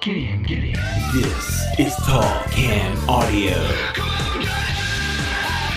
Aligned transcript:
Gideon, 0.00 0.42
Gideon. 0.44 0.80
This 1.12 1.62
is 1.78 1.94
Tall 2.06 2.42
Can 2.44 2.96
Audio. 3.06 3.52
I'm 3.52 3.92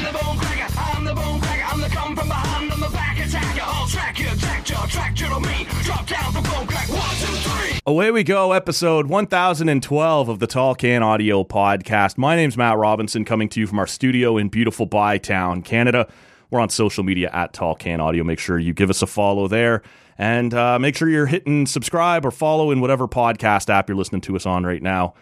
the 0.06 0.14
bone 0.18 0.38
cracker, 0.38 0.74
I'm 0.80 1.04
the 1.04 1.14
bone 1.14 1.42
cracker, 1.42 1.66
I'm 1.70 1.82
the 1.82 1.90
come 1.90 2.16
from 2.16 2.30
behind, 2.30 2.72
I'm 2.72 2.80
the 2.80 2.88
back 2.88 3.20
attacker. 3.20 3.60
I'll 3.62 3.86
track 3.86 4.20
you, 4.20 4.28
track 4.38 4.70
you, 4.70 4.76
track 4.88 5.20
you 5.20 5.28
to 5.28 5.42
me. 5.42 5.68
Drop 5.84 6.08
down 6.08 6.34
the 6.34 6.40
bone 6.40 6.66
crack, 6.66 6.88
one, 6.88 7.02
two, 7.18 7.50
three. 7.50 7.80
Away 7.86 8.12
we 8.12 8.24
go, 8.24 8.54
episode 8.54 9.08
1012 9.08 10.30
of 10.30 10.40
the 10.40 10.48
Tall 10.48 10.74
Can 10.74 11.04
Audio 11.04 11.44
Podcast. 11.44 12.18
My 12.18 12.38
name's 12.38 12.56
Matt 12.56 12.78
Robinson, 12.78 13.26
coming 13.26 13.50
to 13.50 13.60
you 13.60 13.68
from 13.68 13.78
our 13.78 13.88
studio 13.88 14.38
in 14.38 14.48
beautiful 14.48 14.88
Bytown, 14.88 15.66
Canada. 15.66 16.08
We're 16.50 16.62
on 16.62 16.70
social 16.70 17.04
media 17.04 17.30
at 17.34 17.52
Tall 17.52 17.76
Can 17.76 18.00
Audio. 18.00 18.24
Make 18.24 18.40
sure 18.40 18.58
you 18.58 18.74
give 18.74 18.90
us 18.90 19.02
a 19.02 19.08
follow 19.08 19.50
there. 19.50 19.82
And 20.18 20.54
uh, 20.54 20.78
make 20.80 20.96
sure 20.96 21.10
you're 21.10 21.26
hitting 21.26 21.66
subscribe 21.66 22.26
or 22.26 22.32
follow 22.32 22.72
in 22.72 22.82
whatever 22.82 23.08
podcast 23.08 23.70
app 23.70 23.90
you're 23.90 23.98
listening 23.98 24.22
to 24.22 24.36
us 24.36 24.46
on 24.46 24.64
right 24.66 24.82
now. 24.82 25.16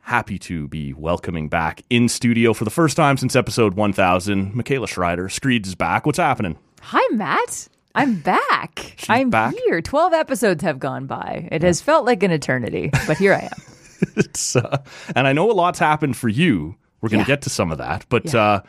Happy 0.00 0.38
to 0.38 0.68
be 0.68 0.92
welcoming 0.92 1.48
back 1.48 1.82
in 1.88 2.08
studio 2.08 2.52
for 2.52 2.64
the 2.64 2.70
first 2.70 2.96
time 2.96 3.16
since 3.16 3.34
episode 3.36 3.74
1000. 3.74 4.54
Michaela 4.54 4.86
Schreider, 4.86 5.28
Screeds 5.28 5.68
is 5.68 5.74
back. 5.74 6.04
What's 6.06 6.18
happening? 6.18 6.58
Hi, 6.82 7.02
Matt. 7.14 7.68
I'm 7.94 8.16
back. 8.20 8.94
She's 8.96 9.08
I'm 9.08 9.30
back? 9.30 9.54
here. 9.66 9.80
12 9.80 10.12
episodes 10.12 10.62
have 10.62 10.78
gone 10.78 11.06
by. 11.06 11.48
It 11.52 11.62
has 11.62 11.80
felt 11.80 12.04
like 12.04 12.22
an 12.22 12.30
eternity, 12.32 12.90
but 13.06 13.16
here 13.16 13.32
I 13.34 13.44
am. 13.44 13.62
it's 14.16 14.56
uh, 14.56 14.82
and 15.14 15.26
I 15.26 15.32
know 15.32 15.50
a 15.50 15.52
lot's 15.54 15.78
happened 15.78 16.16
for 16.16 16.28
you. 16.28 16.76
We're 17.00 17.08
going 17.08 17.24
to 17.24 17.30
Yeah. 17.30 17.36
get 17.36 17.42
to 17.42 17.50
some 17.50 17.70
of 17.70 17.78
that, 17.78 18.04
but 18.08 18.32
Yeah. 18.34 18.40
uh, 18.40 18.60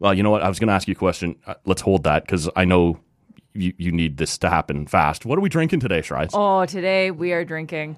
well, 0.00 0.14
you 0.14 0.22
know 0.22 0.30
what? 0.30 0.42
I 0.42 0.48
was 0.48 0.58
going 0.58 0.68
to 0.68 0.74
ask 0.74 0.88
you 0.88 0.92
a 0.92 0.96
question. 0.96 1.36
Uh, 1.46 1.54
let's 1.64 1.82
hold 1.82 2.04
that 2.04 2.24
because 2.24 2.48
I 2.56 2.64
know 2.64 2.98
you 3.54 3.72
you 3.78 3.92
need 3.92 4.16
this 4.16 4.36
to 4.38 4.50
happen 4.50 4.86
fast. 4.86 5.24
What 5.24 5.38
are 5.38 5.42
we 5.42 5.48
drinking 5.48 5.80
today, 5.80 6.02
Shrides? 6.02 6.34
Oh, 6.34 6.66
today 6.66 7.10
we 7.10 7.32
are 7.32 7.44
drinking. 7.44 7.96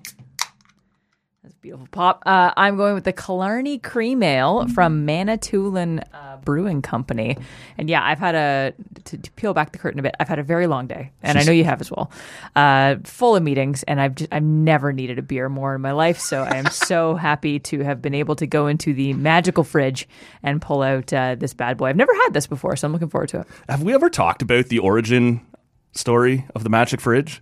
That's 1.47 1.55
beautiful 1.59 1.87
pop. 1.93 2.25
Uh, 2.27 2.51
I'm 2.57 2.77
going 2.77 2.95
with 2.95 3.05
the 3.05 3.13
Killarney 3.13 3.79
Cream 3.79 4.21
Ale 4.25 4.67
from 4.67 5.05
Manitoulin 5.05 6.01
uh, 6.13 6.39
Brewing 6.45 6.83
Company. 6.83 7.39
And 7.79 7.89
yeah, 7.89 8.05
I've 8.05 8.19
had 8.19 8.35
a, 8.35 8.73
to, 9.05 9.17
to 9.17 9.31
peel 9.31 9.55
back 9.55 9.71
the 9.71 9.79
curtain 9.79 10.01
a 10.01 10.03
bit, 10.03 10.17
I've 10.19 10.27
had 10.27 10.41
a 10.41 10.43
very 10.43 10.67
long 10.67 10.89
day. 10.89 11.13
And 11.23 11.39
I 11.39 11.45
know 11.45 11.53
you 11.53 11.63
have 11.63 11.81
as 11.81 11.89
well. 11.89 12.11
Uh, 12.57 12.97
full 13.05 13.37
of 13.37 13.45
meetings. 13.45 13.85
And 13.85 14.01
I've 14.01 14.17
just, 14.17 14.35
I've 14.35 14.43
never 14.43 14.93
needed 14.93 15.21
a 15.21 15.23
beer 15.23 15.49
more 15.49 15.77
in 15.77 15.81
my 15.83 15.93
life. 15.93 16.19
So 16.19 16.43
I 16.43 16.57
am 16.57 16.67
so 16.67 17.15
happy 17.27 17.61
to 17.61 17.79
have 17.85 18.03
been 18.03 18.15
able 18.15 18.35
to 18.35 18.47
go 18.49 18.67
into 18.67 18.93
the 18.93 19.13
magical 19.13 19.63
fridge 19.63 20.09
and 20.43 20.61
pull 20.61 20.83
out 20.83 21.13
uh, 21.13 21.37
this 21.37 21.55
bad 21.55 21.77
boy. 21.77 21.87
I've 21.87 21.97
never 21.97 22.15
had 22.25 22.31
this 22.33 22.49
before, 22.49 22.75
so 22.75 22.89
I'm 22.89 22.93
looking 22.93 23.09
forward 23.09 23.29
to 23.29 23.43
it. 23.43 23.47
Have 23.69 23.85
we 23.85 23.95
ever 23.95 24.11
talked 24.11 24.43
about 24.43 24.67
the 24.67 24.81
origin 24.81 25.47
story 25.93 26.45
of 26.57 26.65
the 26.65 26.71
Magic 26.71 27.01
Fridge? 27.01 27.41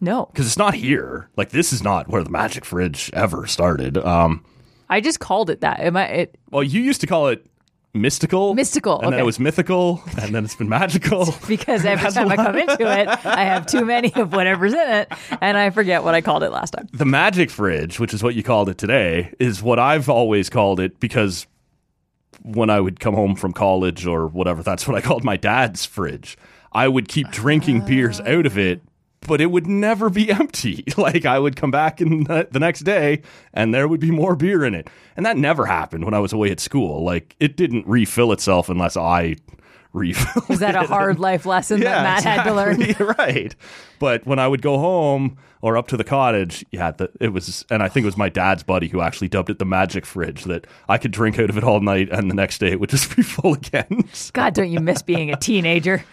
No, 0.00 0.26
Because 0.26 0.46
it's 0.46 0.58
not 0.58 0.74
here. 0.74 1.28
Like 1.36 1.50
this 1.50 1.72
is 1.72 1.82
not 1.82 2.08
where 2.08 2.22
the 2.22 2.30
Magic 2.30 2.64
Fridge 2.64 3.10
ever 3.14 3.46
started. 3.46 3.96
Um, 3.96 4.44
I 4.88 5.00
just 5.00 5.20
called 5.20 5.50
it 5.50 5.62
that. 5.62 5.80
Am 5.80 5.96
I? 5.96 6.06
It, 6.08 6.38
well, 6.50 6.62
you 6.62 6.80
used 6.82 7.00
to 7.00 7.06
call 7.06 7.28
it 7.28 7.46
mystical, 7.94 8.54
Mystical, 8.54 9.00
and 9.00 9.14
then 9.14 9.20
it 9.20 9.24
was 9.24 9.40
mythical, 9.40 10.02
and 10.20 10.34
then 10.34 10.44
it's 10.44 10.54
been 10.54 10.68
magical. 10.68 11.34
because 11.48 11.86
every 11.86 12.10
time 12.10 12.30
I 12.30 12.36
come 12.36 12.56
into 12.56 12.82
it, 12.82 13.08
I 13.24 13.44
have 13.44 13.64
too 13.66 13.86
many 13.86 14.12
of 14.14 14.34
whatever's 14.34 14.74
in 14.74 14.78
it, 14.90 15.10
and 15.40 15.56
I 15.56 15.70
forget 15.70 16.04
what 16.04 16.14
I 16.14 16.20
called 16.20 16.42
it 16.42 16.50
last 16.50 16.72
time. 16.72 16.88
the 16.92 17.06
magic 17.06 17.50
fridge, 17.50 17.98
which 17.98 18.12
is 18.12 18.22
what 18.22 18.34
you 18.34 18.42
called 18.42 18.68
it 18.68 18.76
today, 18.76 19.32
is 19.38 19.62
what 19.62 19.78
I've 19.78 20.10
always 20.10 20.50
called 20.50 20.78
it 20.78 21.00
because 21.00 21.46
when 22.42 22.68
I 22.68 22.80
would 22.80 23.00
come 23.00 23.14
home 23.14 23.34
from 23.34 23.52
college 23.54 24.06
or 24.06 24.26
whatever, 24.28 24.62
that's 24.62 24.86
what 24.86 24.94
I 24.96 25.00
called 25.00 25.24
my 25.24 25.38
dad's 25.38 25.86
fridge. 25.86 26.36
I 26.72 26.86
would 26.88 27.08
keep 27.08 27.30
drinking 27.30 27.86
beers 27.86 28.20
out 28.20 28.44
of 28.44 28.58
it, 28.58 28.82
but 29.20 29.40
it 29.40 29.50
would 29.50 29.66
never 29.66 30.10
be 30.10 30.30
empty. 30.30 30.84
Like 30.96 31.26
I 31.26 31.38
would 31.38 31.56
come 31.56 31.70
back 31.70 32.00
in 32.00 32.24
the, 32.24 32.48
the 32.50 32.58
next 32.58 32.80
day 32.80 33.22
and 33.52 33.74
there 33.74 33.86
would 33.88 34.00
be 34.00 34.10
more 34.10 34.34
beer 34.34 34.64
in 34.64 34.74
it. 34.74 34.88
And 35.16 35.26
that 35.26 35.36
never 35.36 35.66
happened 35.66 36.04
when 36.04 36.14
I 36.14 36.18
was 36.18 36.32
away 36.32 36.50
at 36.50 36.60
school. 36.60 37.04
Like 37.04 37.36
it 37.38 37.56
didn't 37.56 37.86
refill 37.86 38.32
itself 38.32 38.68
unless 38.68 38.96
I 38.96 39.36
refilled 39.96 40.48
Was 40.48 40.58
that 40.60 40.76
a 40.76 40.86
hard 40.86 41.18
life 41.18 41.46
lesson 41.46 41.80
that 41.80 42.02
Matt 42.02 42.24
had 42.24 42.44
to 42.44 42.54
learn? 42.54 42.80
right. 43.18 43.54
But 43.98 44.26
when 44.26 44.38
I 44.38 44.46
would 44.46 44.62
go 44.62 44.78
home 44.78 45.38
or 45.62 45.76
up 45.76 45.88
to 45.88 45.96
the 45.96 46.04
cottage, 46.04 46.64
yeah, 46.70 46.90
the, 46.90 47.10
it 47.18 47.32
was, 47.32 47.64
and 47.70 47.82
I 47.82 47.88
think 47.88 48.04
it 48.04 48.06
was 48.06 48.16
my 48.16 48.28
dad's 48.28 48.62
buddy 48.62 48.88
who 48.88 49.00
actually 49.00 49.28
dubbed 49.28 49.48
it 49.48 49.58
the 49.58 49.64
magic 49.64 50.04
fridge 50.04 50.44
that 50.44 50.66
I 50.88 50.98
could 50.98 51.12
drink 51.12 51.38
out 51.38 51.48
of 51.48 51.56
it 51.56 51.64
all 51.64 51.80
night, 51.80 52.10
and 52.10 52.30
the 52.30 52.34
next 52.34 52.58
day 52.58 52.68
it 52.68 52.78
would 52.78 52.90
just 52.90 53.16
be 53.16 53.22
full 53.22 53.54
again. 53.54 54.08
God, 54.32 54.54
don't 54.54 54.70
you 54.70 54.80
miss 54.80 55.02
being 55.02 55.32
a 55.32 55.36
teenager? 55.36 56.04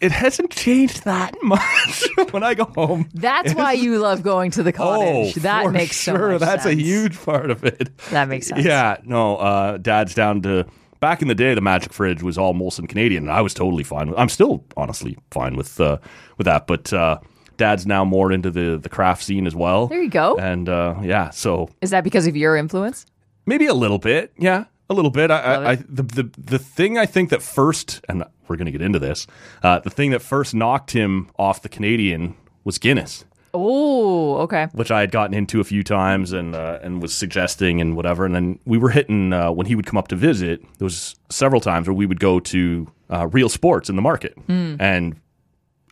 it 0.00 0.12
hasn't 0.12 0.50
changed 0.50 1.04
that 1.04 1.36
much 1.42 2.08
when 2.30 2.42
I 2.42 2.54
go 2.54 2.64
home. 2.64 3.08
That's 3.14 3.54
why 3.54 3.72
you 3.72 3.98
love 3.98 4.22
going 4.22 4.50
to 4.52 4.62
the 4.62 4.72
cottage. 4.72 5.36
Oh, 5.36 5.40
that 5.40 5.70
makes 5.70 5.96
so 5.96 6.16
sure. 6.16 6.30
much 6.32 6.40
That's 6.40 6.64
a 6.66 6.74
huge 6.74 7.20
part 7.22 7.50
of 7.50 7.64
it. 7.64 7.96
That 8.10 8.28
makes 8.28 8.48
sense. 8.48 8.64
Yeah, 8.64 8.96
no, 9.04 9.36
uh, 9.36 9.76
dad's 9.76 10.14
down 10.14 10.42
to 10.42 10.66
back 11.00 11.22
in 11.22 11.28
the 11.28 11.34
day. 11.34 11.54
The 11.54 11.60
Magic 11.60 11.92
Fridge 11.92 12.22
was 12.22 12.38
all 12.38 12.54
Molson 12.54 12.88
Canadian, 12.88 13.24
and 13.24 13.32
I 13.32 13.40
was 13.40 13.54
totally 13.54 13.84
fine. 13.84 14.10
with 14.10 14.18
I'm 14.18 14.28
still 14.28 14.64
honestly 14.76 15.16
fine 15.30 15.56
with 15.56 15.80
uh, 15.80 15.98
with 16.36 16.44
that, 16.46 16.66
but 16.66 16.92
uh, 16.92 17.18
dad's 17.56 17.86
now 17.86 18.04
more 18.04 18.32
into 18.32 18.50
the 18.50 18.78
the 18.78 18.88
craft 18.88 19.22
scene 19.22 19.46
as 19.46 19.54
well. 19.54 19.86
There 19.86 20.02
you 20.02 20.10
go. 20.10 20.36
And 20.36 20.68
uh, 20.68 20.96
yeah, 21.02 21.30
so 21.30 21.68
Is 21.80 21.90
that 21.90 22.04
because 22.04 22.26
of 22.26 22.36
your 22.36 22.56
influence? 22.56 23.06
maybe 23.46 23.66
a 23.66 23.74
little 23.74 23.98
bit. 23.98 24.32
Yeah, 24.36 24.64
a 24.90 24.94
little 24.94 25.10
bit. 25.10 25.30
I, 25.30 25.38
I, 25.40 25.70
I 25.70 25.74
the, 25.76 26.02
the 26.02 26.30
the 26.36 26.58
thing 26.58 26.98
I 26.98 27.06
think 27.06 27.30
that 27.30 27.42
first, 27.42 28.04
and 28.08 28.24
we're 28.46 28.56
going 28.56 28.66
to 28.66 28.72
get 28.72 28.82
into 28.82 28.98
this. 28.98 29.26
Uh, 29.62 29.78
the 29.80 29.90
thing 29.90 30.10
that 30.10 30.22
first 30.22 30.54
knocked 30.54 30.90
him 30.92 31.30
off 31.38 31.62
the 31.62 31.68
Canadian 31.68 32.34
was 32.64 32.78
Guinness 32.78 33.24
Oh, 33.60 34.36
okay. 34.42 34.68
which 34.72 34.90
I 34.90 35.00
had 35.00 35.10
gotten 35.10 35.34
into 35.34 35.60
a 35.60 35.64
few 35.64 35.82
times 35.82 36.32
and 36.32 36.54
uh, 36.54 36.78
and 36.82 37.02
was 37.02 37.14
suggesting 37.14 37.80
and 37.80 37.96
whatever. 37.96 38.24
And 38.24 38.34
then 38.34 38.58
we 38.64 38.78
were 38.78 38.90
hitting 38.90 39.32
uh, 39.32 39.50
when 39.52 39.66
he 39.66 39.74
would 39.74 39.86
come 39.86 39.96
up 39.98 40.08
to 40.08 40.16
visit. 40.16 40.60
There 40.78 40.84
was 40.86 41.14
several 41.30 41.60
times 41.60 41.86
where 41.88 41.94
we 41.94 42.06
would 42.06 42.20
go 42.20 42.40
to 42.40 42.90
uh, 43.10 43.26
Real 43.28 43.48
Sports 43.48 43.88
in 43.88 43.96
the 43.96 44.02
market, 44.02 44.36
and 44.48 45.20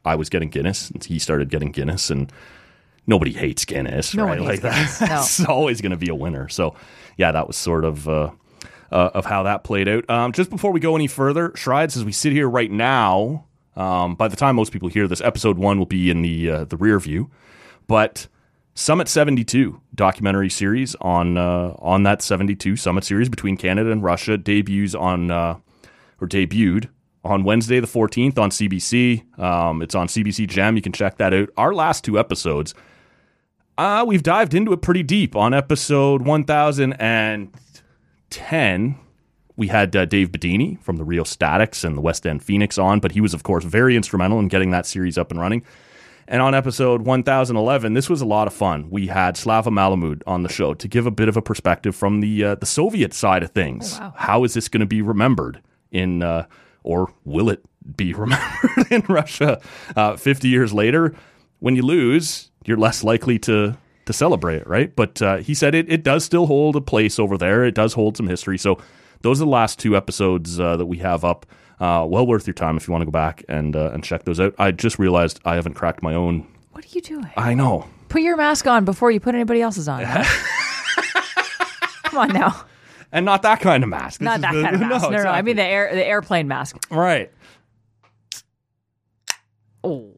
I 0.04 0.14
was 0.14 0.28
getting 0.28 0.48
Guinness, 0.48 0.90
and 0.90 1.02
he 1.02 1.18
started 1.18 1.50
getting 1.50 1.72
Guinness, 1.72 2.10
and 2.10 2.30
nobody 3.06 3.32
hates 3.32 3.64
Guinness, 3.64 4.14
No 4.14 4.24
right? 4.24 4.40
like 4.40 4.62
Guinness, 4.62 4.98
that. 4.98 5.08
no. 5.10 5.18
It's 5.20 5.44
always 5.44 5.80
going 5.80 5.90
to 5.92 5.96
be 5.96 6.08
a 6.08 6.14
winner. 6.14 6.48
So 6.48 6.74
yeah, 7.16 7.32
that 7.32 7.46
was 7.46 7.56
sort 7.56 7.84
of. 7.84 8.08
Uh, 8.08 8.30
uh, 8.92 9.10
of 9.14 9.24
how 9.26 9.42
that 9.42 9.64
played 9.64 9.88
out. 9.88 10.08
Um, 10.08 10.30
just 10.30 10.48
before 10.48 10.70
we 10.70 10.78
go 10.78 10.94
any 10.94 11.08
further, 11.08 11.50
Shrides, 11.56 11.96
as 11.96 12.04
we 12.04 12.12
sit 12.12 12.30
here 12.32 12.48
right 12.48 12.70
now, 12.70 13.44
um, 13.74 14.14
by 14.14 14.28
the 14.28 14.36
time 14.36 14.54
most 14.54 14.72
people 14.72 14.88
hear 14.88 15.08
this, 15.08 15.20
episode 15.20 15.58
one 15.58 15.78
will 15.80 15.86
be 15.86 16.08
in 16.08 16.22
the 16.22 16.48
uh, 16.50 16.64
the 16.66 16.76
rear 16.76 17.00
view 17.00 17.28
but 17.86 18.28
Summit 18.74 19.08
72 19.08 19.80
documentary 19.94 20.50
series 20.50 20.94
on 20.96 21.38
uh, 21.38 21.74
on 21.78 22.02
that 22.02 22.22
72 22.22 22.76
Summit 22.76 23.04
series 23.04 23.28
between 23.28 23.56
Canada 23.56 23.90
and 23.90 24.02
Russia 24.02 24.36
debuts 24.36 24.94
on 24.94 25.30
uh, 25.30 25.56
or 26.20 26.28
debuted 26.28 26.88
on 27.24 27.42
Wednesday 27.42 27.80
the 27.80 27.86
14th 27.86 28.38
on 28.38 28.50
CBC. 28.50 29.38
Um, 29.38 29.82
it's 29.82 29.94
on 29.94 30.08
CBC 30.08 30.48
Gem. 30.48 30.76
You 30.76 30.82
can 30.82 30.92
check 30.92 31.16
that 31.18 31.34
out. 31.34 31.50
Our 31.56 31.74
last 31.74 32.04
two 32.04 32.18
episodes, 32.18 32.74
uh, 33.78 34.04
we've 34.06 34.22
dived 34.22 34.54
into 34.54 34.72
it 34.72 34.82
pretty 34.82 35.02
deep. 35.02 35.34
On 35.34 35.52
episode 35.52 36.22
1010, 36.22 38.98
we 39.56 39.68
had 39.68 39.96
uh, 39.96 40.04
Dave 40.04 40.30
Bidini 40.30 40.80
from 40.82 40.96
the 40.96 41.04
Rheostatics 41.04 41.84
and 41.84 41.96
the 41.96 42.02
West 42.02 42.26
End 42.26 42.42
Phoenix 42.42 42.78
on, 42.78 43.00
but 43.00 43.12
he 43.12 43.20
was, 43.20 43.34
of 43.34 43.42
course, 43.42 43.64
very 43.64 43.96
instrumental 43.96 44.38
in 44.38 44.48
getting 44.48 44.70
that 44.70 44.86
series 44.86 45.18
up 45.18 45.30
and 45.30 45.40
running. 45.40 45.64
And 46.28 46.42
on 46.42 46.54
episode 46.54 47.02
1011, 47.02 47.94
this 47.94 48.10
was 48.10 48.20
a 48.20 48.26
lot 48.26 48.46
of 48.46 48.52
fun. 48.52 48.90
We 48.90 49.06
had 49.06 49.36
Slava 49.36 49.70
Malamud 49.70 50.22
on 50.26 50.42
the 50.42 50.48
show 50.48 50.74
to 50.74 50.88
give 50.88 51.06
a 51.06 51.10
bit 51.10 51.28
of 51.28 51.36
a 51.36 51.42
perspective 51.42 51.94
from 51.94 52.20
the 52.20 52.44
uh, 52.44 52.54
the 52.56 52.66
Soviet 52.66 53.14
side 53.14 53.42
of 53.42 53.50
things. 53.50 53.96
Oh, 53.96 54.04
wow. 54.04 54.14
How 54.16 54.44
is 54.44 54.54
this 54.54 54.68
going 54.68 54.80
to 54.80 54.86
be 54.86 55.02
remembered 55.02 55.62
in, 55.92 56.22
uh, 56.22 56.46
or 56.82 57.12
will 57.24 57.48
it 57.48 57.64
be 57.96 58.12
remembered 58.24 58.90
in 58.90 59.02
Russia 59.08 59.60
uh, 59.94 60.16
50 60.16 60.48
years 60.48 60.72
later? 60.72 61.14
When 61.60 61.76
you 61.76 61.82
lose, 61.82 62.50
you're 62.64 62.76
less 62.76 63.04
likely 63.04 63.38
to 63.40 63.76
to 64.06 64.12
celebrate 64.12 64.56
it, 64.56 64.66
right? 64.66 64.94
But 64.94 65.20
uh, 65.22 65.36
he 65.38 65.54
said 65.54 65.74
it 65.74 65.90
it 65.90 66.02
does 66.02 66.24
still 66.24 66.46
hold 66.46 66.74
a 66.76 66.80
place 66.80 67.18
over 67.18 67.38
there. 67.38 67.64
It 67.64 67.74
does 67.74 67.92
hold 67.92 68.16
some 68.16 68.26
history. 68.26 68.58
So 68.58 68.78
those 69.22 69.40
are 69.40 69.44
the 69.44 69.50
last 69.50 69.78
two 69.78 69.96
episodes 69.96 70.58
uh, 70.58 70.76
that 70.76 70.86
we 70.86 70.98
have 70.98 71.24
up. 71.24 71.46
Uh, 71.78 72.06
well 72.08 72.26
worth 72.26 72.46
your 72.46 72.54
time 72.54 72.76
if 72.76 72.88
you 72.88 72.92
want 72.92 73.02
to 73.02 73.06
go 73.06 73.10
back 73.10 73.44
and 73.48 73.76
uh, 73.76 73.90
and 73.92 74.02
check 74.02 74.24
those 74.24 74.40
out. 74.40 74.54
I 74.58 74.70
just 74.70 74.98
realized 74.98 75.40
I 75.44 75.56
haven't 75.56 75.74
cracked 75.74 76.02
my 76.02 76.14
own. 76.14 76.46
What 76.72 76.84
are 76.84 76.88
you 76.88 77.00
doing? 77.02 77.30
I 77.36 77.54
know. 77.54 77.86
Put 78.08 78.22
your 78.22 78.36
mask 78.36 78.66
on 78.66 78.84
before 78.84 79.10
you 79.10 79.20
put 79.20 79.34
anybody 79.34 79.60
else's 79.60 79.88
on. 79.88 80.02
Come 82.04 82.18
on 82.18 82.28
now. 82.32 82.64
And 83.12 83.24
not 83.26 83.42
that 83.42 83.60
kind 83.60 83.82
of 83.82 83.88
mask. 83.90 84.20
This 84.20 84.24
Not 84.26 84.40
that 84.40 84.54
the- 84.54 84.62
kind 84.62 84.74
of 84.74 84.80
mask. 84.88 85.10
No, 85.10 85.22
no, 85.22 85.30
I 85.30 85.42
mean 85.42 85.56
the 85.56 85.62
air 85.64 85.94
the 85.94 86.04
airplane 86.06 86.48
mask. 86.48 86.76
right. 86.90 87.30
Oh, 89.84 90.12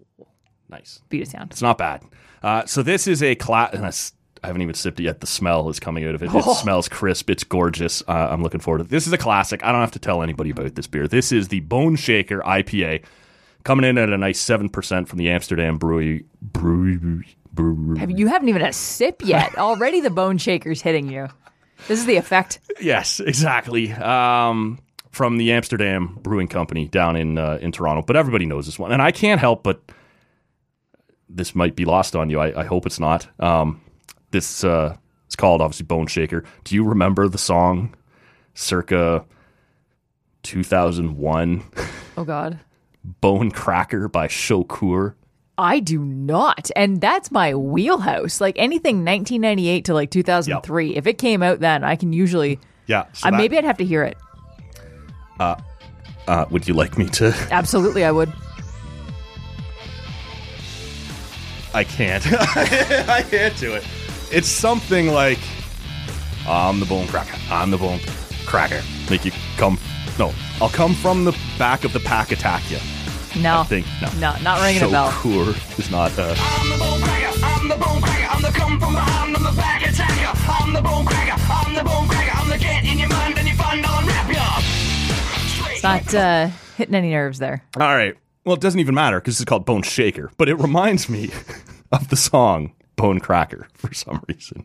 Nice. 0.70 1.00
beat 1.08 1.22
it 1.22 1.30
down. 1.30 1.48
It's 1.50 1.62
not 1.62 1.78
bad. 1.78 2.02
Uh, 2.42 2.64
so 2.66 2.82
this 2.82 3.06
is 3.06 3.22
a 3.22 3.34
class, 3.34 4.12
I 4.42 4.48
haven't 4.48 4.62
even 4.62 4.74
sipped 4.74 5.00
it 5.00 5.04
yet. 5.04 5.20
The 5.20 5.26
smell 5.26 5.68
is 5.68 5.80
coming 5.80 6.04
out 6.04 6.14
of 6.14 6.22
it. 6.22 6.34
It 6.34 6.44
smells 6.56 6.88
crisp. 6.88 7.30
It's 7.30 7.44
gorgeous. 7.44 8.02
Uh, 8.06 8.28
I'm 8.30 8.42
looking 8.42 8.60
forward 8.60 8.78
to 8.78 8.84
it. 8.84 8.90
This 8.90 9.06
is 9.06 9.12
a 9.12 9.18
classic. 9.18 9.64
I 9.64 9.72
don't 9.72 9.80
have 9.80 9.92
to 9.92 9.98
tell 9.98 10.22
anybody 10.22 10.50
about 10.50 10.74
this 10.74 10.86
beer. 10.86 11.08
This 11.08 11.32
is 11.32 11.48
the 11.48 11.60
Bone 11.60 11.96
Shaker 11.96 12.40
IPA, 12.40 13.04
coming 13.64 13.88
in 13.88 13.98
at 13.98 14.10
a 14.10 14.18
nice 14.18 14.40
seven 14.40 14.68
percent 14.68 15.08
from 15.08 15.18
the 15.18 15.30
Amsterdam 15.30 15.78
Brewery 15.78 16.24
Brewery 16.42 17.24
Have, 17.98 18.10
you 18.10 18.28
haven't 18.28 18.48
even 18.48 18.60
had 18.60 18.70
a 18.70 18.74
sip 18.74 19.22
yet. 19.24 19.56
Already 19.56 20.00
the 20.00 20.10
bone 20.10 20.38
shaker's 20.38 20.80
hitting 20.80 21.10
you. 21.10 21.28
This 21.86 22.00
is 22.00 22.06
the 22.06 22.16
effect. 22.16 22.60
Yes, 22.80 23.20
exactly. 23.20 23.92
Um, 23.92 24.78
from 25.10 25.38
the 25.38 25.52
Amsterdam 25.52 26.18
Brewing 26.22 26.48
Company 26.48 26.86
down 26.86 27.16
in 27.16 27.38
uh, 27.38 27.58
in 27.60 27.72
Toronto, 27.72 28.02
but 28.02 28.16
everybody 28.16 28.46
knows 28.46 28.66
this 28.66 28.78
one, 28.78 28.92
and 28.92 29.02
I 29.02 29.10
can't 29.10 29.40
help 29.40 29.62
but 29.62 29.80
this 31.28 31.54
might 31.54 31.76
be 31.76 31.84
lost 31.84 32.16
on 32.16 32.30
you. 32.30 32.40
I, 32.40 32.62
I 32.62 32.64
hope 32.64 32.86
it's 32.86 33.00
not. 33.00 33.28
Um, 33.40 33.80
this 34.30 34.64
uh, 34.64 34.96
it's 35.26 35.36
called 35.36 35.60
obviously 35.60 35.86
Bone 35.86 36.06
Shaker. 36.06 36.44
Do 36.64 36.74
you 36.74 36.84
remember 36.84 37.28
the 37.28 37.38
song, 37.38 37.94
circa 38.54 39.24
2001? 40.42 41.62
Oh 42.16 42.24
God. 42.24 42.58
Bone 43.04 43.50
Cracker 43.50 44.08
by 44.08 44.26
Shokur? 44.28 45.14
I 45.56 45.80
do 45.80 45.98
not. 46.04 46.70
And 46.76 47.00
that's 47.00 47.30
my 47.30 47.54
wheelhouse. 47.54 48.40
Like 48.40 48.56
anything 48.58 49.04
1998 49.04 49.84
to 49.86 49.94
like 49.94 50.10
2003. 50.10 50.94
If 50.96 51.06
it 51.06 51.18
came 51.18 51.42
out 51.42 51.60
then, 51.60 51.82
I 51.84 51.96
can 51.96 52.12
usually 52.12 52.58
Yeah. 52.86 53.06
so 53.12 53.28
uh, 53.28 53.30
that- 53.32 53.36
maybe 53.38 53.58
I'd 53.58 53.64
have 53.64 53.78
to 53.78 53.84
hear 53.84 54.04
it. 54.04 54.16
Uh, 55.40 55.56
would 56.50 56.66
you 56.68 56.74
like 56.74 56.98
me 56.98 57.06
to? 57.08 57.34
Absolutely 57.50 58.04
I 58.04 58.10
would. 58.10 58.32
I 61.74 61.84
can't. 61.84 62.24
I 62.32 63.22
can't 63.28 63.56
do 63.58 63.74
it. 63.74 63.84
It's 64.30 64.48
something 64.48 65.08
like 65.08 65.38
I'm 66.46 66.80
the 66.80 66.86
bone 66.86 67.06
cracker. 67.06 67.38
I'm 67.50 67.70
the 67.70 67.78
bone 67.78 67.98
cracker. 68.44 68.82
Make 69.10 69.24
you 69.24 69.32
come. 69.56 69.78
No, 70.18 70.34
I'll 70.60 70.68
come 70.68 70.94
from 70.94 71.24
the 71.24 71.36
back 71.58 71.84
of 71.84 71.92
the 71.94 72.00
pack, 72.00 72.30
attack 72.30 72.70
you. 72.70 72.78
No. 73.40 73.60
I 73.60 73.64
think 73.64 73.86
no. 74.02 74.08
No, 74.18 74.36
not 74.42 74.60
ringing 74.60 74.82
a 74.82 74.88
bell. 74.88 75.10
Shokur 75.10 75.78
is 75.78 75.90
not. 75.90 76.12
Uh, 76.18 76.34
I'm 76.36 76.68
the 76.68 76.78
bone 76.78 77.00
cracker, 77.00 77.44
I'm 77.44 77.68
the 77.68 77.76
bone 77.76 78.02
cracker, 78.02 78.34
I'm 78.34 78.42
the 78.42 78.48
come 78.48 78.80
from 78.80 78.92
behind, 78.94 79.36
I'm 79.36 79.42
the 79.42 79.52
back 79.56 79.86
attacker. 79.86 80.38
I'm 80.50 80.72
the 80.74 80.82
bone 80.82 81.06
cracker, 81.06 81.42
I'm 81.50 81.74
the 81.74 81.84
bone 81.84 82.08
cracker, 82.08 82.36
I'm 82.36 82.50
the 82.50 82.58
get 82.58 82.84
in 82.84 82.98
your 82.98 83.08
mind 83.08 83.38
and 83.38 83.48
you 83.48 83.54
find 83.54 83.84
I'll 83.86 84.00
unwrap 84.00 84.32
ya. 84.32 85.70
It's 85.72 85.82
not 85.82 86.14
uh, 86.14 86.48
hitting 86.76 86.94
any 86.94 87.10
nerves 87.10 87.38
there. 87.38 87.62
all 87.80 87.94
right. 87.94 88.14
Well, 88.44 88.54
it 88.56 88.60
doesn't 88.60 88.80
even 88.80 88.94
matter 88.94 89.20
because 89.20 89.40
it's 89.40 89.48
called 89.48 89.66
Bone 89.66 89.82
Shaker, 89.82 90.30
but 90.38 90.48
it 90.48 90.54
reminds 90.54 91.08
me 91.08 91.30
of 91.92 92.08
the 92.08 92.16
song 92.16 92.72
Bone 92.98 93.20
Cracker 93.20 93.66
for 93.74 93.94
some 93.94 94.22
reason. 94.28 94.64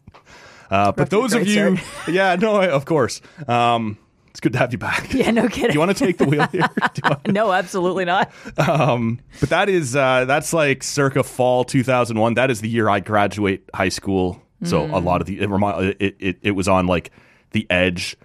Uh, 0.69 0.91
but 0.91 1.09
those 1.09 1.33
of 1.33 1.47
you, 1.47 1.77
yeah, 2.07 2.35
no, 2.35 2.61
of 2.61 2.83
course. 2.85 3.21
Um, 3.47 3.97
it's 4.31 4.39
good 4.39 4.53
to 4.53 4.59
have 4.59 4.71
you 4.71 4.79
back. 4.79 5.13
Yeah, 5.13 5.29
no 5.31 5.43
Do 5.43 5.49
kidding. 5.49 5.73
you 5.73 5.79
want 5.79 5.95
to 5.95 6.05
take 6.05 6.17
the 6.17 6.25
wheel 6.25 6.47
here? 6.47 6.67
Do 6.95 7.01
want- 7.03 7.27
no, 7.31 7.51
absolutely 7.51 8.03
not. 8.05 8.31
But 8.57 9.49
that 9.49 9.69
is 9.69 9.95
uh, 9.95 10.25
that's 10.25 10.51
like 10.53 10.81
circa 10.83 11.23
fall 11.23 11.63
2001. 11.63 12.33
That 12.33 12.49
is 12.49 12.61
the 12.61 12.67
year 12.69 12.89
I 12.89 12.99
graduate 12.99 13.69
high 13.73 13.89
school. 13.89 14.41
So 14.63 14.85
a 14.85 14.97
lot 14.99 15.19
of 15.19 15.27
the 15.27 15.39
it, 15.39 15.97
it, 15.99 16.15
it 16.19 16.37
it 16.41 16.51
was 16.51 16.67
on 16.69 16.87
like 16.87 17.11
the 17.51 17.67
Edge 17.69 18.15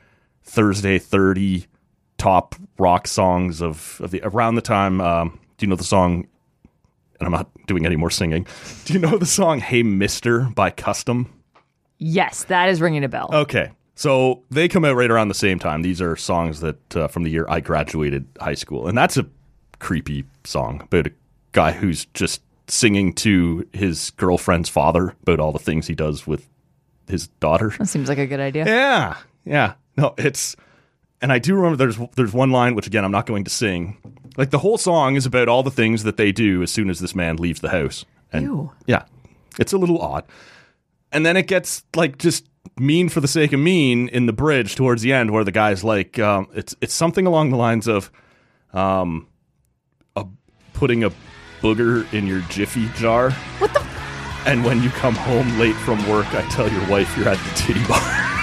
Thursday 0.45 0.99
30 0.99 1.67
top 2.17 2.55
rock 2.79 3.07
songs 3.09 3.61
of, 3.61 4.01
of 4.03 4.13
the 4.13 4.21
around 4.23 4.55
the 4.55 4.61
time. 4.63 5.01
Um, 5.01 5.41
do 5.59 5.67
you 5.67 5.71
know 5.71 5.77
the 5.77 5.83
song? 5.85 6.29
And 7.21 7.27
I'm 7.27 7.33
not 7.33 7.51
doing 7.67 7.85
any 7.85 7.97
more 7.97 8.11
singing. 8.11 8.47
Do 8.85 8.93
you 8.93 8.99
know 8.99 9.19
the 9.19 9.27
song 9.27 9.61
"Hey 9.61 9.83
Mister" 9.83 10.43
by 10.55 10.71
Custom? 10.71 11.33
Yes, 11.99 12.45
that 12.45 12.69
is 12.69 12.81
ringing 12.81 13.05
a 13.05 13.09
bell. 13.09 13.29
Okay. 13.33 13.73
So 13.97 14.45
they 14.51 14.69
come 14.69 14.85
out 14.85 14.95
right 14.95 15.11
around 15.11 15.27
the 15.27 15.35
same 15.35 15.59
time. 15.59 15.83
These 15.83 16.01
are 16.01 16.15
songs 16.15 16.61
that 16.61 16.97
uh, 16.97 17.09
from 17.09 17.25
the 17.25 17.31
year 17.31 17.45
I 17.49 17.59
graduated 17.59 18.29
high 18.41 18.55
school, 18.55 18.87
and 18.87 18.97
that's 18.97 19.17
a 19.17 19.27
creepy 19.81 20.25
song 20.45 20.83
about 20.83 21.09
a 21.09 21.13
guy 21.51 21.73
who's 21.73 22.05
just 22.15 22.41
singing 22.69 23.13
to 23.15 23.67
his 23.73 24.11
girlfriend's 24.11 24.69
father 24.69 25.17
about 25.23 25.41
all 25.41 25.51
the 25.51 25.59
things 25.59 25.87
he 25.89 25.95
does 25.97 26.27
with 26.27 26.49
his 27.09 27.27
daughter. 27.27 27.75
That 27.79 27.89
seems 27.89 28.09
like 28.09 28.19
a 28.19 28.27
good 28.27 28.41
idea. 28.41 28.67
Yeah, 28.67 29.17
yeah. 29.45 29.73
No, 29.97 30.15
it's 30.17 30.55
and 31.21 31.33
I 31.33 31.41
do 31.41 31.57
remember 31.57 31.77
there's 31.77 31.99
there's 32.15 32.33
one 32.33 32.53
line 32.53 32.77
which 32.77 32.87
again 32.87 33.05
I'm 33.05 33.11
not 33.11 33.27
going 33.27 33.43
to 33.45 33.51
sing. 33.51 33.97
Like 34.39 34.51
the 34.51 34.61
whole 34.61 34.79
song 34.79 35.17
is 35.17 35.27
about 35.27 35.49
all 35.49 35.65
the 35.65 35.71
things 35.71 36.05
that 36.05 36.17
they 36.17 36.31
do 36.31 36.63
as 36.63 36.71
soon 36.71 36.89
as 36.89 37.01
this 37.01 37.13
man 37.15 37.37
leaves 37.37 37.61
the 37.61 37.71
house. 37.71 38.05
And 38.33 38.45
Ew. 38.45 38.73
yeah, 38.87 39.05
it's 39.59 39.73
a 39.73 39.79
little 39.79 40.01
odd. 40.01 40.25
And 41.11 41.27
then 41.27 41.37
it 41.37 41.49
gets 41.49 41.83
like 41.97 42.19
just 42.19 42.47
mean 42.79 43.09
for 43.09 43.21
the 43.21 43.27
sake 43.27 43.53
of 43.53 43.59
mean 43.59 44.09
in 44.09 44.27
the 44.27 44.33
bridge 44.33 44.77
towards 44.77 45.03
the 45.03 45.13
end, 45.13 45.33
where 45.33 45.43
the 45.43 45.51
guy's 45.51 45.83
like, 45.83 46.21
um, 46.21 46.47
it's 46.55 46.77
it's 46.81 46.95
something 46.95 47.27
along 47.27 47.51
the 47.51 47.57
lines 47.57 47.89
of, 47.89 48.13
um, 48.73 49.27
a, 50.15 50.25
putting 50.73 51.03
a 51.03 51.11
booger 51.61 52.11
in 52.13 52.27
your 52.29 52.41
jiffy 52.43 52.89
jar. 52.95 53.33
What 53.59 53.75
the? 53.75 53.85
And 54.47 54.65
when 54.65 54.83
you 54.83 54.91
come 54.91 55.17
home 55.17 55.59
late 55.59 55.75
from 55.75 56.09
work, 56.09 56.33
I 56.35 56.43
tell 56.49 56.71
your 56.71 56.87
wife 56.89 57.15
you're 57.17 57.29
at 57.29 57.39
the 57.39 57.55
titty 57.57 57.85
bar. 57.89 58.35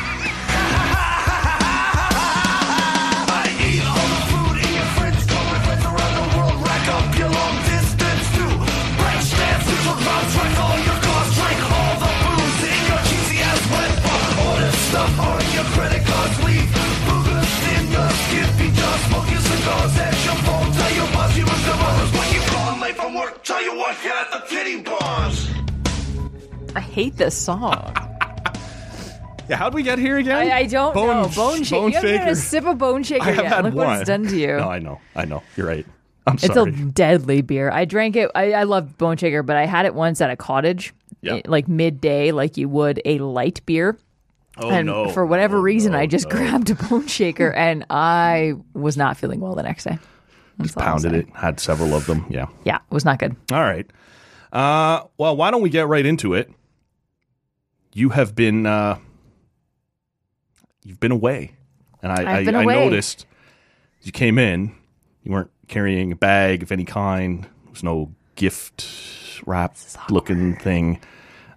hate 27.16 27.24
this 27.24 27.36
song. 27.38 27.94
Yeah, 29.48 29.58
how'd 29.58 29.76
we 29.76 29.84
get 29.84 30.00
here 30.00 30.18
again? 30.18 30.36
I, 30.36 30.58
I 30.58 30.64
don't 30.66 30.96
Bone 30.96 31.06
know. 31.22 31.30
Bone 31.36 31.62
shaker. 31.64 31.82
bone 31.82 31.90
you 31.92 31.96
haven't 31.98 32.18
had 32.18 32.30
a 32.30 32.36
sip 32.36 32.66
of 32.66 32.80
bone 32.80 33.04
shaker 33.04 33.26
I 33.26 33.32
have 33.34 33.44
yet. 33.44 33.54
had 33.54 33.66
Look 33.66 33.76
one. 33.76 33.86
what 33.86 34.00
it's 34.00 34.08
done 34.08 34.24
to 34.26 34.36
you. 34.36 34.58
No, 34.58 34.68
I 34.72 34.80
know. 34.80 35.00
I 35.16 35.26
know. 35.26 35.44
You're 35.56 35.68
right. 35.68 35.86
I'm 36.26 36.34
It's 36.34 36.48
sorry. 36.48 36.72
a 36.72 36.76
deadly 36.86 37.44
beer. 37.44 37.70
I 37.70 37.86
drank 37.86 38.16
it. 38.16 38.32
I, 38.34 38.54
I 38.54 38.64
love 38.64 38.98
Bone 38.98 39.18
Shaker, 39.18 39.44
but 39.44 39.56
I 39.56 39.68
had 39.68 39.86
it 39.86 39.94
once 39.94 40.20
at 40.20 40.32
a 40.32 40.36
cottage, 40.36 40.96
Yeah. 41.22 41.36
eh, 41.36 41.42
like 41.46 41.68
midday, 41.68 42.32
like 42.32 42.58
you 42.58 42.68
would 42.70 43.00
a 43.06 43.20
light 43.20 43.64
beer. 43.68 44.00
oh 44.58 44.68
and 44.72 44.88
no. 44.88 45.10
for 45.10 45.24
whatever 45.28 45.58
Oh, 45.58 45.62
reason, 45.62 45.92
no, 45.92 46.00
I 46.00 46.08
just 46.08 46.26
no. 46.28 46.32
grabbed 46.38 46.72
a 46.72 46.74
Bone 46.76 47.06
Shaker, 47.06 47.52
and 47.56 47.86
I 47.92 48.54
was 48.74 48.98
not 48.98 49.16
feeling 49.16 49.42
well 49.42 49.54
the 49.54 49.62
next 49.62 49.84
day. 49.84 50.00
That's 50.58 50.76
I'll 50.76 50.84
pounded 50.86 51.14
it. 51.14 51.28
Had 51.36 51.60
several 51.60 51.94
of 51.94 52.08
them. 52.08 52.26
Yeah. 52.32 52.48
Yeah, 52.64 52.78
it 52.78 52.82
was 52.92 53.06
not 53.06 53.20
good. 53.20 53.36
All 53.54 53.62
right. 53.62 53.86
Uh, 54.52 55.04
well, 55.20 55.38
why 55.38 55.52
don't 55.52 55.62
we 55.62 55.70
get 55.70 55.88
right 55.88 56.04
into 56.08 56.34
it? 56.34 56.50
You 57.96 58.10
have 58.10 58.36
been 58.36 58.66
uh, 58.66 58.98
you've 60.84 61.00
been 61.00 61.14
away, 61.14 61.54
and 62.04 62.12
I 62.12 62.40
I, 62.40 62.44
been 62.44 62.54
I 62.54 62.64
away. 62.64 62.76
noticed 62.76 63.26
you 64.02 64.12
came 64.12 64.38
in. 64.38 64.76
You 65.24 65.32
weren't 65.32 65.52
carrying 65.70 66.12
a 66.12 66.16
bag 66.18 66.62
of 66.62 66.74
any 66.74 66.84
kind. 66.84 67.44
There 67.44 67.72
was 67.72 67.84
no 67.84 68.12
gift 68.36 68.86
wrap 69.46 69.78
looking 70.10 70.58
thing. 70.58 71.00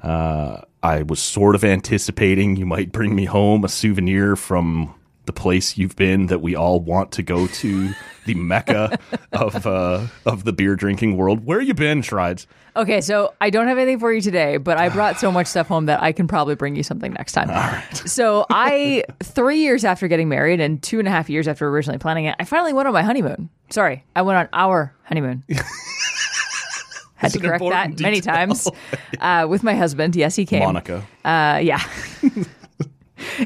Uh, 0.00 0.60
I 0.80 1.02
was 1.02 1.18
sort 1.20 1.56
of 1.56 1.64
anticipating 1.64 2.54
you 2.54 2.66
might 2.66 2.92
bring 2.92 3.16
me 3.16 3.24
home 3.24 3.64
a 3.64 3.68
souvenir 3.68 4.36
from 4.36 4.94
the 5.28 5.32
place 5.34 5.76
you've 5.76 5.94
been 5.94 6.26
that 6.28 6.40
we 6.40 6.56
all 6.56 6.80
want 6.80 7.12
to 7.12 7.22
go 7.22 7.46
to, 7.46 7.92
the 8.24 8.34
mecca 8.34 8.98
of 9.30 9.66
uh, 9.66 10.06
of 10.24 10.44
the 10.44 10.52
beer 10.54 10.74
drinking 10.74 11.18
world. 11.18 11.44
Where 11.44 11.60
you 11.60 11.74
been, 11.74 12.00
Shrides? 12.00 12.46
Okay, 12.74 13.02
so 13.02 13.34
I 13.40 13.50
don't 13.50 13.68
have 13.68 13.76
anything 13.76 13.98
for 13.98 14.10
you 14.10 14.22
today, 14.22 14.56
but 14.56 14.78
I 14.78 14.88
brought 14.88 15.18
so 15.20 15.30
much 15.30 15.46
stuff 15.48 15.68
home 15.68 15.86
that 15.86 16.02
I 16.02 16.12
can 16.12 16.26
probably 16.28 16.54
bring 16.54 16.76
you 16.76 16.82
something 16.82 17.12
next 17.12 17.32
time. 17.32 17.48
So 18.08 18.46
I, 18.48 19.04
three 19.22 19.58
years 19.58 19.84
after 19.84 20.08
getting 20.08 20.28
married 20.28 20.60
and 20.60 20.82
two 20.82 20.98
and 20.98 21.06
a 21.06 21.10
half 21.10 21.28
years 21.28 21.46
after 21.46 21.68
originally 21.68 21.98
planning 21.98 22.24
it, 22.24 22.36
I 22.38 22.44
finally 22.44 22.72
went 22.72 22.88
on 22.88 22.94
my 22.94 23.02
honeymoon. 23.02 23.50
Sorry, 23.70 24.04
I 24.16 24.22
went 24.22 24.38
on 24.38 24.48
our 24.52 24.94
honeymoon. 25.04 25.44
Had 27.16 27.32
to 27.32 27.38
correct 27.38 27.60
that 27.60 27.86
important 27.86 28.00
many 28.00 28.20
times 28.20 28.68
uh, 29.20 29.46
with 29.48 29.62
my 29.62 29.74
husband. 29.74 30.16
Yes, 30.16 30.36
he 30.36 30.46
came. 30.46 30.60
Monica. 30.60 31.06
Uh, 31.24 31.58
yeah, 31.62 31.82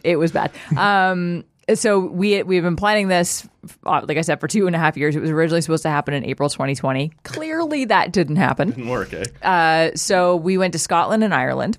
it 0.04 0.16
was 0.16 0.32
bad. 0.32 0.52
Um, 0.76 1.44
so 1.75 1.99
we 2.00 2.43
we've 2.43 2.62
been 2.62 2.76
planning 2.76 3.09
this, 3.09 3.47
uh, 3.85 4.02
like 4.07 4.19
I 4.19 4.23
said, 4.23 4.41
for 4.41 4.49
two 4.49 4.67
and 4.67 4.75
a 4.76 4.79
half 4.79 4.97
years. 4.97 5.17
It 5.17 5.21
was 5.21 5.31
originally 5.31 5.61
supposed 5.61 5.83
to 5.85 5.91
happen 5.91 6.14
in 6.14 6.25
April 6.25 6.49
2020. 6.49 7.12
Clearly, 7.23 7.87
that 7.87 8.12
didn't 8.12 8.37
happen. 8.37 8.71
Didn't 8.71 8.88
work, 8.88 9.12
eh? 9.12 9.25
Uh, 9.43 9.91
so 9.97 10.37
we 10.37 10.59
went 10.59 10.73
to 10.73 10.79
Scotland 10.79 11.25
and 11.25 11.35
Ireland. 11.35 11.79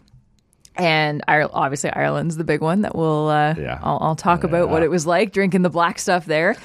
And 0.75 1.23
Ire- 1.27 1.49
obviously 1.53 1.91
Ireland's 1.91 2.35
the 2.35 2.43
big 2.43 2.61
one 2.61 2.81
that 2.81 2.95
we'll 2.95 3.29
uh, 3.29 3.53
Yeah. 3.55 3.79
I'll, 3.83 3.99
I'll 4.01 4.15
talk 4.15 4.43
about 4.43 4.69
what 4.69 4.81
it 4.81 4.89
was 4.89 5.05
like 5.05 5.31
drinking 5.31 5.61
the 5.61 5.69
black 5.69 5.99
stuff 5.99 6.25
there. 6.25 6.55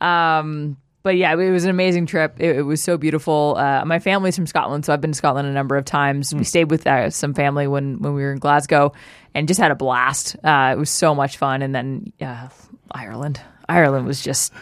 Um, 0.00 0.76
but 1.02 1.16
yeah, 1.16 1.32
it 1.32 1.50
was 1.50 1.64
an 1.64 1.70
amazing 1.70 2.06
trip. 2.06 2.36
It, 2.38 2.56
it 2.58 2.62
was 2.62 2.82
so 2.82 2.96
beautiful. 2.96 3.54
Uh, 3.56 3.84
my 3.84 3.98
family's 4.00 4.34
from 4.36 4.46
Scotland, 4.46 4.84
so 4.84 4.92
I've 4.92 5.00
been 5.00 5.12
to 5.12 5.16
Scotland 5.16 5.46
a 5.48 5.52
number 5.52 5.76
of 5.76 5.84
times. 5.84 6.34
We 6.34 6.42
stayed 6.44 6.68
with 6.70 6.84
uh, 6.86 7.10
some 7.10 7.32
family 7.32 7.68
when 7.68 8.00
when 8.00 8.14
we 8.14 8.22
were 8.22 8.32
in 8.32 8.38
Glasgow, 8.38 8.92
and 9.32 9.46
just 9.46 9.60
had 9.60 9.70
a 9.70 9.76
blast. 9.76 10.34
Uh, 10.42 10.70
it 10.74 10.78
was 10.78 10.90
so 10.90 11.14
much 11.14 11.36
fun. 11.36 11.62
And 11.62 11.72
then 11.72 12.12
uh, 12.20 12.48
Ireland, 12.90 13.40
Ireland 13.68 14.06
was 14.06 14.22
just 14.22 14.52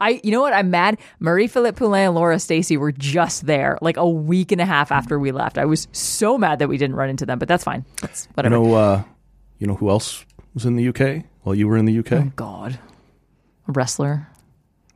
I, 0.00 0.20
you 0.22 0.30
know 0.30 0.40
what? 0.40 0.52
I'm 0.52 0.70
mad. 0.70 0.98
Marie-Philip 1.20 1.76
Poulin 1.76 2.06
and 2.06 2.14
Laura 2.14 2.38
Stacey 2.38 2.76
were 2.76 2.92
just 2.92 3.46
there, 3.46 3.78
like 3.80 3.96
a 3.96 4.08
week 4.08 4.52
and 4.52 4.60
a 4.60 4.66
half 4.66 4.92
after 4.92 5.18
we 5.18 5.32
left. 5.32 5.58
I 5.58 5.64
was 5.64 5.88
so 5.92 6.36
mad 6.38 6.58
that 6.58 6.68
we 6.68 6.78
didn't 6.78 6.96
run 6.96 7.08
into 7.10 7.26
them, 7.26 7.38
but 7.38 7.48
that's 7.48 7.64
fine. 7.64 7.84
That's 8.00 8.28
You 8.42 8.50
know, 8.50 8.74
uh, 8.74 9.02
you 9.58 9.66
know 9.66 9.74
who 9.74 9.90
else 9.90 10.24
was 10.54 10.64
in 10.64 10.76
the 10.76 10.88
UK 10.88 11.24
while 11.42 11.54
you 11.54 11.68
were 11.68 11.76
in 11.76 11.84
the 11.84 11.98
UK? 11.98 12.12
oh 12.12 12.32
God, 12.36 12.78
a 13.68 13.72
wrestler. 13.72 14.28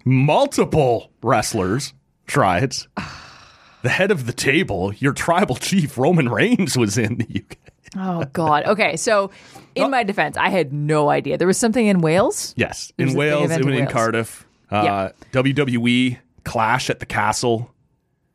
Multiple 0.04 1.10
wrestlers 1.22 1.92
tried. 2.26 2.74
the 3.82 3.88
head 3.88 4.10
of 4.10 4.26
the 4.26 4.32
table, 4.32 4.92
your 4.94 5.12
tribal 5.12 5.56
chief 5.56 5.96
Roman 5.98 6.28
Reigns, 6.28 6.76
was 6.76 6.98
in 6.98 7.16
the 7.16 7.42
UK. 7.42 7.56
Oh 7.96 8.24
God. 8.32 8.64
Okay, 8.66 8.96
so 8.96 9.30
in 9.74 9.90
my 9.90 10.02
defense, 10.02 10.36
I 10.36 10.48
had 10.48 10.72
no 10.72 11.10
idea 11.10 11.38
there 11.38 11.46
was 11.46 11.58
something 11.58 11.86
in 11.86 12.00
Wales. 12.00 12.54
Yes, 12.56 12.92
was 12.98 13.04
in 13.04 13.08
a 13.08 13.10
big 13.10 13.16
Wales, 13.18 13.44
event 13.46 13.62
in 13.62 13.68
in 13.68 13.74
Wales. 13.80 13.92
Cardiff. 13.92 14.46
Uh. 14.70 15.10
WWE 15.32 16.18
Clash 16.44 16.90
at 16.90 17.00
the 17.00 17.06
Castle, 17.06 17.70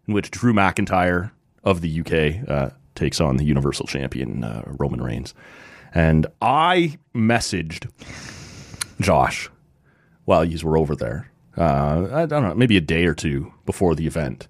in 0.07 0.13
which 0.13 0.31
Drew 0.31 0.53
McIntyre 0.53 1.31
of 1.63 1.81
the 1.81 2.01
UK 2.01 2.50
uh, 2.50 2.69
takes 2.95 3.19
on 3.21 3.38
the 3.38 3.45
Universal 3.45 3.88
Champion 3.88 4.43
uh, 4.43 4.63
Roman 4.65 5.01
Reigns. 5.01 5.33
And 5.93 6.27
I 6.41 6.97
messaged 7.15 7.89
Josh 9.00 9.50
while 10.25 10.43
you 10.43 10.57
were 10.67 10.77
over 10.77 10.95
there. 10.95 11.31
Uh, 11.57 12.07
I 12.12 12.25
don't 12.25 12.43
know, 12.43 12.53
maybe 12.53 12.75
a 12.75 12.81
day 12.81 13.05
or 13.05 13.13
two 13.13 13.53
before 13.65 13.95
the 13.95 14.05
event. 14.05 14.47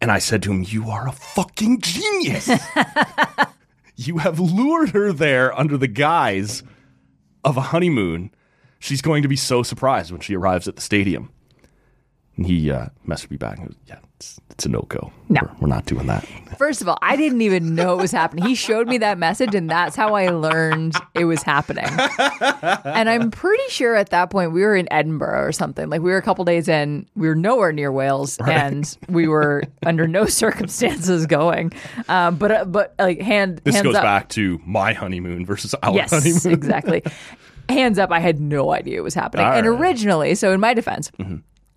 And 0.00 0.10
I 0.10 0.18
said 0.18 0.42
to 0.42 0.50
him, 0.50 0.64
You 0.66 0.90
are 0.90 1.08
a 1.08 1.12
fucking 1.12 1.80
genius. 1.80 2.50
you 3.96 4.18
have 4.18 4.40
lured 4.40 4.90
her 4.90 5.12
there 5.12 5.56
under 5.58 5.76
the 5.76 5.88
guise 5.88 6.62
of 7.44 7.56
a 7.56 7.62
honeymoon. 7.62 8.30
She's 8.78 9.02
going 9.02 9.22
to 9.22 9.28
be 9.28 9.36
so 9.36 9.62
surprised 9.62 10.10
when 10.10 10.20
she 10.20 10.34
arrives 10.34 10.68
at 10.68 10.76
the 10.76 10.82
stadium. 10.82 11.30
And 12.36 12.46
he 12.46 12.70
uh, 12.70 12.86
messaged 13.06 13.30
me 13.30 13.36
back. 13.36 13.58
and 13.58 13.68
goes, 13.68 13.76
Yeah, 13.86 13.98
it's, 14.16 14.40
it's 14.50 14.66
a 14.66 14.68
no 14.68 14.82
go. 14.88 15.12
No. 15.28 15.40
We're, 15.42 15.56
we're 15.60 15.68
not 15.68 15.86
doing 15.86 16.06
that. 16.08 16.26
First 16.58 16.82
of 16.82 16.88
all, 16.88 16.98
I 17.02 17.14
didn't 17.16 17.42
even 17.42 17.74
know 17.74 17.98
it 17.98 18.02
was 18.02 18.10
happening. 18.12 18.44
He 18.44 18.54
showed 18.54 18.88
me 18.88 18.98
that 18.98 19.18
message, 19.18 19.54
and 19.54 19.68
that's 19.70 19.94
how 19.96 20.14
I 20.14 20.28
learned 20.28 20.94
it 21.14 21.24
was 21.26 21.42
happening. 21.42 21.86
And 21.88 23.08
I'm 23.08 23.30
pretty 23.30 23.62
sure 23.68 23.94
at 23.96 24.10
that 24.10 24.30
point 24.30 24.52
we 24.52 24.62
were 24.62 24.76
in 24.76 24.92
Edinburgh 24.92 25.44
or 25.44 25.52
something. 25.52 25.88
Like 25.88 26.00
we 26.02 26.10
were 26.10 26.16
a 26.16 26.22
couple 26.22 26.44
days 26.44 26.68
in, 26.68 27.06
we 27.16 27.28
were 27.28 27.34
nowhere 27.34 27.72
near 27.72 27.90
Wales, 27.92 28.38
and 28.46 28.96
we 29.08 29.26
were 29.28 29.62
under 29.84 30.06
no 30.06 30.26
circumstances 30.26 31.26
going. 31.26 31.72
Um, 32.08 32.36
but 32.36 32.50
uh, 32.52 32.64
but 32.64 32.94
like 32.98 33.20
hand 33.20 33.60
This 33.64 33.80
goes 33.82 33.94
up. 33.94 34.02
back 34.02 34.28
to 34.30 34.60
my 34.64 34.92
honeymoon 34.92 35.44
versus 35.46 35.74
our 35.82 35.94
Yes, 35.94 36.10
honeymoon. 36.10 36.52
exactly. 36.52 37.02
Hands 37.68 37.98
up, 37.98 38.10
I 38.12 38.20
had 38.20 38.40
no 38.40 38.72
idea 38.72 38.98
it 38.98 39.02
was 39.02 39.14
happening. 39.14 39.46
All 39.46 39.52
and 39.52 39.66
right. 39.66 39.72
Mm-hmm. 39.74 39.82
originally, 39.82 40.34
so 40.34 40.52
in 40.52 40.60
my 40.60 40.74
defense, 40.74 41.10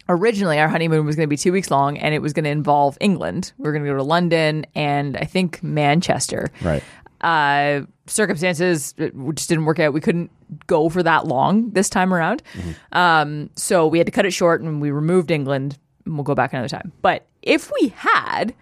originally 0.10 0.60
our 0.60 0.68
honeymoon 0.68 1.06
was 1.06 1.16
going 1.16 1.26
to 1.26 1.30
be 1.30 1.38
two 1.38 1.52
weeks 1.52 1.72
long 1.72 1.98
and 1.98 2.14
it 2.14 2.22
was 2.22 2.34
going 2.34 2.46
to 2.46 2.50
involve 2.50 2.98
England. 3.02 3.54
We 3.58 3.64
were 3.64 3.72
going 3.72 3.84
to 3.84 3.90
go 3.90 3.98
to 3.98 4.04
London 4.04 4.66
and 4.76 5.18
I 5.18 5.26
think 5.26 5.62
Manchester. 5.64 6.50
Right. 6.62 6.84
Uh, 7.22 7.82
circumstances 8.06 8.94
just 8.94 9.50
didn't 9.50 9.66
work 9.66 9.80
out. 9.80 9.94
We 9.94 10.02
couldn't 10.02 10.32
go 10.68 10.90
for 10.90 11.04
that 11.04 11.28
long 11.28 11.72
this 11.72 11.90
time 11.90 12.14
around. 12.14 12.44
Um, 12.92 13.50
so 13.56 13.88
we 13.88 13.98
had 13.98 14.08
to 14.08 14.12
cut 14.12 14.26
it 14.26 14.32
short 14.32 14.62
and 14.62 14.82
we 14.82 14.92
removed 14.92 15.32
England. 15.32 15.78
And 16.06 16.16
we'll 16.16 16.24
go 16.24 16.36
back 16.36 16.54
another 16.54 16.70
time. 16.70 16.94
But 17.02 17.26
if 17.42 17.72
we 17.82 17.90
had, 17.90 18.54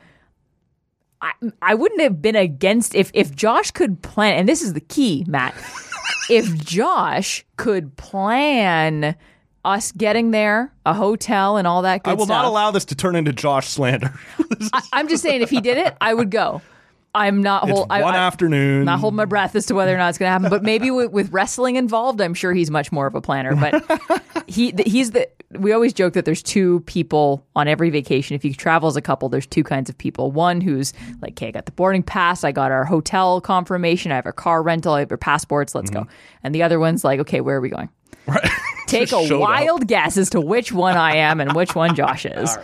I, 1.21 1.33
I 1.61 1.75
wouldn't 1.75 2.01
have 2.01 2.21
been 2.21 2.35
against 2.35 2.95
if 2.95 3.11
if 3.13 3.35
Josh 3.35 3.71
could 3.71 4.01
plan, 4.01 4.39
and 4.39 4.49
this 4.49 4.61
is 4.61 4.73
the 4.73 4.81
key, 4.81 5.25
Matt. 5.27 5.55
if 6.29 6.55
Josh 6.55 7.45
could 7.57 7.95
plan 7.97 9.15
us 9.65 9.91
getting 9.91 10.31
there, 10.31 10.71
a 10.85 10.93
hotel, 10.93 11.57
and 11.57 11.67
all 11.67 11.81
that 11.81 12.03
good 12.03 12.11
I 12.11 12.13
will 12.13 12.25
stuff. 12.25 12.43
not 12.43 12.45
allow 12.45 12.71
this 12.71 12.85
to 12.85 12.95
turn 12.95 13.15
into 13.15 13.33
Josh 13.33 13.67
slander. 13.67 14.13
I, 14.73 14.81
I'm 14.93 15.07
just 15.09 15.23
saying, 15.23 15.41
if 15.41 15.49
he 15.49 15.59
did 15.59 15.77
it, 15.77 15.97
I 15.99 16.13
would 16.13 16.29
go. 16.29 16.61
I'm 17.15 17.41
not. 17.41 17.69
Hold, 17.69 17.87
I, 17.89 18.03
one 18.03 18.13
I, 18.13 18.17
afternoon. 18.17 18.83
not 18.83 18.99
holding 18.99 19.15
my 19.15 19.25
breath 19.25 19.55
as 19.55 19.67
to 19.67 19.73
whether 19.73 19.93
or 19.93 19.97
not 19.97 20.09
it's 20.09 20.17
going 20.17 20.27
to 20.27 20.31
happen. 20.33 20.49
But 20.49 20.63
maybe 20.63 20.91
with, 20.91 21.11
with 21.11 21.31
wrestling 21.31 21.77
involved, 21.77 22.19
I'm 22.19 22.33
sure 22.33 22.53
he's 22.53 22.69
much 22.69 22.91
more 22.91 23.07
of 23.07 23.15
a 23.15 23.21
planner. 23.21 23.55
But 23.55 24.43
he 24.47 24.73
he's 24.85 25.11
the. 25.11 25.29
We 25.51 25.71
always 25.71 25.93
joke 25.93 26.13
that 26.13 26.25
there's 26.25 26.43
two 26.43 26.81
people 26.81 27.45
on 27.55 27.69
every 27.69 27.89
vacation. 27.89 28.35
If 28.35 28.43
you 28.43 28.53
travel 28.53 28.89
as 28.89 28.97
a 28.97 29.01
couple, 29.01 29.29
there's 29.29 29.47
two 29.47 29.63
kinds 29.63 29.89
of 29.89 29.97
people. 29.97 30.31
One 30.31 30.59
who's 30.59 30.91
like, 31.21 31.31
"Okay, 31.31 31.47
I 31.47 31.51
got 31.51 31.65
the 31.65 31.71
boarding 31.71 32.03
pass. 32.03 32.43
I 32.43 32.51
got 32.51 32.71
our 32.73 32.83
hotel 32.83 33.39
confirmation. 33.39 34.11
I 34.11 34.15
have 34.15 34.25
our 34.25 34.33
car 34.33 34.61
rental. 34.61 34.93
I 34.93 34.99
have 34.99 35.11
our 35.11 35.17
passports. 35.17 35.73
Let's 35.73 35.89
go." 35.89 36.01
Mm-hmm. 36.01 36.39
And 36.43 36.53
the 36.53 36.63
other 36.63 36.79
one's 36.79 37.05
like, 37.05 37.21
"Okay, 37.21 37.39
where 37.39 37.55
are 37.55 37.61
we 37.61 37.69
going?" 37.69 37.87
Take 38.87 39.11
a 39.11 39.25
showed 39.25 39.31
up. 39.33 39.39
wild 39.41 39.87
guess 39.87 40.17
as 40.17 40.29
to 40.31 40.41
which 40.41 40.71
one 40.71 40.95
I 40.97 41.15
am 41.17 41.39
and 41.41 41.53
which 41.53 41.75
one 41.75 41.95
Josh 41.95 42.25
is. 42.25 42.57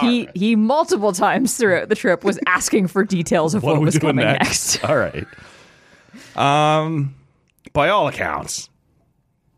he 0.00 0.28
he 0.34 0.56
multiple 0.56 1.12
times 1.12 1.56
throughout 1.56 1.88
the 1.88 1.94
trip 1.94 2.24
was 2.24 2.38
asking 2.46 2.88
for 2.88 3.04
details 3.04 3.54
of 3.54 3.62
what 3.62 3.74
what, 3.76 3.82
was 3.82 3.98
coming 3.98 4.24
next? 4.24 4.82
next. 4.82 4.84
all 4.84 4.96
right. 4.96 5.26
Um, 6.36 7.14
by 7.72 7.88
all 7.88 8.08
accounts, 8.08 8.68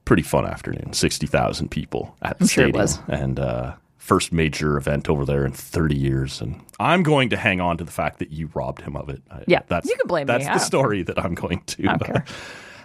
pretty 0.04 0.22
fun 0.22 0.46
afternoon. 0.46 0.92
Sixty 0.92 1.26
thousand 1.26 1.70
people 1.70 2.16
at 2.22 2.38
the 2.38 2.44
I'm 2.44 2.48
sure 2.48 2.64
it 2.66 2.74
stadium, 2.74 2.80
was. 2.80 2.98
and 3.08 3.40
uh, 3.40 3.74
first 3.96 4.32
major 4.32 4.76
event 4.76 5.08
over 5.08 5.24
there 5.24 5.44
in 5.44 5.52
thirty 5.52 5.96
years. 5.96 6.40
And 6.40 6.60
I'm 6.80 7.02
going 7.02 7.30
to 7.30 7.36
hang 7.36 7.60
on 7.60 7.78
to 7.78 7.84
the 7.84 7.92
fact 7.92 8.18
that 8.18 8.30
you 8.30 8.50
robbed 8.54 8.82
him 8.82 8.96
of 8.96 9.08
it. 9.08 9.22
Yeah, 9.46 9.62
that's 9.68 9.88
you 9.88 9.96
can 9.96 10.06
blame 10.08 10.26
me. 10.26 10.32
That's 10.32 10.46
the 10.46 10.58
story 10.58 11.02
that 11.04 11.18
I'm 11.18 11.34
going 11.34 11.60
to. 11.66 11.88
I 11.88 11.96
don't 11.96 12.04
care. 12.04 12.24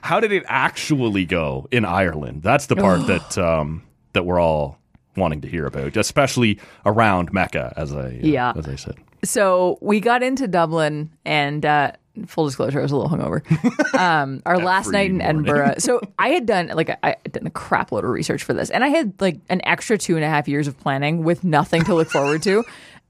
How 0.03 0.19
did 0.19 0.31
it 0.33 0.43
actually 0.47 1.23
go 1.25 1.67
in 1.71 1.85
Ireland? 1.85 2.43
That's 2.43 2.65
the 2.65 2.75
part 2.75 3.07
that 3.07 3.37
um, 3.37 3.83
that 4.11 4.25
we're 4.25 4.39
all 4.39 4.77
wanting 5.15 5.39
to 5.41 5.47
hear 5.47 5.65
about, 5.65 5.95
especially 5.95 6.59
around 6.85 7.31
Mecca, 7.31 7.73
as 7.77 7.93
I 7.93 8.07
uh, 8.07 8.09
Yeah. 8.21 8.51
as 8.55 8.67
I 8.67 8.75
said. 8.75 8.95
So 9.23 9.77
we 9.81 10.01
got 10.01 10.21
into 10.21 10.47
Dublin, 10.49 11.09
and 11.23 11.65
uh, 11.65 11.93
full 12.27 12.45
disclosure, 12.45 12.79
I 12.79 12.81
was 12.83 12.91
a 12.91 12.97
little 12.97 13.09
hungover. 13.17 13.41
Um, 13.93 14.41
our 14.47 14.57
last 14.57 14.89
night 14.91 15.11
in 15.11 15.19
morning. 15.19 15.45
Edinburgh. 15.47 15.75
So 15.79 16.01
I 16.17 16.29
had 16.29 16.47
done 16.47 16.67
like 16.73 16.89
I 17.03 17.15
had 17.23 17.31
done 17.31 17.45
a 17.47 17.51
crap 17.51 17.91
load 17.91 18.03
of 18.03 18.09
research 18.09 18.43
for 18.43 18.53
this, 18.53 18.69
and 18.71 18.83
I 18.83 18.87
had 18.89 19.13
like 19.21 19.37
an 19.49 19.61
extra 19.63 19.97
two 19.99 20.15
and 20.15 20.25
a 20.25 20.27
half 20.27 20.47
years 20.47 20.67
of 20.67 20.77
planning 20.79 21.23
with 21.23 21.43
nothing 21.43 21.83
to 21.85 21.93
look 21.95 22.09
forward 22.09 22.41
to. 22.43 22.63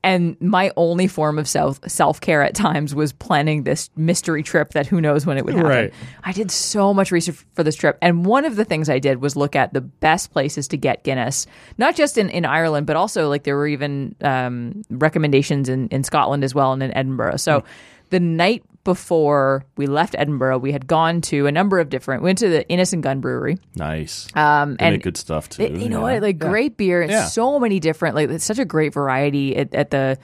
And 0.03 0.35
my 0.41 0.71
only 0.75 1.07
form 1.07 1.39
of 1.39 1.47
self 1.47 1.79
self 1.87 2.19
care 2.19 2.43
at 2.43 2.55
times 2.55 2.93
was 2.93 3.13
planning 3.13 3.63
this 3.63 3.89
mystery 3.95 4.43
trip 4.43 4.71
that 4.71 4.85
who 4.85 4.99
knows 4.99 5.25
when 5.25 5.37
it 5.37 5.45
would 5.45 5.53
happen. 5.53 5.69
Right. 5.69 5.93
I 6.23 6.33
did 6.33 6.51
so 6.51 6.93
much 6.93 7.11
research 7.11 7.37
for 7.53 7.63
this 7.63 7.75
trip, 7.75 7.97
and 8.01 8.25
one 8.25 8.43
of 8.43 8.57
the 8.57 8.65
things 8.65 8.89
I 8.89 8.99
did 8.99 9.21
was 9.21 9.35
look 9.35 9.55
at 9.55 9.73
the 9.73 9.81
best 9.81 10.31
places 10.31 10.67
to 10.69 10.77
get 10.77 11.03
Guinness, 11.03 11.47
not 11.77 11.95
just 11.95 12.17
in, 12.17 12.29
in 12.29 12.45
Ireland, 12.45 12.85
but 12.85 12.95
also 12.95 13.29
like 13.29 13.43
there 13.43 13.55
were 13.55 13.67
even 13.67 14.15
um, 14.21 14.83
recommendations 14.89 15.69
in, 15.69 15.87
in 15.87 16.03
Scotland 16.03 16.43
as 16.43 16.53
well 16.53 16.73
and 16.73 16.83
in 16.83 16.93
Edinburgh. 16.95 17.37
So 17.37 17.63
the 18.09 18.19
night 18.19 18.63
before 18.83 19.63
we 19.77 19.85
left 19.87 20.15
Edinburgh, 20.17 20.57
we 20.59 20.71
had 20.71 20.87
gone 20.87 21.21
to 21.21 21.47
a 21.47 21.51
number 21.51 21.79
of 21.79 21.89
different. 21.89 22.21
We 22.21 22.27
went 22.27 22.39
to 22.39 22.49
the 22.49 22.67
Innis 22.69 22.93
& 22.93 23.01
Gunn 23.01 23.19
Brewery. 23.21 23.57
Nice. 23.75 24.27
Um, 24.35 24.75
They 24.75 24.85
and 24.85 24.93
make 24.95 25.03
good 25.03 25.17
stuff 25.17 25.49
too. 25.49 25.63
it- 25.63 25.71
you 25.73 25.89
know 25.89 26.05
yeah. 26.07 26.13
what? 26.15 26.21
Like 26.23 26.39
great 26.39 26.77
beer, 26.77 27.01
and 27.01 27.11
Yeah. 27.11 27.25
so 27.25 27.59
many 27.59 27.79
different. 27.79 28.15
Like 28.15 28.29
it's 28.29 28.43
such 28.45 28.59
a 28.59 28.65
great 28.65 28.93
variety 28.93 29.55
at, 29.55 29.73
at 29.73 29.89
the 29.91 30.17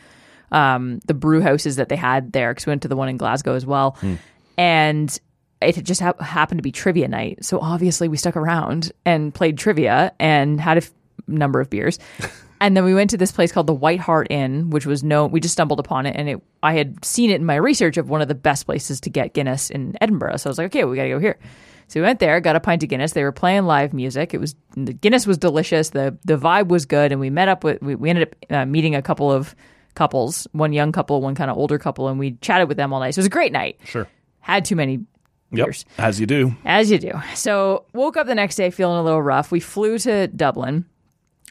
um, 0.51 0.99
the 1.05 1.13
brew 1.13 1.41
houses 1.41 1.75
that 1.75 1.89
they 1.89 1.95
had 1.95 2.31
there. 2.31 2.51
Because 2.51 2.65
we 2.65 2.71
went 2.71 2.81
to 2.81 2.87
the 2.87 2.95
one 2.95 3.07
in 3.09 3.17
Glasgow 3.17 3.53
as 3.53 3.65
well, 3.65 3.91
Hmm. 4.01 4.15
and 4.57 5.19
it 5.61 5.75
had 5.75 5.85
just 5.85 6.01
hap 6.01 6.19
happened 6.21 6.57
to 6.57 6.63
be 6.63 6.71
trivia 6.71 7.07
night. 7.07 7.43
So 7.45 7.59
obviously 7.59 8.07
we 8.07 8.17
stuck 8.17 8.35
around 8.35 8.91
and 9.05 9.33
played 9.33 9.57
trivia 9.57 10.11
and 10.19 10.59
had 10.59 10.77
a 10.77 10.81
f- 10.81 10.91
number 11.27 11.59
of 11.59 11.69
beers. 11.69 11.99
And 12.61 12.75
then 12.75 12.83
we 12.83 12.93
went 12.93 13.09
to 13.11 13.17
this 13.17 13.31
place 13.31 13.51
called 13.51 13.67
the 13.67 13.73
White 13.73 13.99
Hart 14.01 14.27
Inn, 14.29 14.69
which 14.69 14.85
was 14.85 15.03
no, 15.03 15.25
we 15.25 15.39
just 15.39 15.53
stumbled 15.53 15.79
upon 15.79 16.05
it, 16.05 16.15
and 16.17 16.27
it 16.29 16.41
I 16.61 16.73
had 16.73 17.03
seen 17.05 17.29
it 17.29 17.35
in 17.35 17.45
my 17.45 17.55
research 17.55 17.95
of 17.97 18.09
one 18.09 18.21
of 18.21 18.27
the 18.27 18.35
best 18.35 18.65
places 18.65 18.99
to 19.01 19.09
get 19.09 19.33
Guinness 19.33 19.69
in 19.69 19.95
Edinburgh. 20.01 20.37
So 20.37 20.49
I 20.49 20.51
was 20.51 20.57
like, 20.57 20.65
okay, 20.67 20.83
we 20.83 20.95
got 20.97 21.03
to 21.03 21.09
go 21.09 21.19
here. 21.19 21.37
So 21.87 21.99
we 22.01 22.05
went 22.05 22.19
there, 22.19 22.39
got 22.41 22.55
a 22.55 22.59
pint 22.59 22.83
of 22.83 22.89
Guinness. 22.89 23.13
They 23.13 23.23
were 23.23 23.31
playing 23.31 23.63
live 23.65 23.93
music. 23.93 24.33
It 24.33 24.39
was 24.39 24.55
the 24.75 24.93
Guinness 24.93 25.25
was 25.25 25.37
delicious. 25.37 25.91
the 25.91 26.17
The 26.25 26.35
vibe 26.37 26.67
was 26.67 26.85
good, 26.85 27.11
and 27.11 27.21
we 27.21 27.29
met 27.29 27.47
up 27.47 27.63
with 27.63 27.81
we, 27.81 27.95
we 27.95 28.09
ended 28.09 28.27
up 28.27 28.51
uh, 28.51 28.65
meeting 28.65 28.93
a 28.93 29.01
couple 29.01 29.31
of 29.31 29.55
couples, 29.95 30.47
one 30.51 30.73
young 30.73 30.91
couple, 30.91 31.21
one 31.21 31.35
kind 31.35 31.49
of 31.49 31.57
older 31.57 31.79
couple, 31.79 32.09
and 32.09 32.19
we 32.19 32.33
chatted 32.41 32.67
with 32.67 32.77
them 32.77 32.91
all 32.93 32.99
night. 32.99 33.11
So 33.15 33.19
it 33.19 33.21
was 33.21 33.27
a 33.27 33.31
great 33.31 33.51
night. 33.53 33.79
Sure. 33.85 34.07
Had 34.41 34.65
too 34.65 34.75
many 34.75 34.99
Yep. 35.51 35.65
beers. 35.65 35.85
As 35.97 36.19
you 36.19 36.27
do. 36.27 36.55
As 36.63 36.91
you 36.91 36.99
do. 36.99 37.11
So 37.33 37.85
woke 37.93 38.17
up 38.17 38.27
the 38.27 38.35
next 38.35 38.55
day 38.55 38.69
feeling 38.69 38.99
a 38.99 39.03
little 39.03 39.21
rough. 39.21 39.51
We 39.51 39.59
flew 39.59 39.97
to 39.99 40.27
Dublin, 40.27 40.85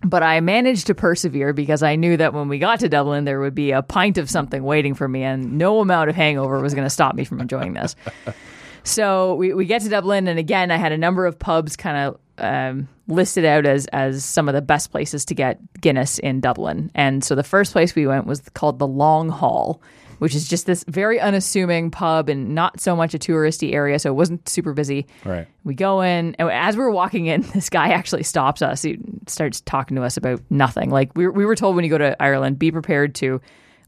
but 0.03 0.23
I 0.23 0.41
managed 0.41 0.87
to 0.87 0.95
persevere 0.95 1.53
because 1.53 1.83
I 1.83 1.97
knew 1.97 2.17
that 2.17 2.33
when 2.33 2.49
we 2.49 2.59
got 2.59 2.81
to 2.81 2.89
Dublin, 2.89 3.25
there 3.25 3.41
would 3.41 3.55
be 3.55 3.73
a 3.73 3.83
pint 3.83 4.19
of 4.19 4.31
something 4.31 4.63
waiting 4.63 4.95
for 4.95 5.09
me, 5.09 5.25
and 5.25 5.59
no 5.59 5.81
amount 5.81 6.11
of 6.11 6.17
hangover 6.17 6.61
was 6.61 6.75
going 6.75 6.87
to 6.87 6.91
stop 6.91 7.15
me 7.15 7.25
from 7.25 7.41
enjoying 7.41 7.75
this. 7.75 7.97
so 8.85 9.35
we, 9.35 9.53
we 9.55 9.65
get 9.65 9.83
to 9.83 9.89
Dublin, 9.89 10.29
and 10.29 10.39
again, 10.39 10.71
I 10.71 10.77
had 10.77 10.93
a 10.93 10.99
number 10.99 11.27
of 11.27 11.39
pubs 11.39 11.77
kind 11.77 11.97
of 11.97 12.21
um, 12.39 12.89
listed 13.09 13.45
out 13.45 13.67
as 13.67 13.87
as 13.87 14.25
some 14.25 14.49
of 14.49 14.55
the 14.55 14.63
best 14.63 14.91
places 14.91 15.25
to 15.27 15.35
get 15.35 15.59
Guinness 15.81 16.19
in 16.19 16.41
Dublin. 16.41 16.91
And 16.95 17.25
so 17.25 17.35
the 17.35 17.43
first 17.43 17.73
place 17.73 17.95
we 17.95 18.07
went 18.07 18.27
was 18.27 18.41
called 18.55 18.79
the 18.79 18.87
Long 18.87 19.29
Hall. 19.29 19.83
Which 20.19 20.35
is 20.35 20.49
just 20.49 20.67
this 20.67 20.85
very 20.89 21.21
unassuming 21.21 21.91
pub 21.91 22.29
and 22.29 22.55
not 22.55 22.81
so 22.81 22.95
much 22.95 23.15
a 23.15 23.19
touristy 23.19 23.73
area, 23.73 23.99
so 23.99 24.11
it 24.11 24.15
wasn't 24.15 24.49
super 24.49 24.73
busy. 24.73 25.07
Right. 25.25 25.47
We 25.65 25.75
go 25.75 26.01
in, 26.01 26.35
and 26.39 26.51
as 26.51 26.77
we're 26.77 26.91
walking 26.91 27.27
in, 27.27 27.43
this 27.55 27.71
guy 27.71 27.89
actually 27.91 28.23
stops 28.23 28.63
us. 28.63 28.83
He 28.83 28.99
starts 29.27 29.61
talking 29.61 29.97
to 29.97 30.03
us 30.03 30.17
about 30.17 30.41
nothing. 30.51 30.91
Like 30.91 31.17
we, 31.17 31.29
we 31.29 31.47
were 31.47 31.57
told 31.57 31.77
when 31.77 31.85
you 31.85 31.91
go 31.91 31.99
to 31.99 32.21
Ireland, 32.23 32.59
be 32.59 32.71
prepared 32.71 33.15
to 33.17 33.41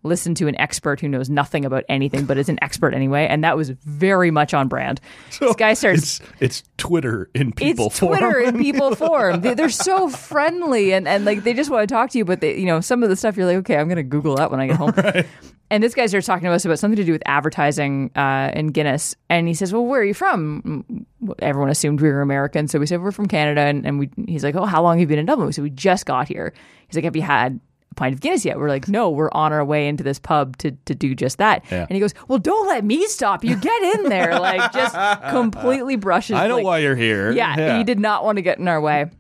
listen 0.03 0.35
to 0.37 0.49
an 0.49 0.59
expert 0.59 1.01
who 1.01 1.09
knows 1.09 1.29
nothing 1.29 1.65
about 1.65 1.85
anything, 1.89 2.25
but 2.25 2.39
is 2.39 2.49
an 2.49 2.59
expert 2.63 2.95
anyway. 2.95 3.27
And 3.27 3.45
that 3.45 3.57
was 3.57 3.71
very 3.71 4.31
much 4.31 4.55
on 4.55 4.69
brand. 4.69 5.01
this 5.41 5.57
guy 5.57 5.75
starts. 5.75 6.21
It's 6.21 6.21
it's 6.41 6.63
Twitter 6.77 7.31
in 7.35 7.53
people 7.53 7.87
it's 7.87 7.99
Twitter 7.99 8.39
in 8.41 8.59
people 8.59 8.95
form. 8.97 9.41
They, 9.41 9.55
they're 9.55 9.69
so 9.69 10.09
friendly 10.09 10.93
and, 10.93 11.07
and 11.07 11.25
like 11.25 11.45
they 11.45 11.55
just 11.55 11.71
want 11.71 11.89
to 11.89 11.93
talk 11.93 12.11
to 12.11 12.19
you, 12.19 12.25
but 12.25 12.41
they, 12.41 12.59
you 12.59 12.67
know, 12.67 12.81
some 12.81 13.03
of 13.03 13.09
the 13.09 13.17
stuff 13.17 13.37
you're 13.37 13.47
like, 13.47 13.59
okay, 13.59 13.77
I'm 13.77 13.89
going 13.89 13.97
to 13.97 14.03
Google 14.03 14.37
that 14.37 14.51
when 14.51 14.61
I 14.61 14.67
get 14.67 14.77
home. 14.77 14.95
And 15.73 15.85
this 15.85 15.95
guy 15.95 16.07
starts 16.07 16.27
talking 16.27 16.47
to 16.47 16.51
us 16.51 16.65
about 16.65 16.81
something 16.81 16.97
to 16.97 17.05
do 17.05 17.13
with 17.13 17.23
advertising 17.27 18.11
uh, 18.17 18.51
in 18.55 18.73
Guinness. 18.73 19.15
And 19.29 19.47
he 19.47 19.55
says, 19.55 19.73
well, 19.73 19.87
where 19.87 20.01
are 20.01 20.05
you 20.05 20.15
from? 20.15 21.07
Mm, 21.23 21.39
Everyone 21.39 21.71
assumed 21.71 22.01
we 22.01 22.09
were 22.09 22.23
American. 22.23 22.67
So 22.67 22.81
we 22.81 22.87
said, 22.87 23.01
we're 23.01 23.13
from 23.13 23.29
Canada. 23.29 23.61
And, 23.61 23.87
and 23.87 24.01
we, 24.01 24.11
he's 24.27 24.43
like, 24.43 24.57
oh, 24.57 24.65
how 24.65 24.83
long 24.83 24.97
have 24.97 25.01
you 25.03 25.07
been 25.07 25.21
in 25.21 25.27
Dublin? 25.27 25.47
We 25.47 25.53
said, 25.53 25.63
we 25.63 25.71
just 25.71 26.07
got 26.07 26.27
here. 26.27 26.53
He's 26.89 26.97
like, 26.97 27.05
have 27.05 27.15
you 27.15 27.23
had 27.23 27.61
a 27.91 27.95
pint 27.95 28.15
of 28.15 28.21
Guinness 28.21 28.45
yet? 28.45 28.59
We're 28.59 28.69
like, 28.69 28.89
no, 28.89 29.11
we're 29.11 29.31
on 29.33 29.53
our 29.53 29.65
way 29.65 29.89
into 29.89 30.05
this 30.05 30.19
pub 30.19 30.57
to, 30.59 30.73
to 30.73 30.95
do 30.95 31.15
just 31.15 31.39
that. 31.39 31.65
Yeah. 31.71 31.83
And 31.83 31.91
he 31.91 32.01
goes, 32.01 32.15
well, 32.29 32.39
don't 32.39 32.67
let 32.67 32.85
me 32.85 33.07
stop 33.07 33.45
you. 33.45 33.57
Get 33.57 33.83
in 33.97 34.09
there. 34.09 34.39
like 34.39 34.73
just 34.73 34.95
completely 35.31 35.97
brushes. 35.97 36.37
I 36.37 36.49
know 36.49 36.57
like, 36.57 36.65
why 36.65 36.79
you're 36.79 36.97
here. 36.97 37.31
yeah, 37.33 37.79
he 37.79 37.85
did 37.85 37.99
not 38.01 38.25
want 38.25 38.37
to 38.37 38.43
get 38.43 38.59
in 38.59 38.69
our 38.69 38.81
way. 38.81 39.11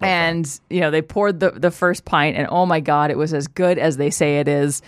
And 0.00 0.60
you 0.68 0.80
know 0.80 0.90
they 0.90 1.00
poured 1.00 1.40
the 1.40 1.52
the 1.52 1.70
first 1.70 2.04
pint, 2.04 2.36
and 2.36 2.46
oh 2.50 2.66
my 2.66 2.80
god, 2.80 3.10
it 3.10 3.16
was 3.16 3.32
as 3.32 3.46
good 3.46 3.78
as 3.78 3.96
they 3.96 4.10
say 4.10 4.40
it 4.40 4.46
is. 4.46 4.82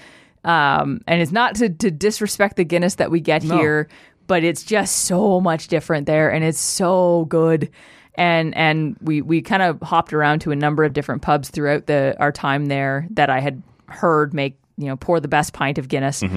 Um, 0.44 1.00
and 1.06 1.22
it's 1.22 1.32
not 1.32 1.54
to, 1.56 1.70
to 1.70 1.90
disrespect 1.90 2.56
the 2.56 2.64
Guinness 2.64 2.96
that 2.96 3.10
we 3.10 3.20
get 3.20 3.42
here, 3.42 3.88
but 4.26 4.44
it's 4.44 4.62
just 4.62 5.04
so 5.04 5.40
much 5.40 5.68
different 5.68 6.06
there, 6.06 6.30
and 6.30 6.44
it's 6.44 6.60
so 6.60 7.24
good. 7.30 7.70
And 8.18 8.54
and 8.56 8.96
we 9.00 9.22
we 9.22 9.40
kind 9.40 9.62
of 9.62 9.80
hopped 9.80 10.12
around 10.12 10.40
to 10.40 10.50
a 10.50 10.56
number 10.56 10.84
of 10.84 10.92
different 10.92 11.22
pubs 11.22 11.48
throughout 11.48 11.86
the 11.86 12.16
our 12.18 12.32
time 12.32 12.66
there 12.66 13.06
that 13.12 13.30
I 13.30 13.40
had 13.40 13.62
heard 13.86 14.34
make 14.34 14.58
you 14.76 14.86
know 14.86 14.96
pour 14.96 15.20
the 15.20 15.28
best 15.28 15.52
pint 15.52 15.78
of 15.78 15.88
Guinness. 15.88 16.22
Um, 16.22 16.30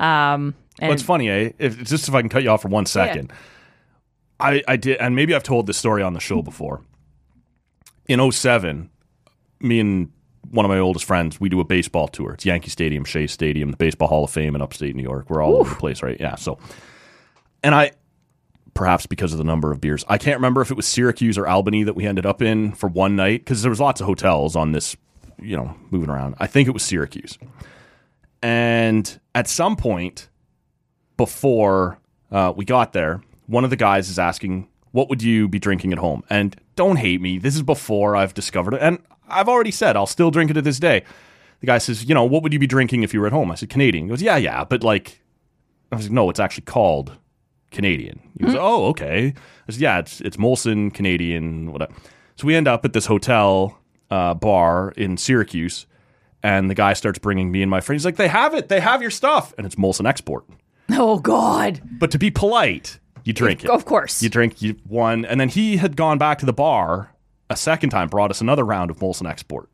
and 0.00 0.54
Well, 0.80 0.92
it's 0.92 1.02
funny, 1.02 1.28
eh? 1.30 1.52
If, 1.58 1.82
just 1.84 2.08
if 2.08 2.14
I 2.14 2.20
can 2.20 2.28
cut 2.28 2.42
you 2.42 2.50
off 2.50 2.62
for 2.62 2.68
one 2.68 2.86
second. 2.86 3.32
I, 4.40 4.62
I 4.68 4.76
did, 4.76 4.98
and 4.98 5.16
maybe 5.16 5.34
I've 5.34 5.42
told 5.42 5.66
this 5.66 5.76
story 5.76 6.02
on 6.02 6.12
the 6.12 6.20
show 6.20 6.42
before. 6.42 6.82
In 8.06 8.30
07, 8.30 8.88
me 9.60 9.80
and 9.80 10.12
one 10.50 10.64
of 10.64 10.68
my 10.68 10.78
oldest 10.78 11.04
friends, 11.04 11.40
we 11.40 11.48
do 11.48 11.58
a 11.60 11.64
baseball 11.64 12.08
tour. 12.08 12.32
It's 12.34 12.46
Yankee 12.46 12.70
Stadium, 12.70 13.04
Shea 13.04 13.26
Stadium, 13.26 13.72
the 13.72 13.76
Baseball 13.76 14.08
Hall 14.08 14.24
of 14.24 14.30
Fame 14.30 14.54
in 14.54 14.62
upstate 14.62 14.94
New 14.94 15.02
York. 15.02 15.28
We're 15.28 15.42
all 15.42 15.56
over 15.56 15.70
the 15.70 15.76
place, 15.76 16.02
right? 16.02 16.16
Yeah. 16.20 16.36
So, 16.36 16.58
and 17.64 17.74
I, 17.74 17.90
perhaps 18.78 19.06
because 19.06 19.32
of 19.32 19.38
the 19.38 19.44
number 19.44 19.72
of 19.72 19.80
beers, 19.80 20.04
I 20.08 20.18
can't 20.18 20.36
remember 20.36 20.60
if 20.60 20.70
it 20.70 20.76
was 20.76 20.86
Syracuse 20.86 21.36
or 21.36 21.48
Albany 21.48 21.82
that 21.82 21.94
we 21.94 22.06
ended 22.06 22.24
up 22.24 22.40
in 22.40 22.70
for 22.72 22.88
one 22.88 23.16
night 23.16 23.40
because 23.40 23.62
there 23.62 23.70
was 23.70 23.80
lots 23.80 24.00
of 24.00 24.06
hotels 24.06 24.54
on 24.54 24.70
this, 24.70 24.96
you 25.42 25.56
know, 25.56 25.74
moving 25.90 26.08
around. 26.08 26.36
I 26.38 26.46
think 26.46 26.68
it 26.68 26.70
was 26.70 26.84
Syracuse. 26.84 27.36
And 28.40 29.18
at 29.34 29.48
some 29.48 29.74
point, 29.74 30.28
before 31.16 31.98
uh, 32.30 32.52
we 32.54 32.64
got 32.64 32.92
there, 32.92 33.20
one 33.48 33.64
of 33.64 33.70
the 33.70 33.76
guys 33.76 34.08
is 34.08 34.16
asking, 34.16 34.68
"What 34.92 35.08
would 35.08 35.24
you 35.24 35.48
be 35.48 35.58
drinking 35.58 35.92
at 35.92 35.98
home?" 35.98 36.22
And 36.30 36.54
don't 36.76 36.96
hate 36.96 37.20
me. 37.20 37.38
This 37.38 37.56
is 37.56 37.62
before 37.62 38.14
I've 38.14 38.32
discovered 38.32 38.74
it, 38.74 38.80
and 38.80 39.00
I've 39.28 39.48
already 39.48 39.72
said 39.72 39.96
I'll 39.96 40.06
still 40.06 40.30
drink 40.30 40.52
it 40.52 40.54
to 40.54 40.62
this 40.62 40.78
day. 40.78 41.02
The 41.58 41.66
guy 41.66 41.78
says, 41.78 42.04
"You 42.04 42.14
know, 42.14 42.24
what 42.24 42.44
would 42.44 42.52
you 42.52 42.60
be 42.60 42.68
drinking 42.68 43.02
if 43.02 43.12
you 43.12 43.20
were 43.20 43.26
at 43.26 43.32
home?" 43.32 43.50
I 43.50 43.56
said, 43.56 43.70
"Canadian." 43.70 44.04
He 44.04 44.10
goes, 44.10 44.22
"Yeah, 44.22 44.36
yeah, 44.36 44.62
but 44.62 44.84
like," 44.84 45.20
I 45.90 45.96
was 45.96 46.04
like, 46.04 46.12
"No, 46.12 46.30
it's 46.30 46.38
actually 46.38 46.66
called 46.66 47.18
Canadian." 47.70 48.20
He 48.38 48.44
goes, 48.44 48.54
"Oh, 48.58 48.86
okay." 48.86 49.34
I 49.68 49.72
said, 49.72 49.80
"Yeah, 49.80 49.98
it's 49.98 50.20
it's 50.20 50.36
Molson 50.36 50.92
Canadian, 50.92 51.72
whatever." 51.72 51.92
So 52.36 52.46
we 52.46 52.54
end 52.54 52.68
up 52.68 52.84
at 52.84 52.92
this 52.92 53.06
hotel 53.06 53.78
uh, 54.10 54.34
bar 54.34 54.92
in 54.96 55.16
Syracuse, 55.16 55.86
and 56.42 56.70
the 56.70 56.74
guy 56.74 56.92
starts 56.92 57.18
bringing 57.18 57.50
me 57.50 57.62
and 57.62 57.70
my 57.70 57.80
friend. 57.80 57.98
He's 57.98 58.04
like, 58.04 58.16
"They 58.16 58.28
have 58.28 58.54
it. 58.54 58.68
They 58.68 58.80
have 58.80 59.02
your 59.02 59.10
stuff," 59.10 59.52
and 59.58 59.66
it's 59.66 59.74
Molson 59.76 60.06
Export. 60.08 60.44
oh 60.90 61.18
god, 61.18 61.80
But 61.98 62.10
to 62.12 62.18
be 62.18 62.30
polite, 62.30 62.98
you 63.24 63.32
drink 63.34 63.64
it. 63.64 63.70
of 63.70 63.84
course. 63.84 64.22
You 64.22 64.28
drink 64.30 64.62
you 64.62 64.76
one, 64.86 65.24
and 65.24 65.38
then 65.40 65.48
he 65.50 65.76
had 65.76 65.96
gone 65.96 66.16
back 66.18 66.38
to 66.38 66.46
the 66.46 66.52
bar 66.52 67.12
a 67.50 67.56
second 67.56 67.90
time, 67.90 68.08
brought 68.08 68.30
us 68.30 68.40
another 68.40 68.64
round 68.64 68.90
of 68.90 68.98
Molson 68.98 69.28
Export. 69.28 69.68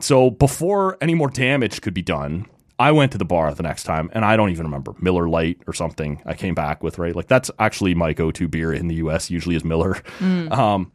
So 0.00 0.30
before 0.30 0.96
any 1.00 1.14
more 1.14 1.28
damage 1.30 1.80
could 1.80 1.94
be 1.94 2.02
done, 2.02 2.46
I 2.80 2.92
went 2.92 3.12
to 3.12 3.18
the 3.18 3.26
bar 3.26 3.52
the 3.52 3.62
next 3.62 3.82
time, 3.82 4.08
and 4.14 4.24
I 4.24 4.36
don't 4.38 4.48
even 4.48 4.64
remember 4.64 4.94
Miller 4.98 5.28
Light 5.28 5.60
or 5.66 5.74
something. 5.74 6.22
I 6.24 6.32
came 6.32 6.54
back 6.54 6.82
with 6.82 6.98
right, 6.98 7.14
like 7.14 7.28
that's 7.28 7.50
actually 7.58 7.94
my 7.94 8.14
go-to 8.14 8.48
beer 8.48 8.72
in 8.72 8.88
the 8.88 8.94
U.S. 8.96 9.30
Usually 9.30 9.54
is 9.54 9.64
Miller. 9.64 9.98
Um, 10.20 10.90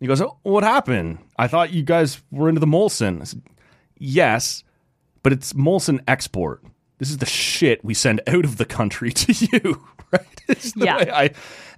he 0.00 0.08
goes, 0.08 0.20
oh, 0.20 0.38
"What 0.42 0.64
happened? 0.64 1.18
I 1.38 1.46
thought 1.46 1.72
you 1.72 1.84
guys 1.84 2.20
were 2.32 2.48
into 2.48 2.60
the 2.60 2.66
Molson." 2.66 3.20
I 3.20 3.24
said, 3.24 3.42
"Yes, 3.96 4.64
but 5.22 5.32
it's 5.32 5.52
Molson 5.52 6.00
Export. 6.08 6.64
This 6.98 7.10
is 7.10 7.18
the 7.18 7.26
shit 7.26 7.84
we 7.84 7.94
send 7.94 8.20
out 8.26 8.44
of 8.44 8.56
the 8.56 8.64
country 8.64 9.12
to 9.12 9.32
you, 9.32 9.86
right? 10.12 10.72
Yeah. 10.74 10.96
I, 10.96 11.30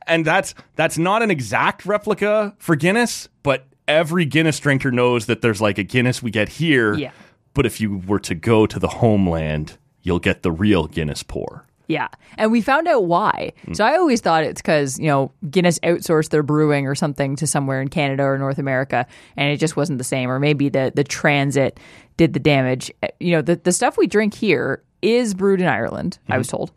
and 0.06 0.24
that's 0.24 0.54
that's 0.76 0.96
not 0.96 1.22
an 1.22 1.30
exact 1.30 1.84
replica 1.84 2.56
for 2.58 2.74
Guinness, 2.74 3.28
but 3.42 3.66
every 3.86 4.24
Guinness 4.24 4.58
drinker 4.60 4.90
knows 4.90 5.26
that 5.26 5.42
there's 5.42 5.60
like 5.60 5.76
a 5.76 5.82
Guinness 5.82 6.22
we 6.22 6.30
get 6.30 6.48
here. 6.48 6.94
Yeah. 6.94 7.12
But 7.54 7.66
if 7.66 7.80
you 7.80 7.98
were 7.98 8.20
to 8.20 8.34
go 8.34 8.66
to 8.66 8.78
the 8.78 8.88
homeland, 8.88 9.78
you'll 10.02 10.18
get 10.18 10.42
the 10.42 10.52
real 10.52 10.86
Guinness 10.86 11.22
pour. 11.22 11.64
Yeah. 11.88 12.08
And 12.36 12.52
we 12.52 12.60
found 12.60 12.86
out 12.86 13.06
why. 13.06 13.54
So 13.72 13.82
I 13.82 13.96
always 13.96 14.20
thought 14.20 14.44
it's 14.44 14.60
because, 14.60 14.98
you 14.98 15.06
know, 15.06 15.32
Guinness 15.50 15.78
outsourced 15.78 16.28
their 16.28 16.42
brewing 16.42 16.86
or 16.86 16.94
something 16.94 17.34
to 17.36 17.46
somewhere 17.46 17.80
in 17.80 17.88
Canada 17.88 18.24
or 18.24 18.36
North 18.36 18.58
America 18.58 19.06
and 19.38 19.50
it 19.50 19.56
just 19.56 19.74
wasn't 19.74 19.96
the 19.96 20.04
same. 20.04 20.30
Or 20.30 20.38
maybe 20.38 20.68
the, 20.68 20.92
the 20.94 21.02
transit 21.02 21.80
did 22.18 22.34
the 22.34 22.40
damage. 22.40 22.92
Uh, 23.02 23.08
You 23.20 23.32
know, 23.32 23.42
the, 23.42 23.56
the 23.56 23.72
stuff 23.72 23.96
we 23.96 24.06
drink 24.06 24.34
here 24.34 24.82
is 25.00 25.32
brewed 25.32 25.62
in 25.62 25.66
Ireland, 25.66 26.18
I 26.28 26.36
was 26.36 26.48
told, 26.48 26.72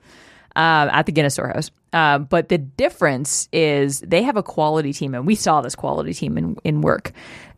um, 0.55 0.89
at 0.89 1.05
the 1.07 1.11
Guinness 1.11 1.33
Storehouse. 1.33 1.71
Uh, 1.91 2.19
but 2.19 2.47
the 2.47 2.57
difference 2.57 3.49
is 3.51 3.99
they 3.99 4.23
have 4.23 4.37
a 4.37 4.43
quality 4.43 4.93
team, 4.93 5.13
and 5.13 5.27
we 5.27 5.35
saw 5.35 5.59
this 5.59 5.75
quality 5.75 6.13
team 6.13 6.37
in, 6.37 6.55
in 6.63 6.81
work. 6.81 7.11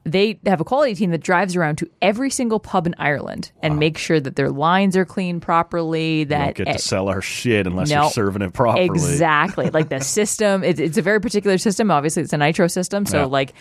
They 0.06 0.38
have 0.46 0.60
a 0.60 0.66
quality 0.66 0.96
team 0.96 1.12
that 1.12 1.22
drives 1.22 1.56
around 1.56 1.78
to 1.78 1.90
every 2.02 2.30
single 2.30 2.60
pub 2.60 2.86
in 2.88 2.94
Ireland 2.98 3.52
and 3.62 3.80
make 3.80 3.98
sure 3.98 4.20
that 4.20 4.36
their 4.36 4.50
lines 4.50 4.98
are 4.98 5.06
cleaned 5.06 5.42
properly. 5.42 6.26
That 6.26 6.56
don't 6.56 6.58
get 6.58 6.68
eh, 6.68 6.74
to 6.74 6.80
sell 6.80 7.08
our 7.08 7.22
shit 7.22 7.66
unless 7.68 7.90
no. 7.90 8.02
you're 8.04 8.12
serving 8.12 8.42
it 8.42 8.52
properly. 8.52 8.86
Exactly. 8.86 9.70
like 9.70 9.88
the 9.88 10.00
system, 10.02 10.62
it's, 10.64 10.80
it's 10.80 10.98
a 10.98 11.02
very 11.02 11.22
particular 11.22 11.58
system. 11.58 11.90
Obviously, 11.90 12.22
it's 12.24 12.34
a 12.34 12.38
nitro 12.38 12.68
system. 12.68 13.06
So, 13.06 13.20
Yeah. 13.20 13.26
like, 13.26 13.54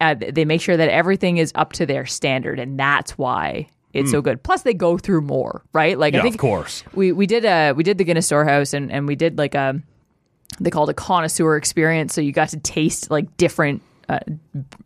uh, 0.00 0.16
they 0.32 0.44
make 0.44 0.60
sure 0.60 0.76
that 0.76 0.88
everything 0.88 1.36
is 1.36 1.52
up 1.54 1.72
to 1.74 1.86
their 1.86 2.04
standard, 2.06 2.58
and 2.58 2.76
that's 2.78 3.16
why 3.16 3.68
it's 3.92 4.10
so 4.10 4.20
good. 4.20 4.42
Plus, 4.42 4.62
they 4.62 4.74
go 4.74 4.98
through 4.98 5.20
more, 5.20 5.62
right? 5.72 5.96
Like, 5.96 6.14
Hmm. 6.14 6.16
Yeah, 6.16 6.20
I 6.20 6.24
think 6.24 6.34
of 6.34 6.40
course. 6.40 6.82
we 6.94 7.12
we 7.12 7.26
did 7.28 7.44
a 7.44 7.70
we 7.72 7.84
did 7.84 7.98
the 7.98 8.04
Guinness 8.04 8.26
Storehouse, 8.26 8.74
and 8.74 8.90
and 8.90 9.06
we 9.06 9.14
did 9.14 9.38
like 9.38 9.54
a 9.54 9.80
they 10.60 10.70
called 10.70 10.88
it 10.88 10.92
a 10.92 10.94
connoisseur 10.94 11.56
experience. 11.56 12.12
So 12.12 12.20
you 12.20 12.32
got 12.32 12.48
to 12.48 12.58
taste 12.58 13.10
like 13.12 13.36
different. 13.36 13.82
Uh, 14.08 14.18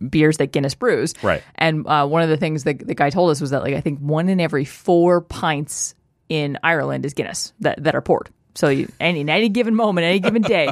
beers 0.09 0.37
that 0.37 0.51
Guinness 0.51 0.75
brews, 0.75 1.13
Right. 1.21 1.43
And 1.55 1.85
uh, 1.87 2.07
one 2.07 2.21
of 2.21 2.29
the 2.29 2.37
things 2.37 2.63
that 2.63 2.85
the 2.85 2.95
guy 2.95 3.09
told 3.09 3.31
us 3.31 3.41
was 3.41 3.49
that 3.51 3.61
like 3.63 3.73
I 3.75 3.81
think 3.81 3.99
one 3.99 4.29
in 4.29 4.39
every 4.39 4.65
four 4.65 5.21
pints 5.21 5.95
in 6.29 6.57
Ireland 6.63 7.05
is 7.05 7.13
Guinness 7.13 7.53
that, 7.59 7.83
that 7.83 7.95
are 7.95 8.01
poured. 8.01 8.29
So 8.55 8.67
you, 8.69 8.91
any, 8.99 9.21
in 9.21 9.29
any 9.29 9.47
given 9.49 9.75
moment, 9.75 10.05
any 10.05 10.19
given 10.19 10.41
day, 10.41 10.69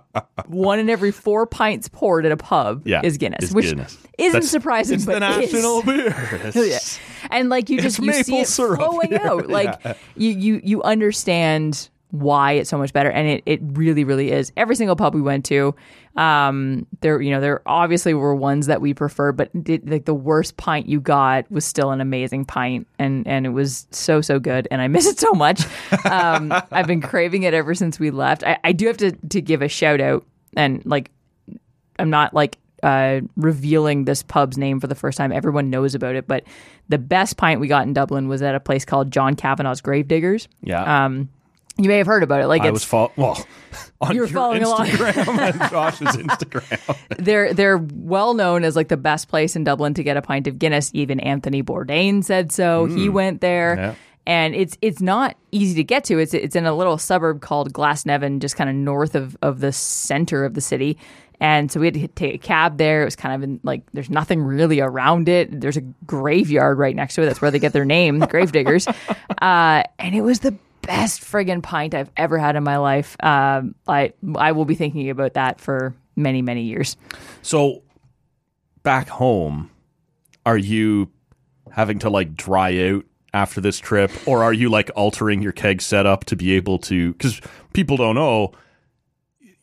one 0.46 0.78
in 0.78 0.90
every 0.90 1.10
four 1.12 1.46
pints 1.46 1.88
poured 1.88 2.26
at 2.26 2.32
a 2.32 2.36
pub 2.36 2.86
Yeah, 2.86 3.00
is 3.04 3.18
Guinness, 3.18 3.44
is 3.44 3.54
which 3.54 3.66
Guinness. 3.66 3.96
isn't 4.18 4.32
That's- 4.32 4.50
surprising, 4.50 4.96
It's 4.96 5.06
but 5.06 5.20
the 5.20 5.40
is. 5.40 5.52
national 5.52 5.82
beer. 5.84 6.52
Yeah. 6.54 6.78
And 7.30 7.48
like 7.48 7.70
you 7.70 7.80
just 7.80 7.98
you 7.98 8.12
see 8.24 8.40
it 8.40 8.48
flowing 8.48 9.14
out. 9.20 9.46
Like 9.48 9.80
you 10.16 10.30
you 10.30 10.60
you 10.64 10.82
understand 10.82 11.88
why 12.10 12.52
it's 12.52 12.68
so 12.68 12.76
much 12.78 12.92
better 12.92 13.10
and 13.10 13.28
it, 13.28 13.42
it 13.46 13.60
really 13.62 14.04
really 14.04 14.30
is 14.30 14.52
every 14.56 14.74
single 14.74 14.96
pub 14.96 15.14
we 15.14 15.22
went 15.22 15.44
to 15.44 15.74
um 16.16 16.86
there 17.00 17.20
you 17.20 17.30
know 17.30 17.40
there 17.40 17.62
obviously 17.66 18.14
were 18.14 18.34
ones 18.34 18.66
that 18.66 18.80
we 18.80 18.92
preferred 18.92 19.32
but 19.32 19.50
it, 19.66 19.88
like 19.88 20.06
the 20.06 20.14
worst 20.14 20.56
pint 20.56 20.88
you 20.88 21.00
got 21.00 21.48
was 21.50 21.64
still 21.64 21.90
an 21.90 22.00
amazing 22.00 22.44
pint 22.44 22.86
and 22.98 23.26
and 23.26 23.46
it 23.46 23.50
was 23.50 23.86
so 23.90 24.20
so 24.20 24.38
good 24.38 24.66
and 24.70 24.82
i 24.82 24.88
miss 24.88 25.06
it 25.06 25.20
so 25.20 25.32
much 25.32 25.62
um 26.06 26.52
i've 26.72 26.86
been 26.86 27.00
craving 27.00 27.44
it 27.44 27.54
ever 27.54 27.74
since 27.74 28.00
we 28.00 28.10
left 28.10 28.42
i, 28.44 28.58
I 28.64 28.72
do 28.72 28.86
have 28.88 28.96
to 28.98 29.12
to 29.12 29.40
give 29.40 29.62
a 29.62 29.68
shout 29.68 30.00
out 30.00 30.26
and 30.56 30.84
like 30.84 31.10
I'm 32.00 32.10
not 32.10 32.34
like 32.34 32.58
uh, 32.82 33.20
revealing 33.36 34.04
this 34.04 34.22
pub's 34.22 34.56
name 34.56 34.80
for 34.80 34.86
the 34.86 34.94
first 34.94 35.18
time. 35.18 35.32
Everyone 35.32 35.70
knows 35.70 35.94
about 35.94 36.14
it, 36.16 36.26
but 36.26 36.44
the 36.88 36.98
best 36.98 37.36
pint 37.36 37.60
we 37.60 37.68
got 37.68 37.86
in 37.86 37.92
Dublin 37.92 38.28
was 38.28 38.42
at 38.42 38.54
a 38.54 38.60
place 38.60 38.84
called 38.84 39.10
John 39.10 39.36
Kavanagh's 39.36 39.80
Gravediggers. 39.80 40.48
Yeah. 40.62 41.04
Um, 41.04 41.28
you 41.82 41.88
may 41.88 41.98
have 41.98 42.06
heard 42.06 42.22
about 42.22 42.40
it. 42.40 42.46
Like 42.46 42.62
I 42.62 42.66
it's 42.68 42.72
was 42.72 42.84
fol- 42.84 43.12
well 43.16 43.44
on 44.00 44.14
You 44.14 44.20
were 44.22 44.26
your 44.26 44.34
following 44.34 44.62
along. 44.62 44.86
Instagram 44.86 45.60
and 45.60 45.60
Josh's 45.70 46.08
Instagram. 46.16 46.96
they're 47.18 47.52
they're 47.54 47.78
well 47.78 48.34
known 48.34 48.64
as 48.64 48.76
like 48.76 48.88
the 48.88 48.96
best 48.96 49.28
place 49.28 49.56
in 49.56 49.64
Dublin 49.64 49.94
to 49.94 50.02
get 50.02 50.16
a 50.16 50.22
pint 50.22 50.46
of 50.46 50.58
Guinness. 50.58 50.90
Even 50.94 51.20
Anthony 51.20 51.62
Bourdain 51.62 52.22
said 52.24 52.52
so. 52.52 52.86
He 52.86 53.08
went 53.08 53.40
there. 53.40 53.76
Yeah. 53.76 53.94
and 54.26 54.54
it's 54.54 54.76
it's 54.82 55.00
not 55.00 55.36
easy 55.52 55.74
to 55.76 55.84
get 55.84 56.04
to. 56.04 56.18
It's 56.18 56.34
it's 56.34 56.56
in 56.56 56.66
a 56.66 56.74
little 56.74 56.98
suburb 56.98 57.40
called 57.40 57.72
Glasnevin, 57.72 58.40
just 58.40 58.56
kind 58.56 58.68
of 58.70 58.76
north 58.76 59.14
of 59.14 59.36
of 59.42 59.60
the 59.60 59.72
center 59.72 60.44
of 60.44 60.54
the 60.54 60.60
city. 60.60 60.98
And 61.42 61.72
so 61.72 61.80
we 61.80 61.86
had 61.86 61.94
to 61.94 62.06
take 62.08 62.34
a 62.34 62.38
cab 62.38 62.76
there. 62.76 63.00
It 63.00 63.06
was 63.06 63.16
kind 63.16 63.34
of 63.34 63.42
in 63.42 63.60
like 63.62 63.80
there's 63.94 64.10
nothing 64.10 64.42
really 64.42 64.80
around 64.80 65.26
it. 65.26 65.58
There's 65.58 65.78
a 65.78 65.80
graveyard 66.06 66.76
right 66.76 66.94
next 66.94 67.14
to 67.14 67.22
it. 67.22 67.26
That's 67.26 67.40
where 67.40 67.50
they 67.50 67.58
get 67.58 67.72
their 67.72 67.86
name, 67.86 68.18
the 68.18 68.26
Gravediggers. 68.28 68.86
Uh, 69.40 69.82
and 69.98 70.14
it 70.14 70.20
was 70.20 70.40
the 70.40 70.54
best 70.82 71.22
friggin' 71.22 71.62
pint 71.62 71.94
I've 71.94 72.10
ever 72.16 72.38
had 72.38 72.56
in 72.56 72.64
my 72.64 72.78
life. 72.78 73.16
Um, 73.20 73.74
I 73.86 74.12
I 74.36 74.52
will 74.52 74.64
be 74.64 74.74
thinking 74.74 75.10
about 75.10 75.34
that 75.34 75.60
for 75.60 75.94
many 76.16 76.42
many 76.42 76.62
years. 76.62 76.96
So 77.42 77.82
back 78.82 79.08
home, 79.08 79.70
are 80.46 80.58
you 80.58 81.10
having 81.70 81.98
to 82.00 82.10
like 82.10 82.34
dry 82.34 82.90
out 82.90 83.04
after 83.32 83.60
this 83.60 83.78
trip, 83.78 84.10
or 84.26 84.42
are 84.42 84.52
you 84.52 84.68
like 84.68 84.90
altering 84.96 85.42
your 85.42 85.52
keg 85.52 85.82
setup 85.82 86.24
to 86.26 86.36
be 86.36 86.52
able 86.52 86.78
to? 86.78 87.12
Because 87.12 87.40
people 87.72 87.96
don't 87.96 88.14
know. 88.14 88.52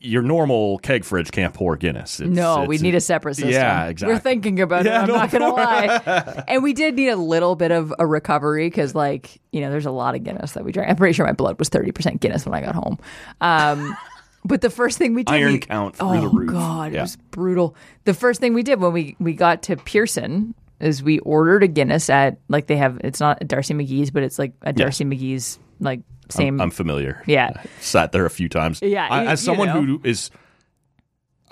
Your 0.08 0.22
normal 0.22 0.78
keg 0.80 1.04
fridge 1.04 1.32
can't 1.32 1.54
pour 1.54 1.76
Guinness. 1.76 2.20
It's- 2.20 2.36
No, 2.36 2.63
we 2.65 2.78
need 2.78 2.96
a 2.96 3.02
separate 3.02 3.36
system. 3.36 3.52
Yeah, 3.52 3.88
exactly. 3.88 4.13
We're 4.15 4.20
thinking 4.20 4.60
about 4.62 4.86
Yeah, 4.86 5.00
it. 5.00 5.02
I'm 5.04 5.08
no, 5.10 5.15
not 5.15 5.32
gonna 5.32 5.50
lie. 5.54 6.43
and 6.48 6.63
we 6.63 6.74
did 6.74 6.96
need 6.96 7.10
a 7.10 7.15
little 7.15 7.56
bit 7.56 7.72
of 7.72 7.93
a 8.00 8.06
recovery 8.08 8.67
because, 8.67 8.96
like, 8.96 9.39
you 9.52 9.62
know, 9.62 9.70
there's 9.70 9.86
a 9.86 9.91
lot 9.91 10.15
of 10.15 10.24
Guinness 10.24 10.54
that 10.54 10.63
we 10.63 10.72
drank. 10.72 10.89
I'm 10.89 10.96
pretty 10.96 11.13
sure 11.13 11.26
my 11.26 11.34
blood 11.34 11.60
was 11.60 11.70
30 11.70 11.91
percent 11.91 12.22
Guinness 12.22 12.46
when 12.46 12.54
I 12.56 12.62
got 12.62 12.76
home. 12.76 12.98
Um, 13.41 13.98
but 14.46 14.62
the 14.62 14.70
first 14.70 14.98
thing 14.98 15.13
we 15.13 15.24
did, 15.24 15.34
Iron 15.36 15.54
we- 15.54 15.60
count 15.60 15.96
through 15.98 16.08
oh 16.10 16.22
the 16.22 16.30
roof. 16.30 16.52
god, 16.52 16.93
Yeah. 16.93 17.00
it 17.00 17.02
was 17.04 17.15
brutal. 17.32 17.76
The 18.06 18.13
first 18.13 18.39
thing 18.39 18.54
we 18.54 18.63
did 18.63 18.80
when 18.80 18.93
we 18.93 19.15
we 19.20 19.34
got 19.34 19.63
to 19.63 19.76
Pearson 19.76 20.54
is 20.80 21.02
we 21.04 21.20
ordered 21.20 21.63
a 21.63 21.67
Guinness 21.67 22.10
at 22.10 22.38
like 22.48 22.67
they 22.67 22.78
have. 22.78 23.02
It's 23.04 23.20
not 23.20 23.39
Darcy 23.48 23.74
McGee's, 23.74 24.12
but 24.12 24.24
it's 24.24 24.39
like 24.39 24.54
a 24.62 24.72
Darcy 24.74 25.04
McGee's 25.06 25.60
like 25.80 26.02
same. 26.30 26.60
I'm 26.60 26.72
familiar. 26.72 27.24
Yeah. 27.26 27.52
I've 27.56 27.72
sat 27.82 28.12
there 28.12 28.26
a 28.26 28.30
few 28.30 28.50
times. 28.50 28.82
Yeah, 28.82 29.08
I- 29.10 29.24
you- 29.24 29.30
as 29.30 29.42
you 29.42 29.46
someone 29.46 29.68
know. 29.70 29.82
who 29.82 30.02
is 30.04 30.30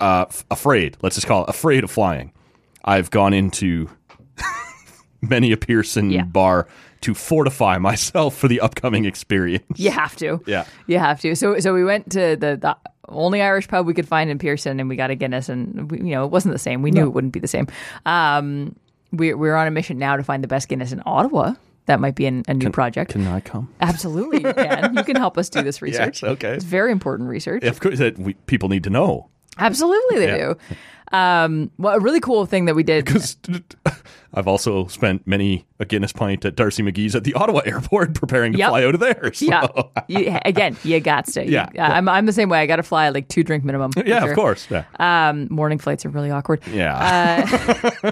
uh, 0.00 0.26
f- 0.28 0.44
afraid, 0.50 0.96
let's 1.02 1.14
just 1.16 1.26
call 1.26 1.44
it 1.44 1.48
afraid 1.50 1.82
of 1.84 1.90
flying, 1.90 2.32
I've 2.84 3.10
gone 3.10 3.32
into 3.32 3.88
many 5.22 5.52
a 5.52 5.56
Pearson 5.56 6.10
Yeah. 6.10 6.24
bar 6.24 6.68
to 7.02 7.14
fortify 7.14 7.78
myself 7.78 8.36
for 8.36 8.48
the 8.48 8.60
upcoming 8.60 9.04
experience. 9.04 9.64
You 9.78 9.90
have 9.90 10.16
to. 10.16 10.40
Yeah. 10.46 10.64
You 10.86 10.98
have 10.98 11.20
to. 11.20 11.34
So 11.36 11.58
so 11.60 11.72
we 11.74 11.84
went 11.84 12.10
to 12.12 12.36
the, 12.36 12.56
the 12.60 12.76
only 13.08 13.40
Irish 13.40 13.68
pub 13.68 13.86
we 13.86 13.94
could 13.94 14.08
find 14.08 14.28
in 14.30 14.38
Pearson 14.38 14.80
and 14.80 14.88
we 14.88 14.96
got 14.96 15.10
a 15.10 15.14
Guinness 15.14 15.48
and 15.48 15.90
we, 15.90 15.98
you 15.98 16.10
know, 16.14 16.24
it 16.24 16.30
wasn't 16.30 16.52
the 16.54 16.58
same. 16.58 16.82
We 16.82 16.90
knew 16.90 17.04
it 17.06 17.12
wouldn't 17.12 17.32
be 17.32 17.40
the 17.40 17.48
same. 17.48 17.66
Um 18.04 18.74
we 19.12 19.32
we're 19.34 19.54
on 19.54 19.66
a 19.66 19.70
mission 19.70 19.98
now 19.98 20.16
to 20.16 20.22
find 20.24 20.42
the 20.42 20.48
best 20.48 20.68
Guinness 20.68 20.92
in 20.92 21.00
Ottawa. 21.06 21.54
That 21.86 22.00
might 22.00 22.14
be 22.16 22.26
an, 22.26 22.42
a 22.48 22.54
new 22.54 22.70
project. 22.70 23.12
Can 23.12 23.26
I 23.26 23.40
come? 23.40 23.72
Absolutely, 23.80 24.42
you 24.42 24.52
can. 24.52 24.94
You 24.96 25.04
can 25.04 25.16
help 25.16 25.38
us 25.38 25.48
do 25.48 25.62
this 25.62 25.80
research. 25.82 26.22
Yes, 26.22 26.30
okay. 26.32 26.54
It's 26.54 26.64
very 26.64 26.92
important 26.92 27.28
research. 27.28 27.62
Of 27.64 27.80
course, 27.80 27.98
that 27.98 28.18
we, 28.18 28.34
people 28.34 28.68
need 28.68 28.84
to 28.84 28.90
know. 28.90 29.28
Absolutely, 29.58 30.18
they 30.18 30.26
Yeah. 30.38 30.54
do. 30.54 31.16
Um, 31.16 31.70
well, 31.78 31.94
a 31.96 32.00
really 32.00 32.18
cool 32.18 32.44
thing 32.46 32.64
that 32.64 32.74
we 32.74 32.82
did. 32.82 33.04
Because 33.04 33.36
I've 34.34 34.48
also 34.48 34.88
spent 34.88 35.24
many 35.26 35.64
a 35.78 35.84
Guinness 35.84 36.12
pint 36.12 36.44
at 36.44 36.56
Darcy 36.56 36.82
McGee's 36.82 37.14
at 37.14 37.22
the 37.22 37.32
Ottawa 37.34 37.60
airport 37.64 38.14
preparing 38.18 38.52
to 38.52 38.58
Yep. 38.58 38.68
fly 38.70 38.84
out 38.84 38.94
of 38.94 39.00
there. 39.00 39.32
So, 39.32 39.46
Yeah, 39.46 39.66
you, 40.08 40.36
again, 40.44 40.76
you 40.82 40.98
got 40.98 41.26
to. 41.28 41.48
Yeah. 41.48 41.68
You- 41.72 41.80
I'm 41.80 42.08
I'm 42.08 42.26
the 42.26 42.32
same 42.32 42.48
way. 42.48 42.58
I 42.58 42.66
got 42.66 42.76
to 42.76 42.82
fly 42.82 43.08
like 43.10 43.28
two 43.28 43.44
drink 43.44 43.62
minimum. 43.64 43.92
yeah, 44.04 44.20
sure. 44.20 44.30
of 44.30 44.34
course. 44.34 44.66
Yeah. 44.68 44.84
Um, 44.98 45.46
morning 45.50 45.78
flights 45.78 46.04
are 46.04 46.08
really 46.10 46.32
awkward. 46.32 46.60
yeah. 46.66 48.10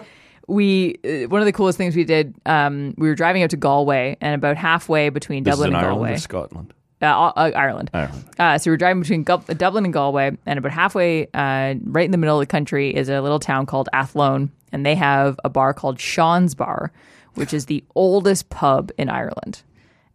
We 0.49 0.97
uh, 1.05 1.29
one 1.29 1.41
of 1.41 1.47
the 1.47 1.53
coolest 1.53 1.79
things 1.79 1.97
we 1.97 2.05
did 2.05 2.35
um, 2.47 2.95
we 2.99 3.09
were 3.09 3.15
driving 3.15 3.43
out 3.43 3.51
to 3.51 3.57
Galway 3.57 4.17
and 4.21 4.35
about 4.35 4.57
halfway 4.57 5.09
between 5.09 5.45
this 5.45 5.55
is 5.55 5.59
Dublin 5.59 5.71
in 5.71 5.77
and 5.77 5.85
Ireland 5.85 5.97
Galway 5.99 6.13
or 6.15 6.19
Scotland? 6.19 6.75
uh, 7.03 7.07
uh, 7.07 7.51
Ireland 7.55 7.91
Ireland. 7.95 8.25
uh, 8.39 8.59
so 8.59 8.71
we 8.71 8.73
were 8.73 8.77
driving 8.77 9.01
between 9.03 9.23
Gu- 9.25 9.55
Dublin 9.55 9.85
and 9.85 9.93
Galway 9.95 10.37
and 10.47 10.59
about 10.59 10.73
halfway 10.73 11.27
uh, 11.35 11.75
right 11.85 12.05
in 12.05 12.11
the 12.11 12.19
middle 12.19 12.37
of 12.39 12.43
the 12.43 12.51
country 12.51 12.95
is 12.95 13.09
a 13.09 13.21
little 13.21 13.41
town 13.41 13.67
called 13.67 13.89
Athlone 13.93 14.51
and 14.73 14.85
they 14.85 14.95
have 14.95 15.39
a 15.45 15.49
bar 15.49 15.73
called 15.75 15.99
Sean's 16.01 16.55
Bar 16.55 16.93
which 17.35 17.53
is 17.53 17.67
the 17.67 17.83
oldest 17.95 18.49
pub 18.51 18.93
in 18.99 19.09
Ireland 19.09 19.63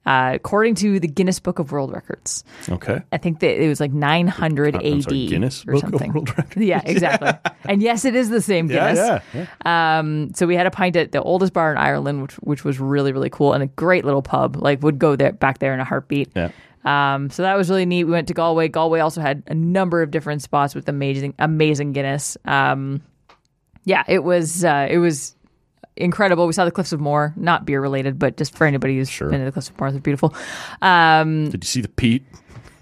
uh, 0.06 0.32
according 0.34 0.76
to 0.76 1.00
the 1.00 1.08
Guinness 1.08 1.40
Book 1.40 1.60
of 1.60 1.72
World 1.72 1.92
Records 1.92 2.44
Okay. 2.70 3.02
I 3.12 3.18
think 3.18 3.40
that 3.42 3.62
it 3.64 3.68
was 3.68 3.80
like 3.80 3.92
900 3.92 4.76
AD 4.76 4.86
I'm 4.86 5.02
sorry, 5.02 5.28
Guinness 5.28 5.64
or 5.68 5.74
Book 5.74 5.84
of 5.84 5.90
something 5.92 6.14
World 6.14 6.30
Records? 6.38 6.58
yeah 6.66 6.82
exactly 6.86 7.32
and 7.66 7.82
yes 7.84 8.06
it 8.06 8.16
is 8.16 8.30
the 8.30 8.42
same 8.42 8.70
Yeah, 8.70 8.94
Guinness 8.94 9.22
yeah, 9.34 9.46
yeah. 9.66 10.00
um, 10.00 10.34
so 10.34 10.48
we 10.48 10.56
had 10.56 10.66
a 10.66 10.72
pint 10.72 10.96
at 10.96 11.12
the 11.12 11.22
oldest 11.22 11.54
bar 11.54 11.72
in 11.72 11.78
Ireland, 11.78 12.22
which 12.22 12.36
which 12.36 12.64
was 12.64 12.80
really 12.80 13.12
really 13.12 13.30
cool 13.30 13.54
and 13.54 13.62
a 13.64 13.68
great 13.68 14.06
little 14.06 14.22
pub. 14.22 14.56
Like 14.56 14.82
would 14.84 15.00
go 15.00 15.16
there 15.16 15.32
back 15.34 15.60
there 15.60 15.74
in 15.74 15.80
a 15.80 15.86
heartbeat. 15.86 16.30
Yeah. 16.36 16.52
Um, 16.86 17.30
so 17.30 17.44
that 17.44 17.58
was 17.58 17.70
really 17.70 17.86
neat. 17.86 18.06
We 18.06 18.12
went 18.12 18.30
to 18.30 18.34
Galway. 18.34 18.70
Galway 18.70 19.02
also 19.02 19.20
had 19.20 19.44
a 19.48 19.54
number 19.54 20.02
of 20.02 20.12
different 20.12 20.42
spots 20.42 20.74
with 20.74 20.88
amazing 20.88 21.34
amazing 21.38 21.92
Guinness. 21.92 22.38
Um, 22.46 23.02
yeah, 23.84 24.04
it 24.08 24.24
was 24.24 24.64
uh, 24.64 24.88
it 24.90 24.98
was 24.98 25.36
incredible. 26.00 26.48
We 26.48 26.54
saw 26.54 26.66
the 26.66 26.72
Cliffs 26.72 26.92
of 26.92 27.00
Moher, 27.00 27.34
not 27.36 27.66
beer 27.66 27.82
related, 27.82 28.18
but 28.18 28.38
just 28.38 28.56
for 28.58 28.66
anybody 28.66 28.98
who's 28.98 29.10
Sure. 29.10 29.30
been 29.30 29.40
to 29.40 29.46
the 29.46 29.52
Cliffs 29.52 29.70
of 29.70 29.80
Moher, 29.80 29.92
they're 29.92 30.02
beautiful. 30.02 30.34
Um, 30.82 31.50
Did 31.50 31.64
you 31.64 31.68
see 31.68 31.82
the 31.82 31.90
peat? 31.90 32.24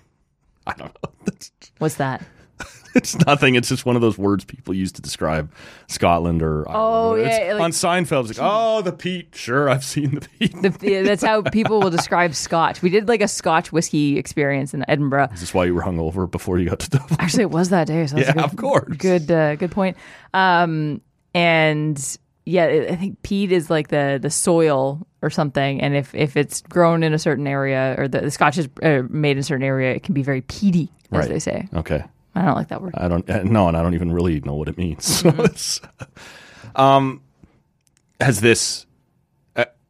I 0.68 0.74
don't 0.74 0.96
know. 1.04 1.34
What's 1.80 1.96
that? 1.96 2.24
it's 2.96 3.16
nothing. 3.28 3.54
It's 3.56 3.70
just 3.70 3.86
one 3.86 3.96
of 3.96 4.02
those 4.02 4.18
words 4.18 4.44
people 4.44 4.74
use 4.74 4.92
to 4.94 5.02
describe 5.02 5.52
Scotland 5.88 6.42
or 6.42 6.66
Oh, 6.68 7.12
Ireland. 7.14 7.22
Yeah, 7.32 7.54
like- 7.54 7.62
on 7.64 7.72
Seinfeld. 7.72 8.30
It's 8.30 8.40
like, 8.40 8.50
oh, 8.50 8.82
the 8.82 8.92
peat. 8.92 9.36
Sure, 9.36 9.70
I've 9.70 9.84
seen 9.84 10.16
the 10.16 10.22
peat. 10.40 10.62
The, 10.80 11.02
that's 11.04 11.24
how 11.24 11.44
people 11.44 11.80
will 11.80 11.92
describe 11.92 12.34
Scotch. 12.34 12.82
We 12.82 12.90
did 12.90 13.08
like 13.08 13.22
a 13.22 13.28
Scotch 13.28 13.72
whiskey 13.72 14.18
experience 14.18 14.74
in 14.74 14.84
Edinburgh. 14.90 15.30
Is 15.34 15.42
this 15.42 15.54
why 15.54 15.66
you 15.66 15.76
were 15.76 15.84
hungover 15.84 16.30
before 16.30 16.58
you 16.58 16.70
got 16.70 16.80
to 16.80 16.90
Dublin? 16.90 17.18
Actually, 17.20 17.44
it 17.44 17.52
was 17.52 17.70
that 17.70 17.86
day. 17.88 18.08
So 18.08 18.18
Yeah, 18.18 18.34
good, 18.34 18.44
of 18.44 18.56
course. 18.56 18.98
Good, 18.98 19.30
uh, 19.32 19.56
good 19.58 19.72
point. 19.72 19.96
Um, 20.34 21.02
and 21.36 22.18
yeah, 22.48 22.88
I 22.90 22.96
think 22.96 23.22
peat 23.22 23.52
is 23.52 23.70
like 23.70 23.90
the 23.90 24.18
the 24.22 24.30
soil 24.30 25.06
or 25.22 25.30
something, 25.30 25.82
and 25.82 25.96
if 25.96 26.16
if 26.16 26.36
it's 26.38 26.62
grown 26.62 27.04
in 27.04 27.14
a 27.14 27.20
certain 27.20 27.46
area 27.46 27.94
or 27.98 28.08
the, 28.08 28.22
the 28.22 28.32
Scotch 28.32 28.58
is 28.58 28.70
uh, 28.82 29.04
made 29.10 29.32
in 29.32 29.40
a 29.40 29.44
certain 29.44 29.64
area, 29.66 29.94
it 29.94 30.04
can 30.04 30.14
be 30.14 30.24
very 30.24 30.42
peaty, 30.42 30.90
as 31.12 31.20
Right. 31.20 31.30
they 31.30 31.40
say. 31.40 31.68
Okay. 31.74 32.04
I 32.36 32.46
don't 32.46 32.56
like 32.56 32.70
that 32.70 32.82
word. 32.82 32.94
I 32.96 33.08
don't 33.08 33.30
uh, 33.30 33.44
no, 33.44 33.68
and 33.68 33.76
I 33.76 33.84
don't 33.84 33.94
even 33.96 34.12
really 34.14 34.40
know 34.42 34.56
what 34.56 34.70
it 34.70 34.78
means. 34.78 35.22
Mm-hmm. 35.24 36.76
um, 36.82 37.22
has 38.22 38.42
this, 38.42 38.87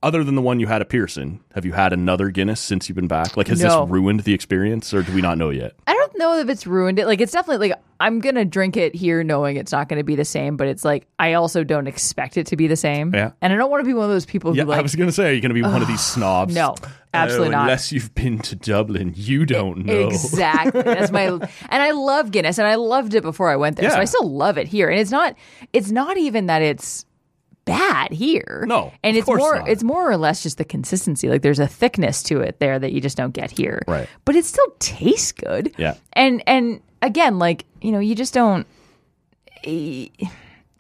other 0.03 0.23
than 0.23 0.35
the 0.35 0.41
one 0.41 0.59
you 0.59 0.67
had 0.67 0.81
at 0.81 0.89
Pearson, 0.89 1.39
have 1.55 1.65
you 1.65 1.73
had 1.73 1.91
another 1.91 2.29
Guinness 2.29 2.59
since 2.61 2.87
you've 2.87 2.95
been 2.95 3.07
back? 3.07 3.35
Like, 3.35 3.47
has 3.47 3.61
No. 3.61 3.81
this 3.81 3.89
ruined 3.91 4.21
the 4.21 4.33
experience, 4.33 4.93
or 4.93 5.01
do 5.01 5.13
we 5.13 5.21
not 5.21 5.37
know 5.37 5.49
yet? 5.49 5.73
I 5.87 5.93
don't 5.93 6.17
know 6.17 6.37
if 6.37 6.49
it's 6.49 6.67
ruined 6.67 6.99
it. 6.99 7.07
Like 7.07 7.19
it's 7.21 7.31
definitely 7.31 7.69
like 7.69 7.79
I'm 7.99 8.19
gonna 8.19 8.45
drink 8.45 8.77
it 8.77 8.93
here, 8.95 9.23
knowing 9.23 9.57
it's 9.57 9.71
not 9.71 9.89
gonna 9.89 10.03
be 10.03 10.15
the 10.15 10.23
same. 10.25 10.55
But 10.55 10.67
it's 10.67 10.85
like 10.85 11.07
I 11.17 11.33
also 11.33 11.63
don't 11.63 11.87
expect 11.87 12.37
it 12.37 12.45
to 12.47 12.55
be 12.55 12.67
the 12.67 12.75
same. 12.75 13.13
Yeah. 13.13 13.31
And 13.41 13.51
I 13.51 13.55
don't 13.55 13.71
want 13.71 13.81
to 13.83 13.85
be 13.87 13.93
one 13.93 14.05
of 14.05 14.11
those 14.11 14.25
people 14.25 14.55
Yeah, 14.55 14.63
who 14.63 14.69
like 14.69 14.79
I 14.79 14.81
was 14.81 14.95
gonna 14.95 15.11
say, 15.11 15.29
are 15.29 15.33
you 15.33 15.41
gonna 15.41 15.53
be 15.55 15.63
one 15.63 15.81
of 15.81 15.87
these 15.87 16.01
snobs? 16.13 16.53
no, 16.53 16.75
absolutely 17.13 17.47
Oh, 17.49 17.51
not. 17.57 17.61
Unless 17.63 17.91
you've 17.91 18.13
been 18.13 18.37
to 18.39 18.55
Dublin, 18.55 19.13
you 19.15 19.45
don't 19.47 19.79
know. 19.85 20.09
Exactly. 20.09 20.83
That's 20.83 21.11
my 21.11 21.23
and 21.69 21.83
I 21.83 21.91
love 21.91 22.29
Guinness 22.31 22.59
and 22.59 22.67
I 22.67 22.75
loved 22.75 23.15
it 23.15 23.23
before 23.23 23.49
I 23.49 23.55
went 23.55 23.77
there. 23.77 23.89
So 23.89 23.97
I 23.97 24.05
still 24.05 24.29
love 24.29 24.59
it 24.59 24.67
here. 24.67 24.89
And 24.89 24.99
it's 24.99 25.11
not 25.11 25.35
it's 25.73 25.89
not 25.89 26.17
even 26.17 26.45
that 26.45 26.61
it's 26.61 27.03
bad 27.67 28.11
here. 28.11 28.63
No, 28.67 28.91
And 29.03 29.15
it's 29.15 29.27
more 29.27 29.59
not. 29.59 29.67
it's 29.69 29.83
more 29.83 30.09
or 30.09 30.17
less 30.17 30.41
just 30.41 30.57
the 30.57 30.65
consistency. 30.65 31.29
Like 31.29 31.43
there's 31.43 31.59
a 31.59 31.67
thickness 31.67 32.23
to 32.23 32.39
it 32.41 32.59
there 32.59 32.79
that 32.79 32.91
you 32.93 32.99
just 33.01 33.17
don't 33.17 33.33
get 33.33 33.51
here. 33.51 33.83
Right. 33.87 34.09
But 34.25 34.35
it 34.35 34.45
still 34.45 34.73
tastes 34.79 35.31
good. 35.31 35.71
Yeah. 35.77 35.95
And 36.13 36.41
and 36.47 36.81
again, 37.03 37.37
like, 37.37 37.65
you 37.81 37.91
know, 37.91 37.99
you 37.99 38.15
just 38.15 38.33
don't 38.33 38.65
eh, 39.65 40.07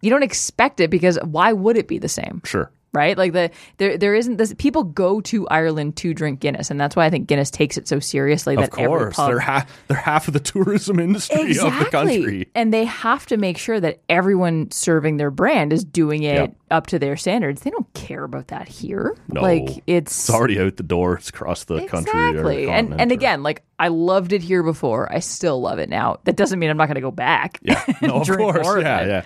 you 0.01 0.09
don't 0.09 0.23
expect 0.23 0.79
it 0.79 0.89
because 0.89 1.19
why 1.23 1.53
would 1.53 1.77
it 1.77 1.87
be 1.87 1.99
the 1.99 2.09
same? 2.09 2.41
Sure. 2.45 2.71
Right? 2.93 3.17
Like 3.17 3.33
the 3.33 3.51
there 3.77 3.97
there 3.97 4.15
isn't 4.15 4.37
this. 4.37 4.53
People 4.57 4.83
go 4.83 5.21
to 5.21 5.47
Ireland 5.49 5.95
to 5.97 6.13
drink 6.13 6.39
Guinness, 6.39 6.71
and 6.71 6.79
that's 6.79 6.95
why 6.95 7.05
I 7.05 7.09
think 7.09 7.27
Guinness 7.27 7.51
takes 7.51 7.77
it 7.77 7.87
so 7.87 7.99
seriously. 7.99 8.55
Of 8.55 8.61
that 8.61 8.73
every 8.79 8.87
course, 8.87 9.15
pub 9.15 9.29
they're 9.29 9.39
half 9.39 9.87
they're 9.87 9.97
half 9.97 10.27
of 10.27 10.33
the 10.33 10.39
tourism 10.53 10.99
industry 10.99 11.57
of 11.57 11.77
the 11.79 11.87
country. 11.91 12.49
and 12.55 12.73
they 12.73 12.85
have 12.85 13.25
to 13.27 13.37
make 13.37 13.57
sure 13.57 13.79
that 13.79 14.01
everyone 14.09 14.71
serving 14.71 15.17
their 15.17 15.31
brand 15.31 15.73
is 15.73 15.83
doing 15.83 16.23
it 16.23 16.35
Yep. 16.37 16.55
up 16.71 16.87
to 16.87 16.99
their 16.99 17.17
standards. 17.17 17.61
They 17.61 17.69
don't 17.69 17.91
care 17.93 18.23
about 18.23 18.47
that 18.49 18.67
here. 18.67 19.15
No. 19.29 19.41
Like 19.41 19.83
it's, 19.87 20.11
It's 20.11 20.29
already 20.29 20.59
out 20.59 20.77
the 20.77 20.83
door. 20.83 21.15
It's 21.17 21.29
across 21.29 21.63
the 21.65 21.85
country. 21.87 22.11
or 22.19 22.29
exactly. 22.29 22.69
And 22.69 22.99
and 22.99 23.11
again, 23.11 23.43
like 23.43 23.63
I 23.79 23.89
loved 23.89 24.33
it 24.33 24.41
here 24.41 24.63
before. 24.63 25.11
I 25.13 25.19
still 25.19 25.61
love 25.61 25.77
it 25.79 25.89
now. 25.89 26.19
That 26.23 26.35
doesn't 26.35 26.57
mean 26.57 26.69
I'm 26.69 26.77
not 26.77 26.87
going 26.87 26.95
to 26.95 27.01
go 27.01 27.11
back. 27.11 27.59
Yeah, 27.61 27.83
no, 28.01 28.15
of 28.21 28.27
course. 28.27 28.67
of 28.67 28.81
Yeah, 28.81 29.05
yeah. 29.05 29.23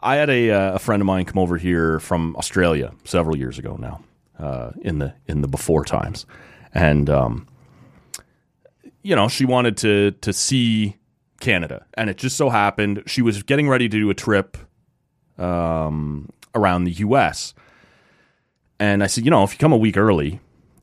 I 0.00 0.16
had 0.16 0.30
a 0.30 0.50
uh, 0.50 0.74
a 0.74 0.78
friend 0.78 1.00
of 1.00 1.06
mine 1.06 1.24
come 1.24 1.38
over 1.38 1.56
here 1.56 2.00
from 2.00 2.36
Australia 2.36 2.92
several 3.04 3.36
years 3.36 3.58
ago 3.58 3.76
now, 3.76 4.02
uh, 4.38 4.72
in 4.80 4.98
the 4.98 5.14
in 5.26 5.40
the 5.40 5.48
before 5.48 5.84
times, 5.84 6.26
and 6.74 7.08
um, 7.08 7.48
you 9.02 9.16
know 9.16 9.28
she 9.28 9.44
wanted 9.44 9.76
to 9.78 10.12
to 10.20 10.32
see 10.32 10.96
Canada, 11.40 11.86
and 11.94 12.10
it 12.10 12.18
just 12.18 12.36
so 12.36 12.50
happened 12.50 13.02
she 13.06 13.22
was 13.22 13.42
getting 13.42 13.68
ready 13.68 13.88
to 13.88 13.98
do 13.98 14.10
a 14.10 14.14
trip 14.14 14.56
um, 15.38 16.28
around 16.54 16.84
the 16.84 16.92
U.S. 16.92 17.54
And 18.78 19.02
I 19.02 19.06
said, 19.06 19.24
you 19.24 19.30
know, 19.30 19.42
if 19.42 19.52
you 19.52 19.58
come 19.58 19.72
a 19.72 19.76
week 19.76 19.96
early, 19.96 20.40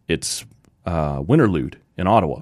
it's 0.08 0.46
uh, 0.86 1.22
Winterlude 1.22 1.76
in 1.96 2.08
Ottawa. 2.08 2.42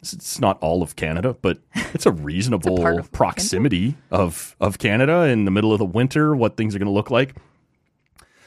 It's, 0.00 0.12
it's 0.12 0.40
not 0.40 0.58
all 0.60 0.82
of 0.82 0.96
Canada, 0.96 1.36
but 1.40 1.58
it's 1.94 2.06
a 2.06 2.12
reasonable 2.12 2.78
part 2.78 2.98
of 2.98 3.12
proximity 3.12 3.96
of 4.10 4.56
of 4.60 4.78
Canada 4.78 5.22
in 5.22 5.44
the 5.44 5.50
middle 5.50 5.72
of 5.72 5.78
the 5.78 5.84
winter. 5.84 6.36
What 6.36 6.56
things 6.56 6.74
are 6.74 6.78
going 6.78 6.86
to 6.86 6.92
look 6.92 7.10
like. 7.10 7.34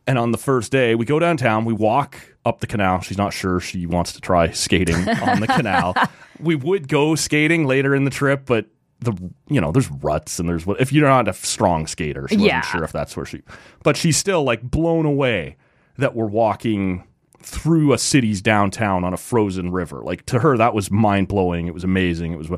And 0.07 0.18
on 0.18 0.33
the 0.33 0.38
first 0.38 0.73
day, 0.73 0.95
we 0.95 1.05
go 1.05 1.18
downtown, 1.18 1.64
we 1.64 1.75
walk 1.75 2.16
up 2.45 2.61
the 2.61 2.67
canal. 2.67 3.01
She's 3.01 3.19
not 3.19 3.33
sure 3.33 3.61
she 3.61 3.87
wants 3.87 4.13
to 4.15 4.21
try 4.21 4.51
skating 4.51 5.09
on 5.09 5.41
the 5.41 5.47
canal. 5.47 5.95
We 6.41 6.57
would 6.57 6.89
go 6.89 7.15
skating 7.15 7.67
later 7.67 7.95
in 7.95 8.03
the 8.03 8.11
trip, 8.11 8.47
but 8.47 8.67
the 8.99 9.13
you 9.49 9.61
know, 9.61 9.71
there's 9.71 9.89
ruts 9.89 10.41
and 10.41 10.49
there's 10.49 10.67
what 10.67 10.81
if 10.81 10.93
you're 10.93 11.07
not 11.07 11.29
a 11.29 11.33
strong 11.33 11.87
skater, 11.87 12.27
she 12.27 12.35
Yeah. 12.35 12.57
wasn't 12.57 12.65
sure 12.73 12.83
if 12.85 12.91
that's 12.91 13.17
where 13.17 13.27
she 13.27 13.43
but 13.85 13.97
she's 13.97 14.17
still 14.17 14.43
like 14.43 14.61
blown 14.63 15.07
away 15.07 15.57
that 15.99 16.17
we're 16.17 16.27
walking 16.27 17.05
through 17.43 17.93
a 17.93 17.99
city's 17.99 18.43
downtown 18.43 19.05
on 19.05 19.13
a 19.15 19.17
frozen 19.17 19.71
river. 19.71 20.03
Like 20.03 20.27
to 20.27 20.41
her 20.41 20.57
that 20.57 20.75
was 20.75 20.91
mind 20.91 21.29
blowing. 21.29 21.69
It 21.69 21.75
was 21.75 21.85
amazing. 21.85 22.33
It 22.33 22.39
was 22.39 22.51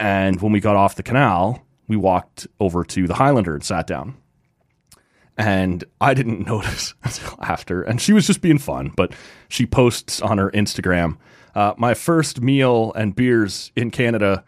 and 0.00 0.40
when 0.40 0.50
we 0.52 0.58
got 0.60 0.74
off 0.76 0.96
the 0.96 1.02
canal, 1.04 1.64
we 1.86 1.96
walked 1.96 2.48
over 2.58 2.82
to 2.84 3.06
the 3.06 3.14
Highlander 3.14 3.54
and 3.54 3.62
sat 3.62 3.86
down 3.86 4.16
and 5.40 5.84
I 6.00 6.14
didn't 6.14 6.46
notice 6.46 6.94
until 7.02 7.36
after. 7.42 7.82
And 7.82 8.00
she 8.00 8.12
was 8.12 8.26
just 8.26 8.40
being 8.40 8.58
fun, 8.58 8.92
but 8.96 9.12
she 9.48 9.66
posts 9.66 10.20
on 10.20 10.38
her 10.38 10.50
Instagram, 10.52 11.16
uh, 11.54 11.74
"My 11.76 11.94
first 11.94 12.40
meal 12.40 12.92
and 12.94 13.14
beers 13.16 13.72
in 13.74 13.90
Canada 13.90 14.44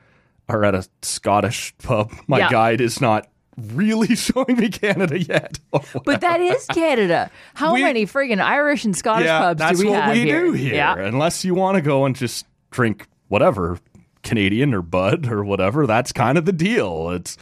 are 0.48 0.64
at 0.64 0.74
a 0.74 0.86
Scottish 1.02 1.74
pub. 1.78 2.12
My 2.26 2.38
Yeah. 2.40 2.50
guide 2.50 2.80
is 2.80 3.00
not 3.00 3.28
really 3.56 4.14
showing 4.26 4.56
me 4.56 4.68
Canada 4.68 5.18
yet." 5.18 5.58
But 6.04 6.20
that 6.20 6.40
is 6.40 6.66
Canada. 6.66 7.30
How 7.54 7.74
We- 7.74 7.82
many 7.82 8.06
friggin' 8.06 8.40
Irish 8.40 8.84
and 8.84 8.96
Scottish 8.96 9.26
yeah, 9.26 9.40
pubs 9.54 9.78
do 9.80 9.84
we 9.86 9.90
what 9.90 10.02
have 10.02 10.14
we 10.14 10.20
here? 10.22 10.44
do 10.46 10.52
here. 10.52 10.74
Yeah. 10.74 10.98
Unless 10.98 11.44
you 11.44 11.54
want 11.54 11.76
to 11.76 11.80
go 11.82 12.04
and 12.04 12.14
just 12.14 12.46
drink 12.70 13.06
whatever 13.28 13.78
Canadian 14.22 14.74
or 14.74 14.82
Bud 14.82 15.26
or 15.28 15.42
whatever, 15.44 15.86
that's 15.86 16.12
kind 16.12 16.36
of 16.38 16.44
the 16.44 16.52
deal. 16.52 17.10
It's 17.10 17.36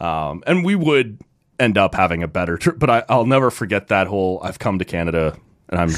um, 0.00 0.42
and 0.46 0.64
we 0.64 0.74
would 0.74 1.20
end 1.58 1.78
up 1.78 1.94
having 1.94 2.22
a 2.22 2.28
better 2.28 2.56
trip. 2.56 2.78
But 2.78 2.90
I, 2.90 3.04
I'll 3.08 3.26
never 3.26 3.50
forget 3.50 3.88
that 3.88 4.06
whole. 4.06 4.40
I've 4.42 4.58
come 4.58 4.78
to 4.78 4.84
Canada 4.84 5.36
and 5.68 5.80
I'm 5.80 5.90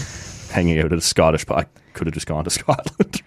hanging 0.51 0.79
out 0.79 0.87
at 0.93 0.99
a 0.99 1.01
Scottish 1.01 1.47
pub. 1.47 1.59
I 1.59 1.67
could 1.95 2.07
have 2.07 2.15
just 2.15 2.27
gone 2.27 2.45
to 2.45 2.51
Scotland. 2.51 3.23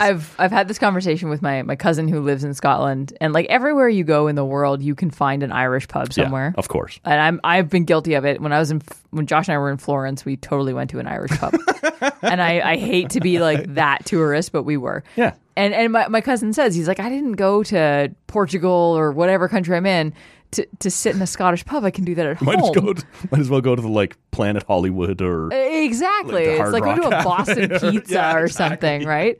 I've 0.00 0.34
I've 0.38 0.50
had 0.50 0.66
this 0.66 0.78
conversation 0.78 1.28
with 1.28 1.42
my 1.42 1.62
my 1.62 1.76
cousin 1.76 2.08
who 2.08 2.20
lives 2.20 2.42
in 2.42 2.54
Scotland, 2.54 3.12
and 3.20 3.32
like 3.34 3.46
everywhere 3.46 3.88
you 3.88 4.02
go 4.02 4.26
in 4.26 4.34
the 4.34 4.44
world, 4.44 4.82
you 4.82 4.94
can 4.94 5.10
find 5.10 5.42
an 5.42 5.52
Irish 5.52 5.86
pub 5.88 6.08
Yeah, 6.08 6.24
somewhere. 6.24 6.54
of 6.56 6.68
course. 6.68 6.98
and 7.04 7.20
I'm 7.20 7.40
I've 7.44 7.68
been 7.68 7.84
guilty 7.84 8.14
of 8.14 8.24
it. 8.24 8.40
When 8.40 8.52
I 8.52 8.58
was 8.58 8.70
in 8.70 8.80
when 9.10 9.26
Josh 9.26 9.46
and 9.48 9.54
I 9.54 9.58
were 9.58 9.70
in 9.70 9.76
Florence, 9.76 10.24
we 10.24 10.36
totally 10.38 10.72
went 10.72 10.90
to 10.90 10.98
an 11.00 11.06
Irish 11.06 11.32
pub, 11.32 11.54
and 12.22 12.40
I 12.40 12.60
I 12.72 12.76
hate 12.78 13.10
to 13.10 13.20
be 13.20 13.40
like 13.40 13.74
that 13.74 14.06
tourist, 14.06 14.52
but 14.52 14.62
we 14.62 14.78
were. 14.78 15.04
Yeah. 15.16 15.34
And 15.54 15.74
and 15.74 15.92
my, 15.92 16.08
my 16.08 16.22
cousin 16.22 16.52
says 16.54 16.74
he's 16.74 16.88
like 16.88 17.00
I 17.00 17.10
didn't 17.10 17.32
go 17.32 17.62
to 17.64 18.12
Portugal 18.26 18.70
or 18.96 19.12
whatever 19.12 19.48
country 19.48 19.76
I'm 19.76 19.86
in 19.86 20.14
to, 20.52 20.66
to 20.80 20.90
sit 20.90 21.14
in 21.14 21.22
a 21.22 21.26
Scottish 21.26 21.64
pub. 21.64 21.84
I 21.84 21.90
can 21.90 22.04
do 22.04 22.14
that 22.14 22.26
at 22.26 22.40
Might, 22.42 22.58
home. 22.58 22.70
as 22.76 22.82
go 22.84 22.92
to, 22.94 23.04
might 23.30 23.40
as 23.40 23.50
well 23.50 23.60
go 23.60 23.76
to 23.76 23.82
the 23.82 23.88
like 23.88 24.16
Planet 24.30 24.62
Hollywood 24.66 25.20
or 25.20 25.50
Exactly. 25.52 26.46
Like 26.48 26.60
it's 26.60 26.72
like 26.72 26.82
going 26.84 27.00
to 27.02 27.20
a 27.20 27.22
Boston 27.24 27.70
pizza 27.80 28.14
Yeah, 28.14 28.36
or 28.36 28.48
something, 28.48 29.04
right? 29.04 29.36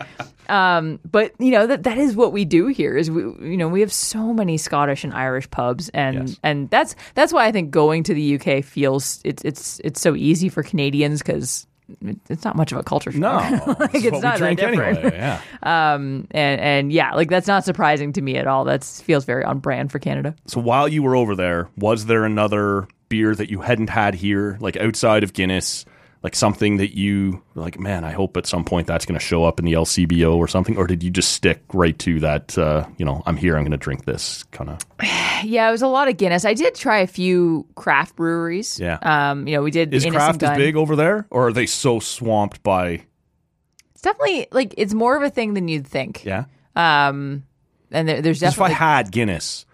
Um, 0.48 0.98
but 1.10 1.32
you 1.38 1.50
know 1.50 1.66
that 1.66 1.82
that 1.82 1.98
is 1.98 2.16
what 2.16 2.32
we 2.32 2.44
do 2.44 2.68
here. 2.68 2.96
Is 2.96 3.10
we 3.10 3.22
you 3.22 3.56
know 3.56 3.68
we 3.68 3.80
have 3.80 3.92
so 3.92 4.32
many 4.32 4.56
Scottish 4.56 5.04
and 5.04 5.12
Irish 5.12 5.50
pubs, 5.50 5.88
and 5.90 6.28
Yes. 6.28 6.40
and 6.42 6.70
that's 6.70 6.94
that's 7.14 7.32
why 7.32 7.46
I 7.46 7.52
think 7.52 7.70
going 7.70 8.02
to 8.04 8.14
the 8.14 8.40
UK 8.40 8.64
feels 8.64 9.20
it's 9.24 9.44
it's 9.44 9.78
it's 9.84 10.00
so 10.00 10.14
easy 10.14 10.48
for 10.48 10.62
Canadians 10.62 11.20
because 11.22 11.66
it's 12.28 12.44
not 12.44 12.56
much 12.56 12.72
of 12.72 12.78
a 12.78 12.82
culture 12.82 13.10
shock. 13.10 13.20
no, 13.20 13.76
like 13.80 13.94
it's 13.94 14.20
not 14.20 14.38
that 14.38 14.56
different. 14.56 14.98
anyway. 14.98 15.16
Yeah. 15.16 15.40
Um, 15.62 16.26
and 16.30 16.60
and 16.60 16.92
yeah, 16.92 17.14
like 17.14 17.28
that's 17.28 17.46
not 17.46 17.64
surprising 17.64 18.12
to 18.14 18.22
me 18.22 18.36
at 18.36 18.46
all. 18.46 18.64
That 18.64 18.84
feels 18.84 19.24
very 19.24 19.44
on 19.44 19.58
brand 19.58 19.90
for 19.90 19.98
Canada. 19.98 20.34
So 20.46 20.60
while 20.60 20.88
you 20.88 21.02
were 21.02 21.16
over 21.16 21.34
there, 21.34 21.68
was 21.76 22.06
there 22.06 22.24
another 22.24 22.86
beer 23.08 23.34
that 23.34 23.50
you 23.50 23.60
hadn't 23.60 23.90
had 23.90 24.14
here, 24.14 24.56
like 24.60 24.76
outside 24.76 25.22
of 25.22 25.32
Guinness, 25.32 25.84
like 26.22 26.34
something 26.34 26.78
that 26.78 26.96
you 26.96 27.42
like, 27.54 27.78
man, 27.78 28.02
I 28.04 28.10
hope 28.12 28.36
at 28.36 28.44
some 28.46 28.64
point 28.64 28.86
that's 28.88 29.06
going 29.06 29.18
to 29.18 29.24
show 29.24 29.44
up 29.44 29.58
in 29.60 29.64
the 29.64 29.74
LCBO 29.74 30.34
or 30.36 30.48
something, 30.48 30.76
or 30.76 30.86
did 30.86 31.02
you 31.02 31.10
just 31.10 31.32
stick 31.32 31.62
right 31.72 31.96
to 32.00 32.18
that? 32.20 32.58
Uh, 32.58 32.86
you 32.96 33.04
know, 33.04 33.22
I'm 33.26 33.36
here, 33.36 33.56
I'm 33.56 33.62
going 33.62 33.70
to 33.70 33.76
drink 33.76 34.04
this 34.04 34.42
kind 34.50 34.70
of. 34.70 34.78
Yeah, 35.44 35.68
it 35.68 35.70
was 35.70 35.82
a 35.82 35.86
lot 35.86 36.08
of 36.08 36.16
Guinness. 36.16 36.44
I 36.44 36.52
did 36.54 36.74
try 36.74 36.98
a 36.98 37.06
few 37.06 37.64
craft 37.76 38.16
breweries. 38.16 38.80
Yeah. 38.80 38.98
Um, 39.02 39.46
you 39.46 39.54
know, 39.54 39.62
we 39.62 39.70
did 39.70 39.94
Is 39.94 40.04
Innocent 40.04 40.40
craft 40.40 40.42
as 40.42 40.56
big 40.58 40.74
over 40.74 40.96
there, 40.96 41.28
or 41.30 41.46
are 41.46 41.52
they 41.52 41.64
so 41.66 42.00
swamped 42.00 42.60
by? 42.64 43.02
It's 43.92 44.02
definitely 44.02 44.48
like 44.50 44.74
it's 44.76 44.94
more 44.94 45.16
of 45.16 45.22
a 45.22 45.30
thing 45.30 45.54
than 45.54 45.68
you'd 45.68 45.86
think. 45.86 46.24
Yeah, 46.24 46.46
Um, 46.74 47.44
and 47.92 48.08
there, 48.08 48.20
there's 48.20 48.40
'Cause 48.40 48.54
if 48.54 48.60
I 48.60 48.70
had 48.70 49.12
Guinness, 49.12 49.64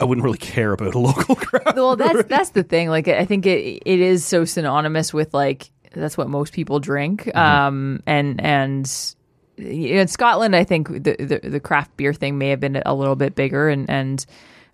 I 0.00 0.04
wouldn't 0.04 0.24
really 0.24 0.38
care 0.38 0.72
about 0.72 0.94
a 0.94 0.98
local 1.10 1.34
craft. 1.34 1.76
well, 1.76 1.96
that's 1.96 2.24
that's 2.24 2.50
the 2.50 2.62
thing. 2.62 2.88
Like, 2.88 3.08
I 3.08 3.24
think 3.24 3.46
it 3.46 3.82
it 3.84 4.00
is 4.00 4.24
so 4.24 4.44
synonymous 4.44 5.12
with 5.12 5.34
like 5.34 5.70
that's 5.92 6.16
what 6.16 6.28
most 6.28 6.52
people 6.52 6.80
drink. 6.80 7.24
Mm-hmm. 7.24 7.38
Um, 7.38 8.02
and 8.06 8.40
and 8.40 9.14
in 9.56 10.08
Scotland, 10.08 10.54
I 10.54 10.64
think 10.64 10.88
the, 10.88 11.16
the 11.18 11.40
the 11.48 11.60
craft 11.60 11.96
beer 11.96 12.14
thing 12.14 12.38
may 12.38 12.50
have 12.50 12.60
been 12.60 12.80
a 12.84 12.94
little 12.94 13.16
bit 13.16 13.34
bigger. 13.34 13.68
And 13.68 13.88
and 13.90 14.24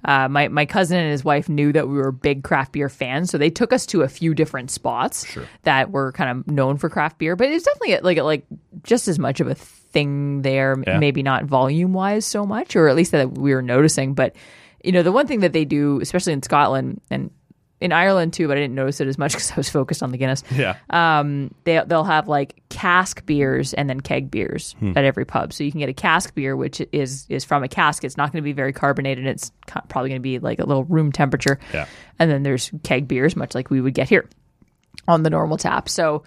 uh, 0.05 0.29
my 0.29 0.49
my 0.49 0.67
cousin 0.67 0.99
and 0.99 1.11
his 1.11 1.25
wife 1.25 1.49
knew 1.49 1.73
that 1.73 1.89
we 1.89 1.95
were 1.95 2.13
big 2.13 2.45
craft 2.45 2.73
beer 2.73 2.89
fans, 2.89 3.31
so 3.31 3.39
they 3.39 3.51
took 3.51 3.73
us 3.73 3.87
to 3.87 4.03
a 4.03 4.09
few 4.09 4.35
different 4.35 4.71
spots 4.71 5.27
that 5.63 5.91
were 5.91 6.13
kind 6.13 6.31
of 6.31 6.47
known 6.47 6.77
for 6.77 6.91
craft 6.91 7.19
beer. 7.19 7.37
But 7.37 7.49
it's 7.49 7.65
definitely 7.65 7.99
like 8.01 8.19
like 8.19 8.45
just 8.83 9.09
as 9.09 9.19
much 9.19 9.41
of 9.41 9.49
a 9.49 9.55
thing 9.55 10.43
there. 10.43 10.77
Yeah. 10.87 10.99
Maybe 10.99 11.23
not 11.23 11.45
volume 11.45 11.95
wise 11.95 12.27
so 12.27 12.45
much, 12.45 12.77
or 12.77 12.89
at 12.89 12.97
least 12.97 13.13
that 13.13 13.39
we 13.39 13.55
were 13.55 13.63
noticing, 13.63 14.15
but 14.15 14.37
you 14.85 14.93
know, 14.93 15.03
the 15.03 15.13
one 15.13 15.27
thing 15.27 15.41
that 15.41 15.53
they 15.53 15.65
do, 15.65 16.01
especially 16.01 16.33
in 16.35 16.43
Scotland 16.43 17.01
and 17.11 17.31
in 17.81 17.93
Ireland 17.93 18.33
too, 18.33 18.47
but 18.49 18.57
I 18.57 18.61
didn't 18.61 18.77
notice 18.77 19.01
it 19.01 19.09
as 19.09 19.19
much 19.19 19.33
because 19.35 19.51
I 19.51 19.57
was 19.57 19.69
focused 19.69 20.03
on 20.03 20.11
the 20.13 20.17
Guinness. 20.17 20.43
yeah, 20.55 20.77
Um, 20.91 21.53
they 21.65 21.83
they'll 21.87 22.05
have 22.05 22.29
like 22.29 22.63
cask 22.71 23.27
beers 23.27 23.75
and 23.75 23.91
then 23.91 24.01
keg 24.01 24.31
beers 24.31 24.75
Hmm. 24.79 24.93
at 24.97 25.05
every 25.05 25.25
pub. 25.25 25.53
So 25.53 25.65
you 25.65 25.71
can 25.71 25.81
get 25.81 25.89
a 25.89 25.95
cask 25.95 26.35
beer, 26.35 26.57
which 26.57 26.81
is 26.93 27.27
is 27.29 27.45
from 27.45 27.63
a 27.65 27.69
cask. 27.69 28.05
It's 28.05 28.17
not 28.17 28.33
going 28.33 28.43
to 28.43 28.45
be 28.45 28.53
very 28.53 28.73
carbonated. 28.73 29.27
It's 29.27 29.51
probably 29.89 30.11
going 30.11 30.21
to 30.21 30.23
be 30.23 30.39
like 30.39 30.61
a 30.61 30.65
little 30.65 30.85
room 30.85 31.13
temperature. 31.13 31.59
Yeah. 31.75 31.87
And 32.19 32.31
then 32.31 32.43
there's 32.43 32.71
keg 32.85 33.09
beers, 33.09 33.35
much 33.37 33.55
like 33.55 33.71
we 33.71 33.81
would 33.81 33.95
get 33.95 34.09
here 34.09 34.29
on 35.09 35.23
the 35.25 35.31
normal 35.31 35.57
tap. 35.59 35.89
So 35.89 36.23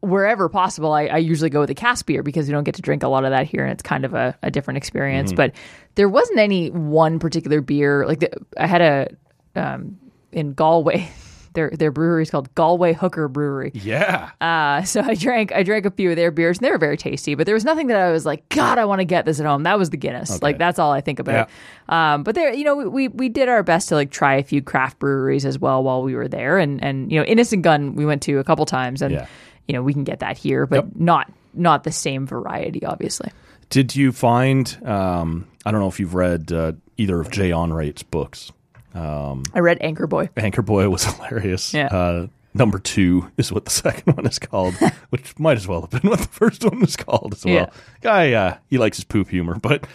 wherever 0.00 0.48
possible, 0.48 0.92
I, 0.92 1.06
I 1.06 1.16
usually 1.18 1.50
go 1.50 1.60
with 1.60 1.70
a 1.70 1.74
cask 1.74 2.06
beer 2.06 2.22
because 2.22 2.46
we 2.46 2.52
don't 2.52 2.64
get 2.64 2.74
to 2.76 2.82
drink 2.82 3.02
a 3.02 3.08
lot 3.08 3.24
of 3.24 3.30
that 3.30 3.46
here, 3.46 3.62
and 3.64 3.72
it's 3.72 3.82
kind 3.82 4.04
of 4.04 4.14
a, 4.14 4.36
a 4.42 4.50
different 4.50 4.78
experience. 4.78 5.32
But 5.36 5.52
there 5.96 6.08
wasn't 6.08 6.38
any 6.38 6.70
one 6.70 7.18
particular 7.18 7.60
beer. 7.60 8.06
Like 8.06 8.20
the, 8.20 8.30
I 8.56 8.66
had 8.66 8.80
a 8.80 9.08
um, 9.56 9.98
in 10.32 10.52
Galway. 10.54 11.10
Their 11.52 11.70
their 11.70 11.90
brewery 11.90 12.22
is 12.22 12.30
called 12.30 12.54
Galway 12.54 12.92
Hooker 12.92 13.26
Brewery. 13.26 13.72
yeah. 13.74 14.30
Uh, 14.40 14.84
so 14.84 15.00
I 15.00 15.16
drank 15.16 15.50
I 15.50 15.64
drank 15.64 15.84
a 15.84 15.90
few 15.90 16.10
of 16.10 16.14
their 16.14 16.30
beers 16.30 16.58
and 16.58 16.64
they 16.64 16.70
were 16.70 16.78
very 16.78 16.96
tasty, 16.96 17.34
but 17.34 17.44
there 17.44 17.56
was 17.56 17.64
nothing 17.64 17.88
that 17.88 17.96
I 17.96 18.12
was 18.12 18.24
like, 18.24 18.48
God, 18.50 18.78
I 18.78 18.84
want 18.84 19.00
to 19.00 19.04
get 19.04 19.24
this 19.24 19.40
at 19.40 19.46
home. 19.46 19.64
That 19.64 19.76
was 19.76 19.90
the 19.90 19.96
Guinness. 19.96 20.40
Like 20.42 20.58
that's 20.58 20.78
all 20.78 20.92
I 20.92 21.00
think 21.00 21.18
about. 21.18 21.48
Um, 21.88 22.22
but 22.22 22.36
there, 22.36 22.54
you 22.54 22.62
know, 22.62 22.76
we, 22.76 22.86
we 22.86 23.08
we 23.08 23.28
did 23.28 23.48
our 23.48 23.64
best 23.64 23.88
to 23.88 23.96
like 23.96 24.12
try 24.12 24.36
a 24.36 24.44
few 24.44 24.62
craft 24.62 25.00
breweries 25.00 25.44
as 25.44 25.58
well 25.58 25.82
while 25.82 26.04
we 26.04 26.14
were 26.14 26.28
there, 26.28 26.56
and 26.56 26.80
and 26.84 27.10
you 27.10 27.18
know, 27.18 27.24
Innis 27.24 27.52
& 27.56 27.60
Gunn 27.60 27.96
we 27.96 28.06
went 28.06 28.22
to 28.22 28.38
a 28.38 28.44
couple 28.44 28.64
times, 28.64 29.02
and 29.02 29.14
Yeah. 29.14 29.26
You 29.70 29.74
know 29.74 29.82
we 29.84 29.92
can 29.92 30.02
get 30.02 30.18
that 30.18 30.36
here, 30.36 30.66
but 30.66 30.84
Yep. 30.86 30.86
not 30.96 31.32
not 31.54 31.84
the 31.84 31.92
same 31.92 32.26
variety, 32.26 32.84
obviously. 32.84 33.30
Did 33.68 33.94
you 33.94 34.10
find? 34.10 34.66
Um, 34.84 35.46
I 35.64 35.70
don't 35.70 35.78
know 35.80 35.86
if 35.86 36.00
you've 36.00 36.14
read 36.14 36.50
uh, 36.50 36.72
either 36.96 37.20
of 37.20 37.30
Jay 37.30 37.50
Onrait's 37.50 38.02
books. 38.02 38.50
I 38.92 39.60
read 39.60 39.78
Anchor 39.80 40.08
Boy. 40.08 40.28
Anchor 40.36 40.62
Boy 40.62 40.88
was 40.88 41.04
hilarious. 41.14 41.72
Yeah. 41.72 41.86
Uh, 41.86 42.26
number 42.52 42.80
two 42.80 43.30
is 43.36 43.52
what 43.52 43.64
the 43.64 43.70
second 43.84 44.16
one 44.16 44.26
is 44.26 44.40
called, 44.40 44.74
which 45.10 45.38
might 45.38 45.56
as 45.56 45.68
well 45.68 45.82
have 45.82 45.90
been 45.90 46.10
what 46.10 46.18
the 46.18 46.26
first 46.26 46.64
one 46.64 46.80
was 46.80 46.96
called 46.96 47.34
as 47.34 47.44
well. 47.44 47.54
Yeah. 47.54 47.70
Guy, 48.00 48.32
uh, 48.32 48.56
he 48.68 48.78
likes 48.78 48.96
his 48.96 49.04
poop 49.04 49.28
humor, 49.28 49.54
but 49.54 49.86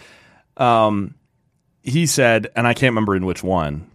um, 0.56 1.14
he 1.82 2.06
said, 2.06 2.46
and 2.56 2.66
I 2.66 2.72
can't 2.72 2.92
remember 2.92 3.14
in 3.14 3.26
which 3.26 3.42
one, 3.42 3.90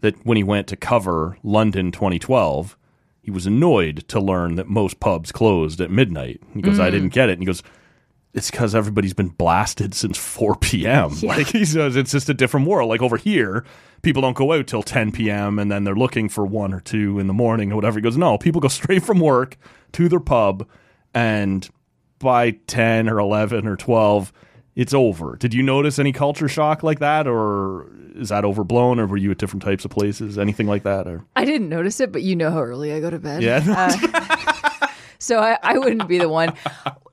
that 0.00 0.16
when 0.26 0.36
he 0.36 0.42
went 0.42 0.66
to 0.68 0.76
cover 0.76 1.38
London 1.44 1.92
2012, 1.92 2.76
he 3.24 3.30
was 3.30 3.46
annoyed 3.46 4.06
to 4.08 4.20
learn 4.20 4.56
that 4.56 4.68
most 4.68 5.00
pubs 5.00 5.32
closed 5.32 5.80
at 5.80 5.90
midnight. 5.90 6.42
He 6.52 6.60
goes, 6.60 6.78
I 6.78 6.88
mm. 6.88 6.92
didn't 6.92 7.08
get 7.14 7.30
it. 7.30 7.32
And 7.32 7.42
he 7.42 7.46
goes, 7.46 7.62
it's 8.34 8.50
because 8.50 8.74
everybody's 8.74 9.14
been 9.14 9.28
blasted 9.28 9.94
since 9.94 10.18
4 10.18 10.56
p.m. 10.56 11.10
Like 11.22 11.46
he 11.46 11.64
says, 11.64 11.96
it's 11.96 12.12
just 12.12 12.28
a 12.28 12.34
different 12.34 12.66
world. 12.66 12.90
Like 12.90 13.00
over 13.00 13.16
here, 13.16 13.64
people 14.02 14.20
don't 14.20 14.36
go 14.36 14.52
out 14.52 14.66
till 14.66 14.82
10 14.82 15.12
p.m. 15.12 15.58
and 15.58 15.72
then 15.72 15.84
they're 15.84 15.94
looking 15.94 16.28
for 16.28 16.44
one 16.44 16.74
or 16.74 16.80
two 16.80 17.18
in 17.18 17.28
the 17.28 17.32
morning 17.32 17.72
or 17.72 17.76
whatever. 17.76 17.98
He 17.98 18.02
goes, 18.02 18.18
no, 18.18 18.36
people 18.36 18.60
go 18.60 18.68
straight 18.68 19.02
from 19.02 19.20
work 19.20 19.56
to 19.92 20.06
their 20.10 20.20
pub, 20.20 20.68
and 21.14 21.66
by 22.18 22.50
10 22.66 23.08
or 23.08 23.18
11 23.18 23.66
or 23.66 23.76
12, 23.76 24.34
it's 24.76 24.92
over. 24.94 25.36
Did 25.36 25.54
you 25.54 25.62
notice 25.62 25.98
any 25.98 26.12
culture 26.12 26.48
shock 26.48 26.82
like 26.82 26.98
that, 26.98 27.26
or 27.26 27.86
is 28.14 28.28
that 28.30 28.44
overblown, 28.44 28.98
or 28.98 29.06
were 29.06 29.16
you 29.16 29.30
at 29.30 29.38
different 29.38 29.62
types 29.62 29.84
of 29.84 29.90
places, 29.90 30.38
anything 30.38 30.66
like 30.66 30.82
that? 30.84 31.06
Or 31.06 31.24
I 31.36 31.44
didn't 31.44 31.68
notice 31.68 32.00
it, 32.00 32.12
but 32.12 32.22
you 32.22 32.34
know 32.36 32.50
how 32.50 32.62
early 32.62 32.92
I 32.92 33.00
go 33.00 33.10
to 33.10 33.18
bed. 33.18 33.42
yeah, 33.42 33.60
So 35.18 35.38
I, 35.38 35.58
I 35.62 35.78
wouldn't 35.78 36.06
be 36.06 36.18
the 36.18 36.28
one. 36.28 36.52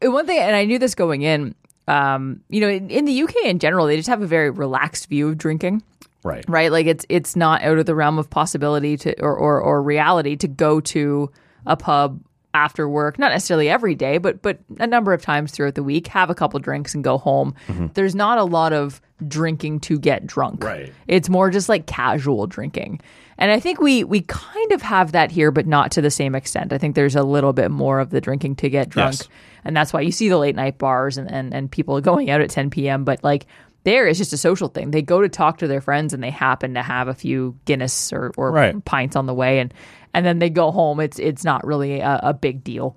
One 0.02 0.26
thing, 0.26 0.40
and 0.40 0.56
I 0.56 0.66
knew 0.66 0.80
this 0.80 0.96
going 0.96 1.22
in. 1.22 1.56
Um, 1.88 2.42
you 2.50 2.60
know, 2.62 2.68
in, 2.70 2.90
in 2.90 3.06
the 3.06 3.24
UK 3.24 3.36
in 3.46 3.60
general, 3.60 3.86
they 3.86 3.96
just 3.96 4.10
have 4.10 4.22
a 4.22 4.28
very 4.28 4.50
relaxed 4.50 5.08
view 5.08 5.30
of 5.30 5.38
drinking. 5.38 5.82
right, 6.24 6.44
right? 6.48 6.72
Like 6.72 6.88
it's 6.88 7.06
it's 7.10 7.36
not 7.36 7.62
out 7.64 7.78
of 7.78 7.86
the 7.86 7.96
realm 7.96 8.20
of 8.20 8.30
possibility 8.30 8.98
to 8.98 9.20
or 9.22 9.36
or, 9.36 9.62
or 9.62 9.82
reality 9.82 10.36
to 10.38 10.48
go 10.48 10.80
to 10.82 11.32
a 11.66 11.78
pub 11.78 12.20
after 12.54 12.88
work, 12.90 13.18
not 13.18 13.32
necessarily 13.32 13.70
every 13.70 13.96
day, 13.96 14.18
but 14.18 14.42
but 14.42 14.60
a 14.80 14.88
number 14.88 15.14
of 15.14 15.22
times 15.22 15.52
throughout 15.52 15.76
the 15.76 15.84
week, 15.84 16.08
have 16.08 16.30
a 16.30 16.36
couple 16.36 16.60
drinks 16.60 16.94
and 16.94 17.04
go 17.04 17.18
home. 17.18 17.56
Mm-hmm. 17.68 17.88
There's 17.94 18.16
not 18.16 18.38
a 18.38 18.44
lot 18.44 18.74
of 18.74 19.02
drinking 19.28 19.80
to 19.82 20.00
get 20.00 20.26
drunk. 20.26 20.64
Right. 20.64 20.92
It's 21.08 21.30
more 21.30 21.50
just 21.50 21.70
like 21.70 21.86
casual 21.86 22.48
drinking. 22.48 23.02
And 23.38 23.52
I 23.52 23.60
think 23.60 23.80
we 23.80 24.04
we 24.04 24.22
kind 24.22 24.72
of 24.72 24.82
have 24.82 25.14
that 25.14 25.32
here, 25.32 25.52
but 25.52 25.66
not 25.66 25.92
to 25.92 26.02
the 26.02 26.12
same 26.12 26.36
extent. 26.36 26.74
I 26.74 26.78
think 26.78 26.96
there's 26.96 27.16
a 27.16 27.24
little 27.24 27.54
bit 27.54 27.72
more 27.72 28.00
of 28.00 28.10
the 28.10 28.22
drinking 28.22 28.56
to 28.58 28.70
get 28.70 28.90
drunk. 28.90 29.14
Yes. 29.14 29.30
And 29.64 29.76
that's 29.76 29.94
why 29.94 30.02
you 30.02 30.12
see 30.12 30.28
the 30.30 30.38
late 30.38 30.56
night 30.56 30.78
bars 30.78 31.18
and, 31.18 31.32
and, 31.32 31.54
and 31.54 31.72
people 31.72 32.00
going 32.02 32.30
out 32.30 32.42
at 32.42 32.50
10 32.50 32.70
p.m. 32.72 33.04
But 33.04 33.24
like 33.24 33.46
there, 33.84 34.08
it's 34.08 34.20
just 34.20 34.34
a 34.34 34.38
social 34.38 34.68
thing. 34.68 34.92
They 34.92 35.02
go 35.02 35.22
to 35.22 35.30
talk 35.30 35.60
to 35.60 35.68
their 35.68 35.82
friends 35.82 36.14
and 36.14 36.22
they 36.24 36.30
happen 36.30 36.76
to 36.76 36.84
have 36.84 37.08
a 37.08 37.14
few 37.16 37.58
Guinness 37.66 38.12
or, 38.14 38.32
or 38.38 38.52
Right. 38.52 38.86
pints 38.86 39.16
on 39.16 39.26
the 39.26 39.34
way. 39.34 39.60
And, 39.60 39.74
and 40.14 40.26
then 40.26 40.40
they 40.40 40.50
go 40.50 40.72
home. 40.72 41.00
It's 41.00 41.20
it's 41.20 41.44
not 41.44 41.66
really 41.66 42.00
a, 42.00 42.20
a 42.24 42.34
big 42.34 42.64
deal. 42.64 42.96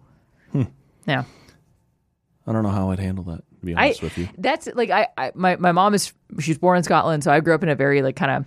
Yeah. 1.06 1.24
I 2.46 2.52
don't 2.52 2.62
know 2.62 2.70
how 2.70 2.90
I'd 2.90 2.98
handle 2.98 3.24
that. 3.24 3.42
To 3.60 3.66
be 3.66 3.74
I 3.74 3.84
honest 3.86 4.02
with 4.02 4.16
you, 4.18 4.28
that's 4.38 4.68
like 4.74 4.90
I, 4.90 5.08
I 5.16 5.32
my 5.34 5.56
my 5.56 5.72
mom 5.72 5.94
is 5.94 6.12
she 6.40 6.50
was 6.50 6.58
born 6.58 6.76
in 6.78 6.82
Scotland, 6.82 7.24
so 7.24 7.30
I 7.32 7.40
grew 7.40 7.54
up 7.54 7.62
in 7.62 7.68
a 7.68 7.74
very 7.74 8.02
like 8.02 8.16
kind 8.16 8.30
of 8.30 8.44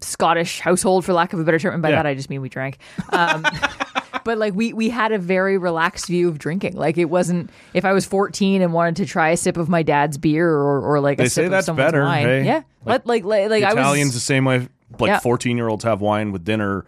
Scottish 0.00 0.60
household, 0.60 1.04
for 1.04 1.12
lack 1.12 1.32
of 1.32 1.40
a 1.40 1.44
better 1.44 1.58
term. 1.58 1.74
And 1.74 1.82
by 1.82 1.90
Yeah. 1.90 1.96
that, 1.96 2.06
I 2.06 2.14
just 2.14 2.30
mean 2.30 2.40
we 2.40 2.48
drank. 2.48 2.78
Um, 3.10 3.44
but 4.24 4.38
like 4.38 4.54
we 4.54 4.72
we 4.72 4.88
had 4.90 5.12
a 5.12 5.18
very 5.18 5.58
relaxed 5.58 6.06
view 6.06 6.28
of 6.28 6.38
drinking. 6.38 6.76
Like 6.76 6.96
it 6.98 7.06
wasn't 7.06 7.50
if 7.74 7.84
I 7.84 7.92
was 7.92 8.06
14 8.06 8.62
and 8.62 8.72
wanted 8.72 8.96
to 8.96 9.06
try 9.06 9.30
a 9.30 9.36
sip 9.36 9.56
of 9.56 9.68
my 9.68 9.82
dad's 9.82 10.16
beer 10.16 10.48
or 10.48 10.80
or 10.80 11.00
like 11.00 11.18
They 11.18 11.24
a 11.24 11.30
say 11.30 11.42
sip 11.44 11.50
that's 11.50 11.64
of 11.64 11.76
someone's 11.76 11.86
better, 11.92 12.02
wine. 12.04 12.26
hey? 12.26 12.44
Yeah, 12.44 12.62
like 12.84 13.06
like 13.06 13.24
like, 13.24 13.50
like 13.50 13.64
I 13.64 13.72
Italians 13.72 14.14
the 14.14 14.20
same 14.20 14.44
way. 14.44 14.68
Like 14.98 15.08
Yeah. 15.08 15.18
14 15.20 15.56
year 15.56 15.68
olds 15.68 15.84
have 15.84 16.00
wine 16.00 16.32
with 16.32 16.44
dinner. 16.44 16.86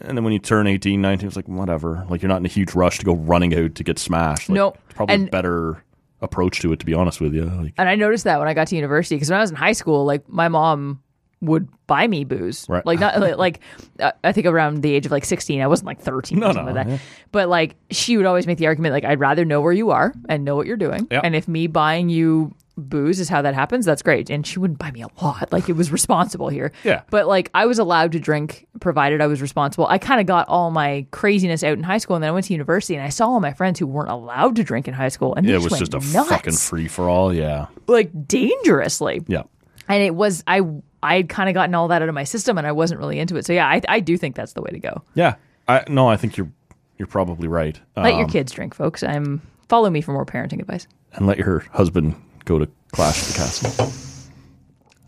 And 0.00 0.16
then 0.18 0.24
when 0.24 0.32
you 0.32 0.38
turn 0.38 0.66
18, 0.66 1.00
19, 1.00 1.26
it's 1.26 1.36
like, 1.36 1.48
whatever. 1.48 2.04
Like, 2.10 2.20
you're 2.22 2.28
not 2.28 2.38
in 2.38 2.46
a 2.46 2.48
huge 2.48 2.74
rush 2.74 2.98
to 2.98 3.04
go 3.04 3.14
running 3.14 3.54
out 3.56 3.74
to 3.76 3.84
get 3.84 3.98
smashed. 3.98 4.48
Like, 4.48 4.54
No. 4.56 4.68
It's 4.86 4.94
probably 4.94 5.14
a 5.14 5.18
And- 5.18 5.30
better 5.30 5.82
approach 6.20 6.60
to 6.60 6.72
it, 6.72 6.80
to 6.80 6.86
be 6.86 6.94
honest 6.94 7.20
with 7.20 7.34
you. 7.34 7.44
Like, 7.44 7.74
And 7.78 7.88
I 7.88 7.94
noticed 7.94 8.24
that 8.24 8.38
when 8.38 8.48
I 8.48 8.54
got 8.54 8.68
to 8.68 8.76
university 8.76 9.14
because 9.16 9.30
when 9.30 9.38
I 9.38 9.42
was 9.42 9.50
in 9.50 9.56
high 9.56 9.72
school, 9.72 10.04
like 10.04 10.28
my 10.28 10.48
mom 10.48 11.00
would 11.42 11.68
buy 11.86 12.06
me 12.08 12.24
booze. 12.24 12.64
Right. 12.68 12.84
Like 12.86 12.98
not 12.98 13.20
like, 13.20 13.36
like 13.36 13.60
uh, 14.00 14.12
I 14.24 14.32
think 14.32 14.46
around 14.46 14.80
the 14.82 14.94
age 14.94 15.04
of 15.04 15.12
like 15.12 15.26
16, 15.26 15.60
I 15.60 15.66
wasn't 15.66 15.86
like 15.86 16.00
13 16.00 16.38
No, 16.38 16.46
or 16.48 16.52
something 16.54 16.74
no, 16.74 16.80
like 16.80 16.88
that. 16.88 17.00
But 17.30 17.48
like 17.50 17.76
she 17.90 18.16
would 18.16 18.24
always 18.24 18.46
make 18.46 18.56
the 18.56 18.66
argument 18.68 18.94
like 18.94 19.04
I'd 19.04 19.20
rather 19.20 19.44
know 19.44 19.60
where 19.60 19.72
you 19.72 19.90
are 19.90 20.14
and 20.28 20.44
know 20.44 20.56
what 20.56 20.66
you're 20.66 20.78
doing. 20.78 21.06
Yeah. 21.10 21.20
And 21.22 21.36
if 21.36 21.46
me 21.46 21.66
buying 21.66 22.08
you 22.08 22.54
booze 22.76 23.20
is 23.20 23.28
how 23.28 23.40
that 23.42 23.54
happens, 23.54 23.84
that's 23.86 24.02
great. 24.02 24.30
And 24.30 24.46
she 24.46 24.58
wouldn't 24.58 24.78
buy 24.78 24.90
me 24.90 25.02
a 25.02 25.06
lot. 25.22 25.52
Like 25.52 25.68
it 25.68 25.74
was 25.74 25.92
responsible 25.92 26.48
here. 26.48 26.72
Yeah. 26.84 27.02
But 27.10 27.26
like 27.28 27.50
I 27.54 27.66
was 27.66 27.78
allowed 27.78 28.12
to 28.12 28.20
drink 28.20 28.66
provided 28.80 29.20
I 29.20 29.26
was 29.26 29.40
responsible. 29.40 29.86
I 29.86 29.98
kind 29.98 30.20
of 30.20 30.26
got 30.26 30.48
all 30.48 30.70
my 30.70 31.06
craziness 31.12 31.62
out 31.62 31.74
in 31.78 31.82
high 31.84 31.98
school 31.98 32.16
and 32.16 32.22
then 32.22 32.28
I 32.28 32.32
went 32.32 32.46
to 32.46 32.52
university 32.52 32.94
and 32.96 33.04
I 33.04 33.08
saw 33.10 33.26
all 33.28 33.40
my 33.40 33.52
friends 33.52 33.78
who 33.78 33.86
weren't 33.86 34.10
allowed 34.10 34.56
to 34.56 34.64
drink 34.64 34.88
in 34.88 34.94
high 34.94 35.08
school 35.08 35.34
and 35.34 35.48
it 35.48 35.54
was 35.54 35.70
went 35.70 35.78
just 35.80 35.94
a 35.94 36.12
nuts, 36.16 36.28
fucking 36.30 36.52
free 36.54 36.88
for 36.88 37.08
all. 37.08 37.32
Yeah. 37.32 37.66
like 37.86 38.10
dangerously 38.26 39.22
Yeah. 39.28 39.42
and 39.88 40.02
it 40.02 40.14
was 40.14 40.42
I 40.46 40.60
I 41.02 41.16
had 41.16 41.28
kind 41.28 41.48
of 41.48 41.54
gotten 41.54 41.74
all 41.74 41.88
that 41.88 42.02
out 42.02 42.08
of 42.08 42.14
my 42.14 42.24
system 42.24 42.56
and 42.58 42.66
I 42.66 42.72
wasn't 42.72 42.98
really 43.00 43.18
into 43.18 43.36
it. 43.36 43.44
So 43.46 43.52
yeah, 43.52 43.66
I, 43.68 43.80
I 43.88 44.00
do 44.00 44.16
think 44.16 44.34
that's 44.36 44.54
the 44.54 44.62
way 44.62 44.70
to 44.70 44.78
go. 44.78 45.02
Yeah. 45.14 45.34
I 45.68 45.84
No, 45.88 46.08
I 46.08 46.16
think 46.16 46.36
you're 46.36 46.50
you're 46.98 47.08
probably 47.08 47.48
right. 47.48 47.78
Let 47.96 48.14
your 48.14 48.24
Um, 48.24 48.30
kids 48.30 48.52
drink, 48.52 48.74
folks. 48.74 49.02
I'm 49.02 49.42
follow 49.68 49.90
me 49.90 50.00
for 50.00 50.12
more 50.12 50.24
parenting 50.26 50.60
advice. 50.60 50.86
And 51.14 51.26
let 51.26 51.38
your 51.38 51.60
husband 51.72 52.14
go 52.44 52.58
to 52.58 52.68
Clash 52.92 53.22
of 53.22 53.28
the 53.28 53.34
Castle. 53.34 53.92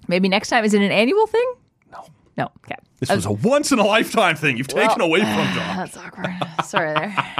Maybe 0.09 0.29
next 0.29 0.49
time 0.49 0.65
is 0.65 0.75
it 0.75 0.83
an 0.83 0.93
annual 0.93 1.27
thing? 1.27 1.55
No. 1.93 2.05
No. 2.37 2.51
Okay. 2.65 2.77
This 3.01 3.11
was 3.11 3.27
a 3.27 3.33
once 3.33 3.73
in 3.73 3.79
a 3.79 3.85
lifetime 3.85 4.37
thing 4.37 4.57
you've 4.57 4.69
taken 4.69 5.01
away 5.01 5.21
from 5.21 5.29
ah, 5.31 5.53
John. 5.55 5.77
That's 5.77 5.97
awkward. 5.97 6.35
Sorry 6.65 6.95
there. 6.95 7.37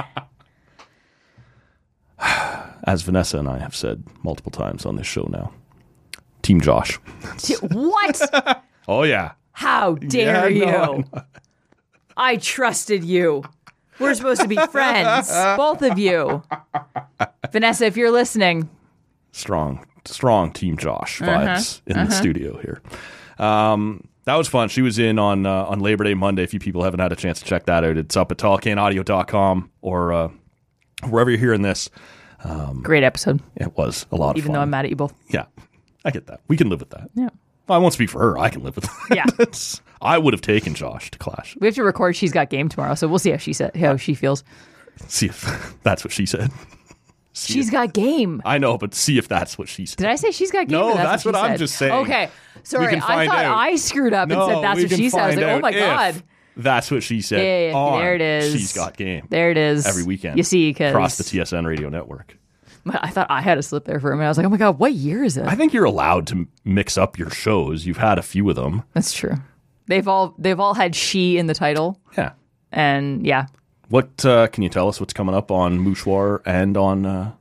As 2.83 3.01
Vanessa 3.01 3.39
and 3.39 3.49
I 3.49 3.57
have 3.59 3.75
said 3.75 4.03
multiple 4.23 4.51
times 4.51 4.85
on 4.85 4.95
this 4.95 5.07
show 5.07 5.27
now, 5.31 5.51
Team 6.41 6.61
Josh. 6.61 6.95
what? 7.61 8.63
Oh, 8.89 9.03
yeah. 9.03 9.33
How 9.51 9.95
dare 9.95 10.49
Yeah, 10.49 10.71
know, 10.71 10.95
you? 10.95 11.21
I 12.15 12.37
trusted 12.37 13.03
you. 13.03 13.43
We're 13.99 14.13
supposed 14.13 14.39
to 14.39 14.47
be 14.47 14.55
friends, 14.55 15.29
both 15.57 15.81
of 15.81 15.99
you. 15.99 16.41
Vanessa, 17.51 17.85
if 17.85 17.97
you're 17.97 18.11
listening, 18.11 18.69
strong, 19.37 19.85
strong 20.05 20.51
Team 20.51 20.77
Josh 20.77 21.21
Uh-huh. 21.21 21.31
vibes 21.31 21.81
in 21.85 21.93
the 22.05 22.09
studio 22.11 22.57
here. 22.59 22.81
Um, 23.39 24.07
that 24.25 24.35
was 24.35 24.47
fun. 24.47 24.67
She 24.69 24.81
was 24.81 24.99
in 24.99 25.19
on 25.19 25.45
uh, 25.45 25.65
on 25.65 25.79
Labor 25.79 26.03
Day 26.03 26.13
Monday. 26.13 26.43
If 26.43 26.53
you 26.53 26.59
people 26.59 26.83
haven't 26.83 26.99
had 26.99 27.11
a 27.11 27.15
chance 27.15 27.39
to 27.39 27.45
check 27.45 27.65
that 27.67 27.83
out, 27.83 27.97
it's 27.97 28.17
up 28.17 28.31
at 28.31 28.37
tallcanaudio.com 28.37 29.71
or 29.81 30.11
uh, 30.13 30.29
wherever 31.09 31.29
you're 31.29 31.39
hearing 31.39 31.61
this. 31.61 31.89
great 32.83 33.03
episode. 33.03 33.41
It 33.55 33.77
was 33.77 34.05
a 34.11 34.15
lot 34.15 34.31
of 34.31 34.37
Even 34.37 34.51
though 34.53 34.59
I'm 34.61 34.69
mad 34.69 34.85
at 34.85 34.89
you 34.91 34.95
both. 34.97 35.13
yeah, 35.29 35.45
I 36.03 36.11
get 36.11 36.27
that. 36.27 36.41
We 36.47 36.57
can 36.57 36.69
live 36.69 36.79
with 36.79 36.89
that. 36.89 37.09
Yeah. 37.15 37.29
I 37.69 37.77
won't 37.79 37.93
speak 37.93 38.09
for 38.09 38.19
her. 38.19 38.37
I 38.37 38.49
can 38.49 38.63
live 38.63 38.75
with 38.77 38.85
that. 38.85 39.15
Yeah. 39.15 39.45
I 40.01 40.17
would 40.17 40.33
have 40.33 40.41
taken 40.41 40.73
Josh 40.73 41.11
to 41.11 41.17
Clash. 41.17 41.57
We 41.59 41.67
have 41.67 41.75
to 41.75 41.83
record 41.83 42.15
She's 42.15 42.31
Got 42.31 42.49
Game 42.49 42.69
tomorrow, 42.69 42.95
so 42.95 43.07
we'll 43.09 43.19
see 43.19 43.31
how 43.31 43.37
she 43.37 43.51
said 43.51 43.75
how 43.75 43.97
she 43.97 44.13
feels. 44.13 44.43
See 45.07 45.25
if 45.27 45.75
that's 45.83 46.03
what 46.03 46.13
she 46.13 46.25
said. 46.25 46.49
She's 47.45 47.67
if- 47.67 47.71
got 47.71 47.93
game. 47.93 48.41
I 48.45 48.57
know, 48.57 48.77
but 48.77 48.93
see 48.93 49.17
if 49.17 49.27
that's 49.27 49.57
what 49.57 49.69
she 49.69 49.85
said. 49.85 49.97
Did 49.97 50.07
I 50.07 50.15
say 50.15 50.31
she's 50.31 50.51
got 50.51 50.67
game? 50.67 50.79
No, 50.79 50.91
or 50.91 50.95
that's 50.95 51.23
what, 51.25 51.35
what 51.35 51.43
I'm 51.51 51.57
just 51.57 51.75
saying. 51.75 51.93
Okay, 51.93 52.29
sorry. 52.63 52.95
I 52.95 52.99
thought 53.27 53.45
out. 53.45 53.57
I 53.57 53.75
screwed 53.75 54.13
up 54.13 54.29
and 54.29 54.41
said 54.41 54.63
that's 54.63 54.81
what 54.81 54.91
she 54.91 55.09
said. 55.09 55.19
I 55.19 55.27
was 55.27 55.35
like, 55.35 55.45
oh 55.45 55.59
my 55.59 55.71
god. 55.71 56.23
That's 56.59 56.89
what 56.89 57.03
she 57.03 57.21
said. 57.21 57.39
Yeah, 57.39 57.71
yeah, 57.71 57.99
there 57.99 58.15
it 58.15 58.21
is. 58.21 58.51
She's 58.51 58.73
got 58.73 58.97
game. 58.97 59.27
There 59.29 59.51
it 59.51 59.57
is. 59.57 59.85
every 59.85 60.03
weekend. 60.03 60.37
You 60.37 60.43
see, 60.43 60.71
because 60.71 60.89
across 60.91 61.17
the 61.17 61.23
TSN 61.23 61.67
radio 61.67 61.89
network. 61.89 62.35
I 62.89 63.09
thought 63.09 63.27
I 63.29 63.41
had 63.41 63.57
a 63.57 63.63
slip 63.63 63.85
there 63.85 63.99
for 63.99 64.11
a 64.11 64.15
minute. 64.15 64.25
I 64.25 64.29
was 64.29 64.37
like, 64.37 64.45
oh 64.45 64.49
my 64.49 64.57
god, 64.57 64.79
what 64.79 64.93
year 64.93 65.23
is 65.23 65.37
it? 65.37 65.45
I 65.45 65.55
think 65.55 65.73
you're 65.73 65.83
allowed 65.85 66.25
to 66.27 66.47
mix 66.63 66.97
up 66.97 67.17
your 67.19 67.29
shows. 67.29 67.85
You've 67.85 67.97
had 67.97 68.17
a 68.17 68.21
few 68.23 68.49
of 68.49 68.55
them. 68.55 68.83
That's 68.93 69.13
true. 69.13 69.35
They've 69.87 70.07
all 70.07 70.33
they've 70.37 70.59
all 70.59 70.73
had 70.73 70.95
she 70.95 71.37
in 71.37 71.45
the 71.47 71.53
title, 71.53 71.99
Yeah. 72.17 72.31
and 72.71 73.25
yeah, 73.25 73.47
What 73.89 74.25
uh, 74.25 74.47
can 74.47 74.63
you 74.63 74.69
tell 74.69 74.87
us? 74.89 74.99
What's 74.99 75.13
coming 75.13 75.35
up 75.35 75.51
on 75.51 75.79
Mouchoir 75.79 76.41
and 76.45 76.75
on? 76.77 77.05
Uh 77.05 77.31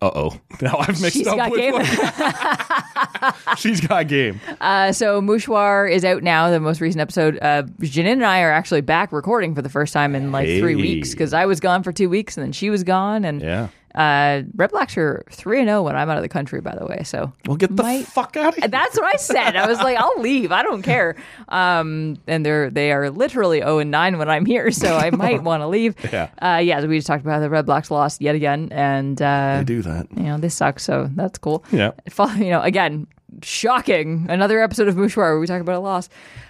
oh, 0.00 0.38
now 0.60 0.76
I've 0.78 1.00
mixed 1.00 1.14
she's 1.16 1.26
up. 1.26 1.36
got 1.36 1.50
which 1.50 1.60
game. 1.60 1.74
She's 3.56 3.80
got 3.80 4.06
game. 4.08 4.40
Uh, 4.60 4.92
so 4.92 5.20
Mouchoir 5.20 5.90
is 5.90 6.04
out 6.04 6.22
now. 6.22 6.50
The 6.50 6.60
most 6.60 6.80
recent 6.80 7.00
episode. 7.00 7.38
Uh, 7.40 7.64
Janine 7.80 8.12
and 8.12 8.24
I 8.24 8.42
are 8.42 8.52
actually 8.52 8.80
back 8.82 9.12
recording 9.12 9.54
for 9.54 9.62
the 9.62 9.68
first 9.68 9.92
time 9.92 10.14
in 10.14 10.30
like 10.30 10.46
three 10.46 10.76
weeks 10.76 11.10
because 11.12 11.32
I 11.32 11.46
was 11.46 11.58
gone 11.60 11.82
for 11.82 11.92
two 11.92 12.08
weeks 12.08 12.36
and 12.36 12.44
then 12.44 12.52
she 12.52 12.70
was 12.70 12.84
gone. 12.84 13.24
And 13.24 13.40
Yeah. 13.40 13.68
Uh, 13.94 14.42
Red 14.54 14.70
Blacks 14.70 14.96
are 14.96 15.24
three 15.30 15.60
and 15.60 15.68
zero 15.68 15.82
when 15.82 15.96
I'm 15.96 16.08
out 16.10 16.16
of 16.16 16.22
the 16.22 16.28
country. 16.28 16.60
By 16.60 16.76
the 16.76 16.86
way, 16.86 17.02
so 17.04 17.32
we'll 17.46 17.56
get 17.56 17.74
the 17.76 17.82
Might- 17.82 18.06
fuck 18.06 18.36
out 18.36 18.48
of 18.48 18.54
here. 18.56 18.68
That's 18.68 18.96
what 18.96 19.12
I 19.12 19.16
said. 19.16 19.56
I 19.56 19.66
was 19.66 19.78
like, 19.78 19.96
I'll 19.98 20.20
leave. 20.20 20.52
I 20.52 20.62
don't 20.62 20.82
care. 20.82 21.16
Um, 21.48 22.16
and 22.26 22.44
they're 22.44 22.70
they 22.70 22.92
are 22.92 23.10
literally 23.10 23.58
zero 23.58 23.78
and 23.78 23.90
nine 23.90 24.18
when 24.18 24.28
I'm 24.28 24.44
here, 24.46 24.70
so 24.70 24.96
I 24.96 25.10
might 25.24 25.42
want 25.42 25.62
to 25.62 25.66
leave. 25.66 25.94
Yeah. 26.12 26.30
Uh, 26.40 26.60
yeah. 26.62 26.84
We 26.84 26.98
just 26.98 27.06
talked 27.06 27.22
about 27.22 27.34
how 27.34 27.40
the 27.40 27.50
Red 27.50 27.66
Blacks 27.66 27.90
lost 27.90 28.20
yet 28.20 28.34
again, 28.34 28.68
and 28.72 29.20
uh, 29.20 29.58
I 29.60 29.64
do 29.64 29.82
that. 29.82 30.06
you 30.16 30.24
know 30.24 30.38
they 30.38 30.48
suck. 30.48 30.78
So 30.80 31.10
that's 31.14 31.38
cool. 31.38 31.64
Yeah. 31.72 31.92
You 32.36 32.50
know, 32.50 32.62
again, 32.62 33.06
shocking. 33.42 34.26
Another 34.28 34.60
episode 34.62 34.88
of 34.88 34.94
Mouchoir 34.96 35.16
where 35.16 35.40
we 35.40 35.46
talk 35.46 35.60
about 35.60 35.76
a 35.76 35.80
loss. 35.80 36.08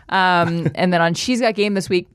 Um, 0.09 0.69
and 0.75 0.93
then 0.93 1.01
on 1.03 1.15
She's 1.15 1.41
Got 1.41 1.55
Game 1.55 1.75
this 1.75 1.89
week. 1.89 2.09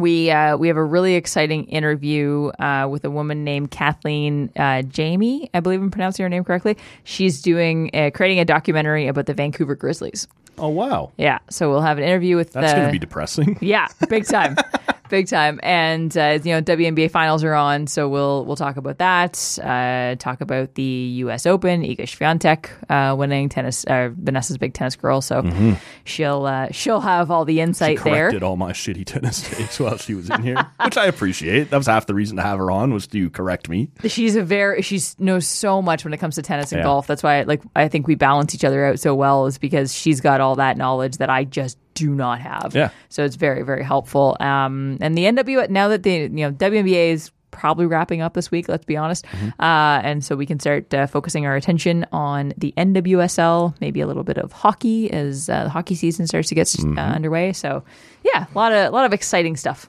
We 0.00 0.30
uh, 0.30 0.56
we 0.56 0.68
have 0.68 0.76
a 0.76 0.84
really 0.84 1.14
exciting 1.14 1.64
interview 1.64 2.48
uh, 2.58 2.88
with 2.90 3.04
a 3.04 3.10
woman 3.10 3.44
named 3.44 3.70
Kathleen 3.70 4.50
uh, 4.56 4.82
Jamie. 4.82 5.50
I 5.54 5.60
believe 5.60 5.80
I'm 5.80 5.90
pronouncing 5.90 6.22
her 6.24 6.28
name 6.28 6.44
correctly. 6.44 6.76
She's 7.04 7.42
doing 7.42 7.90
uh, 7.94 8.10
creating 8.14 8.40
a 8.40 8.44
documentary 8.44 9.06
about 9.08 9.26
the 9.26 9.34
Vancouver 9.34 9.74
Grizzlies. 9.74 10.26
Oh 10.60 10.68
wow, 10.68 11.12
Yeah, 11.16 11.38
so 11.50 11.70
we'll 11.70 11.82
have 11.82 11.98
an 11.98 12.04
interview 12.04 12.34
with 12.34 12.52
that's 12.52 12.72
going 12.72 12.86
to 12.86 12.90
be 12.92 12.98
depressing. 12.98 13.56
yeah, 13.60 13.86
big 14.08 14.24
time, 14.26 14.56
big 15.08 15.28
time. 15.28 15.58
And 15.62 16.16
uh, 16.16 16.38
you 16.42 16.52
know, 16.52 16.62
WNBA 16.62 17.10
finals 17.10 17.44
are 17.44 17.54
on, 17.54 17.86
so 17.86 18.08
we'll 18.08 18.44
we'll 18.44 18.56
talk 18.56 18.76
about 18.76 18.98
that. 18.98 19.58
Uh, 19.62 20.14
talk 20.16 20.40
about 20.40 20.74
the 20.74 20.82
U.S. 20.82 21.46
Open, 21.46 21.82
Iga 21.82 22.00
Swiatek 22.02 22.68
uh, 22.90 23.14
winning 23.16 23.48
tennis, 23.48 23.84
uh, 23.84 24.10
Vanessa's 24.16 24.58
big 24.58 24.74
tennis 24.74 24.96
girl. 24.96 25.20
So 25.20 25.76
she'll 26.04 26.44
uh, 26.46 26.68
she'll 26.70 27.00
have 27.00 27.30
all 27.30 27.44
the 27.44 27.60
insight 27.60 28.02
there. 28.04 28.28
Corrected 28.28 28.42
all 28.42 28.56
my 28.56 28.72
shitty 28.72 29.04
tennis 29.04 29.42
takes 29.48 29.78
while 29.80 29.96
she 29.96 30.14
was 30.14 30.30
in 30.30 30.42
here, 30.42 30.56
which 30.84 30.96
I 30.96 31.06
appreciate. 31.06 31.70
That 31.70 31.76
was 31.78 31.86
half 31.86 32.06
the 32.06 32.14
reason 32.14 32.36
to 32.36 32.42
have 32.42 32.58
her 32.58 32.70
on 32.70 32.92
was 32.92 33.06
to 33.08 33.30
correct 33.30 33.68
me. 33.68 33.90
She's 34.06 34.36
a 34.36 34.42
very 34.42 34.82
she 34.82 35.00
knows 35.18 35.46
so 35.46 35.82
much 35.82 36.04
when 36.04 36.12
it 36.14 36.18
comes 36.18 36.34
to 36.36 36.42
tennis 36.42 36.72
and 36.72 36.78
Yeah. 36.80 36.84
golf. 36.84 37.06
That's 37.06 37.22
why 37.22 37.42
like 37.42 37.62
I 37.74 37.88
think 37.88 38.06
we 38.06 38.14
balance 38.14 38.54
each 38.54 38.64
other 38.64 38.84
out 38.86 39.00
so 39.00 39.14
well 39.14 39.46
is 39.46 39.58
because 39.58 39.92
she's 39.94 40.20
got 40.20 40.40
all 40.40 40.56
that 40.56 40.76
knowledge 40.76 41.18
that 41.18 41.30
I 41.30 41.44
just 41.44 41.78
do 41.98 42.14
not 42.14 42.40
have. 42.40 42.74
Yeah. 42.74 42.90
So 43.08 43.24
it's 43.24 43.36
very 43.36 43.62
very 43.62 43.82
helpful. 43.84 44.36
Um, 44.40 44.98
and 45.00 45.16
the 45.16 45.24
NW 45.24 45.68
now 45.70 45.88
that 45.88 46.02
the 46.02 46.12
you 46.12 46.28
know 46.28 46.52
WNBA 46.52 47.10
is 47.12 47.30
probably 47.50 47.86
wrapping 47.86 48.20
up 48.20 48.34
this 48.34 48.50
week. 48.50 48.68
Let's 48.68 48.84
be 48.84 48.96
honest. 48.96 49.24
Mm-hmm. 49.24 49.48
Uh, 49.60 50.00
and 50.04 50.22
so 50.24 50.36
we 50.36 50.46
can 50.46 50.60
start 50.60 50.92
uh, 50.94 51.06
focusing 51.06 51.46
our 51.46 51.56
attention 51.56 52.06
on 52.12 52.52
the 52.58 52.72
NWSL, 52.76 53.74
maybe 53.80 54.00
a 54.02 54.06
little 54.06 54.22
bit 54.22 54.36
of 54.38 54.52
hockey 54.52 55.10
as 55.10 55.48
uh, 55.48 55.64
the 55.64 55.70
hockey 55.70 55.94
season 55.94 56.26
starts 56.26 56.48
to 56.50 56.54
get 56.54 56.66
Mm-hmm. 56.68 56.98
uh, 56.98 57.02
underway. 57.02 57.52
So 57.54 57.82
yeah, 58.22 58.46
a 58.52 58.58
lot 58.58 58.72
of 58.72 58.86
a 58.86 58.90
lot 58.90 59.06
of 59.06 59.12
exciting 59.12 59.56
stuff. 59.56 59.88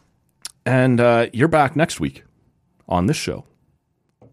And 0.66 1.00
uh, 1.02 1.28
you're 1.34 1.48
back 1.50 1.76
next 1.76 2.00
week 2.00 2.24
on 2.88 3.06
this 3.08 3.18
show. 3.18 3.46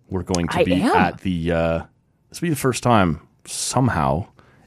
We're 0.08 0.22
going 0.22 0.46
to 0.48 0.58
I 0.58 0.64
be 0.64 0.74
am. 0.74 0.96
at 0.96 1.20
the. 1.20 1.52
Uh, 1.52 1.82
this 2.30 2.40
will 2.40 2.46
be 2.46 2.50
the 2.50 2.56
first 2.56 2.82
time 2.82 3.20
somehow 3.44 4.26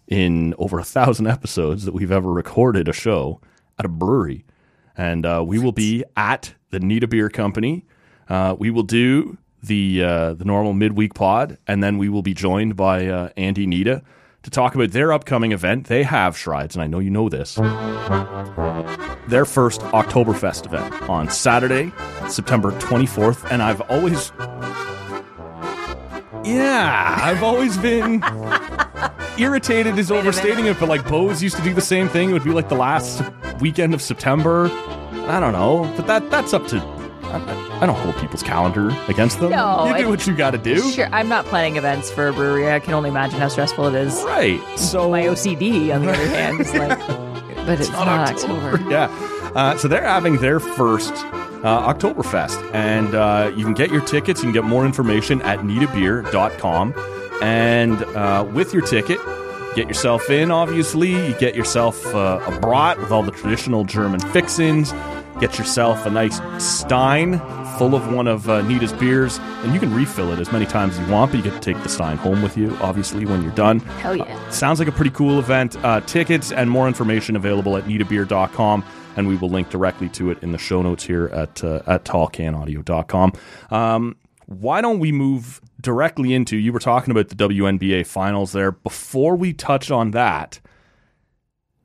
in 0.09 0.53
over 0.57 0.79
a 0.79 0.83
thousand 0.83 1.27
episodes 1.27 1.85
that 1.85 1.93
we've 1.93 2.11
ever 2.11 2.31
recorded 2.31 2.89
a 2.89 2.93
show 2.93 3.39
at 3.77 3.85
a 3.85 3.89
brewery, 3.89 4.43
and 4.97 5.25
uh, 5.25 5.41
we 5.45 5.57
will 5.59 5.71
be 5.71 6.03
at 6.17 6.53
the 6.71 6.79
Nita 6.79 7.07
Beer 7.07 7.29
Company. 7.29 7.85
Uh, 8.27 8.55
we 8.59 8.69
will 8.69 8.83
do 8.83 9.37
the 9.63 10.03
uh, 10.03 10.33
the 10.33 10.43
normal 10.45 10.73
midweek 10.73 11.13
pod, 11.13 11.57
and 11.67 11.81
then 11.81 11.97
we 11.97 12.09
will 12.09 12.21
be 12.21 12.33
joined 12.33 12.75
by 12.75 13.07
uh, 13.07 13.29
Andy 13.37 13.65
Nita 13.65 14.03
to 14.43 14.49
talk 14.49 14.75
about 14.75 14.91
their 14.91 15.13
upcoming 15.13 15.51
event. 15.51 15.87
They 15.87 16.03
have 16.03 16.37
Shrides, 16.37 16.75
and 16.75 16.83
I 16.83 16.87
know 16.87 16.99
you 16.99 17.09
know 17.09 17.29
this 17.29 17.55
their 19.29 19.45
first 19.45 19.81
Oktoberfest 19.81 20.65
event 20.65 21.09
on 21.09 21.29
Saturday, 21.29 21.91
September 22.27 22.71
24th. 22.79 23.49
And 23.51 23.61
I've 23.61 23.81
always. 23.81 24.31
Yeah, 26.43 27.19
I've 27.21 27.43
always 27.43 27.77
been 27.77 28.21
irritated 29.39 29.97
is 29.97 30.11
overstating 30.11 30.65
it, 30.65 30.79
but 30.79 30.89
like 30.89 31.03
Beau's 31.07 31.41
used 31.41 31.57
to 31.57 31.63
do 31.63 31.73
the 31.73 31.81
same 31.81 32.07
thing. 32.09 32.29
It 32.29 32.33
would 32.33 32.43
be 32.43 32.51
like 32.51 32.69
the 32.69 32.75
last 32.75 33.23
weekend 33.59 33.93
of 33.93 34.01
September. 34.01 34.69
I 35.27 35.39
don't 35.39 35.53
know, 35.53 35.91
but 35.95 36.07
that 36.07 36.29
that's 36.31 36.53
up 36.53 36.67
to. 36.67 36.77
I, 37.23 37.79
I 37.81 37.85
don't 37.85 37.95
hold 37.95 38.15
people's 38.17 38.41
calendar 38.41 38.89
against 39.07 39.39
them. 39.39 39.51
No, 39.51 39.85
you 39.87 39.97
do 39.97 40.05
I- 40.05 40.09
what 40.09 40.25
you 40.25 40.35
got 40.35 40.51
to 40.51 40.57
do. 40.57 40.81
Sure, 40.91 41.07
I'm 41.11 41.29
not 41.29 41.45
planning 41.45 41.75
events 41.77 42.09
for 42.09 42.27
a 42.27 42.33
brewery. 42.33 42.71
I 42.71 42.79
can 42.79 42.93
only 42.95 43.09
imagine 43.09 43.39
how 43.39 43.47
stressful 43.49 43.85
it 43.87 43.95
is. 43.95 44.21
Right. 44.23 44.59
So 44.79 45.11
My 45.11 45.23
OCD, 45.23 45.93
on 45.93 46.05
the 46.05 46.11
other 46.11 46.27
hand, 46.29 46.59
is 46.61 46.73
like, 46.73 46.97
but 47.67 47.79
it's, 47.79 47.89
not, 47.91 48.29
October. 48.31 48.81
yeah. 48.89 49.07
Uh, 49.55 49.77
so 49.77 49.87
they're 49.87 50.03
having 50.03 50.37
their 50.37 50.59
first 50.59 51.13
uh, 51.63 51.93
Oktoberfest. 51.93 52.73
And 52.73 53.13
uh, 53.13 53.51
you 53.55 53.63
can 53.63 53.75
get 53.75 53.91
your 53.91 54.01
tickets. 54.01 54.39
You 54.41 54.45
can 54.45 54.53
get 54.53 54.63
more 54.63 54.85
information 54.85 55.41
at 55.43 55.59
nitabeer.com. 55.59 56.93
And 57.41 58.03
uh, 58.03 58.49
with 58.53 58.73
your 58.73 58.85
ticket, 58.85 59.19
get 59.75 59.87
yourself 59.87 60.29
in, 60.29 60.51
obviously. 60.51 61.11
You 61.11 61.33
get 61.35 61.55
yourself 61.55 62.05
uh, 62.13 62.41
a 62.45 62.59
brat 62.59 62.99
with 62.99 63.11
all 63.11 63.23
the 63.23 63.31
traditional 63.31 63.83
German 63.83 64.19
fixins. 64.19 64.93
Get 65.39 65.57
yourself 65.57 66.05
a 66.05 66.09
nice 66.09 66.41
Stein 66.61 67.39
full 67.77 67.95
of 67.95 68.13
one 68.13 68.27
of 68.27 68.49
uh, 68.49 68.61
Nita's 68.63 68.91
beers. 68.91 69.39
And 69.63 69.73
you 69.73 69.79
can 69.79 69.93
refill 69.93 70.33
it 70.33 70.39
as 70.39 70.51
many 70.51 70.65
times 70.65 70.99
as 70.99 71.07
you 71.07 71.13
want, 71.13 71.31
but 71.31 71.37
you 71.37 71.43
get 71.43 71.53
to 71.53 71.73
take 71.73 71.81
the 71.81 71.87
Stein 71.87 72.17
home 72.17 72.41
with 72.41 72.57
you, 72.57 72.75
obviously, 72.81 73.25
when 73.25 73.41
you're 73.41 73.53
done. 73.53 73.79
Hell 73.79 74.17
yeah. 74.17 74.49
Sounds 74.49 74.79
like 74.79 74.89
a 74.89 74.91
pretty 74.91 75.11
cool 75.11 75.39
event. 75.39 75.77
Uh, 75.83 76.01
tickets 76.01 76.51
and 76.51 76.69
more 76.69 76.89
information 76.89 77.37
available 77.37 77.77
at 77.77 77.85
nitabeer.com, 77.85 78.83
and 79.15 79.27
we 79.29 79.37
will 79.37 79.49
link 79.49 79.69
directly 79.69 80.09
to 80.09 80.29
it 80.29 80.43
in 80.43 80.51
the 80.51 80.57
show 80.57 80.81
notes 80.81 81.05
here 81.05 81.27
at 81.27 81.63
uh, 81.63 81.81
at 81.87 82.03
tallcanaudio.com. 82.03 83.31
Um, 83.71 84.17
why 84.47 84.81
don't 84.81 84.99
we 84.99 85.13
move 85.13 85.61
directly 85.79 86.33
into? 86.33 86.57
You 86.57 86.73
were 86.73 86.79
talking 86.79 87.11
about 87.11 87.29
the 87.29 87.35
WNBA 87.35 88.05
finals 88.05 88.51
there. 88.51 88.71
Before 88.71 89.35
we 89.35 89.53
touch 89.53 89.91
on 89.91 90.11
that, 90.11 90.59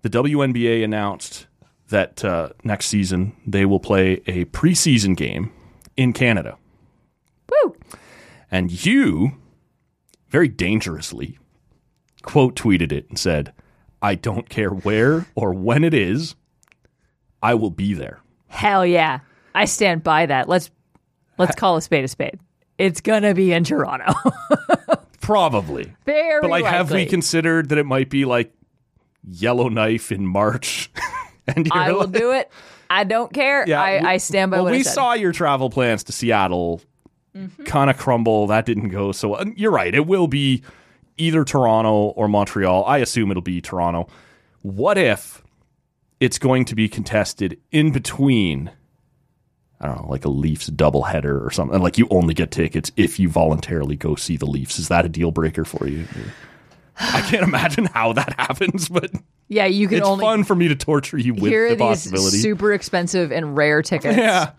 the 0.03 0.11
WNBA 0.11 0.85
announced 0.85 1.47
that 1.89 2.25
uh, 2.25 2.51
next 2.63 2.87
season 2.87 3.37
they 3.47 3.65
will 3.65 3.81
play 3.81 4.23
a 4.27 4.45
preseason 4.47 5.17
game 5.17 5.53
in 5.97 6.13
Canada. 6.13 6.57
Woo! 7.51 7.77
And 8.51 8.85
you, 8.85 9.33
very 10.29 10.49
dangerously, 10.49 11.39
quote 12.23 12.57
tweeted 12.57 12.93
it 12.93 13.09
and 13.09 13.19
said, 13.19 13.53
I 14.03 14.15
don't 14.15 14.49
care 14.49 14.71
where 14.71 15.27
or 15.35 15.53
when 15.53 15.85
it 15.85 15.95
is, 15.95 16.35
I 17.43 17.55
will 17.55 17.71
be 17.71 17.95
there. 17.95 18.21
Hell 18.49 18.85
yeah. 18.85 19.21
I 19.55 19.67
stand 19.67 20.03
by 20.03 20.27
that. 20.27 20.49
Let's 20.49 20.71
let's 21.39 21.55
call 21.55 21.77
a 21.77 21.83
spade 21.83 22.05
a 22.05 22.09
spade. 22.09 22.39
It's 22.79 23.01
gonna 23.01 23.35
be 23.35 23.53
in 23.53 23.65
Toronto. 23.65 24.13
Probably. 25.21 25.93
Very 26.05 26.41
But 26.41 26.51
like 26.51 26.65
have 26.65 26.91
we 26.91 27.07
considered 27.07 27.71
that 27.71 27.79
it 27.79 27.87
might 27.87 28.11
be 28.11 28.25
like 28.25 28.53
Yellowknife 29.27 30.13
in 30.13 30.27
March? 30.27 30.91
and 31.47 31.69
I 31.73 31.93
will 31.93 32.01
like- 32.01 32.13
do 32.13 32.33
it. 32.33 32.51
I 32.91 33.05
don't 33.05 33.33
care. 33.33 33.63
I, 33.63 33.99
we- 34.01 34.07
I 34.07 34.17
stand 34.19 34.51
by 34.51 34.59
well, 34.59 34.65
what 34.65 34.73
we 34.73 34.79
I 34.79 34.83
said. 34.83 34.91
Mm-hmm. 34.91 34.95
saw 34.95 35.13
your 35.15 35.33
travel 35.33 35.71
plans 35.71 36.05
to 36.05 36.13
Seattle 36.13 36.83
kind 37.65 37.91
of 37.91 37.97
crumble. 37.97 38.47
That 38.49 38.67
didn't 38.67 38.91
go 38.91 39.11
so. 39.13 39.31
well. 39.31 39.45
You're 39.57 39.73
right. 39.73 39.95
It 39.95 40.07
will 40.07 40.29
be 40.29 40.63
either 41.17 41.45
Toronto 41.45 42.09
or 42.11 42.29
Montreal. 42.29 42.85
I 42.85 42.99
assume 42.99 43.31
it'll 43.31 43.43
be 43.43 43.61
Toronto. 43.61 44.09
What 44.63 44.99
if 44.99 45.43
it's 46.21 46.39
going 46.39 46.65
to 46.67 46.75
be 46.75 46.89
contested 46.89 47.59
in 47.73 47.91
between? 47.93 48.71
I 49.81 49.87
don't 49.87 50.03
know, 50.03 50.09
like 50.09 50.25
a 50.25 50.29
Leafs 50.29 50.71
doubleheader 50.71 51.45
or 51.45 51.51
something. 51.51 51.81
Like 51.81 51.99
you 51.99 52.07
only 52.11 52.33
get 52.35 52.51
tickets 52.51 52.91
if 52.97 53.19
you 53.19 53.29
voluntarily 53.29 53.97
go 53.97 54.15
see 54.15 54.37
the 54.37 54.47
Leafs. 54.47 54.79
Is 54.79 54.89
that 54.89 55.05
a 55.05 55.09
deal 55.09 55.31
breaker 55.31 55.65
for 55.65 55.87
you? 55.87 56.07
I 56.99 57.21
can't 57.23 57.43
imagine 57.43 57.87
how 57.87 58.13
that 58.13 58.35
happens, 58.39 58.89
but 58.89 59.11
yeah, 59.49 59.67
you 59.67 59.89
can 59.89 59.99
it's 59.99 60.07
only 60.07 60.23
fun 60.23 60.45
for 60.45 60.55
me 60.55 60.69
to 60.69 60.77
torture 60.77 61.19
you 61.19 61.35
with 61.35 61.51
here 61.51 61.69
the 61.69 61.75
are 61.75 61.77
these 61.77 62.05
possibility. 62.05 62.39
super 62.39 62.73
expensive 62.73 63.33
and 63.33 63.57
rare 63.57 63.83
tickets 63.83 64.17
yeah. 64.17 64.53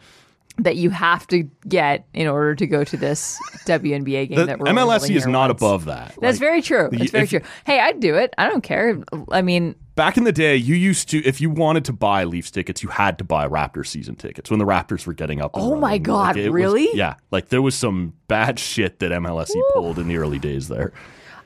That 0.57 0.75
you 0.77 0.89
have 0.89 1.27
to 1.27 1.43
get 1.67 2.05
in 2.13 2.27
order 2.27 2.55
to 2.55 2.65
go 2.67 2.83
to 2.83 2.95
this 2.97 3.37
WNBA 3.65 4.29
game 4.29 4.37
The 4.37 4.45
that 4.45 4.59
we're 4.59 4.67
MLSE 4.67 5.15
is 5.15 5.27
not 5.27 5.49
once. 5.49 5.61
above 5.61 5.85
that. 5.85 6.15
That's 6.21 6.35
Like, 6.35 6.39
very 6.39 6.61
true. 6.61 6.89
That's 6.91 7.11
very 7.11 7.23
if- 7.25 7.29
true. 7.29 7.41
Hey, 7.65 7.79
I'd 7.79 7.99
do 7.99 8.15
it. 8.15 8.33
I 8.37 8.47
don't 8.49 8.61
care. 8.61 8.97
I 9.31 9.41
mean, 9.41 9.75
Back 9.95 10.17
in 10.17 10.25
the 10.25 10.33
day, 10.33 10.57
you 10.57 10.75
used 10.75 11.07
to, 11.11 11.23
if 11.25 11.39
you 11.39 11.49
wanted 11.49 11.85
to 11.85 11.93
buy 11.93 12.25
Leafs 12.25 12.51
tickets, 12.51 12.83
you 12.83 12.89
had 12.89 13.17
to 13.17 13.23
buy 13.23 13.47
Raptors 13.47 13.87
season 13.87 14.15
tickets 14.15 14.49
when 14.49 14.59
the 14.59 14.65
Raptors 14.65 15.07
were 15.07 15.13
getting 15.13 15.41
up. 15.41 15.51
Oh 15.53 15.75
my 15.75 15.87
running. 15.91 16.03
God, 16.03 16.35
it 16.37 16.49
was- 16.49 16.53
really? 16.53 16.89
yeah, 16.93 17.13
like 17.31 17.47
there 17.47 17.61
was 17.61 17.75
some 17.75 18.11
bad 18.27 18.59
shit 18.59 18.99
that 18.99 19.11
MLSE 19.13 19.53
pulled 19.73 19.97
in 19.97 20.09
the 20.09 20.17
early 20.17 20.37
days 20.39 20.67
there. 20.67 20.91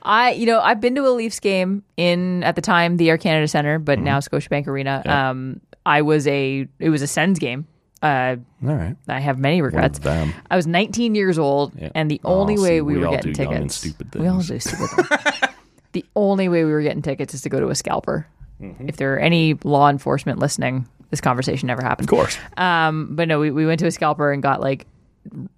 I, 0.02 0.32
you 0.32 0.46
know, 0.46 0.58
I've 0.60 0.80
been 0.80 0.94
to 0.96 1.06
a 1.06 1.10
Leafs 1.10 1.38
game 1.40 1.84
in 1.96 2.42
at 2.42 2.56
the 2.56 2.62
time 2.62 2.96
the 2.96 3.08
Air 3.10 3.18
Canada 3.18 3.46
Center, 3.46 3.78
but 3.78 3.98
Mm-hmm. 3.98 4.04
now 4.04 4.18
Scotiabank 4.18 4.66
Arena. 4.66 5.02
Um, 5.06 5.60
I 5.86 6.02
was 6.02 6.26
a 6.26 6.66
it 6.80 6.90
was 6.90 7.02
a 7.02 7.06
Sens 7.06 7.38
game. 7.38 7.66
Uh, 8.02 8.36
All 8.66 8.74
right, 8.74 8.96
I 9.08 9.20
have 9.20 9.38
many 9.38 9.60
regrets. 9.62 9.98
them. 9.98 10.32
I 10.50 10.56
was 10.56 10.66
19 10.66 11.14
years 11.14 11.38
old, 11.38 11.72
Yeah. 11.78 11.90
and 11.94 12.10
the 12.10 12.20
only 12.24 12.56
Oh, 12.56 12.62
way 12.62 12.68
see, 12.78 12.80
we, 12.80 12.94
we 12.96 13.04
were 13.04 13.10
getting 13.10 13.34
tickets, 13.34 13.84
we 14.14 14.26
all 14.26 14.40
do 14.40 14.58
stupid 14.58 14.98
things. 14.98 15.40
the 15.92 16.04
only 16.16 16.48
way 16.48 16.64
we 16.64 16.72
were 16.72 16.82
getting 16.82 17.02
tickets 17.02 17.34
is 17.34 17.42
to 17.42 17.48
go 17.50 17.60
to 17.60 17.68
a 17.68 17.74
scalper. 17.74 18.26
Mm-hmm. 18.60 18.88
If 18.88 18.96
there 18.96 19.14
are 19.14 19.18
any 19.18 19.54
law 19.64 19.90
enforcement 19.90 20.38
listening, 20.38 20.86
this 21.10 21.20
conversation 21.20 21.66
never 21.66 21.82
happened. 21.82 22.08
Of 22.08 22.16
course, 22.16 22.38
Um, 22.56 23.16
but 23.16 23.28
no, 23.28 23.38
we, 23.40 23.50
we 23.50 23.66
went 23.66 23.80
to 23.80 23.86
a 23.86 23.90
scalper 23.90 24.32
and 24.32 24.42
got 24.42 24.60
like 24.60 24.86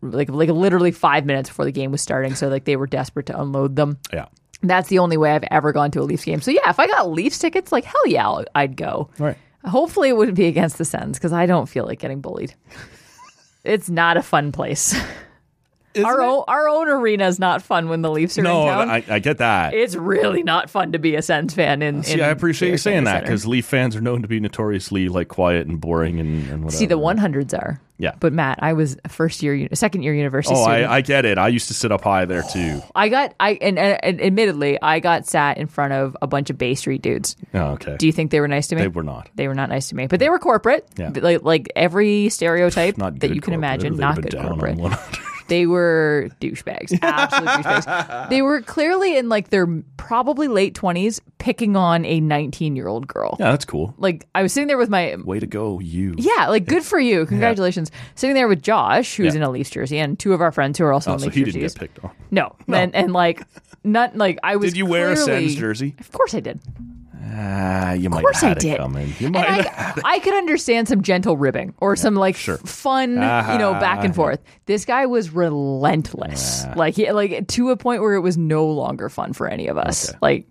like 0.01 0.29
like 0.29 0.49
literally 0.49 0.91
five 0.91 1.25
minutes 1.25 1.49
before 1.49 1.65
the 1.65 1.73
game 1.73 1.93
was 1.93 2.01
starting. 2.03 2.35
So 2.35 2.49
like 2.49 2.65
they 2.65 2.75
were 2.77 2.87
desperate 2.89 3.27
to 3.27 3.41
unload 3.41 3.77
them. 3.77 3.99
yeah. 4.13 4.27
That's 4.65 4.89
the 4.89 5.01
only 5.01 5.17
way 5.17 5.33
I've 5.33 5.45
ever 5.51 5.73
gone 5.73 5.91
to 5.93 6.01
a 6.01 6.03
Leafs 6.05 6.25
game. 6.25 6.41
So 6.41 6.51
yeah, 6.53 6.71
if 6.71 6.79
I 6.79 6.87
got 6.87 7.11
Leafs 7.11 7.39
tickets, 7.39 7.73
like 7.73 7.85
hell 7.85 8.07
yeah, 8.07 8.43
I'd 8.55 8.77
go. 8.77 9.11
All 9.19 9.27
right. 9.27 9.37
Hopefully, 9.65 10.09
it 10.09 10.17
wouldn't 10.17 10.37
be 10.37 10.47
against 10.47 10.79
the 10.79 10.85
Sens 10.85 11.19
because 11.19 11.33
I 11.33 11.47
don't 11.47 11.69
feel 11.69 11.85
like 11.87 11.99
getting 12.01 12.21
bullied. 12.21 12.55
it's 13.65 13.89
not 13.89 14.17
a 14.17 14.23
fun 14.23 14.53
place. 14.53 14.95
our 16.05 16.21
it? 16.21 16.25
own 16.25 16.45
our 16.49 16.69
own 16.69 16.89
arena 16.89 17.27
is 17.29 17.39
not 17.39 17.63
fun 17.63 17.89
when 17.89 18.03
the 18.03 18.11
Leafs 18.11 18.39
are 18.39 18.43
No, 18.43 18.63
in 18.63 18.67
town. 18.69 18.91
I, 18.91 19.05
I 19.09 19.19
get 19.19 19.39
that. 19.39 19.75
it's 19.75 19.95
really 19.95 20.43
not 20.43 20.71
fun 20.71 20.93
to 20.93 20.99
be 20.99 21.15
a 21.17 21.23
Sens 21.23 21.55
fan 21.55 21.83
in. 21.83 22.03
See, 22.03 22.15
in 22.15 22.21
I 22.23 22.29
appreciate 22.29 22.71
you 22.71 22.79
saying 22.79 23.05
that 23.05 23.23
because 23.23 23.47
Leaf 23.47 23.67
fans 23.67 23.95
are 23.95 24.01
known 24.01 24.23
to 24.23 24.29
be 24.29 24.41
notoriously 24.41 25.09
like 25.09 25.29
quiet 25.29 25.67
and 25.67 25.81
boring 25.81 26.19
and, 26.19 26.49
and 26.49 26.65
whatever. 26.65 26.79
see 26.79 26.87
the 26.87 26.99
one 26.99 27.19
hundreds 27.19 27.53
are. 27.55 27.81
Yeah. 28.03 28.15
but 28.19 28.33
Matt, 28.33 28.59
I 28.61 28.73
was 28.73 28.97
a 29.05 29.09
first 29.09 29.43
year, 29.45 29.69
second 29.75 30.03
year 30.03 30.13
university 30.13 30.57
Oh, 30.57 30.65
student. 30.65 30.91
I, 30.91 30.97
I 30.97 31.01
get 31.03 31.25
it. 31.25 31.39
I 31.39 31.47
used 31.47 31.69
to 31.69 31.75
sit 31.75 31.93
up 31.93 32.03
high 32.03 32.25
there 32.25 32.43
too. 32.43 32.83
I 32.97 33.09
got 33.09 33.35
I 33.39 33.53
and, 33.63 33.79
and, 33.79 34.21
admittedly 34.21 34.77
I 34.83 34.99
got 34.99 35.27
sat 35.29 35.57
in 35.57 35.69
front 35.69 35.93
of 35.93 36.17
a 36.21 36.27
bunch 36.27 36.51
of 36.51 36.59
Bay 36.59 36.75
Street 36.75 37.01
dudes. 37.01 37.37
Oh, 37.55 37.75
okay. 37.75 37.97
Do 37.97 38.07
you 38.07 38.13
think 38.13 38.33
they 38.33 38.41
were 38.41 38.49
nice 38.49 38.67
to 38.69 38.75
me? 38.75 38.83
They 38.83 38.89
were 38.89 39.05
not. 39.05 39.31
They 39.37 39.47
were 39.47 39.55
not 39.55 39.69
nice 39.69 39.89
to 39.91 39.95
me, 39.95 40.09
but 40.09 40.19
they 40.19 40.29
were 40.29 40.41
corporate. 40.41 40.89
Yeah. 40.99 41.11
Like 41.15 41.43
like 41.45 41.71
every 41.77 42.29
stereotype 42.29 42.97
that 42.97 43.23
you 43.23 43.41
can 43.41 43.41
corporate. 43.41 43.55
imagine. 43.55 43.93
They've 43.93 44.01
Not 44.01 44.21
good 44.21 44.35
on 44.35 44.49
corporate. 44.49 44.77
100. 44.79 45.32
They 45.49 45.67
were 45.67 46.29
douchebags, 46.41 46.99
absolute 47.03 47.49
douchebags. 47.51 48.29
They 48.31 48.43
were 48.43 48.61
clearly 48.63 49.17
in 49.17 49.29
like 49.29 49.51
their 49.51 49.67
probably 49.97 50.49
late 50.49 50.75
twenties, 50.75 51.21
picking 51.39 51.77
on 51.77 52.05
a 52.05 52.21
nineteen-year-old 52.21 53.07
girl. 53.09 53.37
Yeah, 53.41 53.51
that's 53.51 53.65
cool. 53.65 53.95
Like 53.99 54.27
I 54.35 54.43
was 54.43 54.53
sitting 54.53 54.69
there 54.69 54.79
with 54.79 54.89
my 54.91 55.17
Way 55.25 55.41
to 55.41 55.47
go, 55.47 55.79
you. 55.81 56.15
yeah, 56.17 56.49
like 56.49 56.67
good 56.67 56.85
for 56.85 56.99
you, 56.99 57.27
congratulations. 57.27 57.91
Sitting 58.15 58.35
there 58.35 58.49
with 58.49 58.63
Josh, 58.63 59.17
who's 59.17 59.35
Yeah. 59.35 59.39
in 59.41 59.43
a 59.43 59.51
Leafs 59.51 59.71
jersey, 59.71 59.99
and 59.99 60.19
two 60.19 60.33
of 60.33 60.41
our 60.41 60.53
friends 60.53 60.79
who 60.79 60.85
are 60.85 60.93
also 60.93 61.11
Oh, 61.11 61.15
in 61.15 61.19
so 61.21 61.25
Leafs 61.27 61.37
he 61.37 61.45
didn't 61.45 61.61
jerseys. 61.61 61.75
get 61.75 61.81
picked 61.95 62.05
on. 62.05 62.11
No, 62.31 62.55
and 62.69 62.95
and 62.95 63.13
like 63.13 63.43
not 63.85 64.17
like 64.17 64.39
I 64.43 64.57
was. 64.57 64.71
Did 64.73 64.79
you 64.79 64.87
wear 64.87 65.11
a 65.13 65.15
clearly- 65.17 65.49
Sens 65.49 65.59
jersey? 65.59 65.95
Of 65.99 66.11
course 66.13 66.35
I 66.35 66.41
did. 66.41 66.61
Ah, 67.25 67.93
you 67.93 68.11
might 68.11 68.19
Of 68.19 68.23
course 68.25 68.41
have 68.41 68.57
I 68.57 68.61
did. 68.61 68.75
it 68.75 68.77
coming. 68.79 69.13
You 69.19 69.29
And 69.29 69.37
I. 69.37 69.95
I 70.05 70.19
could 70.19 70.35
understand 70.35 70.89
some 70.89 71.03
gentle 71.03 71.37
ribbing 71.37 71.73
or 71.81 71.95
some 71.97 72.15
like 72.17 72.35
sure. 72.37 72.57
fun, 72.59 73.11
you 73.13 73.59
know, 73.59 73.75
back 73.79 74.05
and 74.05 74.15
forth. 74.15 74.41
This 74.67 74.85
guy 74.85 75.07
was 75.07 75.31
relentless, 75.31 76.65
like 76.77 76.95
he, 76.97 77.11
like 77.13 77.47
to 77.49 77.71
a 77.71 77.77
point 77.77 78.03
where 78.03 78.15
it 78.15 78.21
was 78.21 78.37
no 78.37 78.67
longer 78.67 79.09
fun 79.09 79.33
for 79.33 79.47
any 79.49 79.69
of 79.69 79.79
us. 79.79 80.09
Okay. 80.11 80.19
Like, 80.21 80.47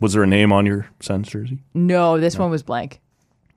Was 0.00 0.12
there 0.14 0.22
a 0.22 0.26
name 0.26 0.52
on 0.52 0.64
your 0.66 0.86
Sens 1.00 1.28
jersey? 1.28 1.58
no, 1.74 2.18
this 2.18 2.38
one 2.38 2.50
was 2.50 2.62
blank. 2.62 3.00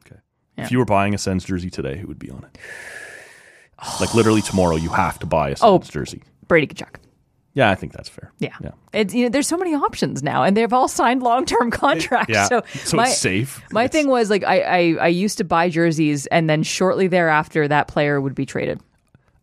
Okay. 0.05 0.19
If 0.57 0.71
you 0.71 0.77
were 0.79 0.85
buying 0.85 1.13
a 1.13 1.17
Sens 1.17 1.45
jersey 1.45 1.69
today, 1.69 1.97
who 1.97 2.07
would 2.07 2.19
be 2.19 2.29
on 2.29 2.43
it? 2.43 2.57
like 4.01 4.13
literally 4.15 4.41
tomorrow, 4.41 4.75
you 4.75 4.89
have 4.89 5.19
to 5.19 5.25
buy 5.25 5.49
a 5.51 5.55
Sens 5.55 5.61
Oh. 5.63 5.79
jersey. 5.79 6.21
Brady 6.47 6.67
Tkachuk. 6.67 6.95
Yeah, 7.57 7.71
I 7.71 7.75
think 7.75 7.91
that's 7.93 8.07
fair. 8.07 8.31
Yeah. 8.37 8.53
Yeah. 8.61 8.71
It's 8.93 9.13
you 9.15 9.23
know, 9.23 9.29
there's 9.29 9.47
so 9.47 9.57
many 9.57 9.73
options 9.73 10.21
now, 10.21 10.43
and 10.43 10.55
they've 10.55 10.71
all 10.71 10.87
signed 11.01 11.23
long 11.23 11.43
term 11.45 11.71
contracts. 11.71 12.31
Yeah. 12.31 12.45
So, 12.47 12.61
So 12.85 12.97
my, 12.97 13.07
it's 13.07 13.17
safe. 13.17 13.63
My 13.71 13.85
It's- 13.85 13.91
thing 13.91 14.07
was 14.09 14.29
like 14.29 14.43
I, 14.43 14.61
I 14.61 14.79
I 15.01 15.07
used 15.07 15.39
to 15.39 15.43
buy 15.43 15.69
jerseys, 15.69 16.27
and 16.27 16.47
then 16.47 16.61
shortly 16.61 17.07
thereafter, 17.07 17.67
that 17.67 17.87
player 17.87 18.21
would 18.21 18.35
be 18.35 18.45
traded. 18.45 18.79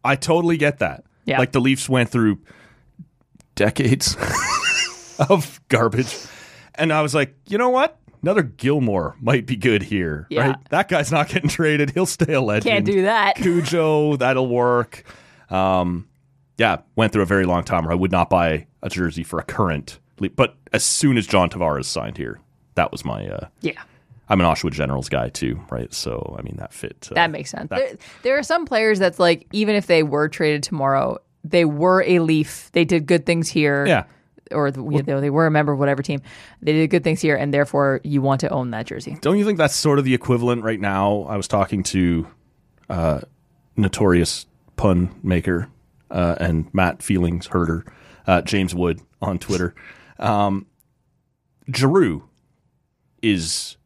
I 0.04 0.14
totally 0.16 0.56
get 0.56 0.78
that. 0.78 1.02
Yeah. 1.24 1.38
Like 1.40 1.50
the 1.52 1.60
Leafs 1.60 1.88
went 1.88 2.08
through 2.10 2.38
decades 3.54 4.16
of 5.28 5.60
garbage. 5.68 6.14
And 6.76 6.92
I 6.92 7.02
was 7.02 7.14
like, 7.14 7.34
you 7.48 7.58
know 7.58 7.70
what? 7.70 7.98
Another 8.22 8.42
Gilmour 8.42 9.16
might 9.20 9.46
be 9.46 9.56
good 9.56 9.82
here. 9.82 10.26
Yeah. 10.30 10.48
Right? 10.48 10.56
That 10.70 10.88
guy's 10.88 11.12
not 11.12 11.28
getting 11.28 11.48
traded. 11.48 11.90
He'll 11.90 12.06
stay 12.06 12.32
a 12.32 12.40
legend. 12.40 12.70
Can't 12.72 12.84
do 12.86 13.02
that. 13.02 13.36
Cujo, 13.36 14.16
that'll 14.16 14.48
work. 14.48 15.04
Um, 15.50 16.06
yeah, 16.58 16.78
went 16.96 17.12
through 17.12 17.22
a 17.22 17.26
very 17.26 17.44
long 17.44 17.64
time 17.64 17.84
where 17.84 17.92
I 17.92 17.96
would 17.96 18.12
not 18.12 18.30
buy 18.30 18.66
a 18.82 18.88
jersey 18.88 19.22
for 19.24 19.38
a 19.38 19.42
current. 19.42 19.98
But 20.36 20.56
as 20.72 20.84
soon 20.84 21.16
as 21.16 21.26
John 21.26 21.50
Tavares 21.50 21.86
signed 21.86 22.16
here, 22.16 22.40
that 22.76 22.92
was 22.92 23.04
my. 23.04 23.26
Uh, 23.26 23.48
Yeah. 23.60 23.80
I'm 24.28 24.40
an 24.40 24.46
Oshawa 24.46 24.70
Generals 24.72 25.08
guy 25.10 25.28
too, 25.28 25.60
right? 25.70 25.92
So 25.92 26.34
I 26.38 26.42
mean 26.42 26.56
that 26.56 26.72
fit. 26.72 27.08
Uh, 27.10 27.14
That 27.14 27.30
makes 27.30 27.50
sense. 27.50 27.68
that- 27.70 27.78
there, 27.78 27.96
there 28.22 28.38
are 28.38 28.42
some 28.42 28.64
players 28.64 28.98
that's 28.98 29.18
like, 29.18 29.46
even 29.52 29.74
if 29.76 29.86
they 29.86 30.02
were 30.02 30.28
traded 30.28 30.62
tomorrow, 30.62 31.18
they 31.42 31.64
were 31.66 32.02
a 32.06 32.20
Leaf. 32.20 32.70
They 32.72 32.84
did 32.86 33.06
good 33.06 33.26
things 33.26 33.48
here. 33.48 33.84
Yeah. 33.86 34.04
Or 34.50 34.70
the, 34.70 34.82
you 34.82 35.02
know, 35.02 35.20
they 35.20 35.30
were 35.30 35.46
a 35.46 35.50
member 35.50 35.72
of 35.72 35.78
whatever 35.78 36.02
team. 36.02 36.20
They 36.62 36.72
did 36.72 36.88
good 36.90 37.02
things 37.04 37.20
here, 37.20 37.34
and 37.36 37.52
therefore 37.52 38.00
you 38.04 38.22
want 38.22 38.40
to 38.42 38.48
own 38.50 38.70
that 38.70 38.86
jersey. 38.86 39.16
Don't 39.20 39.38
you 39.38 39.44
think 39.44 39.58
that's 39.58 39.74
sort 39.74 39.98
of 39.98 40.04
the 40.04 40.14
equivalent 40.14 40.62
right 40.62 40.80
now? 40.80 41.22
I 41.28 41.36
was 41.36 41.48
talking 41.48 41.82
to 41.84 42.26
uh, 42.88 43.20
notorious 43.76 44.46
pun 44.76 45.14
maker 45.22 45.68
uh, 46.10 46.36
and 46.40 46.72
Matt 46.74 47.02
Feelings 47.02 47.48
herder, 47.48 47.84
uh, 48.26 48.42
James 48.42 48.74
Wood 48.74 49.00
on 49.20 49.38
Twitter. 49.38 49.74
Um, 50.18 50.66
Giroux 51.74 52.28
is 53.22 53.76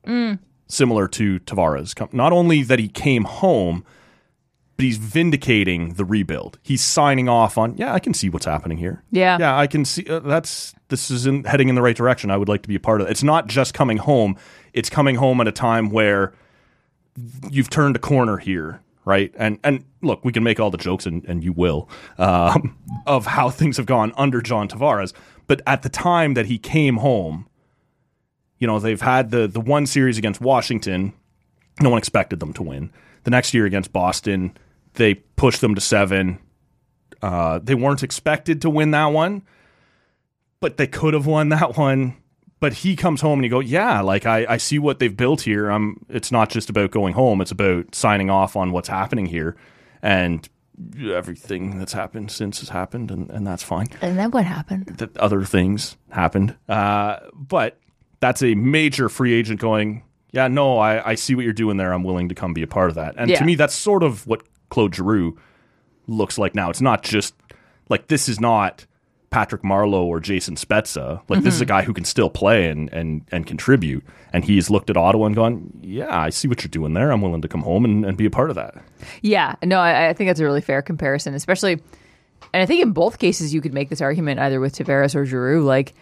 similar 0.67 1.09
to 1.09 1.41
Tavares. 1.41 2.13
Not 2.13 2.33
only 2.33 2.63
that 2.63 2.79
he 2.79 2.89
came 2.89 3.25
home, 3.25 3.85
but 4.77 4.85
he's 4.85 4.97
vindicating 4.97 5.95
the 5.95 6.05
rebuild. 6.05 6.59
He's 6.63 6.83
signing 6.83 7.29
off 7.29 7.59
on, 7.59 7.77
yeah, 7.77 7.93
I 7.93 7.99
can 7.99 8.15
see 8.15 8.29
what's 8.29 8.47
happening 8.47 8.79
here. 8.79 9.03
Yeah. 9.11 9.37
Yeah, 9.41 9.59
I 9.59 9.67
can 9.67 9.85
see 9.85 10.07
uh, 10.07 10.21
that's 10.21 10.73
this 10.89 11.11
is 11.11 11.27
in, 11.27 11.45
heading 11.45 11.69
in 11.69 11.75
the 11.75 11.83
right 11.83 11.97
direction. 11.97 12.31
I 12.31 12.37
would 12.37 12.49
like 12.49 12.63
to 12.63 12.69
be 12.69 12.77
a 12.77 12.81
part 12.81 13.01
of 13.01 13.09
it. 13.09 13.11
It's 13.11 13.25
not 13.25 13.49
just 13.49 13.75
coming 13.75 13.97
home, 13.97 14.37
it's 14.73 14.89
coming 14.89 15.17
home 15.17 15.41
at 15.41 15.49
a 15.49 15.53
time 15.53 15.91
where 15.91 16.33
you've 17.51 17.71
turned 17.71 17.97
a 17.97 17.99
corner 17.99 18.37
here, 18.37 18.81
right? 19.09 19.35
And 19.39 19.59
and 19.65 19.85
look, 20.03 20.23
we 20.25 20.33
can 20.33 20.43
make 20.43 20.61
all 20.61 20.71
the 20.71 20.77
jokes, 20.79 21.07
and, 21.07 21.25
and 21.25 21.43
you 21.43 21.53
will, 21.53 21.89
um, 22.19 22.77
of 23.07 23.25
how 23.27 23.49
things 23.49 23.79
have 23.79 23.87
gone 23.87 24.13
under 24.17 24.43
John 24.43 24.69
Tavares. 24.69 25.15
But 25.47 25.63
at 25.67 25.83
the 25.83 25.89
time 25.89 26.35
that 26.35 26.47
he 26.47 26.59
came 26.59 26.99
home, 26.99 27.49
you 28.59 28.67
know, 28.67 28.79
they've 28.79 29.01
had 29.01 29.31
the 29.31 29.49
the 29.49 29.61
one 29.61 29.87
series 29.87 30.19
against 30.19 30.41
Washington. 30.43 31.15
No 31.81 31.89
one 31.89 31.99
expected 31.99 32.39
them 32.39 32.53
to 32.55 32.63
win. 32.63 32.93
The 33.25 33.31
next 33.31 33.55
year 33.55 33.65
against 33.65 33.93
Boston, 33.93 34.57
they 34.95 35.15
pushed 35.15 35.63
them 35.63 35.75
to 35.75 35.81
seven. 35.81 36.39
Uh, 37.23 37.61
they 37.63 37.75
weren't 37.75 38.03
expected 38.03 38.61
to 38.63 38.71
win 38.71 38.91
that 38.91 39.07
one, 39.07 39.43
but 40.61 40.77
they 40.77 40.87
could 40.87 41.15
have 41.15 41.27
won 41.27 41.49
that 41.49 41.79
one. 41.79 42.17
But 42.61 42.73
he 42.73 42.97
comes 42.97 43.21
home 43.21 43.39
and 43.39 43.45
you 43.45 43.51
go, 43.51 43.61
yeah, 43.61 44.01
like 44.01 44.27
I, 44.27 44.45
I 44.49 44.57
see 44.57 44.79
what 44.79 44.99
they've 44.99 45.17
built 45.17 45.43
here. 45.43 45.71
I'm. 45.71 46.05
It's 46.09 46.33
not 46.33 46.51
just 46.51 46.69
about 46.69 46.91
going 46.91 47.15
home; 47.15 47.41
it's 47.41 47.53
about 47.53 47.95
signing 47.95 48.31
off 48.31 48.57
on 48.57 48.73
what's 48.73 48.89
happening 48.89 49.27
here, 49.27 49.55
and 50.03 50.49
everything 51.11 51.79
that's 51.79 51.93
happened 51.93 52.31
since 52.31 52.61
has 52.61 52.69
happened, 52.69 53.11
and, 53.11 53.29
and 53.31 53.47
that's 53.47 53.63
fine 53.63 53.89
And 54.01 54.17
then 54.19 54.31
what 54.31 54.45
happened? 54.45 54.87
that 54.99 55.17
other 55.19 55.43
things 55.45 55.97
happened. 56.11 56.57
Uh, 56.69 57.19
but 57.35 57.79
that's 58.21 58.43
a 58.43 58.55
major 58.55 59.09
free 59.09 59.33
agent 59.35 59.61
going, 59.61 60.05
yeah, 60.31 60.47
no, 60.49 60.79
I, 60.79 61.11
I 61.11 61.15
see 61.17 61.35
what 61.35 61.43
you're 61.45 61.53
doing 61.53 61.77
there. 61.79 61.93
I'm 61.93 62.05
willing 62.05 62.29
to 62.29 62.35
come 62.35 62.53
be 62.55 62.63
a 62.63 62.67
part 62.69 62.91
of 62.91 62.95
that. 62.97 63.15
And 63.17 63.31
Yeah. 63.31 63.39
to 63.39 63.45
me, 63.45 63.55
that's 63.57 63.75
sort 63.75 64.03
of 64.03 64.27
what 64.27 64.43
Claude 64.71 64.95
Giroux 64.95 65.37
looks 66.07 66.39
like 66.39 66.55
now. 66.55 66.71
It's 66.71 66.81
not 66.81 67.03
just 67.03 67.35
like 67.89 68.07
this 68.09 68.29
is 68.29 68.39
not 68.41 68.87
Patrick 69.31 69.63
Marleau 69.63 70.05
or 70.05 70.21
Jason 70.21 70.55
Spezza. 70.55 71.21
Like 71.29 71.43
this 71.43 71.55
is 71.55 71.61
a 71.61 71.65
Mm-hmm. 71.65 71.69
guy 71.69 71.83
who 71.83 71.93
can 71.93 72.05
still 72.05 72.31
play 72.31 72.69
and, 72.71 72.91
and, 72.93 73.25
and 73.31 73.47
contribute. 73.47 74.03
And 74.33 74.43
he's 74.45 74.71
looked 74.71 74.89
at 74.91 74.97
Ottawa 74.97 75.27
and 75.27 75.37
gone, 75.37 75.71
yeah, 75.83 76.19
I 76.19 76.31
see 76.31 76.49
what 76.49 76.63
you're 76.63 76.71
doing 76.71 76.95
there. 76.95 77.11
I'm 77.11 77.21
willing 77.21 77.43
to 77.43 77.49
come 77.49 77.63
home 77.63 77.85
and, 77.85 78.05
and 78.07 78.17
be 78.17 78.25
a 78.25 78.31
part 78.31 78.49
of 78.51 78.57
that. 78.57 78.77
Yeah, 79.23 79.55
no, 79.63 79.79
I, 79.81 80.09
I 80.09 80.13
think 80.15 80.29
that's 80.29 80.41
a 80.41 80.45
really 80.45 80.61
fair 80.63 80.81
comparison, 80.81 81.35
especially, 81.35 81.73
and 82.55 82.63
I 82.63 82.67
think 82.67 82.81
in 82.83 82.93
both 82.93 83.19
cases 83.19 83.53
you 83.53 83.61
could 83.61 83.75
make 83.75 83.91
this 83.91 84.01
argument 84.01 84.41
either 84.41 84.61
with 84.61 84.75
Tavares 84.75 85.15
or 85.15 85.25
Giroux. 85.27 85.63
Like, 85.63 85.93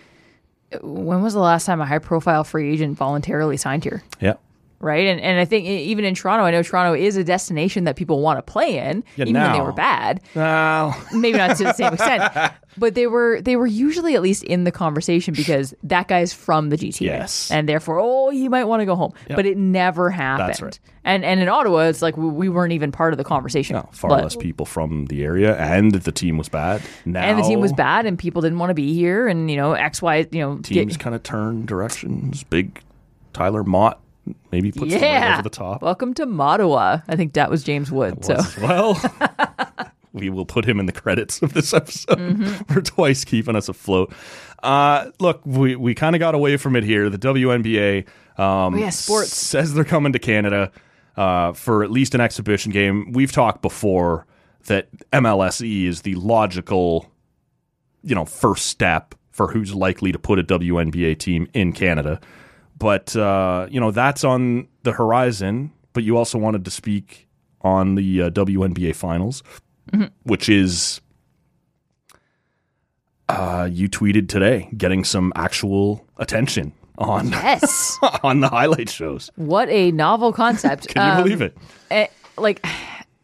when 0.83 1.23
was 1.23 1.35
the 1.35 1.41
last 1.41 1.67
time 1.67 1.81
a 1.81 1.87
high-profile 1.87 2.45
free 2.45 2.73
agent 2.73 2.97
voluntarily 2.97 3.57
signed 3.57 3.85
here? 3.85 4.03
Yeah. 4.21 4.35
Right, 4.79 5.07
and 5.07 5.19
and 5.21 5.41
I 5.41 5.47
think 5.47 5.67
even 5.67 6.05
in 6.05 6.15
Toronto, 6.15 6.45
I 6.45 6.51
know 6.51 6.63
Toronto 6.63 6.93
is 6.95 7.17
a 7.17 7.25
destination 7.25 7.85
that 7.85 7.97
people 7.97 8.21
want 8.21 8.39
to 8.39 8.43
play 8.43 8.77
in, 8.79 9.03
Yeah, 9.17 9.25
even 9.25 9.41
when 9.41 9.53
they 9.53 9.61
were 9.61 9.73
bad. 9.73 10.21
Well, 10.35 10.95
Maybe 11.15 11.39
not 11.39 11.57
to 11.57 11.65
the 11.65 11.73
same 11.73 11.95
extent, 11.95 12.31
but 12.77 12.95
they 12.95 13.07
were 13.07 13.41
they 13.41 13.57
were 13.57 13.67
usually 13.67 14.15
at 14.17 14.21
least 14.23 14.43
in 14.45 14.65
the 14.65 14.71
conversation 14.71 15.33
because 15.33 15.73
that 15.83 16.09
guy's 16.09 16.35
from 16.35 16.69
the 16.69 16.77
GTA, 16.77 17.01
Yes. 17.01 17.51
and 17.51 17.67
therefore, 17.67 17.99
oh, 18.01 18.29
you 18.31 18.51
might 18.51 18.65
want 18.65 18.81
to 18.81 18.85
go 18.87 18.97
home. 18.97 19.15
But 19.29 19.47
it 19.47 19.57
never 19.57 20.11
happened. 20.11 20.61
right. 20.61 20.81
And 21.05 21.25
and 21.25 21.41
in 21.41 21.49
Ottawa, 21.49 21.85
it's 21.85 22.03
like 22.03 22.19
we, 22.19 22.29
we 22.29 22.49
weren't 22.51 22.75
even 22.75 22.93
part 22.93 23.15
of 23.15 23.17
the 23.19 23.25
conversation. 23.25 23.77
no, 23.77 23.89
far 23.93 24.11
But- 24.11 24.25
less 24.25 24.37
people 24.37 24.67
from 24.67 25.07
the 25.07 25.25
area, 25.25 25.57
and 25.57 25.93
the 25.93 26.13
team 26.13 26.37
was 26.37 26.51
bad. 26.51 26.83
Now, 27.07 27.23
and 27.23 27.39
the 27.39 27.45
team 27.45 27.61
was 27.61 27.73
bad 27.73 28.05
and 28.05 28.19
people 28.19 28.43
didn't 28.43 28.59
want 28.59 28.69
to 28.71 28.75
be 28.75 28.93
here 28.93 29.27
and 29.27 29.51
you 29.51 29.57
know 29.57 29.73
x 29.73 30.03
y 30.03 30.27
you 30.33 30.41
know 30.41 30.59
teams 30.59 30.99
kind 30.99 31.15
of 31.17 31.23
turn 31.23 31.65
directions. 31.65 32.43
Big 32.45 32.83
Tyler 33.33 33.65
Mott 33.65 34.01
maybe 34.53 34.73
put 34.73 34.89
them 34.89 35.01
right 35.01 35.33
over 35.35 35.43
the 35.43 35.51
top. 35.51 35.83
welcome 35.83 36.15
to 36.15 36.27
Mattawa. 36.27 37.03
i 37.09 37.17
think 37.17 37.35
that 37.35 37.51
was 37.51 37.63
james 37.65 37.91
wood 37.91 38.25
so 38.25 38.37
well. 38.61 39.01
we 40.13 40.31
will 40.31 40.47
put 40.47 40.65
him 40.65 40.81
in 40.81 40.87
the 40.87 40.93
credits 40.93 41.43
of 41.43 41.53
this 41.53 41.75
episode 41.75 42.19
Mm-hmm. 42.19 42.73
for 42.73 42.81
twice 42.81 43.23
keeping 43.25 43.55
us 43.55 43.69
afloat. 43.69 44.13
Uh, 44.63 45.11
look, 45.21 45.43
we, 45.45 45.77
we 45.77 45.95
kind 45.95 46.17
of 46.17 46.21
got 46.21 46.35
away 46.35 46.57
from 46.57 46.75
it 46.75 46.85
here. 46.85 47.11
The 47.11 47.19
WNBA 47.19 48.07
um, 48.39 48.75
Oh, 48.75 48.79
yeah, 48.79 48.89
sports. 48.89 49.37
says 49.37 49.75
they're 49.75 49.85
coming 49.85 50.15
to 50.15 50.19
Canada 50.19 50.73
uh, 51.19 51.53
for 51.53 51.85
at 51.85 51.91
least 51.91 52.15
an 52.15 52.23
exhibition 52.23 52.73
game. 52.73 53.13
We've 53.13 53.31
talked 53.31 53.61
before 53.61 54.27
that 54.69 54.89
MLSE 55.13 55.85
is 55.85 56.01
the 56.03 56.15
logical, 56.15 57.13
you 58.03 58.15
know, 58.15 58.25
first 58.25 58.67
step 58.69 59.15
for 59.31 59.49
who's 59.49 59.75
likely 59.75 60.13
to 60.13 60.19
put 60.19 60.39
a 60.39 60.43
WNBA 60.45 61.19
team 61.19 61.47
in 61.53 61.75
Canada. 61.75 62.19
But 62.79 63.15
uh, 63.17 63.67
you 63.71 63.81
know 63.81 63.91
that's 63.91 64.25
on 64.25 64.69
the 64.83 64.93
horizon. 64.93 65.73
But 65.93 66.05
you 66.05 66.17
also 66.19 66.37
wanted 66.39 66.65
to 66.67 66.71
speak 66.71 67.27
on 67.63 67.95
the 67.95 68.23
uh, 68.23 68.31
WNBA 68.31 68.95
finals, 68.95 69.43
which 70.25 70.49
is 70.49 71.01
Uh, 73.29 73.69
you 73.73 73.89
tweeted 73.89 74.29
today, 74.29 74.69
getting 74.77 75.03
some 75.05 75.33
actual 75.35 76.05
attention 76.19 76.73
on 76.99 77.29
Yes. 77.29 77.99
on 78.23 78.41
the 78.41 78.49
highlight 78.49 78.89
shows. 78.89 79.31
what 79.37 79.69
a 79.69 79.91
novel 79.91 80.33
concept. 80.33 80.89
Can 80.95 81.05
you 81.07 81.13
Um, 81.13 81.23
believe 81.25 81.41
it? 81.43 81.57
eh, 81.91 82.07
like 82.39 82.65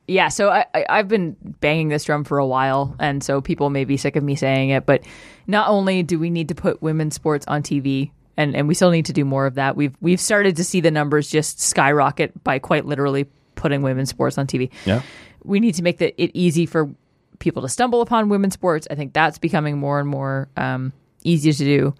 yeah 0.08 0.28
so 0.28 0.48
I, 0.50 0.64
I 0.74 0.84
i've 0.88 1.06
been 1.08 1.36
banging 1.60 1.88
this 1.88 2.04
drum 2.04 2.24
for 2.24 2.38
a 2.38 2.46
while 2.46 2.96
and 2.98 3.22
so 3.22 3.40
people 3.40 3.70
may 3.70 3.84
be 3.84 3.96
sick 3.96 4.16
of 4.16 4.24
me 4.24 4.34
saying 4.34 4.70
it 4.70 4.84
but 4.84 5.02
not 5.46 5.68
only 5.68 6.02
do 6.02 6.18
we 6.18 6.28
need 6.30 6.48
to 6.48 6.54
put 6.56 6.82
women's 6.82 7.14
sports 7.14 7.46
on 7.46 7.62
tv 7.62 8.10
and 8.36 8.54
and 8.56 8.68
we 8.68 8.74
still 8.74 8.90
need 8.90 9.06
to 9.06 9.12
do 9.12 9.24
more 9.24 9.46
of 9.46 9.54
that 9.56 9.76
we've 9.76 9.96
we've 10.00 10.20
started 10.20 10.56
to 10.56 10.64
see 10.64 10.80
the 10.80 10.90
numbers 10.90 11.28
just 11.30 11.60
skyrocket 11.60 12.42
by 12.44 12.58
quite 12.58 12.86
literally 12.86 13.26
putting 13.54 13.82
women's 13.82 14.08
sports 14.10 14.38
on 14.38 14.46
tv 14.46 14.70
Yeah. 14.86 15.02
we 15.44 15.60
need 15.60 15.74
to 15.74 15.82
make 15.82 15.98
the, 15.98 16.20
it 16.22 16.30
easy 16.34 16.66
for 16.66 16.90
people 17.38 17.62
to 17.62 17.68
stumble 17.68 18.00
upon 18.00 18.28
women's 18.28 18.54
sports 18.54 18.86
i 18.90 18.94
think 18.94 19.12
that's 19.12 19.38
becoming 19.38 19.78
more 19.78 19.98
and 20.00 20.08
more 20.08 20.48
um, 20.56 20.92
easier 21.24 21.52
to 21.52 21.64
do 21.64 21.94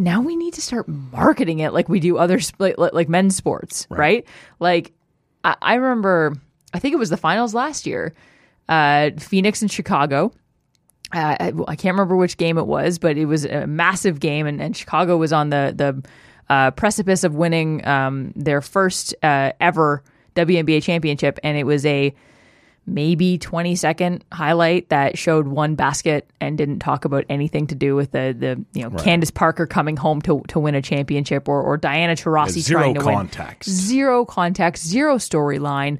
now 0.00 0.20
we 0.20 0.36
need 0.36 0.54
to 0.54 0.60
start 0.62 0.86
marketing 0.86 1.58
it 1.58 1.72
like 1.72 1.88
we 1.88 1.98
do 1.98 2.18
other 2.18 2.38
like, 2.60 2.76
like, 2.78 3.08
men's 3.08 3.34
sports, 3.34 3.84
right? 3.90 4.24
Like 4.60 4.92
I, 5.42 5.56
I 5.60 5.74
remember, 5.74 6.36
I 6.72 6.78
think 6.78 6.92
it 6.94 6.98
was 6.98 7.10
the 7.10 7.16
finals 7.16 7.52
last 7.52 7.84
year, 7.84 8.14
uh, 8.68 9.10
Phoenix 9.18 9.60
and 9.60 9.68
Chicago. 9.68 10.30
Uh, 11.12 11.36
I, 11.40 11.52
I 11.68 11.76
can't 11.76 11.94
remember 11.94 12.16
which 12.16 12.36
game 12.36 12.58
it 12.58 12.66
was, 12.66 12.98
but 12.98 13.16
it 13.16 13.26
was 13.26 13.44
a 13.44 13.66
massive 13.66 14.20
game, 14.20 14.46
and, 14.46 14.60
and 14.60 14.76
Chicago 14.76 15.16
was 15.16 15.32
on 15.32 15.50
the 15.50 15.72
the 15.74 16.08
uh, 16.52 16.70
precipice 16.72 17.24
of 17.24 17.34
winning 17.34 17.86
um, 17.86 18.32
their 18.36 18.60
first 18.60 19.14
uh, 19.22 19.52
ever 19.60 20.02
WNBA 20.34 20.82
championship, 20.82 21.38
and 21.42 21.56
it 21.56 21.64
was 21.64 21.84
a 21.86 22.14
maybe 22.86 23.36
20 23.36 23.76
second 23.76 24.24
highlight 24.32 24.88
that 24.88 25.18
showed 25.18 25.46
one 25.46 25.74
basket 25.74 26.28
and 26.40 26.56
didn't 26.56 26.78
talk 26.78 27.04
about 27.04 27.24
anything 27.28 27.66
to 27.66 27.74
do 27.74 27.94
with 27.94 28.12
the 28.12 28.34
the 28.38 28.64
you 28.72 28.82
know 28.82 28.96
Candace 28.98 29.30
Parker 29.30 29.66
coming 29.66 29.96
home 29.96 30.22
to 30.22 30.42
to 30.48 30.58
win 30.58 30.74
a 30.74 30.82
championship 30.82 31.48
or 31.48 31.62
or 31.62 31.76
Diana 31.76 32.14
Taurasi 32.14 32.60
Zero 32.60 32.80
trying 32.80 32.94
to 32.94 33.00
win. 33.00 33.06
zero 33.06 33.16
context. 33.16 33.70
zero 33.70 34.24
context 34.24 34.86
zero 34.86 35.16
storyline 35.16 35.98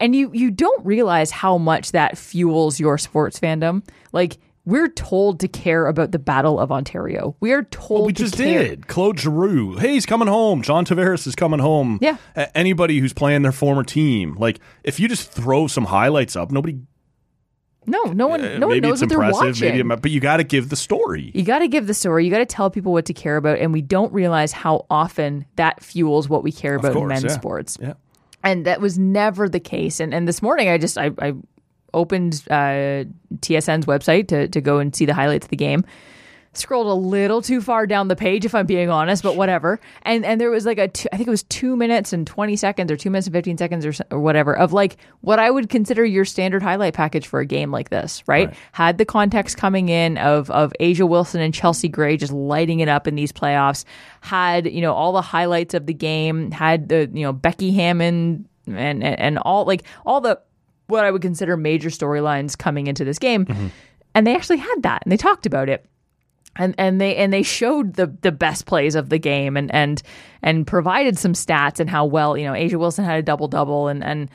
and 0.00 0.14
you 0.14 0.30
you 0.32 0.50
don't 0.50 0.84
realize 0.84 1.30
how 1.30 1.58
much 1.58 1.92
that 1.92 2.16
fuels 2.16 2.78
your 2.80 2.98
sports 2.98 3.38
fandom 3.38 3.86
like 4.12 4.38
we're 4.68 4.88
told 4.88 5.40
to 5.40 5.48
care 5.48 5.86
about 5.86 6.12
the 6.12 6.18
Battle 6.18 6.60
of 6.60 6.70
Ontario. 6.70 7.34
We 7.40 7.52
are 7.52 7.62
told 7.62 8.04
We 8.04 8.12
to 8.12 8.22
just 8.24 8.36
care. 8.36 8.62
did. 8.62 8.86
Claude 8.86 9.18
Giroux. 9.18 9.78
Hey, 9.78 9.94
he's 9.94 10.04
coming 10.04 10.28
home. 10.28 10.60
John 10.60 10.84
Tavares 10.84 11.26
is 11.26 11.34
coming 11.34 11.58
home. 11.58 11.98
Yeah. 12.02 12.18
A- 12.36 12.54
anybody 12.54 12.98
who's 12.98 13.14
playing 13.14 13.40
their 13.40 13.52
former 13.52 13.82
team. 13.82 14.36
Like, 14.38 14.60
if 14.84 15.00
you 15.00 15.08
just 15.08 15.32
throw 15.32 15.68
some 15.68 15.86
highlights 15.86 16.36
up, 16.36 16.50
nobody. 16.50 16.76
No, 17.86 18.02
no 18.12 18.26
one, 18.26 18.44
uh, 18.44 18.58
no 18.58 18.66
one 18.66 18.80
knows 18.80 19.00
it's 19.00 19.10
what 19.10 19.18
they're 19.18 19.32
watching. 19.32 19.74
Maybe, 19.74 19.82
but 19.82 20.10
you 20.10 20.20
got 20.20 20.36
to 20.36 20.44
give 20.44 20.68
the 20.68 20.76
story. 20.76 21.32
You 21.34 21.44
got 21.44 21.60
to 21.60 21.68
give 21.68 21.86
the 21.86 21.94
story. 21.94 22.26
You 22.26 22.30
got 22.30 22.38
to 22.38 22.46
tell 22.46 22.68
people 22.68 22.92
what 22.92 23.06
to 23.06 23.14
care 23.14 23.38
about, 23.38 23.58
and 23.60 23.72
we 23.72 23.80
don't 23.80 24.12
realize 24.12 24.52
how 24.52 24.84
often 24.90 25.46
that 25.56 25.82
fuels 25.82 26.28
what 26.28 26.42
we 26.42 26.52
care 26.52 26.74
about 26.74 26.94
in 26.94 27.08
men's 27.08 27.24
yeah. 27.24 27.30
sports. 27.30 27.78
Yeah. 27.80 27.94
And 28.48 28.64
that 28.64 28.80
was 28.80 28.98
never 28.98 29.46
the 29.46 29.60
case. 29.60 30.00
And 30.00 30.14
and 30.14 30.26
this 30.26 30.40
morning, 30.40 30.70
I 30.70 30.78
just 30.78 30.96
I, 30.96 31.10
I 31.18 31.34
opened 31.92 32.42
uh, 32.50 33.04
TSN's 33.40 33.84
website 33.84 34.28
to 34.28 34.48
to 34.48 34.60
go 34.62 34.78
and 34.78 34.96
see 34.96 35.04
the 35.04 35.12
highlights 35.12 35.44
of 35.44 35.50
the 35.50 35.56
game. 35.56 35.84
Scrolled 36.54 36.86
a 36.86 36.94
little 36.94 37.42
too 37.42 37.60
far 37.60 37.86
down 37.86 38.08
the 38.08 38.16
page, 38.16 38.44
if 38.44 38.54
I'm 38.54 38.66
being 38.66 38.90
honest, 38.90 39.22
but 39.22 39.36
whatever. 39.36 39.78
And 40.02 40.24
and 40.24 40.40
there 40.40 40.50
was 40.50 40.66
like 40.66 40.78
a 40.78 40.88
two, 40.88 41.08
I 41.12 41.16
think 41.16 41.28
it 41.28 41.30
was 41.30 41.44
two 41.44 41.76
minutes 41.76 42.12
and 42.12 42.26
twenty 42.26 42.56
seconds, 42.56 42.90
or 42.90 42.96
two 42.96 43.10
minutes 43.10 43.26
and 43.26 43.34
fifteen 43.34 43.58
seconds, 43.58 43.86
or, 43.86 43.92
or 44.10 44.18
whatever, 44.18 44.56
of 44.56 44.72
like 44.72 44.96
what 45.20 45.38
I 45.38 45.50
would 45.50 45.68
consider 45.68 46.04
your 46.04 46.24
standard 46.24 46.62
highlight 46.62 46.94
package 46.94 47.26
for 47.26 47.40
a 47.40 47.46
game 47.46 47.70
like 47.70 47.90
this, 47.90 48.22
right? 48.26 48.52
Had 48.72 48.98
the 48.98 49.04
context 49.04 49.56
coming 49.56 49.88
in 49.88 50.18
of 50.18 50.50
of 50.50 50.72
A'ja 50.80 51.08
Wilson 51.08 51.40
and 51.40 51.54
Chelsea 51.54 51.88
Gray 51.88 52.16
just 52.16 52.32
lighting 52.32 52.80
it 52.80 52.88
up 52.88 53.06
in 53.06 53.14
these 53.14 53.32
playoffs. 53.32 53.84
Had 54.20 54.66
you 54.66 54.80
know 54.80 54.94
all 54.94 55.12
the 55.12 55.22
highlights 55.22 55.74
of 55.74 55.86
the 55.86 55.94
game. 55.94 56.50
Had 56.50 56.88
the 56.88 57.10
you 57.12 57.22
know 57.22 57.32
Becky 57.32 57.72
Hammon 57.72 58.48
and 58.66 59.02
and, 59.02 59.18
and 59.18 59.38
all 59.38 59.64
like 59.64 59.84
all 60.04 60.20
the 60.20 60.40
what 60.88 61.04
I 61.04 61.10
would 61.10 61.22
consider 61.22 61.56
major 61.56 61.90
storylines 61.90 62.58
coming 62.58 62.86
into 62.86 63.04
this 63.04 63.18
game. 63.18 63.46
Mm-hmm. 63.46 63.66
And 64.14 64.26
they 64.26 64.34
actually 64.34 64.56
had 64.56 64.82
that 64.82 65.02
and 65.04 65.12
they 65.12 65.16
talked 65.16 65.46
about 65.46 65.68
it. 65.68 65.84
And 66.58 66.74
and 66.76 67.00
they 67.00 67.16
and 67.16 67.32
they 67.32 67.42
showed 67.42 67.94
the 67.94 68.06
the 68.22 68.32
best 68.32 68.66
plays 68.66 68.94
of 68.94 69.08
the 69.08 69.18
game 69.18 69.56
and 69.56 69.72
and 69.72 70.02
and 70.42 70.66
provided 70.66 71.16
some 71.16 71.32
stats 71.32 71.80
and 71.80 71.88
how 71.88 72.04
well, 72.04 72.36
you 72.36 72.44
know, 72.44 72.52
A'ja 72.52 72.76
Wilson 72.76 73.04
had 73.04 73.18
a 73.18 73.22
double 73.22 73.48
double 73.48 73.88
and 73.88 74.04
and 74.04 74.28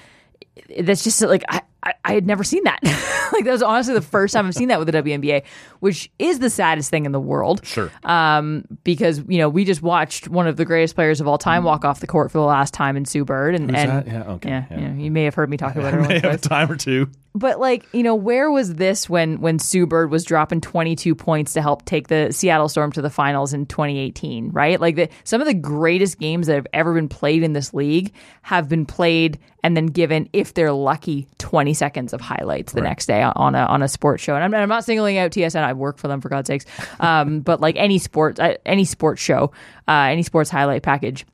that's 0.80 1.04
just 1.04 1.22
like 1.22 1.44
I, 1.50 1.62
I, 1.84 1.94
I 2.06 2.14
had 2.14 2.26
never 2.26 2.44
seen 2.44 2.64
that. 2.64 2.80
like 3.34 3.44
that 3.46 3.52
was 3.52 3.64
honestly 3.64 3.94
the 3.94 4.02
first 4.02 4.34
time 4.34 4.46
I've 4.46 4.56
seen 4.56 4.70
that 4.70 4.80
with 4.80 4.92
the 4.92 5.04
WNBA, 5.04 5.44
which 5.80 6.12
is 6.20 6.40
the 6.40 6.50
saddest 6.50 6.90
thing 6.90 7.06
in 7.06 7.12
the 7.12 7.20
world. 7.20 7.66
Sure. 7.66 7.92
Um, 8.04 8.66
because 8.84 9.24
you 9.28 9.38
know 9.38 9.50
we 9.50 9.66
just 9.66 9.82
watched 9.82 10.30
one 10.30 10.48
of 10.48 10.58
the 10.58 10.66
greatest 10.66 10.96
players 10.96 11.20
of 11.20 11.28
all 11.28 11.38
time 11.38 11.64
walk 11.64 11.86
off 11.86 12.00
the 12.00 12.08
court 12.08 12.32
for 12.32 12.38
the 12.38 12.46
last 12.46 12.74
time 12.74 12.96
in 12.96 13.06
Sue 13.06 13.26
Bird, 13.26 13.56
and 13.56 13.70
Who's 13.70 13.80
and 13.80 13.92
that? 13.92 14.08
Yeah, 14.08 14.32
okay, 14.34 14.50
yeah, 14.50 14.66
yeah. 14.70 14.80
You, 14.80 14.88
know, 14.88 15.04
you 15.04 15.12
may 15.12 15.24
have 15.24 15.36
heard 15.36 15.50
me 15.50 15.58
talk 15.58 15.76
about 15.76 15.94
her. 15.94 16.02
May 16.02 16.08
once 16.08 16.24
or 16.24 16.30
have 16.30 16.40
a 16.40 16.50
time 16.50 16.72
or 16.72 16.76
two. 16.76 17.10
But 17.36 17.60
like 17.60 17.86
you 17.94 18.04
know 18.04 18.16
where 18.16 18.52
was 18.52 18.76
this 18.76 19.10
when 19.10 19.42
when 19.42 19.60
Sue 19.60 19.86
Bird 19.86 20.12
was 20.12 20.24
dropping 20.24 20.62
22 20.62 21.16
points 21.16 21.54
to 21.54 21.62
help 21.62 21.86
take 21.86 22.08
the 22.08 22.32
Seattle 22.32 22.70
Storm 22.70 22.92
to 22.94 23.02
the 23.02 23.10
finals 23.10 23.54
in 23.54 23.66
2018 23.66 24.52
right? 24.52 24.80
Like 24.80 24.96
the, 24.96 25.10
some 25.24 25.42
of 25.42 25.48
the 25.48 25.54
greatest 25.54 26.20
games 26.20 26.48
that 26.48 26.56
have 26.56 26.68
ever 26.74 26.94
been 26.94 27.10
played 27.10 27.44
in 27.44 27.54
this 27.54 27.74
league 27.74 28.14
have 28.44 28.70
been 28.70 28.86
played 28.86 29.40
and 29.64 29.76
then 29.76 29.88
given 29.88 30.30
if 30.34 30.54
they're 30.54 30.74
lucky 30.74 31.28
20 31.40 31.74
seconds 31.74 32.14
of 32.14 32.22
highlights 32.22 32.74
the 32.74 32.82
next 32.82 33.06
day 33.06 33.24
on 33.24 33.56
a 33.56 33.60
on 33.66 33.82
a 33.82 33.88
sports 33.88 34.22
show. 34.22 34.36
And 34.36 34.44
I'm, 34.44 34.54
I'm 34.54 34.70
not 34.70 34.86
singling 34.86 35.18
out 35.18 35.32
TSN 35.32 35.64
I 35.64 35.74
work 35.74 35.98
for 35.98 36.08
them 36.08 36.22
for 36.22 36.30
God's 36.30 36.48
sakes. 36.48 36.66
Um, 37.00 37.40
but 37.42 37.62
like 37.62 37.76
any 37.78 37.98
sports 37.98 38.40
uh, 38.40 38.56
any 38.66 38.86
sports 38.86 39.22
show 39.22 39.52
uh, 39.88 40.08
any 40.10 40.24
sports 40.24 40.50
highlight 40.50 40.84
package 40.84 41.26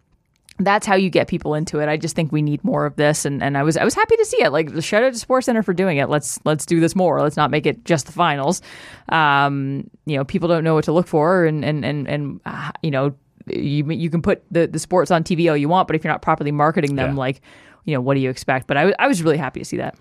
that's 0.60 0.86
how 0.86 0.96
you 0.96 1.10
get 1.10 1.28
people 1.28 1.54
into 1.54 1.80
it. 1.80 1.88
I 1.88 1.96
just 1.98 2.16
think 2.16 2.32
we 2.32 2.42
need 2.42 2.64
more 2.64 2.86
of 2.86 2.96
this, 2.98 3.26
and, 3.26 3.42
and 3.42 3.58
I 3.58 3.64
was 3.64 3.78
I 3.78 3.84
was 3.84 3.94
happy 3.94 4.16
to 4.18 4.26
see 4.26 4.42
it. 4.44 4.52
Like 4.52 4.70
shout 4.82 5.04
out 5.04 5.14
to 5.14 5.20
Sports 5.20 5.46
Center 5.46 5.64
for 5.64 5.74
doing 5.74 5.98
it. 5.98 6.10
Let's 6.10 6.40
let's 6.46 6.66
do 6.66 6.80
this 6.80 6.96
more. 6.96 7.22
Let's 7.22 7.38
not 7.38 7.50
make 7.52 7.66
it 7.66 7.86
just 7.86 8.06
the 8.06 8.12
finals. 8.12 8.62
Um, 9.10 9.90
you 10.06 10.18
know, 10.18 10.24
people 10.26 10.48
don't 10.50 10.64
know 10.64 10.76
what 10.76 10.84
to 10.86 10.92
look 10.92 11.08
for, 11.08 11.46
and 11.46 11.64
and 11.64 11.86
and 11.86 12.08
and 12.08 12.42
uh, 12.46 12.72
you 12.84 12.92
know, 12.92 13.16
you 13.48 13.90
you 13.90 14.10
can 14.10 14.22
put 14.22 14.44
the 14.52 14.68
the 14.68 14.80
sports 14.80 15.12
on 15.12 15.24
TV 15.24 15.50
all 15.50 15.58
you 15.58 15.70
want, 15.70 15.88
but 15.88 15.96
if 15.96 16.04
you're 16.04 16.12
not 16.14 16.22
properly 16.22 16.52
marketing 16.52 16.96
them, 16.96 17.12
Yeah. 17.12 17.18
like 17.20 17.42
you 17.86 17.94
know, 17.94 18.02
what 18.02 18.16
do 18.16 18.20
you 18.20 18.30
expect? 18.30 18.68
But 18.68 18.78
I 18.78 18.86
was- 18.86 18.96
I 19.00 19.08
was 19.08 19.24
really 19.24 19.38
happy 19.38 19.60
to 19.62 19.66
see 19.66 19.78
that. 19.78 19.96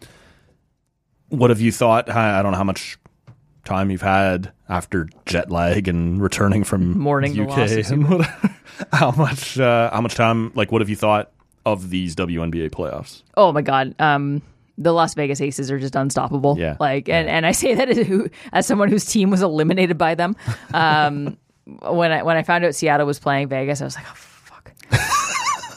What 1.28 1.50
have 1.50 1.60
you 1.60 1.70
thought? 1.72 2.10
I 2.10 2.42
don't 2.42 2.52
know 2.52 2.58
how 2.58 2.64
much 2.64 2.98
time 3.68 3.90
you've 3.90 4.02
had 4.02 4.52
after 4.68 5.08
jet 5.26 5.50
lag 5.50 5.86
and 5.88 6.20
returning 6.20 6.64
from 6.64 6.98
Mourning 6.98 7.34
the 7.34 7.42
UK. 7.48 7.90
and 7.90 8.08
what- 8.08 8.30
how 8.92 9.10
much? 9.12 9.58
Uh, 9.58 9.90
how 9.92 10.00
much 10.00 10.14
time? 10.14 10.50
Like, 10.54 10.72
what 10.72 10.80
have 10.80 10.88
you 10.88 10.96
thought 10.96 11.30
of 11.66 11.90
these 11.90 12.16
WNBA 12.16 12.70
playoffs? 12.70 13.22
Oh 13.36 13.52
my 13.52 13.62
god. 13.62 13.94
Um 13.98 14.42
the 14.80 14.92
Las 14.92 15.14
Vegas 15.14 15.40
Aces 15.40 15.70
are 15.72 15.78
just 15.78 15.96
unstoppable. 15.96 16.56
Yeah. 16.58 16.76
Like 16.80 17.08
and, 17.08 17.28
and 17.28 17.44
I 17.44 17.50
say 17.52 17.74
that 17.74 17.88
as, 17.90 18.06
who, 18.06 18.28
as 18.52 18.64
someone 18.64 18.88
whose 18.88 19.04
team 19.04 19.28
was 19.28 19.42
eliminated 19.42 19.98
by 19.98 20.14
them. 20.14 20.36
Um 20.72 21.36
when 21.82 22.10
I 22.12 22.22
when 22.22 22.36
I 22.36 22.42
found 22.42 22.64
out 22.64 22.74
Seattle 22.74 23.06
was 23.06 23.18
playing 23.18 23.48
Vegas, 23.48 23.80
I 23.82 23.84
was 23.84 23.96
like, 23.96 24.06
"Oh 24.08 24.14
fuck." 24.14 24.27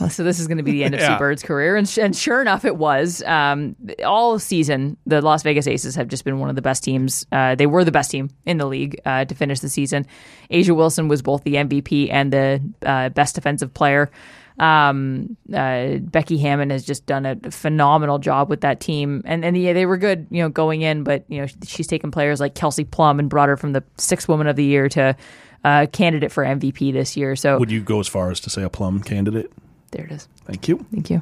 so 0.10 0.24
this 0.24 0.39
is 0.39 0.47
going 0.47 0.58
to 0.58 0.64
be 0.64 0.72
the 0.72 0.84
end 0.84 0.93
of 0.93 0.99
Yeah. 1.02 1.16
Sue 1.16 1.20
Bird's 1.20 1.43
career, 1.43 1.76
and, 1.76 1.97
and 1.97 2.16
sure 2.16 2.41
enough, 2.41 2.66
it 2.66 2.78
was. 2.78 3.24
Um, 3.24 3.76
all 4.06 4.38
season, 4.39 4.97
the 5.06 5.22
Las 5.22 5.43
Vegas 5.43 5.68
Aces 5.68 5.95
have 5.95 6.08
just 6.08 6.24
been 6.26 6.39
one 6.39 6.49
of 6.49 6.56
the 6.56 6.62
best 6.62 6.84
teams. 6.84 7.26
Uh, 7.32 7.56
they 7.56 7.66
were 7.66 7.84
the 7.84 7.91
best 7.91 8.12
team 8.12 8.30
in 8.45 8.58
the 8.58 8.66
league 8.66 8.99
uh, 9.06 9.26
to 9.26 9.36
finish 9.36 9.60
the 9.60 9.70
season. 9.70 10.06
A'ja 10.52 10.76
Wilson 10.76 11.08
was 11.08 11.22
both 11.22 11.43
the 11.43 11.56
MVP 11.56 12.10
and 12.12 12.32
the 12.32 12.62
uh, 12.86 13.10
best 13.10 13.36
defensive 13.36 13.74
player. 13.74 14.12
Um, 14.60 15.38
uh, 15.54 15.95
Becky 16.02 16.38
Hammon 16.38 16.70
has 16.70 16.86
just 16.86 17.06
done 17.06 17.26
a 17.26 17.36
phenomenal 17.49 18.20
job 18.20 18.49
with 18.49 18.62
that 18.62 18.80
team, 18.80 19.24
and 19.26 19.43
and 19.43 19.58
yeah, 19.58 19.74
they 19.74 19.88
were 19.88 19.97
good, 19.97 20.28
you 20.30 20.43
know, 20.43 20.49
going 20.49 20.82
in. 20.82 21.04
But 21.04 21.26
you 21.30 21.41
know, 21.41 21.47
she's 21.66 21.88
taken 21.88 22.12
players 22.12 22.39
like 22.39 22.54
Kelsey 22.54 22.84
Plum 22.84 23.20
and 23.20 23.30
brought 23.30 23.49
her 23.49 23.58
from 23.58 23.74
the 23.74 23.84
sixth 23.97 24.30
woman 24.30 24.45
of 24.47 24.56
the 24.56 24.64
year 24.64 24.88
to 24.89 25.16
uh, 25.64 25.88
candidate 25.91 26.32
for 26.32 26.43
MVP 26.43 26.93
this 26.93 27.18
year. 27.18 27.36
So 27.36 27.58
Would 27.58 27.72
you 27.72 27.82
go 27.82 27.99
as 27.99 28.08
far 28.08 28.30
as 28.30 28.39
to 28.41 28.49
say 28.49 28.62
a 28.62 28.70
plum 28.70 29.02
candidate? 29.02 29.52
There 29.92 30.06
it 30.06 30.12
is. 30.12 30.28
Thank 30.46 30.68
you. 30.68 30.86
Thank 30.92 31.10
you. 31.10 31.22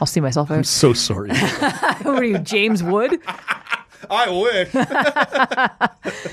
I'll 0.00 0.06
see 0.06 0.20
myself 0.20 0.50
out. 0.50 0.58
I'm 0.58 0.64
so 0.64 0.92
sorry. 0.92 1.30
what 2.02 2.06
are 2.06 2.24
you, 2.24 2.38
James 2.38 2.82
Wood? 2.82 3.20
I 4.10 4.28
wish. 4.30 4.74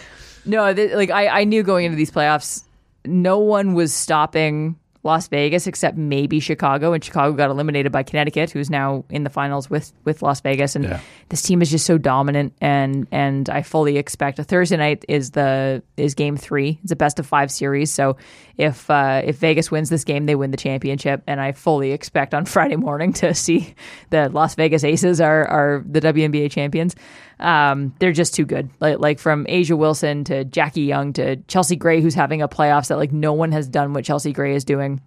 No, 0.45 0.73
th- 0.73 0.93
like 0.93 1.11
I, 1.11 1.41
I 1.41 1.43
knew 1.43 1.61
going 1.61 1.85
into 1.85 1.95
these 1.95 2.09
playoffs, 2.09 2.63
no 3.05 3.37
one 3.37 3.75
was 3.75 3.93
stopping 3.93 4.77
Las 5.03 5.29
Vegas, 5.29 5.65
except 5.65 5.95
maybe 5.97 6.41
Chicago, 6.41 6.91
and 6.91 7.01
Chicago 7.01 7.33
got 7.33 7.49
eliminated 7.49 7.89
by 7.91 8.03
Connecticut, 8.03 8.51
who's 8.51 8.69
now 8.69 9.05
in 9.09 9.23
the 9.23 9.29
finals 9.29 9.69
with 9.69 9.93
with 10.03 10.21
Las 10.21 10.41
Vegas. 10.41 10.75
And 10.75 10.83
Yeah. 10.85 10.99
this 11.29 11.41
team 11.41 11.61
is 11.61 11.71
just 11.71 11.85
so 11.85 11.97
dominant, 11.97 12.53
and 12.59 13.07
and 13.11 13.49
I 13.49 13.61
fully 13.61 13.97
expect 13.97 14.39
a 14.39 14.43
Thursday 14.43 14.75
night 14.75 15.05
is 15.07 15.31
the 15.31 15.81
is 15.95 16.15
game 16.15 16.35
three. 16.35 16.79
It's 16.83 16.91
a 16.91 16.97
best 16.97 17.17
of 17.17 17.25
five 17.25 17.49
series, 17.49 17.91
so 17.91 18.17
if 18.57 18.89
uh, 18.89 19.21
if 19.23 19.37
Vegas 19.37 19.71
wins 19.71 19.89
this 19.89 20.03
game, 20.03 20.25
they 20.25 20.35
win 20.35 20.51
the 20.51 20.57
championship, 20.57 21.23
and 21.27 21.39
I 21.39 21.53
fully 21.53 21.91
expect 21.93 22.33
on 22.33 22.43
Friday 22.55 22.75
morning 22.75 23.13
to 23.13 23.33
see 23.33 23.73
the 24.09 24.27
Las 24.29 24.55
Vegas 24.55 24.83
Aces 24.83 25.21
are 25.21 25.47
are 25.47 25.83
the 25.89 26.01
WNBA 26.01 26.51
champions. 26.51 26.93
Um, 27.39 27.93
they're 27.99 28.11
just 28.11 28.33
too 28.35 28.45
good. 28.45 28.69
Like 28.79 28.99
like 28.99 29.19
from 29.19 29.45
A'ja 29.45 29.77
Wilson 29.77 30.23
to 30.25 30.43
Jackie 30.45 30.81
Young 30.81 31.13
to 31.13 31.37
Chelsea 31.43 31.75
Gray, 31.75 32.01
who's 32.01 32.15
having 32.15 32.41
a 32.41 32.47
playoffs 32.47 32.87
that 32.87 32.97
like 32.97 33.11
no 33.11 33.33
one 33.33 33.51
has 33.51 33.67
done 33.67 33.93
what 33.93 34.05
Chelsea 34.05 34.33
Gray 34.33 34.55
is 34.55 34.63
doing 34.63 35.01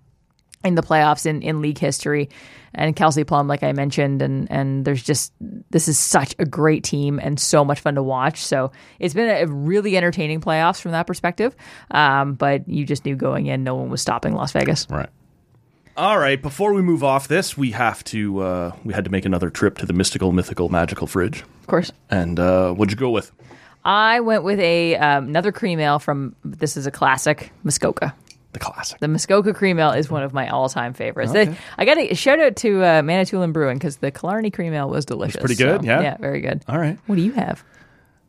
in 0.64 0.74
the 0.74 0.82
playoffs 0.82 1.26
in, 1.26 1.42
in 1.42 1.60
league 1.60 1.78
history. 1.78 2.28
And 2.74 2.96
Kelsey 2.96 3.24
Plum, 3.24 3.48
like 3.48 3.62
I 3.62 3.72
mentioned, 3.72 4.22
and 4.22 4.50
and 4.50 4.86
there's 4.86 5.02
just 5.02 5.34
this 5.70 5.88
is 5.88 5.98
such 5.98 6.34
a 6.38 6.46
great 6.46 6.84
team 6.84 7.20
and 7.22 7.38
so 7.38 7.66
much 7.66 7.80
fun 7.80 7.96
to 7.96 8.02
watch. 8.02 8.42
So 8.42 8.72
it's 8.98 9.12
been 9.12 9.28
a 9.28 9.46
really 9.46 9.96
entertaining 9.96 10.40
playoffs 10.40 10.80
from 10.80 10.92
that 10.92 11.06
perspective. 11.06 11.54
Um, 11.90 12.32
but 12.32 12.66
you 12.66 12.86
just 12.86 13.04
knew 13.04 13.14
going 13.14 13.46
in, 13.46 13.62
no 13.62 13.74
one 13.74 13.90
was 13.90 14.00
stopping 14.00 14.32
Las 14.32 14.52
Vegas. 14.52 14.86
Right. 14.88 15.10
All 15.97 16.18
right. 16.18 16.40
Before 16.40 16.72
we 16.72 16.80
move 16.82 17.05
off 17.05 17.28
this, 17.28 17.57
we 17.57 17.72
have 17.72 18.03
to 18.05 18.40
uh, 18.40 18.72
we 18.84 18.95
had 18.95 19.05
to 19.05 19.11
make 19.11 19.24
another 19.26 19.51
trip 19.51 19.78
to 19.78 19.86
the 19.86 19.93
mystical, 19.93 20.32
mythical, 20.32 20.68
magical 20.68 21.07
fridge. 21.07 21.43
Of 21.43 21.66
course, 21.66 21.93
And 22.11 22.38
uh, 22.40 22.72
what'd 22.72 22.90
you 22.93 22.97
go 22.97 23.11
with? 23.11 23.30
I 23.84 24.20
went 24.20 24.43
with 24.45 24.59
a 24.61 24.97
um, 24.97 25.26
another 25.28 25.53
cream 25.53 25.80
ale 25.80 25.99
from 25.99 26.34
this 26.45 26.76
is 26.76 26.86
a 26.86 26.90
classic 26.90 27.53
Muskoka. 27.64 28.14
The 28.53 28.59
classic. 28.59 29.01
The 29.01 29.09
Muskoka 29.09 29.55
cream 29.55 29.78
ale 29.78 29.93
is 29.93 30.11
one 30.11 30.22
of 30.22 30.32
my 30.34 30.49
all 30.49 30.68
time 30.68 30.93
favorites. 30.95 31.32
They- 31.32 31.55
I 31.78 31.84
got 31.84 31.95
to 31.95 32.14
shout 32.14 32.38
out 32.38 32.57
to 32.57 32.84
uh, 32.84 33.03
Manitoulin 33.03 33.53
Brewing 33.53 33.78
because 33.78 33.97
the 33.99 34.11
Killarney 34.11 34.51
cream 34.51 34.72
ale 34.74 34.88
was 34.90 35.05
delicious. 35.07 35.40
pretty 35.40 35.55
good, 35.57 35.80
So, 35.80 35.86
yeah? 35.86 36.01
yeah, 36.03 36.16
very 36.18 36.40
good. 36.43 36.62
All 36.68 36.78
right. 36.78 36.99
What 37.07 37.16
do 37.16 37.22
you 37.22 37.32
have? 37.32 37.64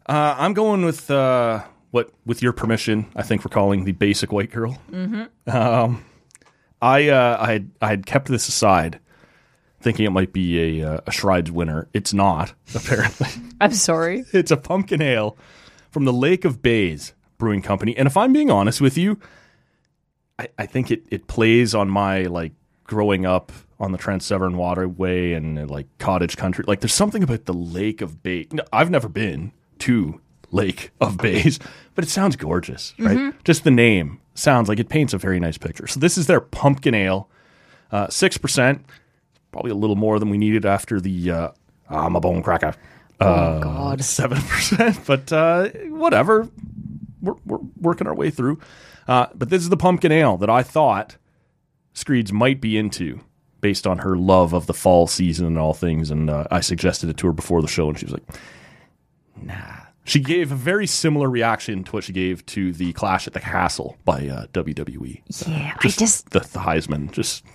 Uh, 0.05 0.35
I'm 0.37 0.53
going 0.53 0.83
with 0.85 1.09
uh, 1.11 1.63
what, 1.91 2.09
with 2.25 2.41
your 2.41 2.53
permission, 2.53 3.05
I 3.15 3.23
think 3.23 3.43
we're 3.45 3.49
calling 3.53 3.83
the 3.85 3.91
basic 3.91 4.31
white 4.31 4.49
girl. 4.51 4.77
Mm-hmm. 4.91 5.49
Um, 5.57 6.05
I 6.83 7.07
uh, 7.07 7.37
I 7.39 7.53
had, 7.53 7.71
I 7.81 7.87
had 7.87 8.05
kept 8.05 8.27
this 8.27 8.49
aside, 8.49 8.99
thinking 9.79 10.05
it 10.05 10.09
might 10.09 10.33
be 10.33 10.81
a 10.81 10.95
uh, 10.95 10.99
a 11.07 11.11
Shrides 11.11 11.49
winner. 11.49 11.87
It's 11.93 12.13
not 12.13 12.53
apparently. 12.75 13.29
I'm 13.61 13.71
sorry. 13.71 14.25
it's 14.33 14.51
a 14.51 14.57
pumpkin 14.57 15.01
ale 15.01 15.37
from 15.91 16.03
the 16.03 16.11
Lake 16.11 16.43
of 16.43 16.61
Bays 16.61 17.13
Brewing 17.37 17.61
Company. 17.61 17.95
And 17.95 18.05
if 18.05 18.17
I'm 18.17 18.33
being 18.33 18.51
honest 18.51 18.81
with 18.81 18.97
you, 18.97 19.17
I, 20.37 20.49
I 20.57 20.65
think 20.65 20.91
it, 20.91 21.05
it 21.09 21.27
plays 21.27 21.73
on 21.73 21.89
my 21.89 22.23
like 22.23 22.51
growing 22.83 23.25
up 23.25 23.53
on 23.79 23.93
the 23.93 23.97
Trent 23.97 24.21
Severn 24.21 24.57
Waterway 24.57 25.31
and 25.31 25.71
like 25.71 25.87
cottage 25.99 26.35
country. 26.35 26.65
Like 26.67 26.81
there's 26.81 26.93
something 26.93 27.23
about 27.23 27.45
the 27.45 27.53
Lake 27.53 28.01
of 28.01 28.21
Bays. 28.21 28.47
No, 28.51 28.63
I've 28.73 28.89
never 28.89 29.07
been 29.07 29.53
to 29.79 30.19
Lake 30.53 30.91
of 31.01 31.17
Bays, 31.17 31.59
but 31.95 32.05
it 32.05 32.09
sounds 32.09 32.35
gorgeous, 32.35 32.93
right? 32.99 33.33
Just 33.43 33.63
the 33.63 33.71
name 33.71 34.21
sounds 34.35 34.69
like 34.69 34.79
it 34.79 34.87
paints 34.89 35.13
a 35.13 35.17
very 35.17 35.39
nice 35.39 35.57
picture. 35.57 35.87
So 35.87 35.99
this 35.99 36.17
is 36.17 36.27
their 36.27 36.39
pumpkin 36.39 36.93
ale, 36.93 37.29
uh, 37.91 38.07
six 38.07 38.37
percent, 38.37 38.85
probably 39.51 39.71
a 39.71 39.75
little 39.75 39.95
more 39.95 40.19
than 40.19 40.29
we 40.29 40.37
needed 40.37 40.65
after 40.65 41.01
the 41.01 41.31
uh, 41.31 41.51
I'm 41.89 42.15
a 42.15 42.21
bone 42.21 42.43
cracker 42.43 42.75
oh 43.19 43.59
God. 43.59 44.03
seven 44.03 44.41
percent, 44.41 44.99
but 45.05 45.31
uh, 45.31 45.69
whatever. 45.89 46.47
We're, 47.21 47.35
we're 47.45 47.59
working 47.79 48.05
our 48.05 48.13
way 48.13 48.29
through. 48.31 48.59
Uh, 49.07 49.27
but 49.33 49.49
this 49.49 49.61
is 49.61 49.69
the 49.69 49.77
pumpkin 49.77 50.11
ale 50.11 50.35
that 50.37 50.49
I 50.49 50.61
thought 50.61 51.15
Screeds 51.93 52.33
might 52.33 52.59
be 52.59 52.77
into 52.77 53.21
based 53.61 53.87
on 53.87 53.99
her 53.99 54.17
love 54.17 54.51
of 54.51 54.67
the 54.67 54.73
fall 54.73 55.07
season 55.07 55.45
and 55.45 55.57
all 55.57 55.73
things. 55.73 56.11
And 56.11 56.29
uh, 56.29 56.45
I 56.51 56.59
suggested 56.59 57.09
it 57.09 57.15
to 57.17 57.27
her 57.27 57.33
before 57.33 57.61
the 57.61 57.67
show, 57.69 57.87
and 57.87 57.97
she 57.97 58.05
was 58.05 58.13
like, 58.13 58.23
"Nah." 59.41 59.82
She 60.05 60.19
gave 60.19 60.51
a 60.51 60.55
very 60.55 60.85
similar 60.85 61.29
reaction 61.29 61.83
to 61.85 61.91
what 61.91 62.03
she 62.03 62.11
gave 62.13 62.45
to 62.47 62.73
the 62.73 62.91
Clash 62.93 63.25
at 63.25 63.33
the 63.33 63.39
Castle 63.39 63.97
by 64.03 64.27
uh, 64.27 64.47
WWE. 64.47 65.21
Yeah, 65.47 65.75
Just, 65.81 65.97
I 65.97 66.03
just 66.05 66.29
the, 66.31 66.39
the 66.39 66.59
Heisman. 66.59 67.11
Just 67.11 67.45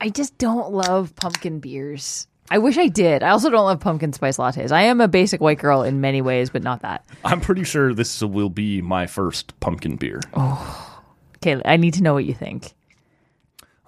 I 0.00 0.08
just 0.08 0.36
don't 0.38 0.72
love 0.72 1.16
pumpkin 1.16 1.60
beers. 1.60 2.26
I 2.50 2.58
wish 2.58 2.76
I 2.76 2.88
did. 2.88 3.22
I 3.22 3.30
also 3.30 3.48
don't 3.48 3.64
love 3.64 3.80
pumpkin 3.80 4.12
spice 4.12 4.36
lattes. 4.36 4.70
I 4.70 4.82
am 4.82 5.00
a 5.00 5.08
basic 5.08 5.40
white 5.40 5.58
girl 5.58 5.82
in 5.82 6.00
many 6.00 6.20
ways, 6.20 6.50
but 6.50 6.62
not 6.62 6.82
that. 6.82 7.04
I'm 7.24 7.40
pretty 7.40 7.64
sure 7.64 7.94
this 7.94 8.22
will 8.22 8.50
be 8.50 8.82
my 8.82 9.06
first 9.06 9.58
pumpkin 9.60 9.96
beer. 9.96 10.20
Okay, 11.36 11.60
I 11.64 11.78
need 11.78 11.94
to 11.94 12.02
know 12.02 12.12
what 12.12 12.26
you 12.26 12.34
think. 12.34 12.74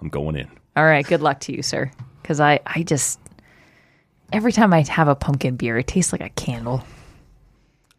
I'm 0.01 0.09
going 0.09 0.35
in. 0.35 0.49
All 0.75 0.85
right, 0.85 1.05
good 1.05 1.21
luck 1.21 1.39
to 1.41 1.55
you, 1.55 1.61
sir. 1.61 1.91
Because 2.21 2.39
I, 2.39 2.59
I 2.65 2.83
just 2.83 3.19
every 4.33 4.51
time 4.51 4.73
I 4.73 4.81
have 4.81 5.07
a 5.07 5.15
pumpkin 5.15 5.55
beer, 5.55 5.77
it 5.77 5.87
tastes 5.87 6.11
like 6.11 6.21
a 6.21 6.29
candle. 6.29 6.83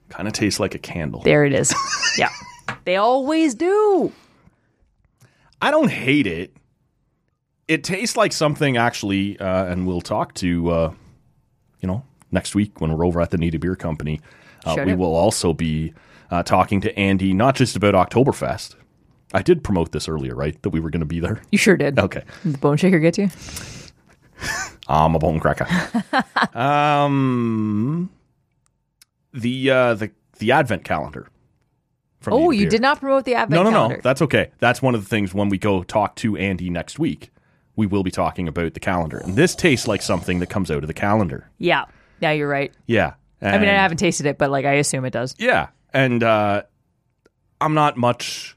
Kind 0.09 0.27
of 0.27 0.33
tastes 0.35 0.59
like 0.59 0.75
a 0.75 0.79
candle. 0.79 1.21
There 1.23 1.45
it 1.45 1.53
is. 1.53 1.75
yeah, 2.19 2.31
they 2.85 2.97
always 2.97 3.55
do. 3.55 4.13
I 5.61 5.71
don't 5.71 5.91
hate 5.91 6.27
it. 6.27 6.55
It 7.67 7.85
tastes 7.85 8.17
like 8.17 8.33
something 8.33 8.77
actually, 8.77 9.39
uh, 9.39 9.67
and 9.67 9.87
we'll 9.87 10.01
talk 10.01 10.33
to, 10.35 10.71
uh, 10.71 10.95
you 11.81 11.87
know, 11.87 12.03
next 12.31 12.55
week 12.55 12.81
when 12.81 12.97
we're 12.97 13.05
over 13.05 13.21
at 13.21 13.31
the 13.31 13.37
Nita 13.39 13.59
Beer 13.59 13.77
Company. 13.77 14.21
Uh, 14.65 14.75
Sure 14.75 14.85
we 14.87 14.93
do. 14.93 14.97
will 14.99 15.15
also 15.15 15.53
be 15.53 15.93
uh, 16.31 16.43
talking 16.43 16.81
to 16.81 16.99
Andy, 16.99 17.33
not 17.35 17.55
just 17.57 17.77
about 17.77 17.95
Oktoberfest. 17.95 18.75
I 19.35 19.43
did 19.43 19.63
promote 19.63 19.93
this 19.93 20.09
earlier, 20.09 20.35
right? 20.35 20.61
That 20.63 20.71
we 20.71 20.81
were 20.81 20.89
going 20.91 21.01
to 21.01 21.07
be 21.07 21.21
there. 21.21 21.43
You 21.53 21.59
sure 21.59 21.77
did. 21.77 21.99
Okay. 21.99 22.23
Did 22.43 22.55
the 22.55 22.59
bone 22.59 22.79
shaker 22.79 22.99
get 22.99 23.19
you? 23.19 23.29
I'm 24.89 25.15
a 25.15 25.19
bone 25.19 25.39
cracker. 25.39 25.67
um, 26.59 28.09
the 29.41 29.71
uh, 29.71 29.95
the 29.95 30.11
the 30.39 30.53
Advent 30.53 30.85
calendar. 30.85 31.29
From 32.21 32.35
Oh, 32.35 32.51
you 32.51 32.69
did 32.69 32.83
not 32.83 32.99
promote 32.99 33.25
the 33.25 33.35
advent 33.37 33.63
No, 33.63 33.63
no, 33.63 33.71
calendar. 33.71 33.97
no. 33.97 34.01
That's 34.03 34.23
okay. 34.23 34.51
That's 34.59 34.83
one 34.83 34.97
of 34.97 35.03
the 35.03 35.09
things 35.09 35.33
when 35.33 35.49
we 35.51 35.57
go 35.57 35.85
talk 35.85 36.17
to 36.17 36.37
Andy 36.37 36.69
next 36.69 36.99
week, 36.99 37.31
we 37.77 37.87
will 37.87 38.03
be 38.03 38.11
talking 38.11 38.49
about 38.49 38.75
the 38.75 38.81
calendar. 38.81 39.19
And 39.19 39.37
this 39.37 39.55
tastes 39.55 39.87
like 39.87 40.03
something 40.03 40.41
that 40.41 40.49
comes 40.49 40.69
out 40.69 40.83
of 40.83 40.89
the 40.89 40.95
calendar. 40.95 41.49
yeah, 41.59 41.85
yeah, 42.21 42.33
you're 42.33 42.49
right. 42.49 42.73
Yeah. 42.87 43.15
I 43.41 43.57
mean, 43.59 43.69
I 43.69 43.75
haven't 43.75 43.99
tasted 43.99 44.27
it, 44.27 44.37
but 44.37 44.51
like 44.51 44.65
I 44.65 44.73
assume 44.75 45.05
it 45.05 45.13
does. 45.13 45.37
Yeah. 45.39 45.69
And 45.93 46.25
uh, 46.25 46.63
I'm 47.61 47.75
not 47.75 47.97
much 47.97 48.57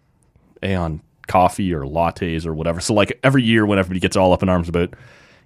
eh, 0.64 0.74
on 0.76 1.02
coffee 1.28 1.72
or 1.72 1.82
lattes 1.84 2.48
or 2.48 2.56
whatever. 2.56 2.80
So, 2.80 2.96
like, 2.96 3.20
every 3.24 3.44
year 3.44 3.64
when 3.68 3.78
everybody 3.78 4.00
gets 4.00 4.18
all 4.18 4.34
up 4.34 4.42
in 4.42 4.50
arms 4.50 4.70
about 4.70 4.96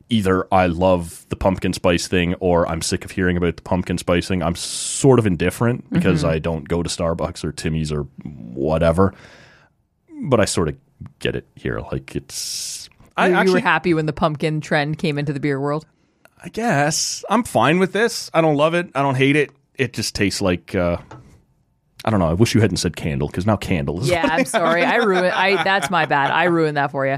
either 0.10 0.48
I 0.54 0.68
love 0.68 1.26
the 1.30 1.36
pumpkin 1.36 1.74
spice 1.74 2.08
thing 2.08 2.36
or 2.36 2.68
I'm 2.68 2.82
sick 2.82 3.06
of 3.06 3.12
hearing 3.12 3.38
about 3.38 3.56
the 3.56 3.62
pumpkin 3.62 3.98
spice 3.98 4.28
thing, 4.28 4.44
I'm 4.44 4.56
sort 4.56 5.20
of 5.20 5.26
indifferent 5.26 5.90
because 5.92 6.24
I 6.24 6.40
don't 6.40 6.68
go 6.68 6.84
to 6.84 6.90
Starbucks 6.90 7.44
or 7.44 7.52
Timmy's 7.52 7.92
or 7.92 8.04
whatever. 8.24 9.14
But 10.24 10.40
I 10.40 10.46
sort 10.46 10.70
of 10.70 10.78
get 11.20 11.36
it 11.36 11.46
here. 11.56 11.80
Like, 11.80 12.16
it's. 12.16 12.90
I 13.18 13.28
you, 13.28 13.34
you 13.34 13.40
actually, 13.40 13.54
were 13.56 13.60
happy 13.62 13.94
when 13.94 14.06
the 14.06 14.14
pumpkin 14.14 14.62
trend 14.62 14.98
came 14.98 15.18
into 15.18 15.34
the 15.34 15.40
beer 15.40 15.60
world. 15.60 15.86
I 16.42 16.50
guess 16.50 17.26
I'm 17.30 17.44
fine 17.44 17.80
with 17.80 17.92
this. 17.92 18.30
I 18.34 18.42
don't 18.42 18.56
love 18.56 18.74
it. 18.76 18.90
I 18.94 19.02
don't 19.02 19.16
hate 19.16 19.36
it. 19.36 19.52
It 19.74 19.94
just 19.94 20.16
tastes 20.16 20.42
like 20.42 20.76
uh, 20.76 20.98
I 22.06 22.12
don't 22.12 22.20
know. 22.20 22.30
I 22.30 22.34
wish 22.34 22.54
you 22.54 22.62
hadn't 22.62 22.78
said 22.78 22.96
candle 22.96 23.28
because 23.28 23.48
now 23.48 23.56
candle 23.56 24.00
is. 24.02 24.10
Yeah, 24.10 24.28
I'm 24.30 24.46
sorry. 24.46 24.84
I 24.84 24.98
ruined. 24.98 25.28
I 25.28 25.64
that's 25.64 25.90
my 25.90 26.06
bad. 26.06 26.30
I 26.30 26.46
ruined 26.46 26.78
that 26.78 26.92
for 26.92 27.06
you. 27.08 27.18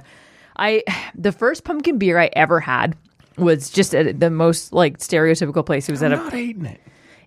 I 0.57 0.83
the 1.15 1.31
first 1.31 1.63
pumpkin 1.63 1.97
beer 1.97 2.17
I 2.19 2.29
ever 2.33 2.59
had 2.59 2.95
was 3.37 3.69
just 3.69 3.93
at 3.95 4.19
the 4.19 4.29
most 4.29 4.73
like 4.73 4.97
stereotypical 4.97 5.65
place. 5.65 5.87
It 5.87 5.91
was 5.91 6.01
I'm 6.03 6.13
at 6.13 6.19
a. 6.19 6.23
not 6.23 6.33
hating 6.33 6.65
it. 6.65 6.81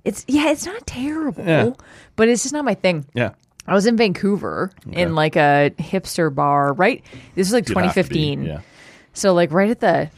It's 0.05 0.25
yeah, 0.29 0.51
it's 0.51 0.67
not 0.67 0.87
terrible, 0.87 1.45
Yeah. 1.45 1.71
but 2.17 2.29
it's 2.29 2.43
just 2.43 2.55
not 2.55 2.65
my 2.65 2.75
thing. 2.75 3.05
Yeah, 3.15 3.31
I 3.67 3.75
was 3.75 3.87
in 3.87 3.97
Vancouver 3.97 4.71
in 4.91 5.15
like 5.15 5.37
a 5.37 5.73
hipster 5.79 6.35
bar, 6.35 6.73
right? 6.73 7.05
This 7.35 7.49
was 7.49 7.53
like 7.53 7.69
You'd 7.69 7.77
have 7.79 7.95
to 7.95 8.03
be, 8.05 8.35
2015. 8.35 8.45
Yeah, 8.45 8.61
So 9.13 9.35
like 9.35 9.53
right 9.53 9.71
at 9.71 9.81
the 9.81 10.11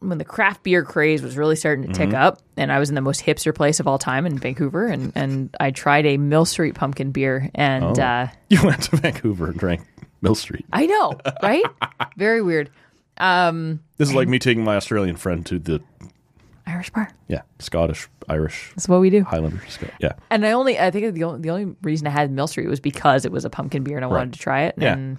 when 0.00 0.16
the 0.18 0.24
craft 0.24 0.62
beer 0.62 0.82
craze 0.82 1.22
was 1.22 1.36
really 1.36 1.56
starting 1.56 1.86
to 1.86 1.92
tick 1.92 2.08
Mm-hmm. 2.08 2.16
up, 2.22 2.40
and 2.56 2.72
I 2.72 2.78
was 2.78 2.88
in 2.88 2.94
the 2.94 3.02
most 3.02 3.22
hipster 3.24 3.54
place 3.54 3.80
of 3.80 3.86
all 3.86 3.98
time 3.98 4.26
in 4.26 4.36
Vancouver, 4.38 4.86
and 4.86 5.12
and 5.14 5.54
I 5.60 5.70
tried 5.70 6.06
a 6.06 6.16
Mill 6.16 6.44
Street 6.44 6.74
pumpkin 6.74 7.12
beer, 7.12 7.50
and 7.54 7.98
Oh. 7.98 8.02
uh, 8.02 8.28
you 8.48 8.62
went 8.64 8.82
to 8.84 8.96
Vancouver 8.96 9.46
and 9.48 9.58
drank 9.58 9.82
Mill 10.22 10.34
Street. 10.34 10.66
I 10.72 10.86
know, 10.86 11.12
right? 11.42 11.64
Very 12.16 12.42
weird. 12.42 12.70
This 13.18 14.08
is 14.08 14.14
like 14.14 14.28
me 14.28 14.38
taking 14.38 14.64
my 14.64 14.76
Australian 14.76 15.16
friend 15.16 15.44
to 15.46 15.58
the 15.58 15.80
Irish 16.66 16.90
bar. 16.90 17.10
yeah 17.28 17.42
Scottish 17.58 18.08
Irish 18.28 18.70
That's 18.76 18.88
what 18.88 19.00
we 19.00 19.10
do. 19.10 19.24
Highlander. 19.24 19.60
Yeah, 19.98 20.12
And 20.30 20.46
I 20.46 20.52
only, 20.52 20.78
I 20.78 20.90
think 20.92 21.14
the 21.14 21.24
only, 21.24 21.40
the 21.40 21.50
only 21.50 21.74
reason 21.82 22.06
I 22.06 22.10
had 22.10 22.30
Mill 22.30 22.46
Street 22.46 22.68
was 22.68 22.78
because 22.80 23.24
it 23.24 23.32
was 23.32 23.44
a 23.44 23.50
pumpkin 23.50 23.82
beer 23.82 23.96
and 23.96 24.04
I 24.04 24.08
Right. 24.08 24.18
wanted 24.18 24.34
to 24.34 24.38
try 24.38 24.62
it. 24.62 24.74
Yeah. 24.78 24.92
And 24.92 25.18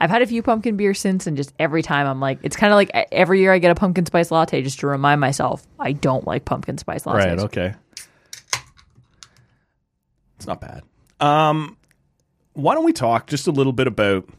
I've 0.00 0.10
had 0.10 0.22
a 0.22 0.26
few 0.26 0.42
pumpkin 0.42 0.76
beers 0.76 1.00
since, 1.00 1.26
and 1.26 1.36
just 1.36 1.52
every 1.58 1.82
time 1.82 2.06
I'm 2.06 2.20
like, 2.20 2.38
it's 2.42 2.56
kind 2.56 2.72
of 2.72 2.76
like 2.76 2.90
every 3.12 3.40
year 3.40 3.52
I 3.52 3.58
get 3.58 3.70
a 3.72 3.74
pumpkin 3.74 4.06
spice 4.06 4.30
latte 4.30 4.62
just 4.62 4.80
to 4.80 4.86
remind 4.86 5.20
myself 5.20 5.66
I 5.80 5.92
don't 5.92 6.26
like 6.26 6.44
pumpkin 6.44 6.78
spice 6.78 7.04
lattes. 7.04 7.14
right. 7.14 7.38
Okay, 7.40 7.74
it's 10.36 10.46
not 10.46 10.60
bad. 10.60 10.82
Um, 11.20 11.76
why 12.54 12.74
don't 12.74 12.84
we 12.84 12.92
talk 12.92 13.26
just 13.26 13.46
a 13.46 13.50
little 13.52 13.72
bit 13.72 13.86
about 13.86 14.26
the 14.26 14.34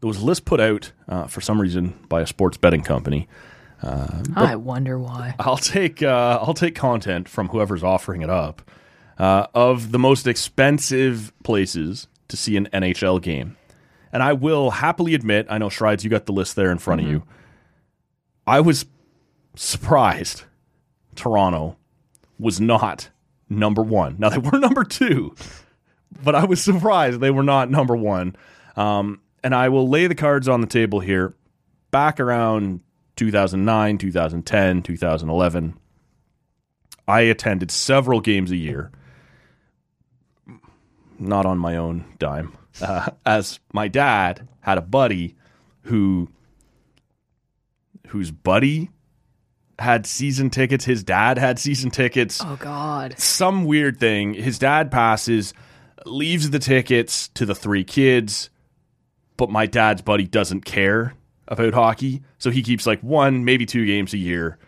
there 0.00 0.08
was 0.08 0.18
a 0.18 0.24
list 0.24 0.44
put 0.44 0.60
out 0.60 0.92
uh, 1.08 1.26
for 1.26 1.40
some 1.40 1.60
reason 1.60 1.98
by 2.08 2.20
a 2.20 2.26
sports 2.26 2.56
betting 2.56 2.82
company. 2.82 3.28
I 4.34 4.56
wonder 4.56 4.98
why. 4.98 5.34
I'll 5.38 5.56
take 5.56 6.02
uh, 6.02 6.38
I'll 6.42 6.54
take 6.54 6.74
content 6.74 7.28
from 7.28 7.48
whoever's 7.48 7.82
offering 7.82 8.22
it 8.22 8.30
up 8.30 8.68
uh, 9.18 9.46
of 9.54 9.92
the 9.92 9.98
most 9.98 10.26
expensive 10.26 11.32
places 11.42 12.08
to 12.28 12.36
see 12.36 12.56
an 12.56 12.68
NHL 12.72 13.20
game, 13.20 13.56
and 14.12 14.22
I 14.22 14.32
will 14.32 14.70
happily 14.70 15.14
admit 15.14 15.46
I 15.50 15.58
know 15.58 15.68
Shrides, 15.68 16.04
you 16.04 16.10
got 16.10 16.26
the 16.26 16.32
list 16.32 16.56
there 16.56 16.70
in 16.70 16.78
front 16.78 17.00
of 17.00 17.06
you. 17.06 17.22
I 18.46 18.60
was 18.60 18.86
surprised 19.56 20.44
Toronto 21.14 21.76
was 22.38 22.60
not 22.60 23.10
number 23.48 23.82
one. 23.82 24.16
Now 24.18 24.28
they 24.28 24.38
were 24.38 24.58
number 24.58 24.84
two, 24.84 25.34
but 26.22 26.34
I 26.34 26.44
was 26.44 26.62
surprised 26.64 27.20
they 27.20 27.30
were 27.30 27.42
not 27.42 27.70
number 27.70 27.96
one. 27.96 28.36
Um, 28.76 29.20
and 29.42 29.54
I 29.54 29.68
will 29.68 29.88
lay 29.88 30.06
the 30.06 30.14
cards 30.14 30.48
on 30.48 30.60
the 30.60 30.66
table 30.66 31.00
here. 31.00 31.34
Back 31.90 32.20
around 32.20 32.80
2009, 33.16 33.98
2010, 33.98 34.82
2011, 34.82 35.78
I 37.08 37.20
attended 37.20 37.70
several 37.70 38.20
games 38.20 38.50
a 38.50 38.56
year, 38.56 38.90
not 41.18 41.46
on 41.46 41.58
my 41.58 41.76
own 41.76 42.04
dime, 42.18 42.56
uh, 42.82 43.10
as 43.24 43.60
my 43.72 43.88
dad 43.88 44.48
had 44.60 44.78
a 44.78 44.82
buddy 44.82 45.36
who 45.82 46.28
whose 48.08 48.30
buddy 48.30 48.90
had 49.78 50.06
season 50.06 50.50
tickets. 50.50 50.84
His 50.84 51.02
dad 51.04 51.38
had 51.38 51.58
season 51.58 51.90
tickets 51.90 52.40
Oh 52.44 52.56
God. 52.58 53.18
some 53.18 53.64
weird 53.64 53.98
thing. 53.98 54.34
His 54.34 54.58
dad 54.58 54.90
passes, 54.90 55.54
leaves 56.06 56.50
the 56.50 56.58
tickets 56.58 57.28
to 57.28 57.46
the 57.46 57.54
three 57.54 57.84
kids, 57.84 58.50
but 59.36 59.50
my 59.50 59.66
dad's 59.66 60.02
buddy 60.02 60.26
doesn't 60.26 60.64
care 60.64 61.14
about 61.48 61.74
hockey. 61.74 62.22
So 62.38 62.50
he 62.50 62.62
keeps 62.62 62.86
like 62.86 63.00
one, 63.00 63.44
maybe 63.44 63.66
two 63.66 63.86
games 63.86 64.12
a 64.14 64.18
year, 64.18 64.58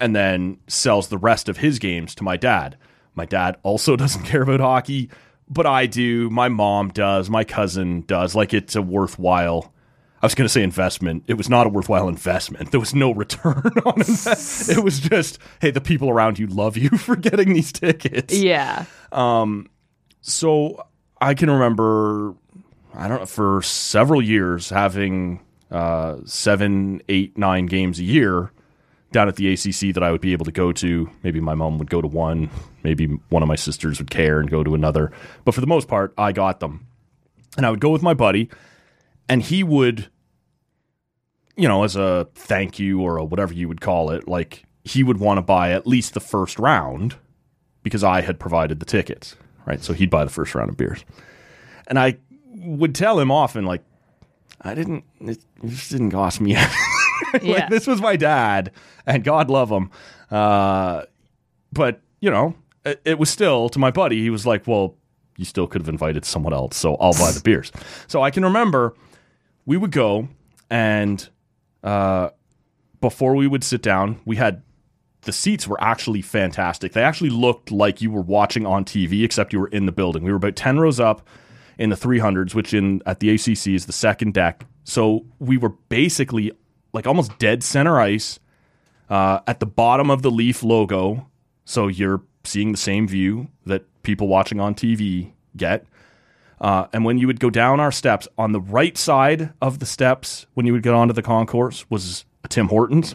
and 0.00 0.14
then 0.14 0.58
sells 0.66 1.08
the 1.08 1.18
rest 1.18 1.48
of 1.48 1.58
his 1.58 1.78
games 1.78 2.14
to 2.16 2.24
my 2.24 2.36
dad. 2.36 2.76
My 3.14 3.24
dad 3.24 3.56
also 3.62 3.96
doesn't 3.96 4.24
care 4.24 4.42
about 4.42 4.60
hockey, 4.60 5.10
but 5.48 5.66
I 5.66 5.86
do. 5.86 6.30
My 6.30 6.48
mom 6.48 6.88
does. 6.90 7.30
My 7.30 7.44
cousin 7.44 8.02
does. 8.02 8.34
Like 8.34 8.54
it's 8.54 8.76
a 8.76 8.82
worthwhile. 8.82 9.72
I 10.22 10.26
was 10.26 10.34
going 10.34 10.46
to 10.46 10.52
say 10.52 10.62
investment. 10.62 11.24
It 11.26 11.34
was 11.34 11.50
not 11.50 11.66
a 11.66 11.68
worthwhile 11.68 12.08
investment. 12.08 12.70
There 12.70 12.80
was 12.80 12.94
no 12.94 13.12
return 13.12 13.54
on 13.84 14.00
it. 14.00 14.68
It 14.78 14.82
was 14.82 14.98
just, 14.98 15.38
hey, 15.60 15.70
the 15.70 15.80
people 15.80 16.08
around 16.08 16.38
you 16.38 16.46
love 16.46 16.76
you 16.76 16.88
for 16.98 17.16
getting 17.16 17.52
these 17.52 17.70
tickets. 17.70 18.34
Yeah. 18.34 18.86
Um, 19.12 19.68
So 20.28 20.84
I 21.20 21.34
can 21.34 21.48
remember, 21.48 22.34
I 22.92 23.06
don't 23.06 23.20
know, 23.20 23.26
for 23.26 23.62
several 23.62 24.20
years 24.20 24.70
having 24.70 25.40
uh, 25.70 26.16
seven, 26.24 27.00
eight, 27.08 27.38
nine 27.38 27.66
games 27.66 28.00
a 28.00 28.02
year 28.02 28.50
down 29.12 29.28
at 29.28 29.36
the 29.36 29.52
ACC 29.52 29.94
that 29.94 30.02
I 30.02 30.10
would 30.10 30.20
be 30.20 30.32
able 30.32 30.44
to 30.44 30.50
go 30.50 30.72
to. 30.72 31.08
Maybe 31.22 31.38
my 31.38 31.54
mom 31.54 31.78
would 31.78 31.88
go 31.88 32.02
to 32.02 32.08
one, 32.08 32.50
maybe 32.82 33.06
one 33.28 33.44
of 33.44 33.48
my 33.48 33.54
sisters 33.54 34.00
would 34.00 34.10
care 34.10 34.40
and 34.40 34.50
go 34.50 34.64
to 34.64 34.74
another. 34.74 35.12
But 35.44 35.54
for 35.54 35.60
the 35.60 35.66
most 35.68 35.86
part, 35.86 36.12
I 36.18 36.32
got 36.32 36.58
them. 36.58 36.88
And 37.56 37.64
I 37.64 37.70
would 37.70 37.80
go 37.80 37.90
with 37.90 38.02
my 38.02 38.12
buddy, 38.12 38.50
and 39.28 39.40
he 39.40 39.62
would, 39.62 40.10
you 41.56 41.68
know, 41.68 41.84
as 41.84 41.94
a 41.94 42.26
thank 42.34 42.80
you 42.80 43.00
or 43.00 43.24
whatever 43.24 43.54
you 43.54 43.68
would 43.68 43.80
call 43.80 44.10
it, 44.10 44.26
like 44.26 44.64
he 44.82 45.04
would 45.04 45.18
want 45.18 45.38
to 45.38 45.42
buy 45.42 45.70
at 45.70 45.86
least 45.86 46.14
the 46.14 46.20
first 46.20 46.58
round 46.58 47.14
because 47.84 48.02
I 48.02 48.22
had 48.22 48.40
provided 48.40 48.80
the 48.80 48.86
tickets, 48.86 49.36
right? 49.66 49.82
So 49.82 49.92
he'd 49.92 50.10
buy 50.10 50.24
the 50.24 50.30
first 50.30 50.54
round 50.54 50.70
of 50.70 50.76
beers. 50.76 51.04
And 51.88 51.98
I 51.98 52.16
would 52.54 52.94
tell 52.94 53.20
him 53.20 53.30
often, 53.30 53.64
like, 53.66 53.82
I 54.62 54.74
didn't, 54.74 55.04
it, 55.20 55.38
it 55.62 55.68
just 55.68 55.90
didn't 55.90 56.10
cost 56.12 56.40
me. 56.40 56.54
like, 57.32 57.42
Yeah. 57.42 57.68
this 57.68 57.86
was 57.86 58.00
my 58.00 58.16
dad, 58.16 58.72
and 59.04 59.22
God 59.22 59.50
love 59.50 59.70
him. 59.70 59.90
Uh, 60.30 61.02
but, 61.72 62.00
you 62.20 62.30
know, 62.30 62.54
it, 62.84 63.00
it 63.04 63.18
was 63.18 63.28
still 63.30 63.68
to 63.70 63.78
my 63.78 63.90
buddy, 63.90 64.20
he 64.22 64.30
was 64.30 64.46
like, 64.46 64.66
well, 64.66 64.96
you 65.36 65.44
still 65.44 65.66
could 65.66 65.82
have 65.82 65.88
invited 65.88 66.24
someone 66.24 66.52
else, 66.54 66.76
so 66.76 66.94
I'll 66.96 67.12
buy 67.12 67.30
the 67.32 67.40
beers. 67.42 67.70
So 68.08 68.22
I 68.22 68.30
can 68.30 68.44
remember 68.44 68.94
we 69.66 69.76
would 69.76 69.90
go, 69.92 70.28
and 70.70 71.28
uh, 71.84 72.30
before 73.00 73.34
we 73.34 73.46
would 73.46 73.62
sit 73.62 73.82
down, 73.82 74.18
we 74.24 74.36
had 74.36 74.62
the 75.26 75.32
seats 75.32 75.68
were 75.68 75.80
actually 75.82 76.22
fantastic. 76.22 76.92
They 76.92 77.02
actually 77.02 77.30
looked 77.30 77.70
like 77.70 78.00
you 78.00 78.10
were 78.10 78.22
watching 78.22 78.64
on 78.64 78.84
TV, 78.84 79.22
except 79.22 79.52
you 79.52 79.60
were 79.60 79.68
in 79.68 79.86
the 79.86 79.92
building. 79.92 80.24
We 80.24 80.30
were 80.30 80.36
about 80.36 80.56
ten 80.56 80.78
rows 80.78 80.98
up 80.98 81.26
in 81.78 81.90
the 81.90 81.96
300s, 81.96 82.54
which 82.54 82.72
in 82.72 83.02
at 83.04 83.20
the 83.20 83.30
ACC 83.30 83.68
is 83.68 83.86
the 83.86 83.92
second 83.92 84.34
deck. 84.34 84.64
So 84.84 85.26
we 85.38 85.58
were 85.58 85.70
basically 85.88 86.52
like 86.92 87.06
almost 87.06 87.38
dead 87.38 87.62
center 87.62 88.00
ice 88.00 88.38
uh, 89.10 89.40
at 89.46 89.60
the 89.60 89.66
bottom 89.66 90.10
of 90.10 90.22
the 90.22 90.30
Leaf 90.30 90.62
logo. 90.62 91.28
So 91.64 91.88
you're 91.88 92.22
seeing 92.44 92.72
the 92.72 92.78
same 92.78 93.06
view 93.06 93.48
that 93.66 93.84
people 94.02 94.28
watching 94.28 94.60
on 94.60 94.74
TV 94.74 95.32
get. 95.56 95.84
Uh, 96.58 96.86
and 96.94 97.04
when 97.04 97.18
you 97.18 97.26
would 97.26 97.40
go 97.40 97.50
down 97.50 97.80
our 97.80 97.92
steps, 97.92 98.26
on 98.38 98.52
the 98.52 98.60
right 98.60 98.96
side 98.96 99.52
of 99.60 99.78
the 99.78 99.84
steps, 99.84 100.46
when 100.54 100.64
you 100.64 100.72
would 100.72 100.82
get 100.82 100.94
onto 100.94 101.12
the 101.12 101.22
concourse, 101.22 101.84
was 101.90 102.24
a 102.44 102.48
Tim 102.48 102.68
Hortons 102.68 103.14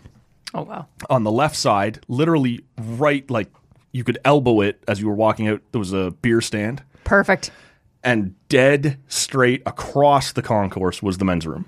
Oh 0.53 0.63
wow. 0.63 0.87
on 1.09 1.23
the 1.23 1.31
left 1.31 1.55
side, 1.55 1.99
literally 2.07 2.65
right, 2.77 3.29
like 3.29 3.47
you 3.91 4.03
could 4.03 4.17
elbow 4.25 4.61
it 4.61 4.83
as 4.87 4.99
you 5.01 5.07
were 5.07 5.13
walking 5.15 5.47
out. 5.47 5.61
There 5.71 5.79
was 5.79 5.93
a 5.93 6.11
beer 6.21 6.41
stand, 6.41 6.83
Perfect. 7.03 7.51
and 8.03 8.35
dead 8.49 8.97
straight 9.07 9.61
across 9.65 10.31
the 10.33 10.41
concourse 10.41 11.01
was 11.01 11.17
the 11.17 11.25
men's 11.25 11.47
room. 11.47 11.65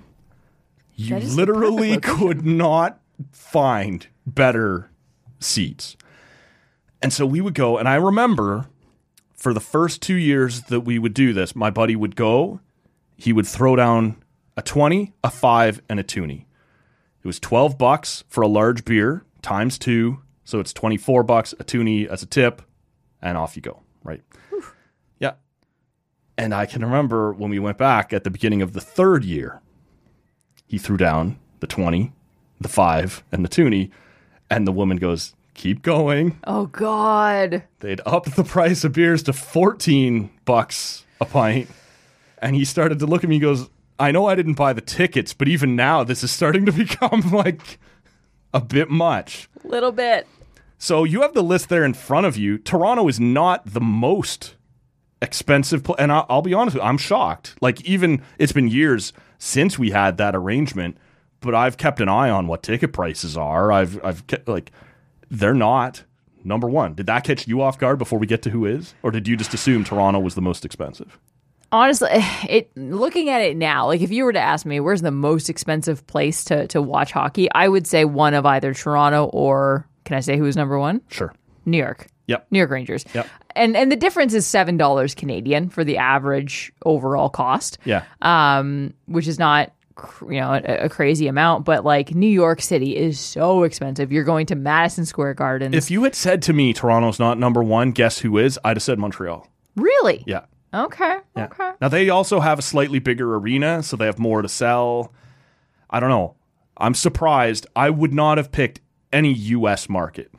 You 0.96 1.10
That 1.14 1.22
is 1.22 1.30
the 1.34 1.40
literally 1.40 1.98
could 2.02 2.44
not 2.44 3.00
find 3.32 4.06
better 4.26 4.90
seats. 5.40 5.96
And 7.02 7.12
so 7.12 7.26
we 7.26 7.40
would 7.40 7.54
go, 7.54 7.76
and 7.78 7.88
I 7.88 7.96
remember 7.96 8.66
for 9.34 9.52
the 9.52 9.60
first 9.60 10.00
two 10.00 10.14
years 10.14 10.62
that 10.64 10.80
we 10.80 10.98
would 10.98 11.12
do 11.14 11.32
this, 11.34 11.54
my 11.54 11.68
buddy 11.70 11.96
would 11.96 12.16
go, 12.16 12.60
he 13.16 13.32
would 13.32 13.46
throw 13.46 13.76
down 13.76 14.16
a 14.56 14.62
20, 14.62 15.12
a 15.22 15.30
5, 15.30 15.82
and 15.88 16.00
a 16.00 16.02
toonie. 16.02 16.46
It 17.24 17.26
was 17.26 17.40
12 17.40 17.78
bucks 17.78 18.22
for 18.28 18.42
a 18.42 18.46
large 18.46 18.84
beer 18.84 19.24
times 19.40 19.78
two. 19.78 20.20
So 20.44 20.60
it's 20.60 20.74
24 20.74 21.22
bucks, 21.22 21.54
a 21.58 21.64
toonie 21.64 22.06
as 22.06 22.22
a 22.22 22.26
tip, 22.26 22.60
and 23.22 23.38
off 23.38 23.56
you 23.56 23.62
go, 23.62 23.80
right? 24.02 24.20
Yeah. 25.18 25.32
And 26.36 26.52
I 26.52 26.66
can 26.66 26.84
remember 26.84 27.32
when 27.32 27.50
we 27.50 27.58
went 27.58 27.78
back 27.78 28.12
at 28.12 28.24
the 28.24 28.30
beginning 28.30 28.60
of 28.60 28.74
the 28.74 28.80
third 28.82 29.24
year, 29.24 29.62
he 30.66 30.76
threw 30.76 30.98
down 30.98 31.38
the 31.60 31.66
20, 31.66 32.12
the 32.60 32.68
5, 32.68 33.24
and 33.32 33.42
the 33.42 33.48
toonie, 33.48 33.90
and 34.50 34.66
the 34.66 34.72
woman 34.72 34.98
goes, 34.98 35.34
keep 35.54 35.80
going. 35.80 36.38
Oh 36.46 36.66
God. 36.66 37.62
They'd 37.80 38.02
upped 38.04 38.36
the 38.36 38.44
price 38.44 38.84
of 38.84 38.92
beers 38.92 39.22
to 39.22 39.32
14 39.32 40.28
bucks 40.44 41.06
a 41.22 41.24
pint. 41.24 41.70
And 42.36 42.54
he 42.54 42.66
started 42.66 42.98
to 42.98 43.06
look 43.06 43.24
at 43.24 43.30
me 43.30 43.36
and 43.36 43.42
goes, 43.42 43.70
I 43.98 44.10
know 44.10 44.26
I 44.26 44.34
didn't 44.34 44.54
buy 44.54 44.72
the 44.72 44.80
tickets, 44.80 45.32
but 45.34 45.48
even 45.48 45.76
now 45.76 46.04
this 46.04 46.24
is 46.24 46.30
starting 46.30 46.66
to 46.66 46.72
become 46.84 47.20
like 47.30 47.78
a 48.52 48.60
bit 48.60 48.90
much. 48.90 49.48
A 49.64 49.68
little 49.68 49.92
bit. 49.92 50.26
So 50.78 51.04
you 51.04 51.22
have 51.22 51.34
the 51.34 51.42
list 51.42 51.68
there 51.68 51.84
in 51.84 51.94
front 51.94 52.26
of 52.26 52.36
you. 52.36 52.58
Toronto 52.58 53.08
is 53.08 53.18
not 53.18 53.64
the 53.64 53.80
most 53.80 54.56
expensive, 55.22 55.82
pl- 55.84 55.96
and 55.98 56.12
I'll, 56.12 56.26
I'll 56.28 56.42
be 56.42 56.52
honest 56.52 56.74
with 56.74 56.82
you, 56.82 56.88
I'm 56.88 56.98
shocked. 56.98 57.54
Like 57.60 57.80
even 57.84 58.22
it's 58.38 58.52
been 58.52 58.68
years 58.68 59.12
since 59.38 59.78
we 59.78 59.90
had 59.90 60.18
that 60.18 60.34
arrangement, 60.36 60.98
but 61.40 61.54
I've 61.54 61.76
kept 61.76 62.00
an 62.00 62.08
eye 62.08 62.30
on 62.30 62.46
what 62.46 62.62
ticket 62.62 62.92
prices 62.92 63.36
are. 63.36 63.72
I've 63.72 64.02
I've 64.04 64.26
kept, 64.26 64.48
like 64.48 64.72
they're 65.30 65.54
not 65.54 66.04
number 66.44 66.68
one. 66.68 66.94
Did 66.94 67.06
that 67.06 67.24
catch 67.24 67.48
you 67.48 67.62
off 67.62 67.78
guard 67.78 67.98
before 67.98 68.18
we 68.18 68.26
get 68.26 68.42
to 68.42 68.50
who 68.50 68.66
is, 68.66 68.94
or 69.02 69.10
did 69.10 69.26
you 69.26 69.36
just 69.36 69.54
assume 69.54 69.84
Toronto 69.84 70.20
was 70.20 70.34
the 70.34 70.42
most 70.42 70.64
expensive? 70.64 71.18
Honestly, 71.74 72.08
it 72.48 72.70
looking 72.76 73.28
at 73.30 73.42
it 73.42 73.56
now, 73.56 73.86
like 73.88 74.00
if 74.00 74.12
you 74.12 74.24
were 74.24 74.32
to 74.32 74.40
ask 74.40 74.64
me 74.64 74.78
where's 74.78 75.02
the 75.02 75.10
most 75.10 75.50
expensive 75.50 76.06
place 76.06 76.44
to 76.44 76.68
to 76.68 76.80
watch 76.80 77.10
hockey, 77.10 77.48
I 77.52 77.68
would 77.68 77.86
say 77.86 78.04
one 78.04 78.32
of 78.34 78.46
either 78.46 78.72
Toronto 78.72 79.24
or 79.26 79.86
can 80.04 80.16
I 80.16 80.20
say 80.20 80.36
who's 80.38 80.56
number 80.56 80.78
one? 80.78 81.00
Sure. 81.08 81.34
New 81.66 81.78
York. 81.78 82.06
Yep. 82.26 82.46
New 82.50 82.58
York 82.58 82.70
Rangers. 82.70 83.04
Yep. 83.12 83.26
And 83.56 83.76
and 83.76 83.90
the 83.90 83.96
difference 83.96 84.34
is 84.34 84.46
seven 84.46 84.76
dollars 84.76 85.16
Canadian 85.16 85.68
for 85.68 85.82
the 85.82 85.96
average 85.98 86.72
overall 86.84 87.28
cost. 87.28 87.78
Yeah. 87.84 88.04
um, 88.22 88.94
which 89.06 89.26
is 89.26 89.40
not 89.40 89.72
you 90.22 90.40
know 90.40 90.52
a, 90.52 90.84
a 90.84 90.88
crazy 90.88 91.26
amount, 91.26 91.64
but 91.64 91.84
like 91.84 92.14
New 92.14 92.30
York 92.30 92.62
City 92.62 92.96
is 92.96 93.18
so 93.18 93.64
expensive. 93.64 94.12
You're 94.12 94.24
going 94.24 94.46
to 94.46 94.54
Madison 94.54 95.06
Square 95.06 95.34
Gardens. 95.34 95.74
if 95.74 95.90
you 95.90 96.04
had 96.04 96.14
said 96.14 96.40
to 96.42 96.52
me 96.52 96.72
Toronto's 96.72 97.18
not 97.18 97.36
number 97.36 97.64
one, 97.64 97.90
guess 97.90 98.18
who 98.18 98.38
is? 98.38 98.60
I'd 98.64 98.76
have 98.76 98.82
said 98.82 98.98
Montreal. 99.00 99.48
really? 99.76 100.22
Yeah. 100.26 100.42
Okay. 100.74 101.18
Yeah. 101.36 101.44
Okay. 101.46 101.70
Now 101.80 101.88
they 101.88 102.08
also 102.10 102.40
have 102.40 102.58
a 102.58 102.62
slightly 102.62 102.98
bigger 102.98 103.34
arena, 103.36 103.82
so 103.82 103.96
they 103.96 104.06
have 104.06 104.18
more 104.18 104.42
to 104.42 104.48
sell. 104.48 105.12
I 105.90 106.00
don't 106.00 106.10
know. 106.10 106.34
I'm 106.76 106.94
surprised. 106.94 107.66
I 107.76 107.90
would 107.90 108.12
not 108.12 108.36
have 108.38 108.50
picked 108.50 108.80
any 109.12 109.32
U.S. 109.32 109.88
market 109.88 110.30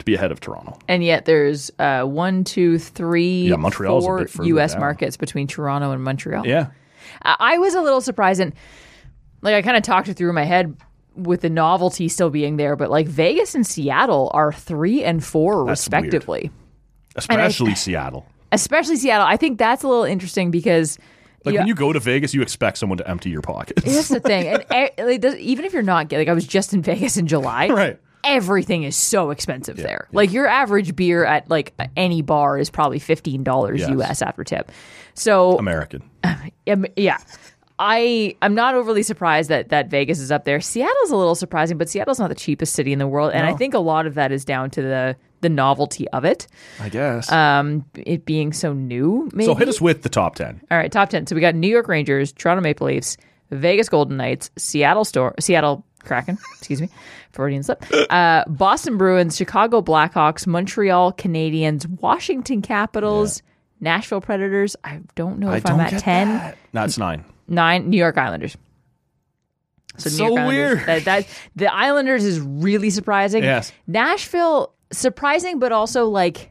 to 0.00 0.04
be 0.04 0.14
ahead 0.14 0.32
of 0.32 0.40
Toronto. 0.40 0.76
And 0.88 1.04
yet 1.04 1.24
there's 1.24 1.70
uh, 1.78 2.02
one, 2.02 2.42
two, 2.42 2.78
three, 2.78 3.44
Yeah, 3.48 3.56
Montreal's 3.56 4.04
a 4.04 4.26
four 4.26 4.44
U.S. 4.46 4.72
down. 4.72 4.80
markets 4.80 5.16
between 5.16 5.46
Toronto 5.46 5.92
and 5.92 6.02
Montreal. 6.02 6.44
Yeah. 6.46 6.70
I 7.22 7.36
I 7.38 7.58
was 7.58 7.74
a 7.74 7.80
little 7.80 8.00
surprised, 8.00 8.40
and 8.40 8.52
like 9.42 9.54
I 9.54 9.62
kind 9.62 9.76
of 9.76 9.84
talked 9.84 10.08
it 10.08 10.14
through 10.14 10.30
in 10.30 10.34
my 10.34 10.44
head 10.44 10.76
with 11.14 11.42
the 11.42 11.50
novelty 11.50 12.08
still 12.08 12.30
being 12.30 12.56
there, 12.56 12.74
but 12.74 12.90
like 12.90 13.06
Vegas 13.06 13.54
and 13.54 13.66
Seattle 13.66 14.30
are 14.34 14.52
three 14.52 15.04
and 15.04 15.22
four 15.22 15.66
That's 15.66 15.88
weird. 15.88 16.04
respectively. 16.04 16.50
Especially 17.14 17.74
Seattle. 17.74 18.26
Especially 18.52 18.96
Seattle. 18.96 19.26
I 19.26 19.36
think 19.36 19.58
that's 19.58 19.82
a 19.82 19.88
little 19.88 20.04
interesting 20.04 20.50
because 20.50 20.98
Like 21.44 21.54
Yeah. 21.54 21.62
when 21.62 21.68
you 21.68 21.74
go 21.74 21.92
to 21.92 21.98
Vegas, 21.98 22.32
you 22.34 22.40
expect 22.42 22.78
someone 22.78 22.98
to 22.98 23.08
empty 23.10 23.28
your 23.30 23.42
pockets. 23.42 23.82
That's 23.82 24.08
the 24.08 24.20
thing. 24.20 24.46
And 24.70 25.24
even 25.40 25.64
if 25.64 25.72
you're 25.72 25.82
not 25.82 26.12
like, 26.12 26.28
I 26.28 26.32
was 26.32 26.46
just 26.46 26.72
in 26.72 26.82
Vegas 26.82 27.16
in 27.16 27.26
July. 27.26 27.68
Right. 27.68 27.98
Everything 28.24 28.84
is 28.84 28.94
so 28.94 29.30
expensive 29.30 29.76
there. 29.76 30.06
Like 30.12 30.30
your 30.32 30.46
average 30.46 30.94
beer 30.94 31.24
at 31.24 31.50
like 31.50 31.74
any 31.96 32.22
bar 32.22 32.56
is 32.56 32.70
probably 32.70 33.00
fifteen 33.00 33.42
dollars 33.42 33.80
Yes. 33.80 33.90
US 33.90 34.22
after 34.22 34.44
tip. 34.44 34.70
So 35.14 35.58
American. 35.58 36.04
um, 36.22 36.86
yeah, 36.96 37.18
I 37.84 38.36
I'm 38.40 38.54
not 38.54 38.76
overly 38.76 39.02
surprised 39.02 39.50
that 39.50 39.70
that 39.70 39.88
Vegas 39.88 40.20
is 40.20 40.30
up 40.30 40.44
there. 40.44 40.60
Seattle's 40.60 41.10
a 41.10 41.16
little 41.16 41.34
surprising, 41.34 41.78
but 41.78 41.88
Seattle's 41.88 42.20
not 42.20 42.28
the 42.28 42.36
cheapest 42.36 42.74
city 42.74 42.92
in 42.92 43.00
the 43.00 43.08
world, 43.08 43.32
and 43.34 43.44
I 43.44 43.54
think 43.54 43.74
a 43.74 43.80
lot 43.80 44.06
of 44.06 44.14
that 44.14 44.30
is 44.30 44.44
down 44.44 44.70
to 44.70 44.82
the 44.82 45.16
the 45.40 45.48
novelty 45.48 46.06
of 46.10 46.24
it, 46.24 46.46
I 46.80 46.88
guess. 46.88 47.30
um, 47.32 47.84
it 47.96 48.24
being 48.24 48.52
so 48.52 48.72
new. 48.72 49.28
Maybe. 49.32 49.44
so 49.46 49.56
hit 49.56 49.68
us 49.68 49.80
with 49.80 50.02
the 50.02 50.08
top 50.08 50.36
10. 50.36 50.60
All 50.70 50.78
right, 50.78 50.92
top 50.92 51.10
ten. 51.10 51.26
So 51.26 51.34
we 51.34 51.40
got 51.40 51.56
New 51.56 51.66
York 51.68 51.88
Rangers, 51.88 52.32
Toronto 52.32 52.62
Maple 52.62 52.86
Leafs, 52.86 53.16
Vegas 53.50 53.88
Golden 53.88 54.16
Knights, 54.16 54.52
Seattle 54.56 55.04
Storm, 55.04 55.34
Seattle 55.40 55.84
Kraken, 56.04 56.38
excuse 56.58 56.80
me, 56.80 56.88
Freudian 57.32 57.64
slip. 57.64 57.84
Uh, 58.08 58.44
Boston 58.46 58.96
Bruins, 58.96 59.36
Chicago 59.36 59.82
Blackhawks, 59.82 60.46
Montreal 60.46 61.12
Canadiens, 61.14 61.88
Washington 62.00 62.62
Capitals, 62.62 63.42
Nashville 63.80 64.20
Predators. 64.20 64.76
I 64.84 65.00
don't 65.16 65.40
know 65.40 65.50
if 65.52 65.66
I 65.66 65.72
I'm 65.72 65.80
at 65.80 65.98
ten. 65.98 66.28
that. 66.28 66.56
No, 66.72 66.84
it's 66.84 66.98
nine. 66.98 67.24
Nine, 67.52 67.88
New 67.90 67.96
York 67.98 68.18
Islanders. 68.18 68.56
So, 69.98 70.08
New 70.10 70.16
So 70.16 70.26
York 70.28 70.40
Islanders. 70.40 70.56
weird. 70.76 70.86
That, 70.86 71.04
that 71.04 71.26
the 71.54 71.72
Islanders 71.72 72.24
is 72.24 72.40
really 72.40 72.90
surprising. 72.90 73.42
Yes. 73.44 73.70
Nashville 73.86 74.72
surprising, 74.90 75.58
but 75.58 75.70
also 75.70 76.06
like 76.06 76.50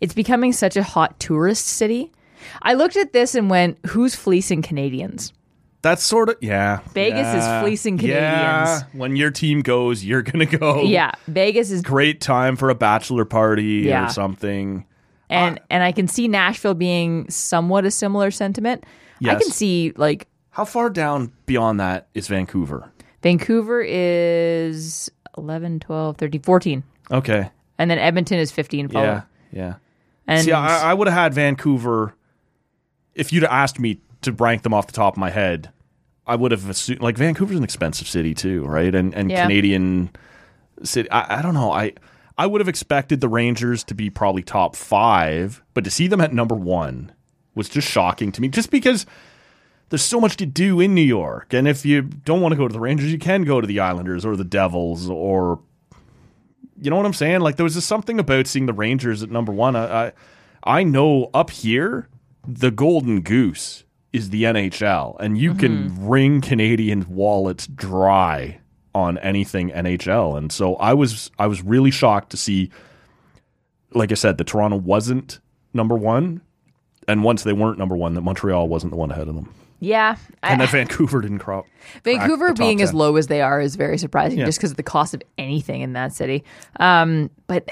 it's 0.00 0.12
becoming 0.14 0.52
such 0.52 0.76
a 0.76 0.82
hot 0.82 1.18
tourist 1.20 1.66
city. 1.66 2.12
I 2.62 2.74
looked 2.74 2.96
at 2.96 3.12
this 3.12 3.34
and 3.34 3.48
went, 3.48 3.78
"Who's 3.86 4.14
fleecing 4.14 4.60
Canadians?" 4.60 5.32
That's 5.82 6.02
sort 6.02 6.30
of 6.30 6.36
yeah. 6.40 6.80
Vegas 6.94 7.28
is 7.28 7.44
yeah, 7.44 7.62
fleecing 7.62 7.98
Yeah. 7.98 8.64
Canadians. 8.64 8.94
When 8.94 9.16
your 9.16 9.30
team 9.30 9.60
goes, 9.62 10.04
you're 10.04 10.22
gonna 10.22 10.46
go. 10.46 10.82
Yeah, 10.82 11.12
Vegas 11.28 11.70
is, 11.70 11.82
Great 11.82 12.20
time 12.20 12.56
for 12.56 12.70
a 12.70 12.74
bachelor 12.74 13.24
party 13.24 13.82
Yeah. 13.86 14.06
or 14.06 14.08
something. 14.10 14.84
and 15.30 15.60
and 15.70 15.82
I 15.82 15.92
can 15.92 16.08
see 16.08 16.26
Nashville 16.26 16.74
being 16.74 17.28
somewhat 17.30 17.84
a 17.84 17.90
similar 17.90 18.30
sentiment. 18.30 18.84
I 19.22 19.34
can 19.34 19.50
see 19.50 19.92
like 19.96 20.26
How 20.50 20.64
far 20.64 20.90
down 20.90 21.32
beyond 21.46 21.80
that 21.80 22.08
is 22.14 22.28
Vancouver? 22.28 22.90
Vancouver 23.22 23.82
is 23.86 25.10
11, 25.38 25.80
12, 25.80 26.16
13, 26.18 26.42
14. 26.42 26.82
Okay. 27.10 27.50
And 27.78 27.90
then 27.90 27.98
Edmonton 27.98 28.38
is 28.38 28.52
15. 28.52 28.88
Follow. 28.88 29.04
Yeah. 29.04 29.22
Yeah. 29.52 29.74
And 30.26 30.44
See, 30.44 30.52
I, 30.52 30.90
I 30.90 30.94
would 30.94 31.06
have 31.08 31.16
had 31.16 31.34
Vancouver. 31.34 32.14
If 33.14 33.32
you'd 33.32 33.44
asked 33.44 33.78
me 33.78 34.00
to 34.22 34.32
rank 34.32 34.62
them 34.62 34.74
off 34.74 34.86
the 34.86 34.92
top 34.92 35.14
of 35.14 35.18
my 35.18 35.30
head, 35.30 35.70
I 36.26 36.36
would 36.36 36.50
have 36.52 36.68
assumed 36.68 37.00
like 37.00 37.16
Vancouver's 37.16 37.56
an 37.56 37.64
expensive 37.64 38.08
city 38.08 38.34
too, 38.34 38.64
right? 38.64 38.94
And 38.94 39.14
and 39.14 39.30
Yeah. 39.30 39.42
Canadian 39.42 40.10
city. 40.82 41.10
I, 41.10 41.38
I 41.38 41.42
don't 41.42 41.54
know. 41.54 41.70
I 41.72 41.92
I 42.36 42.46
would 42.46 42.60
have 42.60 42.68
expected 42.68 43.20
the 43.20 43.28
Rangers 43.28 43.84
to 43.84 43.94
be 43.94 44.10
probably 44.10 44.42
top 44.42 44.76
five, 44.76 45.62
but 45.74 45.84
to 45.84 45.90
see 45.90 46.06
them 46.08 46.20
at 46.20 46.32
number 46.32 46.54
one 46.54 47.12
was 47.54 47.68
just 47.68 47.88
shocking 47.88 48.32
to 48.32 48.40
me. 48.40 48.48
Just 48.48 48.70
because 48.70 49.06
there's 49.88 50.02
so 50.02 50.20
much 50.20 50.36
to 50.36 50.46
do 50.46 50.80
in 50.80 50.94
New 50.94 51.02
York, 51.02 51.52
and 51.52 51.68
if 51.68 51.84
you 51.84 52.02
don't 52.02 52.40
want 52.40 52.52
to 52.52 52.56
go 52.56 52.68
to 52.68 52.72
the 52.72 52.80
Rangers, 52.80 53.12
you 53.12 53.18
can 53.18 53.44
go 53.44 53.60
to 53.60 53.66
the 53.66 53.80
Islanders 53.80 54.24
or 54.24 54.36
the 54.36 54.44
Devils 54.44 55.08
or 55.08 55.60
you 56.80 56.90
know 56.90 56.96
what 56.96 57.06
I'm 57.06 57.12
saying? 57.12 57.40
Like 57.40 57.56
there 57.56 57.64
was 57.64 57.74
just 57.74 57.86
something 57.86 58.18
about 58.18 58.46
seeing 58.46 58.66
the 58.66 58.72
Rangers 58.72 59.22
at 59.22 59.30
number 59.30 59.52
one. 59.52 59.76
I 59.76 60.06
I, 60.06 60.12
I 60.64 60.82
know 60.82 61.30
up 61.32 61.50
here 61.50 62.08
the 62.46 62.70
golden 62.70 63.22
goose 63.22 63.84
is 64.12 64.30
the 64.30 64.44
NHL, 64.44 65.16
and 65.18 65.36
you 65.38 65.54
can 65.54 65.88
mm-hmm. 65.88 66.06
wring 66.06 66.40
Canadian 66.40 67.06
wallets 67.08 67.66
dry 67.66 68.60
on 68.94 69.18
anything 69.18 69.70
NHL. 69.70 70.38
And 70.38 70.52
so 70.52 70.76
I 70.76 70.94
was 70.94 71.30
I 71.38 71.46
was 71.46 71.62
really 71.62 71.90
shocked 71.90 72.30
to 72.30 72.36
see, 72.36 72.70
like 73.92 74.12
I 74.12 74.14
said, 74.14 74.38
that 74.38 74.46
Toronto 74.46 74.76
wasn't 74.76 75.40
number 75.72 75.96
one, 75.96 76.42
and 77.08 77.22
once 77.24 77.42
they 77.44 77.52
weren't 77.52 77.78
number 77.78 77.96
one, 77.96 78.14
that 78.14 78.20
Montreal 78.22 78.68
wasn't 78.68 78.90
the 78.90 78.96
one 78.96 79.10
ahead 79.10 79.28
of 79.28 79.34
them, 79.34 79.52
yeah, 79.80 80.16
I- 80.42 80.52
and 80.52 80.60
that 80.60 80.70
Vancouver 80.70 81.20
didn't 81.20 81.38
crop. 81.40 81.66
Vancouver 82.04 82.52
being 82.54 82.80
as 82.82 82.94
low 82.94 83.16
as 83.16 83.26
they 83.26 83.42
are 83.42 83.60
is 83.60 83.76
very 83.76 83.98
surprising 83.98 84.38
Yeah. 84.38 84.46
just 84.46 84.58
because 84.58 84.70
of 84.70 84.76
the 84.76 84.82
cost 84.82 85.14
of 85.14 85.22
anything 85.38 85.80
in 85.82 85.92
that 85.94 86.12
city. 86.14 86.44
Um, 86.80 87.30
but 87.46 87.68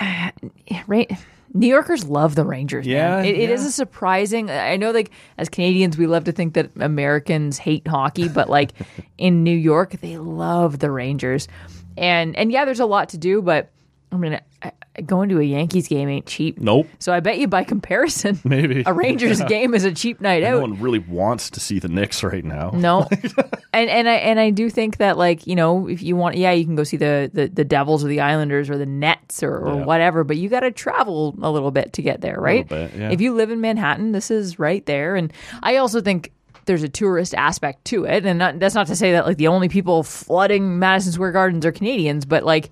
right, 0.86 1.10
New 1.54 1.66
Yorkers 1.68 2.04
love 2.06 2.34
the 2.34 2.44
Rangers. 2.44 2.86
Yeah, 2.86 3.22
It, 3.22 3.36
it 3.36 3.50
is 3.50 3.64
a 3.66 3.70
surprising. 3.72 4.50
I 4.50 4.76
know, 4.76 4.90
like 4.90 5.10
as 5.38 5.48
Canadians, 5.48 5.98
we 5.98 6.06
love 6.06 6.24
to 6.24 6.32
think 6.32 6.54
that 6.54 6.70
Americans 6.80 7.58
hate 7.58 7.86
hockey, 7.86 8.28
but 8.28 8.48
like 8.48 8.72
in 9.18 9.42
New 9.44 9.56
York, 9.56 9.92
they 10.00 10.16
love 10.18 10.78
the 10.78 10.90
Rangers. 10.90 11.48
And 11.96 12.34
and 12.36 12.50
yeah, 12.52 12.64
there's 12.64 12.80
a 12.80 12.86
lot 12.86 13.10
to 13.10 13.18
do, 13.18 13.42
but 13.42 13.70
I 14.10 14.16
mean, 14.16 14.34
I, 14.34 14.40
I- 14.62 14.72
going 15.06 15.28
to 15.30 15.40
a 15.40 15.42
Yankees 15.42 15.88
game 15.88 16.08
ain't 16.08 16.26
cheap. 16.26 16.58
Nope. 16.60 16.86
So 16.98 17.12
I 17.12 17.20
bet 17.20 17.38
you 17.38 17.48
by 17.48 17.64
comparison, 17.64 18.38
Maybe. 18.44 18.82
a 18.84 18.92
Rangers 18.92 19.42
game 19.44 19.74
is 19.74 19.84
a 19.84 19.92
cheap 19.92 20.20
night 20.20 20.42
out. 20.42 20.56
No 20.56 20.60
one 20.60 20.80
really 20.80 20.98
wants 20.98 21.50
to 21.50 21.60
see 21.60 21.78
the 21.78 21.88
Knicks 21.88 22.22
right 22.22 22.44
now. 22.44 22.70
No, 22.74 23.08
and 23.72 23.88
and 23.88 24.08
I 24.08 24.14
and 24.14 24.38
I 24.38 24.50
do 24.50 24.68
think 24.68 24.98
that 24.98 25.16
like 25.16 25.46
you 25.46 25.56
know 25.56 25.88
if 25.88 26.02
you 26.02 26.14
want, 26.16 26.36
yeah, 26.36 26.52
you 26.52 26.64
can 26.64 26.76
go 26.76 26.84
see 26.84 26.96
the 26.98 27.30
the, 27.32 27.48
the 27.48 27.64
Devils 27.64 28.04
or 28.04 28.08
the 28.08 28.20
Islanders 28.20 28.68
or 28.68 28.76
the 28.76 28.86
Nets 28.86 29.42
or, 29.42 29.56
or 29.56 29.78
Yeah. 29.78 29.84
whatever, 29.84 30.24
but 30.24 30.36
you 30.36 30.48
got 30.48 30.60
to 30.60 30.70
travel 30.70 31.34
a 31.42 31.50
little 31.50 31.70
bit 31.70 31.92
to 31.94 32.02
get 32.02 32.20
there, 32.20 32.38
right? 32.38 32.68
bit, 32.68 32.92
yeah. 32.94 33.10
If 33.10 33.20
you 33.20 33.32
live 33.34 33.50
in 33.50 33.60
Manhattan, 33.60 34.12
this 34.12 34.30
is 34.30 34.58
right 34.58 34.84
there, 34.86 35.16
and 35.16 35.32
I 35.62 35.76
also 35.76 36.00
think 36.00 36.32
there's 36.66 36.82
a 36.84 36.88
tourist 36.88 37.34
aspect 37.34 37.84
to 37.86 38.04
it, 38.04 38.24
and 38.24 38.38
not, 38.38 38.60
that's 38.60 38.74
not 38.74 38.86
to 38.88 38.94
say 38.94 39.12
that 39.12 39.26
like 39.26 39.36
the 39.38 39.48
only 39.48 39.68
people 39.68 40.02
flooding 40.02 40.78
Madison 40.78 41.12
Square 41.12 41.32
Gardens 41.32 41.66
are 41.66 41.72
Canadians, 41.72 42.24
but 42.24 42.44
like 42.44 42.70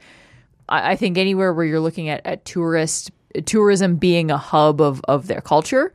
I, 0.70 0.92
I 0.92 0.96
think 0.96 1.18
anywhere 1.18 1.52
where 1.52 1.64
you're 1.66 1.80
looking 1.80 2.08
at, 2.08 2.24
at 2.24 2.44
tourist 2.44 3.10
tourism 3.44 3.96
being 3.96 4.30
a 4.30 4.38
hub 4.38 4.80
of 4.80 5.00
of 5.08 5.26
their 5.26 5.40
culture, 5.40 5.92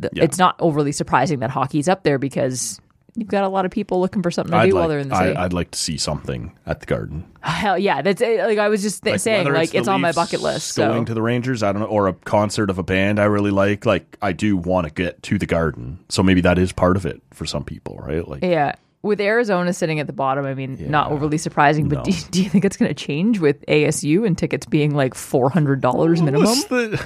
th- 0.00 0.12
Yeah. 0.14 0.24
it's 0.24 0.38
not 0.38 0.56
overly 0.58 0.92
surprising 0.92 1.40
that 1.40 1.50
hockey's 1.50 1.88
up 1.88 2.02
there 2.02 2.18
because 2.18 2.80
you've 3.16 3.28
got 3.28 3.42
a 3.44 3.48
lot 3.48 3.64
of 3.64 3.70
people 3.72 4.00
looking 4.00 4.22
for 4.22 4.30
something 4.30 4.52
to 4.52 4.56
I'd 4.56 4.66
do 4.66 4.72
like, 4.72 4.80
while 4.80 4.88
they're 4.88 5.00
in 5.00 5.08
the 5.08 5.18
city. 5.18 5.36
I, 5.36 5.42
would 5.42 5.52
like 5.52 5.72
to 5.72 5.78
see 5.78 5.96
something 5.98 6.56
at 6.64 6.80
the 6.80 6.86
Garden. 6.86 7.24
Hell 7.42 7.76
yeah, 7.76 8.02
that's 8.02 8.22
uh, 8.22 8.44
like 8.46 8.58
I 8.58 8.68
was 8.68 8.82
just 8.82 9.02
th- 9.02 9.20
saying, 9.20 9.44
whether 9.44 9.56
like 9.56 9.74
it's 9.74 9.88
on 9.88 10.00
my 10.00 10.12
bucket 10.12 10.40
list. 10.40 10.68
So 10.74 10.88
Going 10.88 11.04
to 11.06 11.14
the 11.14 11.20
Rangers, 11.22 11.62
I 11.62 11.72
don't 11.72 11.80
know, 11.82 11.88
or 11.88 12.06
a 12.08 12.12
concert 12.12 12.70
of 12.70 12.78
a 12.78 12.82
band 12.82 13.18
I 13.18 13.24
really 13.24 13.50
like. 13.50 13.84
Like 13.84 14.16
I 14.22 14.32
do 14.32 14.56
want 14.56 14.86
to 14.86 14.92
get 14.92 15.22
to 15.24 15.38
the 15.38 15.46
Garden, 15.46 15.98
so 16.08 16.22
maybe 16.22 16.40
that 16.42 16.58
is 16.58 16.72
part 16.72 16.96
of 16.96 17.04
it 17.04 17.20
for 17.32 17.44
some 17.46 17.64
people, 17.64 17.96
right? 17.96 18.26
Like 18.26 18.42
yeah, 18.44 18.76
with 19.02 19.20
Arizona 19.20 19.72
sitting 19.72 19.98
at 20.00 20.06
the 20.06 20.12
bottom, 20.12 20.44
I 20.44 20.54
mean, 20.54 20.90
not 20.90 21.10
overly 21.10 21.38
surprising. 21.38 21.88
But 21.88 21.98
No. 21.98 22.04
do, 22.04 22.12
do 22.30 22.42
you 22.42 22.50
think 22.50 22.64
it's 22.64 22.76
going 22.76 22.88
to 22.88 22.94
change 22.94 23.38
with 23.38 23.64
ASU 23.66 24.26
and 24.26 24.36
tickets 24.36 24.66
being 24.66 24.94
like 24.94 25.14
four 25.14 25.50
hundred 25.50 25.80
dollars 25.80 26.20
minimum? 26.22 26.46
What's 26.46 26.64
the? 26.64 27.00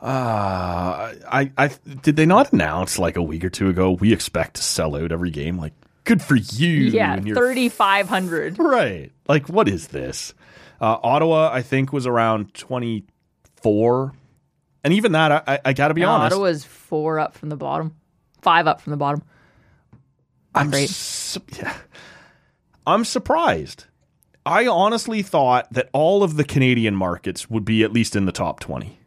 Uh, 0.00 1.14
I, 1.30 1.50
I 1.56 1.70
did 2.02 2.16
they 2.16 2.26
not 2.26 2.52
announce 2.52 2.98
like 2.98 3.16
a 3.16 3.22
week 3.22 3.44
or 3.44 3.48
two 3.50 3.68
ago? 3.68 3.92
We 3.92 4.12
expect 4.12 4.56
to 4.56 4.62
sell 4.62 4.96
out 4.96 5.12
every 5.12 5.30
game. 5.30 5.56
Like, 5.56 5.72
good 6.04 6.20
for 6.22 6.36
you. 6.36 6.68
Yeah, 6.68 7.18
thirty 7.20 7.68
five 7.70 8.08
hundred. 8.08 8.58
Right. 8.58 9.12
Like, 9.28 9.48
what 9.48 9.66
is 9.68 9.88
this? 9.88 10.34
Uh, 10.80 10.98
Ottawa, 11.02 11.50
I 11.50 11.62
think, 11.62 11.92
was 11.92 12.06
around 12.06 12.52
24. 12.52 14.12
And 14.82 14.92
even 14.92 15.12
that, 15.12 15.32
I, 15.32 15.42
I, 15.46 15.60
I 15.66 15.72
got 15.72 15.88
to 15.88 15.94
be 15.94 16.04
honest. 16.04 16.34
Ottawa's 16.34 16.64
four 16.64 17.18
up 17.18 17.34
from 17.34 17.48
the 17.48 17.56
bottom, 17.56 17.94
five 18.42 18.66
up 18.66 18.82
from 18.82 18.90
the 18.90 18.96
bottom. 18.98 19.22
I'm 20.54 20.70
great. 20.70 20.88
su- 20.90 21.40
yeah. 21.56 21.74
I'm 22.86 23.04
surprised. 23.04 23.86
I 24.46 24.66
honestly 24.66 25.22
thought 25.22 25.72
that 25.72 25.88
all 25.92 26.22
of 26.22 26.36
the 26.36 26.44
Canadian 26.44 26.94
markets 26.94 27.48
would 27.48 27.64
be 27.64 27.82
at 27.82 27.92
least 27.92 28.14
in 28.14 28.26
the 28.26 28.32
top 28.32 28.60
20. 28.60 28.98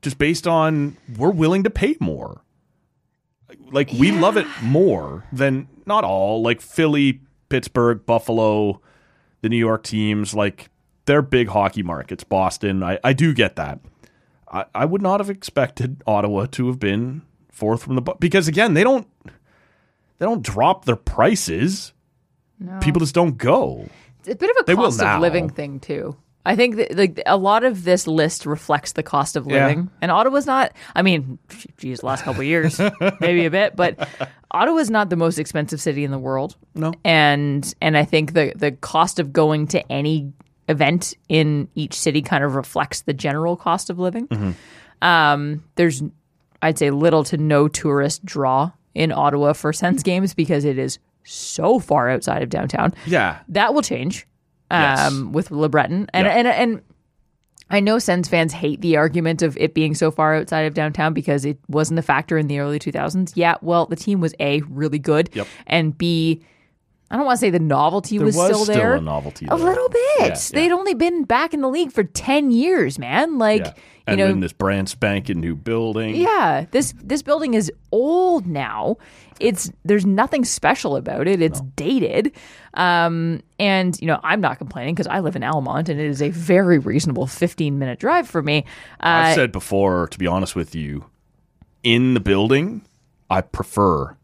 Just 0.00 0.16
based 0.18 0.46
on 0.46 0.96
we're 1.16 1.30
willing 1.30 1.64
to 1.64 1.70
pay 1.70 1.96
more. 1.98 2.42
Like 3.70 3.90
we 3.92 4.12
love 4.12 4.36
it 4.36 4.46
more 4.62 5.24
than 5.32 5.68
not 5.86 6.04
all, 6.04 6.42
like 6.42 6.60
Philly, 6.60 7.20
Pittsburgh, 7.48 8.04
Buffalo, 8.06 8.80
the 9.42 9.48
New 9.48 9.56
York 9.56 9.82
teams, 9.82 10.34
like 10.34 10.70
they're 11.06 11.22
big 11.22 11.48
hockey 11.48 11.82
markets. 11.82 12.24
Boston, 12.24 12.82
I, 12.82 12.98
I 13.02 13.12
do 13.12 13.34
get 13.34 13.56
that. 13.56 13.80
I, 14.50 14.66
I 14.74 14.84
would 14.84 15.02
not 15.02 15.20
have 15.20 15.30
expected 15.30 16.02
Ottawa 16.06 16.46
to 16.52 16.66
have 16.68 16.78
been 16.78 17.22
fourth 17.50 17.82
from 17.82 17.94
the 17.96 18.02
bu- 18.02 18.14
because 18.20 18.46
again, 18.48 18.74
they 18.74 18.84
don't 18.84 19.06
they 20.18 20.26
don't 20.26 20.42
drop 20.42 20.84
their 20.84 20.96
prices. 20.96 21.92
People 22.80 23.00
just 23.00 23.14
don't 23.14 23.36
go. 23.36 23.88
It's 24.20 24.28
a 24.28 24.34
bit 24.36 24.50
of 24.50 24.56
a 24.60 24.64
They 24.64 24.74
cost 24.74 25.00
of 25.02 25.20
living 25.20 25.50
thing 25.50 25.80
too. 25.80 26.16
I 26.46 26.56
think 26.56 26.76
that 26.76 26.96
like 26.96 27.22
a 27.26 27.36
lot 27.36 27.64
of 27.64 27.84
this 27.84 28.06
list 28.06 28.44
reflects 28.46 28.92
the 28.92 29.02
cost 29.02 29.34
of 29.36 29.46
Yeah. 29.46 29.66
living, 29.66 29.90
and 30.02 30.10
Ottawa's 30.10 30.46
not. 30.46 30.72
I 30.94 31.02
mean, 31.02 31.38
geez, 31.78 32.02
last 32.02 32.22
couple 32.24 32.42
years, 32.42 32.78
maybe 33.20 33.46
a 33.46 33.50
bit, 33.50 33.76
but 33.76 34.08
Ottawa's 34.50 34.90
not 34.90 35.08
the 35.10 35.16
most 35.16 35.38
expensive 35.38 35.80
city 35.80 36.04
in 36.04 36.10
the 36.10 36.18
world. 36.18 36.56
No. 36.74 36.92
And 37.04 37.74
and 37.80 37.96
I 37.96 38.04
think 38.04 38.34
the 38.34 38.52
the 38.56 38.72
cost 38.72 39.18
of 39.18 39.32
going 39.32 39.66
to 39.68 39.90
any 39.92 40.32
event 40.68 41.14
in 41.28 41.68
each 41.74 41.94
city 41.94 42.22
kind 42.22 42.44
of 42.44 42.54
reflects 42.54 43.02
the 43.02 43.12
general 43.14 43.56
cost 43.56 43.88
of 43.90 43.98
living. 43.98 44.54
Um, 45.02 45.64
there's 45.76 46.02
I'd 46.62 46.78
say 46.78 46.90
little 46.90 47.24
to 47.24 47.36
no 47.36 47.68
tourist 47.68 48.24
draw 48.24 48.72
in 48.94 49.12
Ottawa 49.12 49.52
for 49.52 49.72
Sens 49.72 50.02
games 50.02 50.34
because 50.34 50.64
it 50.64 50.78
is 50.78 50.98
so 51.24 51.78
far 51.78 52.10
outside 52.10 52.42
of 52.42 52.48
downtown. 52.50 52.92
Yeah. 53.06 53.38
That 53.48 53.74
will 53.74 53.82
change 53.82 54.26
Yes. 54.70 55.12
um, 55.12 55.32
with 55.32 55.50
Le 55.50 55.68
Breton. 55.68 56.08
And, 56.12 56.26
Yeah. 56.26 56.32
and 56.32 56.48
and 56.48 56.82
I 57.70 57.80
know 57.80 57.98
Sens 57.98 58.28
fans 58.28 58.52
hate 58.52 58.80
the 58.82 58.96
argument 58.98 59.40
of 59.42 59.56
it 59.56 59.72
being 59.74 59.94
so 59.94 60.10
far 60.10 60.34
outside 60.34 60.62
of 60.66 60.74
downtown 60.74 61.14
because 61.14 61.44
it 61.44 61.58
wasn't 61.68 61.98
a 61.98 62.02
factor 62.02 62.36
in 62.36 62.46
the 62.46 62.58
early 62.58 62.78
2000s. 62.78 63.32
Yeah, 63.34 63.54
well, 63.62 63.86
the 63.86 63.96
team 63.96 64.20
was 64.20 64.34
A, 64.38 64.60
really 64.68 64.98
good, 64.98 65.30
Yep. 65.32 65.46
and 65.66 65.96
B, 65.96 66.42
I 67.14 67.16
don't 67.16 67.26
want 67.26 67.36
to 67.36 67.40
say 67.40 67.50
the 67.50 67.60
novelty 67.60 68.18
There 68.18 68.26
was, 68.26 68.34
was 68.36 68.46
still 68.46 68.64
still 68.64 68.74
there. 68.74 68.94
a 68.94 69.00
novelty 69.00 69.46
A 69.48 69.54
little 69.54 69.88
bit. 69.88 70.00
Yeah, 70.18 70.26
yeah. 70.26 70.36
They'd 70.52 70.72
only 70.72 70.94
been 70.94 71.22
back 71.22 71.54
in 71.54 71.60
the 71.60 71.68
league 71.68 71.92
for 71.92 72.02
10 72.02 72.50
years, 72.50 72.98
man. 72.98 73.38
Like, 73.38 73.64
Yeah. 73.64 73.72
you 74.08 74.16
know, 74.16 74.26
in 74.26 74.40
this 74.40 74.52
brand 74.52 74.88
spanking 74.88 75.40
new 75.40 75.54
building. 75.54 76.16
yeah, 76.16 76.66
this 76.72 76.92
this 77.02 77.22
building 77.22 77.54
is 77.54 77.70
old 77.92 78.48
now. 78.48 78.96
It's 79.38 79.70
there's 79.84 80.04
nothing 80.04 80.44
special 80.44 80.96
about 80.96 81.28
it. 81.28 81.40
It's 81.40 81.60
dated, 81.76 82.32
um, 82.74 83.40
and 83.60 83.96
you 84.00 84.06
know 84.08 84.18
I'm 84.24 84.40
not 84.40 84.58
complaining 84.58 84.94
because 84.94 85.06
I 85.06 85.20
live 85.20 85.36
in 85.36 85.42
Almonte 85.44 85.90
and 85.92 86.00
it 86.00 86.06
is 86.08 86.20
a 86.20 86.30
very 86.30 86.78
reasonable 86.78 87.26
15 87.28 87.78
minute 87.78 87.98
drive 88.00 88.28
for 88.28 88.42
me. 88.42 88.64
Uh, 89.00 89.06
I've 89.30 89.34
said 89.36 89.52
before, 89.52 90.08
to 90.08 90.18
be 90.18 90.26
honest 90.26 90.54
with 90.56 90.74
you, 90.74 91.06
in 91.84 92.14
the 92.14 92.20
building, 92.20 92.82
I 93.30 93.40
prefer 93.40 94.16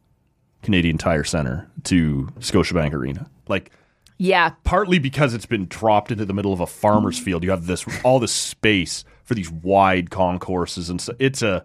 Canadian 0.62 0.98
Tire 0.98 1.24
Center 1.24 1.69
to 1.84 2.28
Scotiabank 2.38 2.92
Arena. 2.92 3.30
Like, 3.48 3.70
yeah, 4.18 4.50
partly 4.64 4.98
because 4.98 5.34
it's 5.34 5.46
been 5.46 5.66
dropped 5.66 6.10
into 6.10 6.24
the 6.24 6.34
middle 6.34 6.52
of 6.52 6.60
a 6.60 6.66
farmer's 6.66 7.18
field. 7.18 7.42
You 7.42 7.50
have 7.50 7.66
this 7.66 7.86
all 8.04 8.18
this 8.18 8.32
space 8.32 9.04
for 9.24 9.34
these 9.34 9.50
wide 9.50 10.10
concourses, 10.10 10.90
and 10.90 11.00
so 11.00 11.14
it's 11.18 11.42
a 11.42 11.64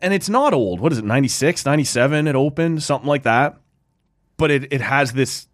and 0.00 0.14
it's 0.14 0.28
not 0.28 0.54
old. 0.54 0.80
What 0.80 0.92
is 0.92 0.98
it? 0.98 1.04
96, 1.04 1.64
97 1.64 2.26
it 2.26 2.34
opened, 2.34 2.82
something 2.82 3.08
like 3.08 3.24
that. 3.24 3.58
But 4.36 4.50
it 4.50 4.72
it 4.72 4.80
has 4.80 5.12
this 5.12 5.46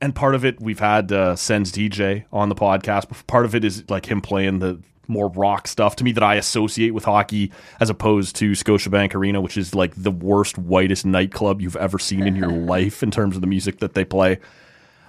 and 0.00 0.14
part 0.14 0.34
of 0.34 0.44
it 0.44 0.60
we've 0.60 0.78
had 0.78 1.12
uh, 1.12 1.36
Sens 1.36 1.72
DJ 1.72 2.24
on 2.32 2.48
the 2.48 2.54
podcast. 2.54 3.08
But 3.08 3.26
part 3.26 3.44
of 3.44 3.54
it 3.54 3.64
is 3.64 3.88
like 3.90 4.06
him 4.06 4.20
playing 4.20 4.58
the 4.58 4.80
more 5.08 5.28
rock 5.28 5.68
stuff 5.68 5.96
to 5.96 6.04
me 6.04 6.12
that 6.12 6.22
I 6.22 6.34
associate 6.36 6.90
with 6.90 7.04
hockey 7.04 7.52
as 7.80 7.90
opposed 7.90 8.36
to 8.36 8.52
Scotiabank 8.52 9.14
Arena, 9.14 9.40
which 9.40 9.56
is 9.56 9.74
like 9.74 9.92
the 9.96 10.10
worst, 10.10 10.58
whitest 10.58 11.04
nightclub 11.06 11.60
you've 11.60 11.76
ever 11.76 11.98
seen 11.98 12.26
in 12.26 12.36
your 12.36 12.50
life 12.52 13.02
in 13.02 13.10
terms 13.10 13.34
of 13.34 13.40
the 13.40 13.46
music 13.46 13.78
that 13.78 13.94
they 13.94 14.04
play. 14.04 14.38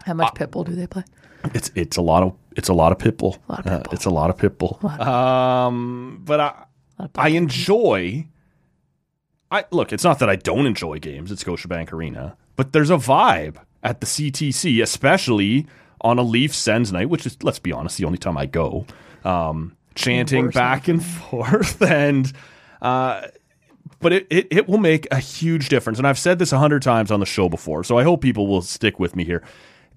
how 0.06 0.14
much 0.14 0.34
Pitbull 0.34 0.66
do 0.66 0.74
they 0.76 0.88
play? 0.88 1.04
It's 1.54 1.72
it's 1.76 1.98
a 1.98 2.02
lot 2.02 2.24
of 2.24 2.36
it's 2.56 2.70
a 2.70 2.74
lot 2.74 2.92
of 2.92 2.98
pitbull. 2.98 3.38
lot 3.48 3.66
of 3.68 3.72
Uh, 3.72 3.84
it's 3.92 4.06
a 4.06 4.10
lot 4.10 4.30
of 4.30 4.38
pitbull. 4.38 4.84
Um, 5.00 6.22
but 6.26 6.40
I 6.40 6.66
I 7.16 7.28
enjoy. 7.30 8.28
I 9.52 9.66
look. 9.72 9.94
It's 9.94 10.04
not 10.04 10.20
that 10.20 10.30
I 10.30 10.38
don't 10.38 10.66
enjoy 10.66 10.98
games 11.00 11.32
at 11.32 11.38
Scotiabank 11.38 11.94
Arena, 11.94 12.36
but 12.56 12.74
there's 12.74 12.90
a 12.90 12.96
vibe 12.98 13.58
at 13.84 14.00
the 14.00 14.08
CTC, 14.08 14.82
especially 14.82 15.68
on 16.02 16.18
a 16.18 16.24
Leaf 16.24 16.54
Sens 16.54 16.92
night, 16.92 17.10
which 17.10 17.26
is 17.26 17.42
let's 17.44 17.60
be 17.60 17.72
honest, 17.72 17.98
the 17.98 18.06
only 18.06 18.18
time 18.18 18.38
I 18.38 18.48
go. 18.48 18.86
Um, 19.24 19.76
chanting 19.96 20.50
back 20.50 20.88
and 20.88 21.04
forth 21.06 21.82
and. 21.82 22.32
Uh, 22.82 23.28
but 24.00 24.14
it, 24.14 24.28
it, 24.30 24.48
it 24.52 24.68
will 24.68 24.78
make 24.78 25.08
a 25.12 25.18
huge 25.18 25.70
difference. 25.70 25.98
And 25.98 26.08
I've 26.08 26.20
said 26.20 26.38
this 26.38 26.52
a 26.52 26.60
hundred 26.60 26.84
times 26.84 27.10
on 27.10 27.20
the 27.20 27.26
show 27.26 27.50
before, 27.50 27.84
so 27.84 27.98
I 27.98 28.04
hope 28.04 28.22
people 28.22 28.46
will 28.46 28.62
stick 28.62 29.00
with 29.00 29.16
me 29.16 29.24
here. 29.24 29.42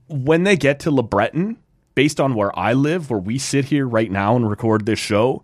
When 0.08 0.44
they 0.44 0.56
get 0.56 0.80
to 0.80 0.90
Le 0.90 1.02
Breton, 1.02 1.58
based 1.94 2.20
on 2.20 2.34
where 2.34 2.56
I 2.58 2.72
live, 2.72 3.10
where 3.10 3.18
we 3.18 3.38
sit 3.38 3.66
here 3.66 3.86
right 3.86 4.10
now 4.10 4.36
and 4.36 4.48
record 4.48 4.86
this 4.86 4.98
show, 4.98 5.42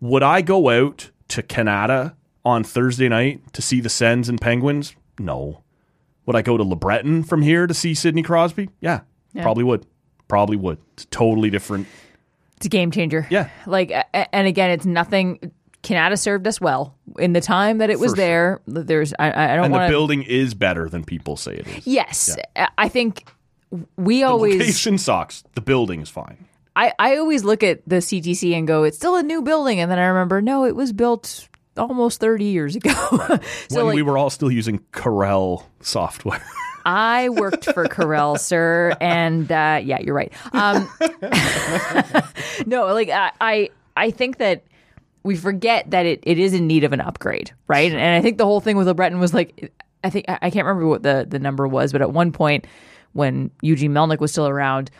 would 0.00 0.22
I 0.22 0.40
go 0.40 0.68
out 0.70 1.10
to 1.28 1.42
Kanata 1.42 2.14
on 2.44 2.64
Thursday 2.64 3.08
night 3.08 3.52
to 3.52 3.62
see 3.62 3.80
the 3.80 3.88
Sens 3.88 4.28
and 4.28 4.40
Penguins? 4.40 4.96
No. 5.18 5.62
Would 6.26 6.34
I 6.34 6.42
go 6.42 6.56
to 6.56 6.62
Le 6.62 6.76
Breton 6.76 7.24
from 7.24 7.42
here 7.42 7.66
to 7.66 7.74
see 7.74 7.94
Sidney 7.94 8.22
Crosby? 8.22 8.70
Yeah, 8.80 9.00
probably 9.42 9.64
would. 9.64 9.86
Probably 10.28 10.56
would. 10.56 10.78
It's 10.94 11.04
totally 11.06 11.50
different. 11.50 11.86
It's 12.62 12.66
a 12.66 12.70
game 12.70 12.92
changer. 12.92 13.26
Yeah. 13.28 13.48
Like, 13.66 13.90
a- 13.90 14.32
and 14.32 14.46
again, 14.46 14.70
it's 14.70 14.86
nothing. 14.86 15.52
Kanata 15.82 16.16
served 16.16 16.46
us 16.46 16.60
well 16.60 16.96
in 17.18 17.32
the 17.32 17.40
time 17.40 17.78
that 17.78 17.90
it 17.90 17.98
was 17.98 18.12
For 18.12 18.16
there. 18.16 18.60
There's, 18.68 19.12
I, 19.18 19.26
I 19.52 19.56
don't 19.56 19.64
And 19.64 19.74
the 19.74 19.78
want 19.78 19.90
building 19.90 20.22
is 20.22 20.54
better 20.54 20.88
than 20.88 21.02
people 21.02 21.36
say 21.36 21.54
it 21.54 21.66
is. 21.66 21.86
Yes, 21.88 22.36
I- 22.54 22.68
I 22.78 22.88
think 22.88 23.28
we 23.96 24.22
always. 24.22 24.60
Location 24.60 24.96
sucks. 24.96 25.42
The 25.56 25.60
building 25.60 26.00
is 26.02 26.08
fine. 26.08 26.46
I, 26.76 26.92
I 27.00 27.16
always 27.16 27.42
look 27.42 27.64
at 27.64 27.82
the 27.84 27.96
CTC 27.96 28.56
and 28.56 28.64
go, 28.68 28.84
it's 28.84 28.96
still 28.96 29.16
a 29.16 29.24
new 29.24 29.42
building. 29.42 29.80
And 29.80 29.90
then 29.90 29.98
I 29.98 30.04
remember, 30.04 30.40
no, 30.40 30.64
it 30.66 30.76
was 30.76 30.92
built 30.92 31.48
almost 31.76 32.20
30 32.20 32.44
years 32.44 32.76
ago. 32.76 32.92
so, 33.10 33.38
when 33.70 33.86
like, 33.86 33.94
we 33.96 34.02
were 34.02 34.16
all 34.16 34.30
still 34.30 34.52
using 34.52 34.78
Corel 34.92 35.64
software. 35.80 36.44
I 36.84 37.28
worked 37.28 37.64
for 37.66 37.84
Corel, 37.86 38.38
sir. 38.38 38.96
And 39.00 39.50
uh, 39.50 39.80
yeah, 39.82 40.00
you're 40.00 40.14
right. 40.14 40.32
Um, 40.52 40.88
no, 42.66 42.86
like, 42.92 43.08
I, 43.10 43.32
I, 43.40 43.70
I 43.96 44.10
think 44.10 44.38
that 44.38 44.64
we 45.22 45.36
forget 45.36 45.90
that 45.90 46.06
it, 46.06 46.20
it 46.24 46.38
is 46.38 46.54
in 46.54 46.66
need 46.66 46.84
of 46.84 46.92
an 46.92 47.00
upgrade, 47.00 47.52
right? 47.68 47.92
And, 47.92 48.00
I 48.00 48.20
think 48.20 48.38
the 48.38 48.44
whole 48.44 48.60
thing 48.60 48.76
with 48.76 48.86
LeBreton 48.86 49.18
was 49.18 49.32
like, 49.32 49.72
I 50.04 50.10
think, 50.10 50.26
I 50.28 50.38
I 50.42 50.50
can't 50.50 50.66
remember 50.66 50.88
what 50.88 51.02
the, 51.02 51.26
the 51.28 51.38
number 51.38 51.66
was, 51.68 51.92
but 51.92 52.02
at 52.02 52.12
one 52.12 52.32
point 52.32 52.66
when 53.12 53.50
Eugene 53.60 53.92
Melnyk 53.92 54.18
was 54.18 54.32
still 54.32 54.48
around, 54.48 54.90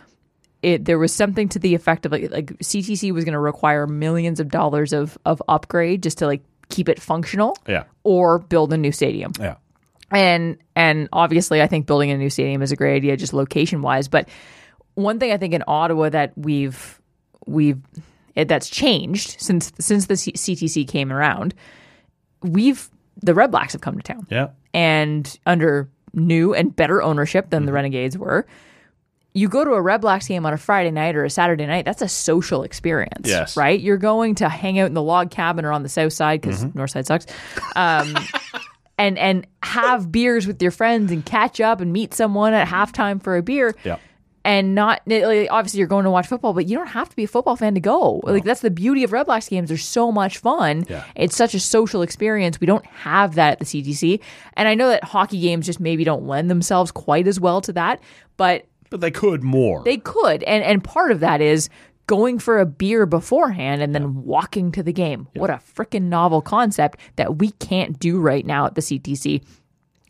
it 0.62 0.84
there 0.84 0.98
was 0.98 1.12
something 1.12 1.48
to 1.48 1.58
the 1.58 1.74
effect 1.74 2.06
of 2.06 2.12
like 2.12 2.30
like 2.30 2.46
CTC 2.58 3.12
was 3.12 3.24
going 3.24 3.32
to 3.32 3.40
require 3.40 3.86
millions 3.86 4.38
of 4.38 4.48
dollars 4.48 4.92
of 4.92 5.18
of 5.24 5.42
upgrade 5.48 6.02
just 6.02 6.18
to 6.18 6.26
like 6.26 6.42
keep 6.68 6.88
it 6.88 7.00
functional 7.00 7.56
yeah. 7.66 7.84
or 8.04 8.38
build 8.38 8.72
a 8.72 8.76
new 8.76 8.92
stadium. 8.92 9.32
Yeah. 9.38 9.56
And 10.12 10.58
and 10.76 11.08
obviously 11.12 11.62
I 11.62 11.66
think 11.66 11.86
building 11.86 12.10
a 12.10 12.18
new 12.18 12.30
stadium 12.30 12.62
is 12.62 12.70
a 12.72 12.76
great 12.76 12.96
idea 12.96 13.16
just 13.16 13.32
location 13.32 13.82
wise, 13.82 14.08
but 14.08 14.28
one 14.94 15.18
thing 15.18 15.32
I 15.32 15.38
think 15.38 15.54
in 15.54 15.64
Ottawa 15.66 16.10
that 16.10 16.32
we've 16.36 17.00
we've 17.46 17.80
it, 18.34 18.48
that's 18.48 18.68
changed 18.68 19.40
since 19.40 19.72
since 19.80 20.06
the 20.06 20.16
C- 20.16 20.32
CTC 20.32 20.86
came 20.86 21.12
around, 21.12 21.54
we've 22.42 22.88
the 23.22 23.34
Red 23.34 23.50
Blacks 23.50 23.72
have 23.72 23.82
come 23.82 23.96
to 23.98 24.02
town 24.02 24.26
Yeah. 24.30 24.48
and 24.74 25.38
under 25.46 25.88
new 26.14 26.54
and 26.54 26.74
better 26.74 27.02
ownership 27.02 27.50
than 27.50 27.60
Mm-hmm. 27.60 27.66
the 27.66 27.72
Renegades 27.72 28.18
were. 28.18 28.46
You 29.34 29.48
go 29.48 29.64
to 29.64 29.70
a 29.72 29.80
Red 29.80 30.02
Blacks 30.02 30.28
game 30.28 30.44
on 30.44 30.52
a 30.52 30.58
Friday 30.58 30.90
night 30.90 31.16
or 31.16 31.24
a 31.24 31.30
Saturday 31.30 31.64
night, 31.64 31.86
that's 31.86 32.02
a 32.02 32.08
social 32.08 32.64
experience. 32.64 33.26
Yes. 33.26 33.56
Right? 33.56 33.80
You're 33.80 33.96
going 33.96 34.34
to 34.36 34.48
hang 34.50 34.78
out 34.78 34.88
in 34.88 34.94
the 34.94 35.02
log 35.02 35.30
cabin 35.30 35.64
or 35.64 35.72
on 35.72 35.82
the 35.82 35.88
south 35.88 36.12
side 36.12 36.42
because 36.42 36.62
Mm-hmm. 36.64 36.76
north 36.76 36.90
side 36.90 37.06
sucks. 37.06 37.24
Um, 37.74 38.14
and 38.98 39.18
and 39.18 39.46
have 39.62 40.12
beers 40.12 40.46
with 40.46 40.60
your 40.62 40.70
friends 40.70 41.10
and 41.12 41.24
catch 41.24 41.60
up 41.60 41.80
and 41.80 41.92
meet 41.92 42.14
someone 42.14 42.52
at 42.54 42.68
halftime 42.68 43.22
for 43.22 43.36
a 43.36 43.42
beer. 43.42 43.74
Yeah. 43.84 43.98
And 44.44 44.74
not 44.74 45.02
like, 45.06 45.46
obviously 45.52 45.78
you're 45.78 45.86
going 45.86 46.02
to 46.02 46.10
watch 46.10 46.26
football, 46.26 46.52
but 46.52 46.66
you 46.66 46.76
don't 46.76 46.88
have 46.88 47.08
to 47.08 47.14
be 47.14 47.22
a 47.22 47.28
football 47.28 47.54
fan 47.54 47.74
to 47.74 47.80
go. 47.80 48.20
Like 48.24 48.42
that's 48.42 48.60
the 48.60 48.72
beauty 48.72 49.04
of 49.04 49.12
Red 49.12 49.26
Blacks 49.26 49.48
games. 49.48 49.68
They're 49.68 49.78
so 49.78 50.10
much 50.10 50.38
fun. 50.38 50.84
Yeah. 50.88 51.04
It's 51.14 51.36
such 51.36 51.54
a 51.54 51.60
social 51.60 52.02
experience. 52.02 52.60
We 52.60 52.66
don't 52.66 52.84
have 52.86 53.36
that 53.36 53.52
at 53.52 53.58
the 53.60 53.64
CTC. 53.64 54.20
And 54.54 54.66
I 54.66 54.74
know 54.74 54.88
that 54.88 55.04
hockey 55.04 55.40
games 55.40 55.64
just 55.66 55.78
maybe 55.78 56.02
don't 56.02 56.26
lend 56.26 56.50
themselves 56.50 56.90
quite 56.90 57.28
as 57.28 57.38
well 57.38 57.60
to 57.60 57.72
that, 57.74 58.00
but 58.36 58.66
But 58.90 59.00
they 59.00 59.12
could 59.12 59.44
more. 59.44 59.84
they 59.84 59.98
could. 59.98 60.42
And 60.42 60.64
and 60.64 60.82
part 60.82 61.12
of 61.12 61.20
that 61.20 61.40
is 61.40 61.68
going 62.06 62.38
for 62.38 62.58
a 62.58 62.66
beer 62.66 63.06
beforehand 63.06 63.82
and 63.82 63.94
then 63.94 64.24
walking 64.24 64.72
to 64.72 64.82
the 64.82 64.92
game. 64.92 65.28
What 65.34 65.50
a 65.50 65.60
freaking 65.74 66.04
novel 66.04 66.42
concept 66.42 66.98
that 67.16 67.38
we 67.38 67.52
can't 67.52 67.98
do 67.98 68.20
right 68.20 68.44
now 68.44 68.66
at 68.66 68.74
the 68.74 68.80
CTC. 68.80 69.44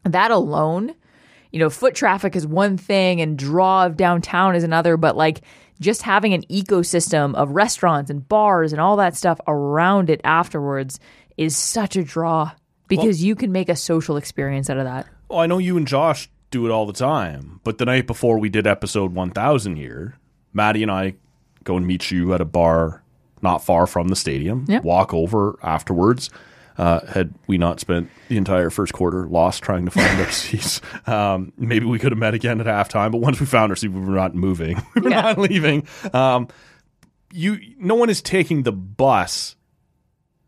That 0.04 0.30
alone, 0.30 0.94
you 1.52 1.58
know, 1.58 1.70
foot 1.70 1.94
traffic 1.94 2.34
is 2.34 2.46
one 2.46 2.76
thing 2.76 3.20
and 3.20 3.38
draw 3.38 3.86
of 3.86 3.96
downtown 3.96 4.56
is 4.56 4.64
another, 4.64 4.96
but 4.96 5.16
like 5.16 5.42
just 5.80 6.02
having 6.02 6.32
an 6.32 6.42
ecosystem 6.50 7.34
of 7.34 7.50
restaurants 7.50 8.10
and 8.10 8.26
bars 8.28 8.72
and 8.72 8.80
all 8.80 8.96
that 8.96 9.16
stuff 9.16 9.40
around 9.46 10.10
it 10.10 10.20
afterwards 10.24 10.98
is 11.36 11.56
such 11.56 11.96
a 11.96 12.02
draw 12.04 12.50
because 12.88 13.22
you 13.22 13.34
can 13.34 13.52
make 13.52 13.68
a 13.68 13.76
social 13.76 14.16
experience 14.16 14.68
out 14.68 14.76
of 14.76 14.84
that. 14.84 15.06
well, 15.28 15.38
I 15.40 15.46
know 15.46 15.58
you 15.58 15.76
and 15.76 15.86
Josh 15.86 16.28
do 16.50 16.66
it 16.66 16.70
all 16.70 16.86
the 16.86 16.92
time, 16.92 17.60
but 17.64 17.78
the 17.78 17.86
night 17.86 18.06
before 18.06 18.38
we 18.38 18.48
did 18.48 18.66
episode 18.66 19.14
1000 19.14 19.76
here, 19.76 20.18
Maddie 20.52 20.82
and 20.82 20.92
I 20.92 21.14
go 21.64 21.76
and 21.76 21.86
meet 21.86 22.10
you 22.10 22.34
at 22.34 22.40
a 22.40 22.44
bar 22.44 23.02
not 23.42 23.64
far 23.64 23.86
from 23.86 24.08
the 24.08 24.16
stadium. 24.16 24.64
Yeah. 24.68 24.80
Walk 24.80 25.12
over 25.12 25.58
afterwards. 25.62 26.30
Uh, 26.78 27.04
had 27.06 27.34
we 27.46 27.58
not 27.58 27.80
spent 27.80 28.08
the 28.28 28.36
entire 28.38 28.70
first 28.70 28.94
quarter 28.94 29.26
lost 29.26 29.62
trying 29.62 29.84
to 29.84 29.90
find 29.90 30.20
our 30.20 30.30
seats, 30.30 30.80
um, 31.06 31.52
maybe 31.58 31.84
we 31.84 31.98
could 31.98 32.12
have 32.12 32.18
met 32.18 32.32
again 32.34 32.60
at 32.60 32.66
halftime. 32.66 33.12
But 33.12 33.18
once 33.18 33.38
we 33.40 33.46
found 33.46 33.70
our 33.70 33.76
seat, 33.76 33.88
we 33.88 34.00
were 34.00 34.14
not 34.14 34.34
moving. 34.34 34.80
we 34.94 35.02
were 35.02 35.10
Yeah. 35.10 35.20
not 35.22 35.38
leaving. 35.38 35.86
Um, 36.14 36.48
you, 37.32 37.58
no 37.78 37.94
one 37.94 38.08
is 38.10 38.22
taking 38.22 38.62
the 38.62 38.72
bus 38.72 39.54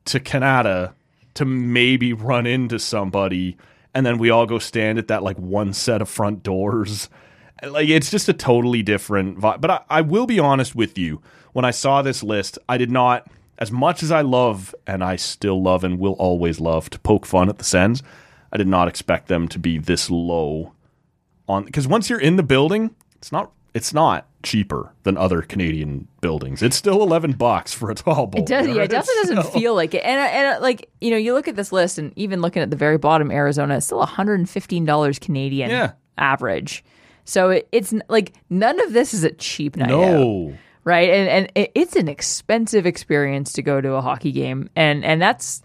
to 0.07 0.19
Kanata 0.20 0.95
to 1.35 1.45
maybe 1.45 2.12
run 2.12 2.47
into 2.47 2.78
somebody 2.78 3.57
and 3.95 4.05
then 4.05 4.19
we 4.19 4.28
all 4.31 4.45
go 4.47 4.59
stand 4.59 4.99
at 4.99 5.09
that 5.09 5.23
like 5.23 5.36
one 5.39 5.73
set 5.73 6.03
of 6.03 6.09
front 6.09 6.43
doors. 6.43 7.09
And, 7.60 7.72
Like 7.72 7.89
it's 7.89 8.10
just 8.10 8.28
a 8.28 8.32
totally 8.32 8.82
different 8.82 9.39
vibe. 9.39 9.60
But 9.60 9.70
I, 9.70 9.81
I 9.90 10.01
will 10.01 10.26
be 10.26 10.39
honest 10.39 10.74
with 10.74 10.98
you. 10.98 11.22
When 11.52 11.64
I 11.64 11.70
saw 11.70 12.02
this 12.02 12.22
list, 12.22 12.59
I 12.68 12.78
did 12.78 12.90
not, 12.90 13.28
as 13.59 13.70
much 13.70 14.02
as 14.02 14.10
I 14.10 14.22
love 14.22 14.74
and 14.86 15.05
I 15.05 15.14
still 15.16 15.62
love 15.62 15.85
and 15.85 15.98
will 16.01 16.14
always 16.14 16.59
love 16.59 16.90
to 16.90 16.98
poke 16.98 17.26
fun 17.26 17.48
at 17.48 17.59
the 17.59 17.64
Sens. 17.64 18.02
I 18.52 18.56
did 18.56 18.66
not 18.68 18.89
expect 18.89 19.28
them 19.28 19.47
to 19.48 19.59
be 19.59 19.78
this 19.78 20.10
low 20.10 20.72
on 21.48 21.64
because 21.64 21.86
once 21.86 22.09
you're 22.10 22.20
in 22.20 22.36
the 22.36 22.43
building, 22.43 22.94
it's 23.16 23.31
not 23.32 23.52
it's 23.72 23.93
not 23.93 24.26
cheaper 24.44 24.93
than 25.02 25.16
other 25.16 25.43
Canadian 25.43 26.06
buildings. 26.20 26.62
It's 26.62 26.76
still 26.76 27.02
eleven 27.02 27.32
bucks 27.32 27.72
for 27.72 27.90
a 27.90 27.94
tall 27.94 28.26
bowl. 28.28 28.43
It 28.43 28.47
does, 28.47 28.66
yeah, 28.68 28.82
it 28.82 28.90
definitely 28.90 29.35
doesn't 29.36 29.52
feel 29.52 29.74
like 29.74 29.94
it. 29.94 30.05
And, 30.05 30.20
and 30.20 30.62
like, 30.62 30.89
you 31.01 31.10
know, 31.10 31.16
you 31.16 31.35
look 31.35 31.48
at 31.48 31.56
this 31.56 31.72
list 31.72 31.98
and 31.98 32.12
even 32.16 32.40
looking 32.40 32.62
at 32.62 32.70
the 32.70 32.76
very 32.76 32.98
bottom, 32.98 33.31
Arizona, 33.32 33.76
it's 33.76 33.86
still 33.86 34.05
$115 34.05 35.20
Canadian 35.20 35.70
Yeah. 35.70 35.93
average. 36.18 36.85
So 37.25 37.51
it, 37.51 37.69
it's 37.73 37.95
like 38.09 38.35
none 38.51 38.81
of 38.83 38.93
this 38.93 39.15
is 39.15 39.25
a 39.25 39.31
cheap 39.33 39.77
night 39.77 39.91
out, 39.91 39.97
No. 40.19 40.55
right? 40.85 41.09
And 41.11 41.49
and 41.57 41.69
it's 41.75 41.97
an 41.97 42.09
expensive 42.09 42.87
experience 42.87 43.53
to 43.55 43.63
go 43.63 43.81
to 43.81 43.93
a 43.95 44.01
hockey 44.03 44.33
game, 44.33 44.69
and 44.77 45.05
and 45.05 45.21
that's 45.23 45.63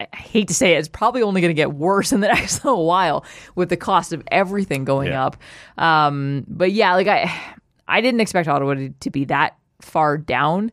I 0.00 0.06
I 0.12 0.16
hate 0.16 0.48
to 0.48 0.54
say 0.54 0.74
it, 0.74 0.78
it's 0.78 0.88
probably 0.88 1.22
only 1.22 1.40
going 1.42 1.50
to 1.50 1.54
get 1.54 1.72
worse 1.74 2.12
in 2.12 2.20
the 2.20 2.28
next 2.34 2.64
little 2.64 2.86
while 2.86 3.24
with 3.54 3.68
the 3.68 3.76
cost 3.76 4.12
of 4.12 4.22
everything 4.28 4.84
going 4.84 5.08
Yeah. 5.08 5.26
up. 5.26 5.36
Um, 5.76 6.44
but 6.48 6.72
yeah, 6.72 6.94
like 6.94 7.06
I, 7.08 7.30
I 7.86 8.00
didn't 8.00 8.20
expect 8.20 8.48
Ottawa 8.48 8.74
to, 8.74 8.88
to 8.88 9.10
be 9.10 9.26
that 9.26 9.56
far 9.82 10.16
down. 10.16 10.72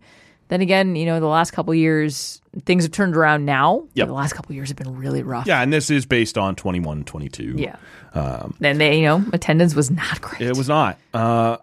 Then 0.49 0.61
again, 0.61 0.95
you 0.95 1.05
know, 1.05 1.19
the 1.19 1.27
last 1.27 1.51
couple 1.51 1.73
years, 1.75 2.41
things 2.65 2.83
have 2.83 2.91
turned 2.91 3.15
around 3.15 3.45
now. 3.45 3.87
Yep. 3.93 4.07
The 4.07 4.13
last 4.13 4.33
couple 4.33 4.53
years 4.55 4.69
have 4.69 4.77
been 4.77 4.97
really 4.97 5.21
rough. 5.21 5.45
Yeah, 5.45 5.61
and 5.61 5.71
this 5.71 5.89
is 5.91 6.05
based 6.07 6.37
on 6.37 6.55
21 6.55 7.03
22. 7.05 7.55
Yeah. 7.57 7.75
and 8.13 8.81
they, 8.81 8.97
you 8.97 9.03
know, 9.03 9.23
attendance 9.31 9.75
was 9.75 9.91
not 9.91 10.19
great. 10.21 10.41
It 10.41 10.57
was 10.57 10.67
not. 10.67 10.97
Uh, 11.13 11.57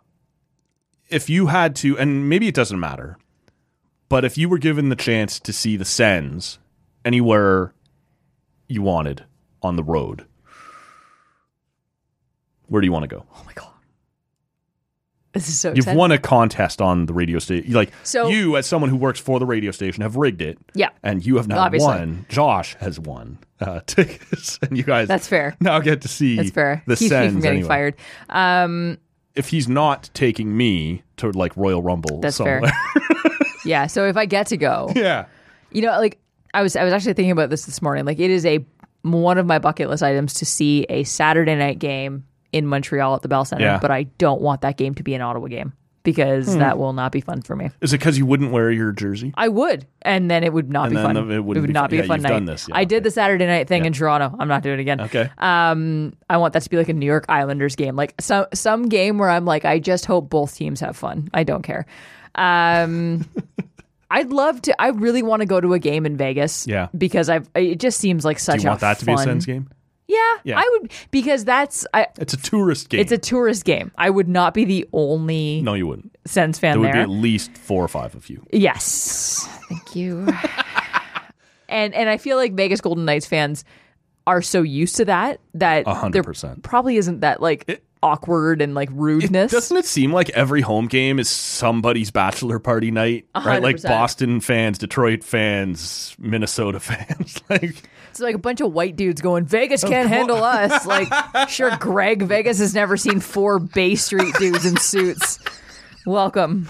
if 1.08 1.28
you 1.28 1.46
had 1.48 1.74
to, 1.76 1.98
and 1.98 2.28
maybe 2.28 2.46
it 2.46 2.54
doesn't 2.54 2.78
matter, 2.78 3.18
but 4.08 4.24
if 4.24 4.38
you 4.38 4.48
were 4.48 4.58
given 4.58 4.88
the 4.88 4.96
chance 4.96 5.40
to 5.40 5.52
see 5.52 5.76
the 5.76 5.84
Sens 5.84 6.58
anywhere 7.04 7.72
you 8.68 8.82
wanted 8.82 9.24
on 9.62 9.74
the 9.74 9.82
road, 9.82 10.26
where 12.66 12.80
do 12.80 12.86
you 12.86 12.92
want 12.92 13.02
to 13.02 13.08
go? 13.08 13.24
oh 13.34 13.42
my 13.44 13.52
god, 13.52 13.72
this 15.36 15.48
is 15.48 15.58
so. 15.60 15.68
You've 15.68 15.78
exciting. 15.78 15.98
won 15.98 16.12
a 16.12 16.18
contest 16.18 16.80
on 16.82 17.06
the 17.06 17.12
radio 17.14 17.38
station. 17.38 17.72
Like 17.72 17.92
So- 18.02 18.28
you, 18.28 18.56
as 18.56 18.66
someone 18.66 18.90
who 18.90 18.96
works 18.96 19.20
for 19.20 19.38
the 19.38 19.46
radio 19.46 19.70
station, 19.70 20.02
have 20.02 20.16
rigged 20.16 20.42
it. 20.42 20.58
Yeah. 20.74 20.90
and 21.02 21.24
you 21.24 21.36
have 21.36 21.48
not 21.48 21.58
Obviously. 21.58 21.86
won. 21.86 22.26
Josh 22.28 22.74
has 22.80 22.98
won 22.98 23.38
uh, 23.60 23.80
tickets, 23.86 24.58
and 24.62 24.76
you 24.76 24.82
guys. 24.82 25.08
That's 25.08 25.28
fair. 25.28 25.56
Now 25.60 25.78
get 25.80 26.02
to 26.02 26.08
see. 26.08 26.36
That's 26.36 26.50
fair. 26.50 26.82
The 26.86 26.94
Keeps 26.96 27.00
me 27.02 27.08
Sens 27.08 27.32
from 27.32 27.42
getting 27.42 27.58
anyway. 27.58 27.68
fired. 27.68 27.94
Um, 28.28 28.98
If 29.34 29.48
he's 29.48 29.68
not 29.68 30.10
taking 30.14 30.56
me 30.56 31.02
to 31.18 31.30
like 31.30 31.56
Royal 31.56 31.82
Rumble, 31.82 32.20
That's 32.20 32.36
somewhere. 32.36 32.62
fair. 32.62 32.72
yeah. 33.64 33.86
So 33.86 34.06
if 34.06 34.16
I 34.16 34.26
get 34.26 34.46
to 34.48 34.56
go, 34.56 34.90
yeah. 34.96 35.26
You 35.70 35.82
know, 35.82 35.90
like 35.98 36.18
I 36.54 36.62
was 36.62 36.76
I 36.76 36.84
was 36.84 36.92
actually 36.92 37.14
thinking 37.14 37.32
about 37.32 37.50
this 37.50 37.66
this 37.66 37.82
morning. 37.82 38.04
Like 38.06 38.18
it 38.18 38.30
is 38.30 38.44
a 38.46 38.64
one 39.02 39.38
of 39.38 39.46
my 39.46 39.58
bucket 39.58 39.88
list 39.88 40.02
items 40.02 40.34
to 40.34 40.44
see 40.46 40.84
a 40.88 41.04
Saturday 41.04 41.54
night 41.54 41.78
game 41.78 42.24
in 42.56 42.66
Montreal 42.66 43.14
at 43.14 43.22
the 43.22 43.28
Bell 43.28 43.44
Center, 43.44 43.64
Yeah. 43.64 43.78
but 43.80 43.90
I 43.90 44.04
don't 44.18 44.40
want 44.40 44.60
that 44.62 44.76
game 44.76 44.94
to 44.94 45.02
be 45.02 45.14
an 45.14 45.20
Ottawa 45.22 45.46
game 45.48 45.72
because 46.02 46.52
Hmm. 46.52 46.60
that 46.60 46.78
will 46.78 46.92
not 46.92 47.10
be 47.10 47.20
fun 47.20 47.42
for 47.42 47.56
me. 47.56 47.70
Is 47.80 47.92
it 47.92 47.98
because 47.98 48.16
you 48.16 48.26
wouldn't 48.26 48.52
wear 48.52 48.70
your 48.70 48.92
jersey? 48.92 49.32
I 49.36 49.48
would, 49.48 49.86
and 50.02 50.30
then 50.30 50.44
it 50.44 50.52
would 50.52 50.70
not 50.70 50.84
And 50.84 50.90
be 50.92 50.96
then 50.96 51.04
fun. 51.14 51.30
it 51.32 51.44
wouldn't 51.44 51.66
be 51.66 51.72
not 51.72 51.84
fun. 51.84 51.90
be 51.90 51.96
Yeah, 51.96 52.02
a 52.02 52.06
fun 52.06 52.18
you've 52.18 52.22
night. 52.22 52.28
done 52.30 52.44
this. 52.44 52.66
Yeah, 52.68 52.76
I 52.76 52.84
did 52.84 53.02
the 53.02 53.10
Saturday 53.10 53.44
night 53.46 53.66
thing 53.66 53.84
in 53.86 53.92
Toronto. 53.92 54.34
I'm 54.38 54.46
not 54.48 54.62
doing 54.62 54.78
it 54.78 54.82
again. 54.82 55.00
Okay. 55.00 55.28
Um, 55.38 56.12
I 56.30 56.36
want 56.36 56.52
that 56.54 56.62
to 56.62 56.70
be 56.70 56.76
like 56.76 56.88
a 56.88 56.92
New 56.92 57.06
York 57.06 57.24
Islanders 57.28 57.74
game, 57.76 57.96
like 57.96 58.14
some 58.20 58.46
some 58.54 58.88
game 58.88 59.18
where 59.18 59.30
I'm 59.30 59.44
like, 59.44 59.64
I 59.64 59.78
just 59.80 60.06
hope 60.06 60.30
both 60.30 60.54
teams 60.54 60.78
have 60.80 60.96
fun. 60.96 61.28
I 61.34 61.42
don't 61.42 61.62
care. 61.62 61.86
Um, 62.36 63.24
I'd 64.10 64.30
love 64.30 64.62
to. 64.62 64.80
I 64.80 64.88
really 64.90 65.22
want 65.22 65.40
to 65.40 65.46
go 65.46 65.60
to 65.60 65.72
a 65.74 65.80
game 65.80 66.06
in 66.06 66.16
Vegas. 66.16 66.66
Yeah. 66.68 66.86
because 66.96 67.28
I've. 67.28 67.48
It 67.56 67.80
just 67.80 67.98
seems 67.98 68.24
like 68.24 68.38
such. 68.38 68.56
Do 68.56 68.58
such 68.60 68.64
you 68.64 68.68
want 68.70 68.80
a 68.80 68.80
that 68.82 68.98
to 69.00 69.06
be 69.06 69.12
a 69.12 69.16
fun- 69.16 69.24
Sens 69.24 69.46
game? 69.46 69.68
Yeah, 70.08 70.18
Yeah. 70.44 70.58
I 70.58 70.68
would 70.72 70.92
because 71.10 71.44
that's 71.44 71.86
I. 71.92 72.06
It's 72.18 72.32
a 72.32 72.36
tourist 72.36 72.88
game. 72.90 73.00
It's 73.00 73.10
a 73.12 73.18
tourist 73.18 73.64
game. 73.64 73.90
I 73.98 74.08
would 74.10 74.28
not 74.28 74.54
be 74.54 74.64
the 74.64 74.88
only 74.92 75.60
no, 75.62 75.74
you 75.74 75.86
wouldn't. 75.86 76.16
Sens 76.26 76.58
fan 76.58 76.72
There 76.74 76.80
would 76.80 76.86
there. 76.88 76.94
be 76.94 77.00
at 77.00 77.08
least 77.08 77.56
four 77.56 77.82
or 77.84 77.88
five 77.88 78.14
of 78.14 78.28
you. 78.30 78.46
Yes. 78.52 79.46
Thank 79.68 79.96
you. 79.96 80.26
and 81.68 81.94
and 81.94 82.08
I 82.08 82.18
feel 82.18 82.36
like 82.36 82.54
Vegas 82.54 82.80
Golden 82.80 83.04
Knights 83.04 83.26
fans 83.26 83.64
are 84.26 84.42
so 84.42 84.62
used 84.62 84.96
to 84.96 85.04
that 85.06 85.40
that 85.54 85.86
A 85.86 85.94
hundred 85.94 86.12
there 86.14 86.22
percent. 86.22 86.62
probably 86.62 86.96
isn't 86.96 87.20
that 87.20 87.40
like 87.42 87.82
awkward 88.02 88.60
and 88.62 88.74
like 88.74 88.88
rudeness. 88.92 89.50
Doesn't 89.50 89.76
it 89.76 89.84
seem 89.86 90.12
like 90.12 90.30
every 90.30 90.60
home 90.60 90.86
game 90.86 91.18
is 91.18 91.28
somebody's 91.28 92.10
bachelor 92.10 92.58
party 92.58 92.90
night? 92.90 93.26
Right? 93.34 93.62
Like 93.62 93.82
Boston 93.82 94.40
fans, 94.40 94.78
Detroit 94.78 95.24
fans, 95.24 96.14
Minnesota 96.18 96.78
fans. 96.80 97.40
like 97.48 97.88
It's 98.16 98.22
like 98.22 98.34
a 98.34 98.38
bunch 98.38 98.62
of 98.62 98.72
white 98.72 98.96
dudes 98.96 99.20
going, 99.20 99.44
Vegas 99.44 99.84
can't 99.84 100.08
handle 100.08 100.42
us. 100.42 100.86
Like, 100.86 101.50
sure, 101.50 101.76
Greg, 101.76 102.22
Vegas 102.22 102.58
has 102.60 102.74
never 102.74 102.96
seen 102.96 103.20
four 103.20 103.58
Bay 103.58 103.94
Street 103.94 104.34
dudes 104.38 104.64
in 104.64 104.78
suits. 104.78 105.38
Welcome. 106.06 106.66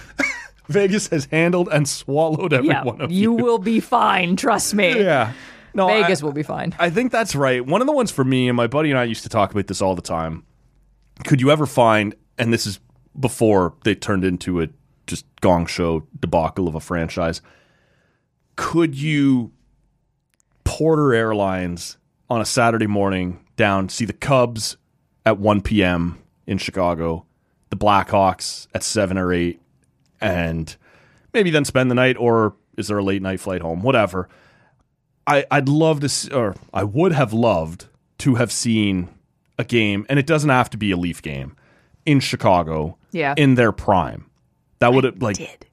Vegas 0.67 1.07
has 1.09 1.27
handled 1.27 1.69
and 1.71 1.89
swallowed 1.89 2.53
every 2.53 2.67
Yeah, 2.71 2.83
one 2.83 3.01
of 3.01 3.13
you 3.13 3.37
you. 3.39 3.45
will 3.45 3.59
be 3.59 3.79
fine. 3.79 4.35
Trust 4.35 4.75
me. 4.75 4.99
Yeah. 5.01 5.35
No, 5.73 5.87
Vegas 5.87 6.21
I- 6.21 6.25
will 6.27 6.33
be 6.33 6.43
fine. 6.43 6.75
I 6.81 6.91
think 6.91 7.13
that's 7.13 7.37
right. 7.37 7.65
One 7.65 7.81
of 7.81 7.87
the 7.87 7.93
ones 7.93 8.11
for 8.11 8.25
me, 8.25 8.49
and 8.49 8.57
my 8.57 8.67
buddy 8.67 8.91
and 8.91 8.99
I 8.99 9.05
used 9.05 9.23
to 9.23 9.29
talk 9.29 9.53
about 9.53 9.69
this 9.69 9.81
all 9.81 9.95
the 9.95 10.03
time. 10.03 10.43
Could 11.25 11.41
you 11.41 11.53
ever 11.53 11.65
find, 11.67 12.17
and 12.39 12.53
this 12.53 12.67
is 12.67 12.81
before 13.21 13.75
they 13.85 13.95
turned 13.95 14.25
into 14.25 14.63
a 14.63 14.69
just 15.07 15.27
gong 15.43 15.67
show 15.67 16.09
debacle 16.19 16.67
of 16.67 16.75
a 16.75 16.81
franchise, 16.81 17.41
could 18.57 18.97
you 18.97 19.53
Porter 20.67 21.15
Airlines 21.15 21.97
on 22.29 22.41
a 22.41 22.45
Saturday 22.45 22.87
morning 22.87 23.45
down, 23.57 23.89
see 23.89 24.05
the 24.05 24.13
Cubs 24.13 24.77
at 25.25 25.39
1 25.39 25.63
p.m. 25.63 26.19
in 26.47 26.59
Chicago, 26.59 27.25
the 27.71 27.77
Blackhawks 27.77 28.67
at 28.75 28.83
7 28.83 29.17
or 29.17 29.33
8, 29.33 29.61
and 30.21 30.77
maybe 31.33 31.51
then 31.51 31.65
spend 31.65 31.91
the 31.91 31.95
night, 31.95 32.17
or 32.19 32.55
is 32.77 32.89
there 32.89 32.99
a 32.99 33.03
late 33.05 33.23
night 33.23 33.41
flight 33.41 33.63
home? 33.63 33.83
Whatever. 33.83 34.29
I, 35.27 35.45
I'd 35.51 35.69
love 35.69 36.01
to, 36.01 36.09
see, 36.09 36.31
or 36.33 36.55
I 36.73 36.85
would 36.85 37.13
have 37.13 37.33
loved 37.33 37.87
to 38.19 38.37
have 38.37 38.53
seen 38.53 39.09
a 39.59 39.65
game, 39.65 40.07
and 40.09 40.19
it 40.19 40.27
doesn't 40.27 40.51
have 40.51 40.71
to 40.71 40.77
be 40.77 40.91
a 40.91 40.97
Leaf 40.97 41.23
game 41.23 41.57
in 42.05 42.21
Chicago, 42.21 42.97
Yeah. 43.11 43.35
in 43.37 43.55
their 43.57 43.73
prime. 43.73 44.27
That 44.79 44.93
would 44.93 45.05
have 45.05 45.21
like, 45.23 45.37
Did. 45.39 45.66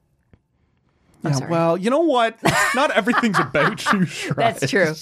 Yeah, 1.24 1.32
sorry. 1.32 1.50
well, 1.50 1.76
you 1.76 1.90
know 1.90 2.00
what? 2.00 2.38
Not 2.74 2.90
everything's 2.92 3.38
about 3.38 3.84
you. 3.92 4.04
Shred. 4.06 4.36
That's 4.36 4.70
true. 4.70 4.94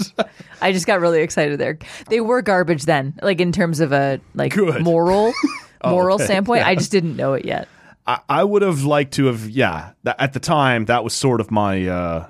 I 0.61 0.73
just 0.73 0.87
got 0.87 1.01
really 1.01 1.21
excited 1.23 1.59
there. 1.59 1.79
They 2.09 2.21
were 2.21 2.43
garbage 2.43 2.85
then, 2.85 3.15
like 3.23 3.41
in 3.41 3.53
terms 3.53 3.81
of 3.81 3.93
a 3.93 4.21
like 4.35 4.55
Good. 4.55 4.83
moral 4.83 5.33
moral 5.85 6.17
okay. 6.17 6.25
standpoint. 6.25 6.67
I 6.67 6.75
just 6.75 6.91
didn't 6.93 7.17
know 7.17 7.35
it 7.35 7.45
yet. 7.45 7.69
I, 8.07 8.21
I 8.29 8.45
would 8.45 8.63
have 8.63 8.85
liked 8.85 9.15
to 9.15 9.27
have, 9.27 9.49
yeah. 9.49 9.93
That, 10.03 10.17
at 10.21 10.33
the 10.33 10.41
time, 10.41 10.87
that 10.87 11.05
was 11.05 11.13
sort 11.15 11.41
of 11.41 11.51
my, 11.53 11.87
uh, 11.87 12.29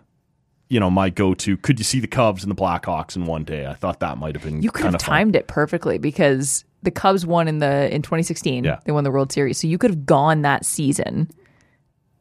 you 0.68 0.78
know, 0.80 0.90
my 0.90 1.08
go-to. 1.08 1.56
Could 1.56 1.78
you 1.78 1.84
see 1.84 1.98
the 1.98 2.06
Cubs 2.06 2.44
and 2.44 2.50
the 2.50 2.54
Blackhawks 2.54 3.16
in 3.16 3.24
one 3.24 3.44
day? 3.44 3.66
I 3.66 3.72
thought 3.74 4.00
that 4.00 4.18
might 4.18 4.34
have 4.34 4.44
been 4.44 4.62
You 4.62 4.70
could 4.70 4.84
have 4.84 4.94
of 4.94 5.00
fun. 5.00 5.14
timed 5.14 5.36
it 5.36 5.46
perfectly 5.46 5.96
because 5.96 6.64
the 6.82 6.90
Cubs 6.90 7.24
won 7.24 7.48
in 7.48 7.58
the 7.58 7.92
in 7.94 8.02
2016. 8.02 8.64
Yeah. 8.64 8.80
They 8.84 8.92
won 8.92 9.04
the 9.04 9.10
World 9.10 9.32
Series, 9.32 9.58
so 9.58 9.66
you 9.66 9.78
could 9.78 9.90
have 9.90 10.04
gone 10.04 10.42
that 10.42 10.66
season. 10.66 11.30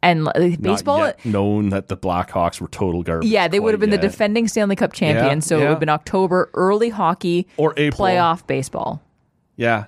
And 0.03 0.23
like, 0.25 0.35
uh, 0.35 0.39
Not 0.39 0.61
baseball, 0.61 0.99
yet 1.05 1.23
known 1.25 1.69
that 1.69 1.87
the 1.87 1.95
Blackhawks 1.97 2.59
were 2.59 2.67
total 2.67 3.03
garbage. 3.03 3.29
yeah, 3.29 3.47
they 3.47 3.59
would 3.59 3.73
have 3.73 3.79
been 3.79 3.91
quite 3.91 4.01
the 4.01 4.07
defending 4.07 4.47
Stanley 4.47 4.75
Cup 4.75 4.93
champions. 4.93 5.45
so 5.45 5.57
it 5.57 5.59
would 5.61 5.69
have 5.69 5.79
been 5.79 5.89
October, 5.89 6.49
early 6.55 6.89
hockey, 6.89 7.47
Or 7.57 7.73
April. 7.77 8.07
playoff 8.07 8.47
baseball. 8.47 9.01
Yeah. 9.57 9.85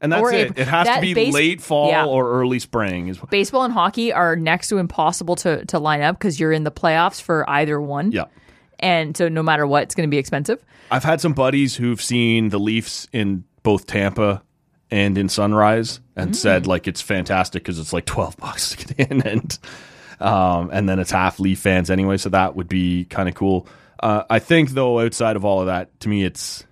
And 0.00 0.10
that's 0.10 0.20
Or 0.20 0.32
it. 0.32 0.40
April. 0.50 0.60
It 0.60 0.66
has 0.68 0.86
That 0.88 0.96
to 0.96 1.00
be 1.02 1.14
base- 1.14 1.32
late 1.32 1.60
fall 1.60 1.90
yeah. 1.90 2.04
or 2.06 2.28
early 2.40 2.58
spring. 2.58 3.06
Is 3.06 3.18
Baseball 3.30 3.62
and 3.62 3.72
hockey 3.72 4.12
are 4.12 4.34
next 4.34 4.66
to 4.70 4.78
impossible 4.78 5.36
to 5.36 5.64
to 5.66 5.78
line 5.78 6.02
up 6.02 6.18
because 6.18 6.40
you're 6.40 6.50
in 6.50 6.64
the 6.64 6.72
playoffs 6.72 7.22
for 7.22 7.48
either 7.48 7.80
one. 7.80 8.10
yeah. 8.10 8.24
and 8.80 9.16
so 9.16 9.28
no 9.28 9.44
matter 9.44 9.64
what, 9.64 9.84
it's 9.84 9.94
going 9.94 10.08
to 10.08 10.10
be 10.10 10.18
expensive. 10.18 10.58
I've 10.90 11.04
had 11.04 11.20
some 11.20 11.34
buddies 11.34 11.76
who've 11.76 12.02
seen 12.02 12.48
the 12.48 12.58
Leafs 12.58 13.06
in 13.12 13.44
both 13.62 13.86
Tampa 13.86 14.42
and 14.92 15.18
in 15.18 15.28
Sunrise 15.28 15.98
and 16.14 16.30
Mm. 16.30 16.36
said 16.36 16.66
like 16.68 16.86
it's 16.86 17.00
fantastic 17.00 17.62
because 17.64 17.80
it's 17.80 17.92
like 17.92 18.04
twelve 18.04 18.36
bucks 18.36 18.76
to 18.76 18.94
get 18.94 19.10
in 19.10 19.22
and 19.26 19.58
um, 20.20 20.70
and 20.72 20.88
then 20.88 21.00
it's 21.00 21.10
half 21.10 21.40
Leaf 21.40 21.58
fans 21.58 21.90
anyway, 21.90 22.16
so 22.16 22.28
that 22.28 22.54
would 22.54 22.68
be 22.68 23.06
kind 23.06 23.28
of 23.28 23.34
cool. 23.34 23.66
Uh, 23.98 24.22
I 24.30 24.38
think 24.38 24.70
though, 24.70 25.00
outside 25.00 25.34
of 25.36 25.44
all 25.44 25.60
of 25.60 25.66
that, 25.66 25.98
to 26.00 26.08
me, 26.08 26.22
it's 26.24 26.64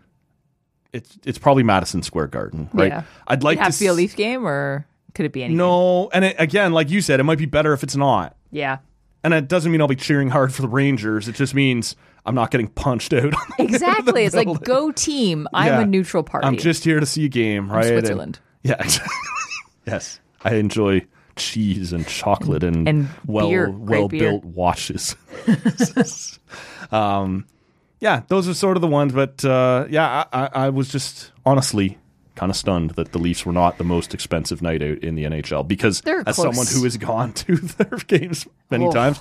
it's 0.92 1.18
it's 1.24 1.38
probably 1.38 1.62
Madison 1.64 2.02
Square 2.02 2.28
Garden, 2.28 2.68
right? 2.72 2.92
Yeah. 2.92 3.02
I'd 3.26 3.42
like 3.42 3.60
to 3.64 3.76
be 3.78 3.86
a 3.86 3.92
Leaf 3.92 4.14
game, 4.16 4.46
or 4.46 4.86
could 5.14 5.26
it 5.26 5.32
be 5.32 5.42
anything? 5.42 5.56
No, 5.56 6.08
and 6.10 6.24
it, 6.24 6.36
again, 6.38 6.72
like 6.72 6.90
you 6.90 7.00
said, 7.00 7.18
it 7.20 7.24
might 7.24 7.38
be 7.38 7.46
better 7.46 7.72
if 7.72 7.82
it's 7.82 7.96
not. 7.96 8.36
Yeah. 8.52 8.78
and 9.22 9.32
it 9.34 9.48
doesn't 9.48 9.70
mean 9.70 9.80
I'll 9.80 9.86
be 9.88 9.96
cheering 9.96 10.28
hard 10.30 10.52
for 10.52 10.62
the 10.62 10.68
Rangers. 10.68 11.28
It 11.28 11.34
just 11.36 11.54
means 11.54 11.94
I'm 12.26 12.34
not 12.34 12.50
getting 12.50 12.68
punched 12.68 13.12
out. 13.12 13.32
Exactly. 13.58 14.24
It's 14.24 14.34
like 14.34 14.62
go 14.62 14.90
team. 14.92 15.46
I'm 15.52 15.66
Yeah. 15.66 15.80
a 15.80 15.86
neutral 15.86 16.22
party. 16.22 16.46
I'm 16.46 16.56
just 16.56 16.84
here 16.84 17.00
to 17.00 17.06
see 17.06 17.24
a 17.24 17.28
game, 17.28 17.70
right? 17.70 17.84
And- 17.86 17.98
Switzerland. 18.00 18.38
yeah, 18.62 18.76
exactly. 18.80 19.16
yes. 19.86 20.20
I 20.42 20.54
enjoy 20.54 21.06
cheese 21.36 21.92
and 21.92 22.06
chocolate 22.06 22.62
and, 22.62 22.88
And 22.88 23.08
well 23.26 23.48
beer, 23.48 23.70
well 23.70 24.08
built 24.08 24.44
watches. 24.44 25.16
um, 26.90 27.46
yeah, 28.00 28.22
those 28.28 28.48
are 28.48 28.54
sort 28.54 28.76
of 28.76 28.80
the 28.80 28.86
ones. 28.88 29.12
But 29.12 29.44
uh, 29.44 29.86
yeah, 29.90 30.24
I, 30.32 30.42
I, 30.44 30.48
I 30.66 30.68
was 30.70 30.88
just 30.88 31.32
honestly 31.44 31.98
kind 32.36 32.48
of 32.50 32.56
stunned 32.56 32.90
that 32.92 33.12
the 33.12 33.18
Leafs 33.18 33.44
were 33.44 33.52
not 33.52 33.76
the 33.78 33.84
most 33.84 34.14
expensive 34.14 34.62
night 34.62 34.82
out 34.82 34.98
in 34.98 35.14
the 35.14 35.24
NHL 35.24 35.66
because 35.66 36.00
They're 36.00 36.22
as 36.26 36.36
close. 36.36 36.46
someone 36.56 36.66
who 36.66 36.84
has 36.84 36.96
gone 36.96 37.32
to 37.34 37.56
their 37.56 37.98
games 38.06 38.46
many 38.70 38.86
Oh. 38.86 38.92
times, 38.92 39.20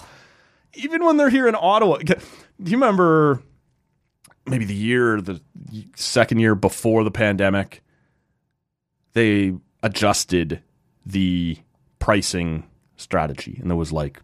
even 0.73 1.03
when 1.05 1.17
they're 1.17 1.29
here 1.29 1.47
in 1.47 1.55
Ottawa, 1.55 1.97
do 1.97 2.15
you 2.63 2.77
remember 2.77 3.41
maybe 4.45 4.65
the 4.65 4.75
year, 4.75 5.21
the 5.21 5.41
second 5.95 6.39
year 6.39 6.55
before 6.55 7.03
the 7.03 7.11
pandemic? 7.11 7.81
They 9.13 9.53
adjusted 9.83 10.61
the 11.05 11.57
pricing 11.99 12.65
strategy, 12.97 13.57
and 13.61 13.69
there 13.69 13.77
was 13.77 13.91
like 13.91 14.21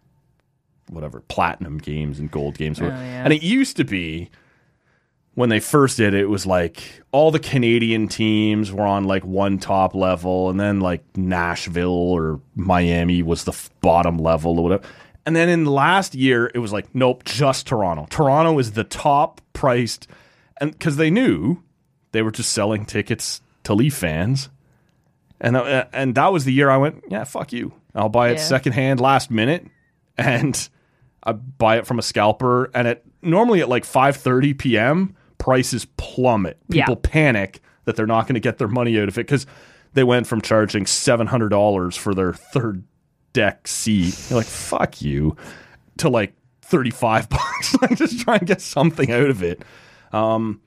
whatever 0.88 1.20
platinum 1.22 1.78
games 1.78 2.18
and 2.20 2.30
gold 2.30 2.56
games, 2.56 2.80
Oh, 2.80 2.86
yeah. 2.86 3.24
and 3.24 3.32
it 3.32 3.42
used 3.42 3.76
to 3.78 3.84
be 3.84 4.30
when 5.34 5.48
they 5.50 5.60
first 5.60 5.98
did 5.98 6.14
it, 6.14 6.20
it 6.22 6.28
was 6.30 6.46
like 6.46 7.02
all 7.12 7.30
the 7.30 7.38
Canadian 7.38 8.08
teams 8.08 8.72
were 8.72 8.86
on 8.86 9.04
like 9.04 9.22
one 9.24 9.58
top 9.58 9.94
level, 9.94 10.48
and 10.48 10.58
then 10.58 10.80
like 10.80 11.02
Nashville 11.16 11.90
or 11.90 12.40
Miami 12.54 13.22
was 13.22 13.44
the 13.44 13.52
f- 13.52 13.68
bottom 13.82 14.16
level 14.18 14.58
or 14.58 14.62
whatever. 14.62 14.84
And 15.26 15.34
then 15.36 15.48
in 15.48 15.64
last 15.66 16.14
year, 16.14 16.50
it 16.54 16.58
was 16.60 16.72
like, 16.72 16.86
nope, 16.94 17.24
just 17.24 17.66
Toronto. 17.66 18.06
Toronto 18.08 18.58
is 18.60 18.72
the 18.72 18.84
top 18.84 19.40
priced, 19.52 20.06
and 20.60 20.70
because 20.70 20.96
they 20.96 21.10
knew 21.10 21.62
they 22.12 22.22
were 22.22 22.30
just 22.30 22.52
selling 22.52 22.86
tickets 22.86 23.40
to 23.64 23.74
Leaf 23.74 23.94
fans, 23.94 24.48
and 25.40 25.56
uh, 25.56 25.86
and 25.92 26.14
that 26.14 26.32
was 26.32 26.44
the 26.44 26.52
year 26.52 26.70
I 26.70 26.76
went, 26.76 27.02
yeah, 27.08 27.24
fuck 27.24 27.52
you, 27.52 27.72
I'll 27.94 28.08
buy 28.08 28.28
it 28.28 28.38
Yeah. 28.38 28.44
secondhand 28.44 29.00
last 29.00 29.30
minute, 29.30 29.66
and 30.16 30.68
I 31.24 31.32
buy 31.32 31.78
it 31.78 31.86
from 31.88 31.98
a 31.98 32.02
scalper, 32.02 32.70
and 32.72 32.86
it 32.86 33.04
normally 33.20 33.60
at 33.60 33.68
like 33.68 33.84
five 33.84 34.16
thirty 34.16 34.54
p.m. 34.54 35.16
prices 35.38 35.86
plummet. 35.96 36.56
People 36.70 36.94
Yeah. 36.94 37.00
panic 37.10 37.60
that 37.84 37.96
they're 37.96 38.06
not 38.06 38.22
going 38.28 38.34
to 38.34 38.40
get 38.40 38.58
their 38.58 38.68
money 38.68 38.96
out 39.00 39.08
of 39.08 39.18
it 39.18 39.26
because 39.26 39.44
they 39.94 40.04
went 40.04 40.28
from 40.28 40.40
charging 40.40 40.86
seven 40.86 41.26
hundred 41.26 41.48
dollars 41.48 41.96
for 41.96 42.14
their 42.14 42.32
third 42.32 42.84
deck 43.36 43.68
seat. 43.68 44.18
You're 44.30 44.38
like, 44.38 44.46
fuck 44.46 45.02
you, 45.02 45.36
to 45.98 46.08
like 46.08 46.32
thirty 46.62 46.90
five 46.90 47.28
bucks. 47.30 47.74
like 47.82 47.96
just 47.96 48.20
try 48.20 48.36
and 48.36 48.46
get 48.46 48.60
something 48.62 49.10
out 49.12 49.28
of 49.28 49.42
it. 49.42 49.62
Um, 50.12 50.60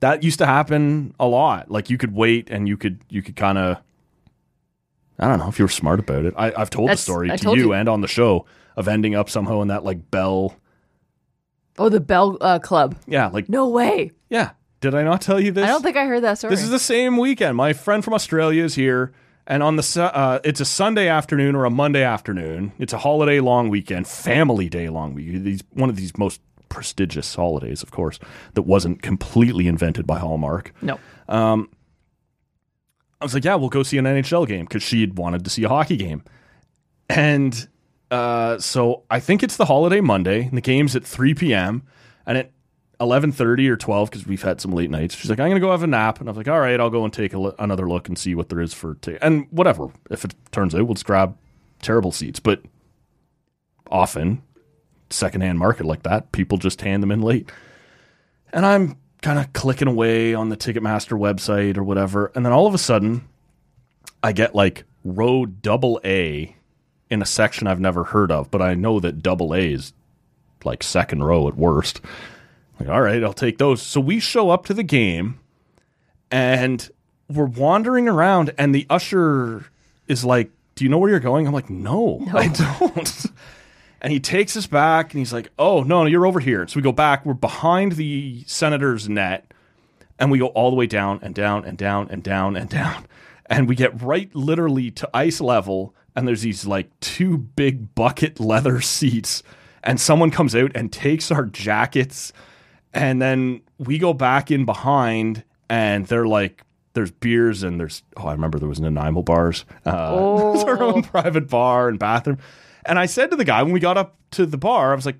that 0.00 0.22
used 0.22 0.38
to 0.38 0.46
happen 0.46 1.14
a 1.18 1.26
lot. 1.26 1.70
Like 1.70 1.88
you 1.90 1.96
could 1.98 2.14
wait 2.14 2.50
and 2.50 2.68
you 2.68 2.76
could 2.76 3.00
you 3.08 3.22
could 3.22 3.36
kind 3.36 3.56
of. 3.58 3.78
I 5.18 5.26
don't 5.26 5.38
know 5.40 5.48
if 5.48 5.58
you 5.58 5.64
were 5.64 5.68
smart 5.70 5.98
about 5.98 6.24
it. 6.26 6.34
I, 6.36 6.52
I've 6.56 6.70
told 6.70 6.88
That's- 6.90 7.00
the 7.00 7.10
story 7.10 7.30
I 7.32 7.36
to 7.36 7.50
you, 7.56 7.56
you. 7.56 7.72
and 7.72 7.88
on 7.88 8.02
the 8.02 8.06
show 8.08 8.44
of 8.76 8.86
ending 8.86 9.14
up 9.16 9.28
somehow 9.28 9.62
in 9.62 9.68
that 9.68 9.82
like 9.82 10.10
Bell. 10.12 10.54
oh, 11.78 11.88
the 11.88 11.98
Bell 12.00 12.36
uh, 12.40 12.58
Club. 12.60 12.94
Yeah, 13.06 13.26
like 13.28 13.48
No 13.48 13.68
way. 13.68 14.12
yeah. 14.28 14.50
Did 14.80 14.94
I 14.94 15.02
not 15.02 15.20
tell 15.20 15.40
you 15.40 15.50
this? 15.50 15.64
I 15.64 15.68
don't 15.68 15.82
think 15.82 15.96
I 15.96 16.04
heard 16.04 16.22
that 16.22 16.38
story. 16.38 16.52
This 16.54 16.62
is 16.62 16.70
the 16.70 16.78
same 16.78 17.16
weekend. 17.16 17.56
My 17.56 17.72
friend 17.72 18.04
from 18.04 18.14
Australia 18.14 18.62
is 18.62 18.76
here, 18.76 19.12
and 19.48 19.62
on 19.62 19.76
the 19.76 20.10
uh, 20.14 20.38
it's 20.44 20.60
a 20.60 20.64
Sunday 20.64 21.08
afternoon 21.08 21.56
or 21.56 21.64
a 21.64 21.70
Monday 21.70 22.04
afternoon. 22.04 22.72
It's 22.78 22.92
a 22.92 22.98
holiday 22.98 23.40
long 23.40 23.70
weekend, 23.70 24.06
family 24.06 24.68
day 24.68 24.88
long 24.90 25.14
week. 25.14 25.42
These 25.42 25.64
one 25.70 25.88
of 25.88 25.96
these 25.96 26.16
most 26.16 26.40
prestigious 26.68 27.34
holidays, 27.34 27.82
of 27.82 27.90
course, 27.90 28.18
that 28.54 28.62
wasn't 28.62 29.02
completely 29.02 29.66
invented 29.66 30.06
by 30.06 30.18
Hallmark. 30.18 30.72
no. 30.82 30.98
I 33.20 33.24
was 33.24 33.34
like, 33.34 33.44
yeah, 33.44 33.56
we'll 33.56 33.68
go 33.68 33.82
see 33.82 33.98
an 33.98 34.04
NHL 34.04 34.46
game 34.46 34.64
because 34.64 34.82
she 34.82 35.00
had 35.00 35.18
wanted 35.18 35.42
to 35.44 35.50
see 35.50 35.64
a 35.64 35.68
hockey 35.68 35.96
game. 35.96 36.22
And 37.08 37.68
uh, 38.10 38.58
so 38.58 39.04
I 39.10 39.18
think 39.18 39.42
it's 39.42 39.56
the 39.56 39.64
holiday 39.64 40.00
Monday, 40.00 40.44
and 40.44 40.56
the 40.56 40.60
game's 40.60 40.94
at 40.94 41.04
3 41.04 41.34
p.m. 41.34 41.82
And 42.26 42.48
at 43.00 43.04
11.30 43.04 43.68
or 43.68 43.76
12, 43.76 44.10
because 44.10 44.26
we've 44.26 44.42
had 44.42 44.60
some 44.60 44.72
late 44.72 44.90
nights, 44.90 45.14
she's 45.14 45.30
like, 45.30 45.40
I'm 45.40 45.52
to 45.52 45.60
go 45.60 45.70
have 45.70 45.82
a 45.82 45.86
nap. 45.86 46.20
And 46.20 46.28
I 46.28 46.32
was 46.32 46.36
like, 46.36 46.48
all 46.48 46.60
right, 46.60 46.78
I'll 46.78 46.90
go 46.90 47.04
and 47.04 47.12
take 47.12 47.32
another 47.32 47.88
look 47.88 48.08
and 48.08 48.18
see 48.18 48.34
what 48.34 48.48
there 48.48 48.60
is 48.60 48.74
for 48.74 48.94
t- 48.96 49.18
And 49.20 49.46
whatever. 49.50 49.88
If 50.10 50.24
it 50.24 50.34
turns 50.50 50.74
out, 50.74 50.84
we'll 50.86 50.94
just 50.94 51.06
grab 51.06 51.36
terrible 51.80 52.12
seats. 52.12 52.40
But 52.40 52.62
often, 53.90 54.42
secondhand 55.10 55.58
market 55.58 55.86
like 55.86 56.02
that, 56.02 56.32
people 56.32 56.58
just 56.58 56.80
hand 56.80 57.02
them 57.02 57.10
in 57.10 57.22
late. 57.22 57.50
And 58.52 58.66
I'm 58.66 58.96
kind 59.22 59.38
of 59.38 59.52
clicking 59.52 59.88
away 59.88 60.34
on 60.34 60.48
the 60.48 60.56
Ticketmaster 60.56 61.18
website 61.18 61.76
or 61.76 61.84
whatever. 61.84 62.32
And 62.34 62.44
then 62.44 62.52
all 62.52 62.66
of 62.66 62.74
a 62.74 62.78
sudden, 62.78 63.28
I 64.22 64.32
get 64.32 64.54
like 64.54 64.84
row 65.04 65.46
double 65.46 66.00
A 66.04 66.54
in 67.10 67.22
a 67.22 67.26
section 67.26 67.66
I've 67.66 67.80
never 67.80 68.04
heard 68.04 68.30
of, 68.30 68.50
but 68.50 68.60
I 68.60 68.74
know 68.74 69.00
that 69.00 69.22
double 69.22 69.54
A 69.54 69.72
is 69.72 69.92
like 70.64 70.82
second 70.82 71.22
row 71.22 71.48
at 71.48 71.56
worst. 71.56 72.00
Like, 72.78 72.88
all 72.88 73.00
right, 73.00 73.22
I'll 73.22 73.32
take 73.32 73.58
those. 73.58 73.82
So 73.82 74.00
we 74.00 74.20
show 74.20 74.50
up 74.50 74.66
to 74.66 74.74
the 74.74 74.82
game 74.82 75.40
and 76.30 76.88
we're 77.28 77.46
wandering 77.46 78.08
around, 78.08 78.54
and 78.56 78.74
the 78.74 78.86
usher 78.88 79.66
is 80.06 80.24
like, 80.24 80.50
Do 80.74 80.84
you 80.84 80.90
know 80.90 80.98
where 80.98 81.10
you're 81.10 81.20
going? 81.20 81.46
I'm 81.46 81.52
like, 81.52 81.70
No, 81.70 82.26
I 82.32 82.48
don't. 82.48 83.26
And 84.00 84.12
he 84.12 84.20
takes 84.20 84.56
us 84.56 84.68
back 84.68 85.12
and 85.12 85.18
he's 85.18 85.32
like, 85.32 85.50
Oh, 85.58 85.82
no, 85.82 86.04
no, 86.04 86.08
you're 86.08 86.24
over 86.24 86.38
here. 86.38 86.68
So 86.68 86.76
we 86.76 86.82
go 86.82 86.92
back. 86.92 87.26
We're 87.26 87.34
behind 87.34 87.92
the 87.92 88.44
Senator's 88.46 89.08
net 89.08 89.52
and 90.18 90.30
we 90.30 90.38
go 90.38 90.46
all 90.48 90.70
the 90.70 90.76
way 90.76 90.86
down 90.86 91.18
and 91.22 91.34
down 91.34 91.64
and 91.64 91.76
down 91.76 92.08
and 92.10 92.22
down 92.22 92.56
and 92.56 92.68
down. 92.68 93.06
And 93.50 93.66
we 93.66 93.76
get 93.76 94.02
right 94.02 94.32
literally 94.36 94.90
to 94.90 95.08
ice 95.14 95.40
level. 95.40 95.94
And 96.14 96.28
there's 96.28 96.42
these 96.42 96.66
like 96.66 96.90
two 97.00 97.38
big 97.38 97.94
bucket 97.94 98.38
leather 98.38 98.80
seats. 98.82 99.42
And 99.82 99.98
someone 99.98 100.30
comes 100.30 100.54
out 100.54 100.70
and 100.74 100.92
takes 100.92 101.30
our 101.30 101.46
jackets. 101.46 102.34
And 102.94 103.20
then 103.20 103.62
we 103.78 103.98
go 103.98 104.12
back 104.12 104.50
in 104.50 104.64
behind 104.64 105.44
and 105.68 106.06
they're 106.06 106.26
like, 106.26 106.62
there's 106.94 107.10
beers 107.10 107.62
and 107.62 107.78
there's 107.78 108.02
oh 108.16 108.26
I 108.26 108.32
remember 108.32 108.58
there 108.58 108.68
was 108.68 108.80
Nanaimo 108.80 109.22
bars. 109.22 109.64
Uh, 109.84 110.52
there's 110.52 110.64
our 110.64 110.82
own 110.82 111.02
private 111.02 111.48
bar 111.48 111.88
and 111.88 111.98
bathroom. 111.98 112.38
And 112.84 112.98
I 112.98 113.06
said 113.06 113.30
to 113.30 113.36
the 113.36 113.44
guy 113.44 113.62
when 113.62 113.72
we 113.72 113.80
got 113.80 113.98
up 113.98 114.16
to 114.32 114.46
the 114.46 114.58
bar, 114.58 114.92
I 114.92 114.96
was 114.96 115.06
like, 115.06 115.18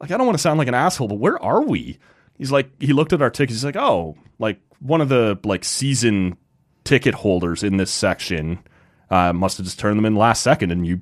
like 0.00 0.10
I 0.10 0.16
don't 0.16 0.26
want 0.26 0.38
to 0.38 0.42
sound 0.42 0.58
like 0.58 0.68
an 0.68 0.74
asshole, 0.74 1.08
but 1.08 1.18
where 1.18 1.42
are 1.42 1.62
we? 1.62 1.98
He's 2.36 2.52
like, 2.52 2.70
he 2.80 2.92
looked 2.92 3.12
at 3.12 3.20
our 3.20 3.30
tickets. 3.30 3.58
He's 3.58 3.64
like, 3.64 3.76
oh, 3.76 4.16
like 4.38 4.60
one 4.78 5.00
of 5.00 5.08
the 5.08 5.38
like 5.44 5.64
season 5.64 6.36
ticket 6.84 7.14
holders 7.14 7.62
in 7.62 7.76
this 7.76 7.90
section 7.90 8.60
uh, 9.10 9.32
must 9.32 9.58
have 9.58 9.66
just 9.66 9.78
turned 9.78 9.98
them 9.98 10.04
in 10.04 10.14
last 10.14 10.42
second, 10.42 10.70
and 10.70 10.86
you 10.86 11.00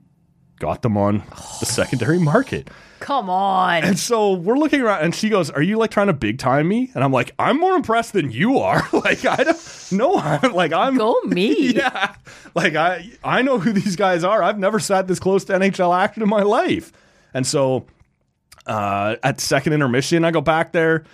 got 0.58 0.82
them 0.82 0.96
on 0.96 1.22
the 1.60 1.66
secondary 1.66 2.18
market. 2.18 2.70
Come 3.00 3.28
on. 3.28 3.84
And 3.84 3.98
so 3.98 4.32
we're 4.32 4.58
looking 4.58 4.80
around, 4.80 5.04
and 5.04 5.14
she 5.14 5.28
goes, 5.28 5.50
"Are 5.50 5.62
you 5.62 5.76
like 5.76 5.90
trying 5.90 6.06
to 6.06 6.12
big 6.12 6.38
time 6.38 6.68
me?" 6.68 6.90
And 6.94 7.04
I'm 7.04 7.12
like, 7.12 7.32
"I'm 7.38 7.58
more 7.58 7.74
impressed 7.74 8.12
than 8.12 8.30
you 8.30 8.58
are. 8.58 8.86
like 8.92 9.24
I 9.24 9.44
don't 9.44 9.92
know. 9.92 10.16
I'm 10.16 10.52
like 10.52 10.72
I'm 10.72 10.96
Go 10.96 11.20
me. 11.22 11.72
yeah, 11.74 12.14
like 12.54 12.74
I 12.74 13.10
I 13.22 13.42
know 13.42 13.58
who 13.58 13.72
these 13.72 13.96
guys 13.96 14.24
are. 14.24 14.42
I've 14.42 14.58
never 14.58 14.78
sat 14.78 15.06
this 15.06 15.18
close 15.18 15.44
to 15.46 15.54
NHL 15.54 15.96
action 15.96 16.22
in 16.22 16.28
my 16.28 16.42
life, 16.42 16.92
and 17.34 17.46
so 17.46 17.86
uh, 18.66 19.16
at 19.22 19.40
second 19.40 19.72
intermission, 19.72 20.24
I 20.24 20.30
go 20.30 20.40
back 20.40 20.72
there, 20.72 21.04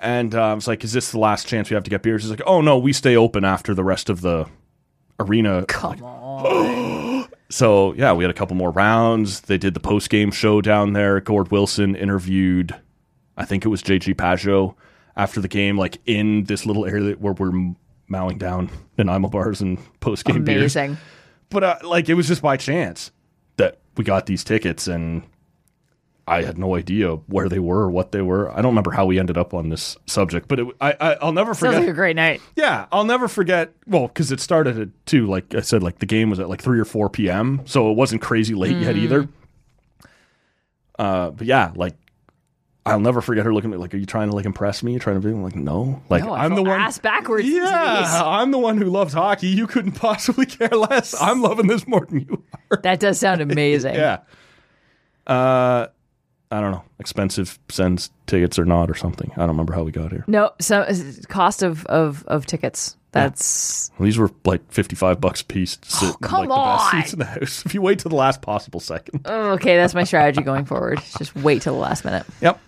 and 0.00 0.34
uh, 0.34 0.42
I 0.42 0.54
was 0.54 0.68
like, 0.68 0.84
"Is 0.84 0.92
this 0.92 1.10
the 1.10 1.18
last 1.18 1.46
chance 1.46 1.70
we 1.70 1.74
have 1.74 1.84
to 1.84 1.90
get 1.90 2.02
beers?" 2.02 2.22
He's 2.22 2.30
like, 2.30 2.42
"Oh 2.46 2.60
no, 2.60 2.78
we 2.78 2.92
stay 2.92 3.16
open 3.16 3.44
after 3.44 3.74
the 3.74 3.84
rest 3.84 4.08
of 4.08 4.20
the 4.20 4.46
arena." 5.18 5.64
Come 5.66 6.02
on. 6.02 7.02
So 7.52 7.92
yeah, 7.94 8.14
we 8.14 8.24
had 8.24 8.30
a 8.30 8.34
couple 8.34 8.56
more 8.56 8.70
rounds. 8.70 9.42
They 9.42 9.58
did 9.58 9.74
the 9.74 9.80
post 9.80 10.08
game 10.08 10.30
show 10.30 10.62
down 10.62 10.94
there. 10.94 11.20
Gord 11.20 11.50
Wilson 11.50 11.94
interviewed, 11.94 12.74
I 13.36 13.44
think 13.44 13.64
it 13.64 13.68
was 13.68 13.82
JG 13.82 14.14
Pageau 14.14 14.74
after 15.16 15.40
the 15.40 15.48
game, 15.48 15.76
like 15.76 15.98
in 16.06 16.44
this 16.44 16.64
little 16.64 16.86
area 16.86 17.14
where 17.16 17.34
we're 17.34 17.74
mowing 18.08 18.38
down 18.38 18.70
Nanaimo 18.96 19.28
bars 19.28 19.60
and 19.60 19.78
post 20.00 20.24
game 20.24 20.44
beers. 20.44 20.76
Amazing. 20.76 20.96
But 21.50 21.64
uh, 21.64 21.78
like 21.84 22.08
it 22.08 22.14
was 22.14 22.26
just 22.26 22.40
by 22.40 22.56
chance 22.56 23.12
that 23.58 23.80
we 23.98 24.04
got 24.04 24.24
these 24.24 24.44
tickets, 24.44 24.88
and 24.88 25.22
I 26.26 26.42
had 26.42 26.56
no 26.56 26.76
idea 26.76 27.14
where 27.26 27.48
they 27.48 27.58
were 27.58 27.80
or 27.80 27.90
what 27.90 28.12
they 28.12 28.22
were. 28.22 28.50
I 28.50 28.56
don't 28.56 28.66
remember 28.66 28.92
how 28.92 29.06
we 29.06 29.18
ended 29.18 29.36
up 29.36 29.52
on 29.54 29.70
this 29.70 29.96
subject, 30.06 30.46
but 30.46 30.60
it, 30.60 30.66
I, 30.80 30.92
I 31.00 31.12
I'll 31.14 31.32
never 31.32 31.52
Sounds 31.52 31.58
forget. 31.74 31.80
like 31.80 31.88
a 31.90 31.94
great 31.94 32.14
night. 32.16 32.40
Yeah, 32.54 32.86
I'll 32.92 33.04
never 33.04 33.26
forget. 33.26 33.72
Well, 33.86 34.06
because 34.06 34.30
it 34.30 34.38
started 34.40 34.78
at 34.78 34.88
two. 35.06 35.26
Like 35.26 35.54
I 35.54 35.60
said, 35.60 35.82
like 35.82 35.98
the 35.98 36.06
game 36.06 36.30
was 36.30 36.38
at 36.38 36.48
like 36.48 36.62
three 36.62 36.78
or 36.78 36.84
four 36.84 37.08
p.m., 37.08 37.62
so 37.64 37.90
it 37.90 37.94
wasn't 37.96 38.22
crazy 38.22 38.54
late 38.54 38.76
yet 38.76 38.96
either. 38.96 39.28
Uh, 40.98 41.30
but 41.30 41.46
yeah, 41.46 41.72
like 41.74 41.96
I'll 42.86 43.00
never 43.00 43.20
forget 43.20 43.44
her 43.44 43.52
looking 43.52 43.70
at 43.70 43.76
me 43.76 43.80
like, 43.80 43.92
"Are 43.94 43.96
you 43.96 44.06
trying 44.06 44.28
to 44.30 44.36
like 44.36 44.44
impress 44.46 44.82
me? 44.82 44.92
You're 44.92 45.00
trying 45.00 45.20
to 45.20 45.26
be 45.26 45.32
I'm 45.32 45.42
like, 45.42 45.56
no, 45.56 46.02
like 46.08 46.22
No, 46.24 46.34
I'm 46.34 46.54
the 46.54 46.62
one 46.62 46.80
ass 46.80 46.98
backwards. 46.98 47.48
Yeah. 47.48 48.22
I'm 48.24 48.50
the 48.52 48.58
one 48.58 48.76
who 48.78 48.84
loves 48.84 49.12
hockey. 49.12 49.48
You 49.48 49.66
couldn't 49.66 49.92
possibly 50.00 50.46
care 50.46 50.68
less. 50.68 51.20
I'm 51.20 51.42
loving 51.42 51.66
this 51.66 51.86
more 51.86 52.06
than 52.06 52.20
you 52.20 52.44
are. 52.70 52.78
That 52.82 53.00
does 53.00 53.18
sound 53.18 53.40
amazing. 53.40 53.94
Yeah. 53.96 54.20
Uh, 55.26 55.88
I 56.52 56.60
don't 56.60 56.70
know. 56.70 56.84
Expensive 56.98 57.58
Sens 57.70 58.10
tickets 58.26 58.58
or 58.58 58.64
not 58.64 58.90
or 58.90 58.94
something. 58.94 59.30
I 59.32 59.40
don't 59.40 59.48
remember 59.48 59.72
how 59.72 59.82
we 59.82 59.90
got 59.92 60.10
here. 60.12 60.24
No, 60.26 60.50
so 60.60 60.86
cost 61.28 61.62
of 61.62 61.84
of 61.86 62.24
of 62.26 62.46
tickets. 62.46 62.96
That's 63.12 63.90
These 64.00 64.16
were 64.18 64.30
like 64.44 64.70
fifty-five 64.72 65.20
bucks 65.20 65.40
a 65.42 65.44
piece. 65.44 65.76
To 65.76 65.90
sit 65.90 66.08
Oh, 66.10 66.16
come 66.22 66.46
like, 66.46 66.48
the 66.48 66.54
best 66.54 66.94
on. 66.94 67.00
seats 67.02 67.12
in 67.14 67.18
the 67.18 67.24
house. 67.26 67.62
If 67.66 67.74
you 67.74 67.82
wait 67.82 67.98
to 68.00 68.08
the 68.08 68.14
last 68.16 68.40
possible 68.42 68.80
second. 68.80 69.22
oh, 69.26 69.50
okay. 69.52 69.76
That's 69.76 69.94
my 69.94 70.04
strategy 70.04 70.42
going 70.42 70.64
forward. 70.64 71.00
Just 71.18 71.34
wait 71.36 71.62
till 71.62 71.74
the 71.74 71.80
last 71.80 72.04
minute. 72.04 72.24
Yep. 72.40 72.58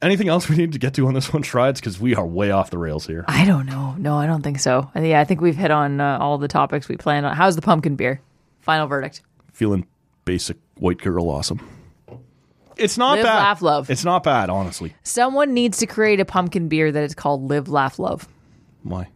Anything 0.00 0.28
else 0.28 0.48
we 0.48 0.56
need 0.56 0.72
to 0.72 0.78
get 0.78 0.94
to 0.94 1.06
on 1.08 1.14
this 1.14 1.32
one, 1.32 1.42
Schreids? 1.42 1.80
Because 1.80 1.98
we 2.00 2.14
are 2.14 2.24
way 2.26 2.52
off 2.52 2.70
the 2.70 2.78
rails 2.78 3.04
here. 3.06 3.24
I 3.26 3.44
don't 3.44 3.66
know. 3.66 3.94
No, 3.98 4.16
I 4.16 4.26
don't 4.26 4.42
think 4.42 4.60
so. 4.60 4.88
I- 4.94 5.00
Yeah, 5.04 5.20
I 5.20 5.24
think 5.24 5.40
we've 5.40 5.56
hit 5.56 5.70
on 5.72 6.00
uh, 6.00 6.18
all 6.20 6.38
the 6.38 6.46
topics 6.48 6.88
we 6.88 6.96
planned 6.96 7.26
on. 7.26 7.34
How's 7.36 7.56
the 7.56 7.62
pumpkin 7.62 7.96
beer? 7.96 8.20
Final 8.60 8.86
verdict. 8.86 9.22
Feeling 9.52 9.86
basic 10.24 10.56
white 10.76 10.98
girl 10.98 11.28
awesome. 11.30 11.60
It's 12.78 12.96
not 12.96 13.16
Live, 13.16 13.24
bad. 13.24 13.36
laugh, 13.36 13.62
love. 13.62 13.90
It's 13.90 14.04
not 14.04 14.22
bad, 14.22 14.50
honestly. 14.50 14.94
Someone 15.02 15.52
needs 15.54 15.78
to 15.78 15.86
create 15.86 16.20
a 16.20 16.24
pumpkin 16.24 16.68
beer 16.68 16.90
that 16.92 17.02
is 17.02 17.14
called 17.14 17.48
Live, 17.50 17.68
Laugh, 17.68 17.98
Love 17.98 18.28
Why? 18.82 19.08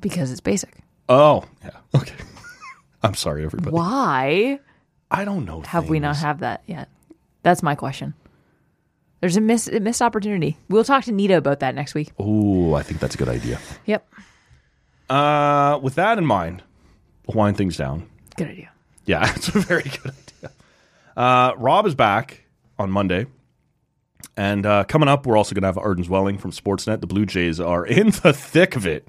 because 0.00 0.30
it's 0.30 0.40
basic. 0.40 0.72
Oh, 1.08 1.44
yeah. 1.64 1.70
Okay. 1.94 2.14
I'm 3.02 3.14
sorry, 3.14 3.44
everybody. 3.44 3.74
Why 3.74 4.60
I 5.10 5.24
don't 5.24 5.44
know. 5.44 5.62
have 5.62 5.88
we 5.88 5.98
not 6.00 6.14
things. 6.14 6.22
have 6.22 6.38
that 6.40 6.62
yet? 6.66 6.88
That's 7.42 7.62
my 7.62 7.74
question. 7.74 8.14
There's 9.20 9.36
a, 9.36 9.40
miss, 9.40 9.66
a 9.68 9.80
missed 9.80 10.02
opportunity. 10.02 10.56
We'll 10.68 10.84
talk 10.84 11.04
to 11.04 11.12
Nita 11.12 11.36
about 11.36 11.60
that 11.60 11.74
next 11.74 11.94
week. 11.94 12.12
Ooh, 12.20 12.74
I 12.74 12.82
think 12.84 13.00
that's 13.00 13.14
a 13.16 13.18
good 13.18 13.28
idea. 13.28 13.58
Yep. 13.86 14.08
Uh, 15.10 15.78
with 15.82 15.94
that 15.96 16.18
in 16.18 16.26
mind, 16.26 16.62
we'll 17.26 17.36
wind 17.36 17.56
things 17.56 17.76
down. 17.76 18.08
Good 18.36 18.48
idea. 18.48 18.70
Yeah, 19.06 19.32
it's 19.34 19.48
a 19.48 19.58
very 19.58 19.82
good 19.82 20.12
idea. 20.12 20.52
Uh, 21.16 21.52
Rob 21.56 21.86
is 21.86 21.94
back 21.96 22.44
on 22.78 22.90
Monday. 22.90 23.26
And 24.36 24.66
uh, 24.66 24.84
coming 24.84 25.08
up, 25.08 25.26
we're 25.26 25.36
also 25.36 25.54
going 25.54 25.62
to 25.62 25.68
have 25.68 25.78
Arden 25.78 26.04
Zwelling 26.04 26.40
from 26.40 26.52
Sportsnet. 26.52 27.00
The 27.00 27.06
Blue 27.06 27.26
Jays 27.26 27.60
are 27.60 27.84
in 27.86 28.10
the 28.10 28.32
thick 28.32 28.76
of 28.76 28.86
it, 28.86 29.08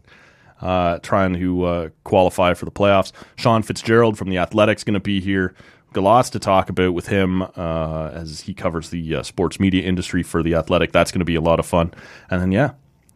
uh, 0.62 1.00
trying 1.00 1.34
to 1.36 1.64
uh, 1.64 1.90
qualify 2.04 2.54
for 2.54 2.66
the 2.66 2.72
playoffs. 2.72 3.12
Sean 3.36 3.62
Fitzgerald 3.62 4.18
from 4.18 4.30
The 4.30 4.38
Athletic's 4.38 4.84
going 4.84 4.96
to 4.96 5.00
be 5.00 5.20
here. 5.20 5.54
Got 5.94 6.04
lots 6.04 6.30
to 6.32 6.40
talk 6.40 6.70
about 6.70 6.94
with 6.94 7.08
him 7.08 7.42
uh, 7.42 8.12
as 8.14 8.42
he 8.42 8.54
covers 8.54 8.92
the 8.92 9.16
uh, 9.16 9.24
sports 9.24 9.60
media 9.60 9.84
industry 9.84 10.22
for 10.22 10.44
The 10.44 10.54
Athletic. 10.54 10.92
That's 10.92 11.12
going 11.12 11.20
to 11.20 11.26
be 11.26 11.36
a 11.36 11.42
lot 11.42 11.60
of 11.60 11.66
fun. 11.66 11.94
And 12.30 12.40
then, 12.40 12.52
yeah, 12.52 12.74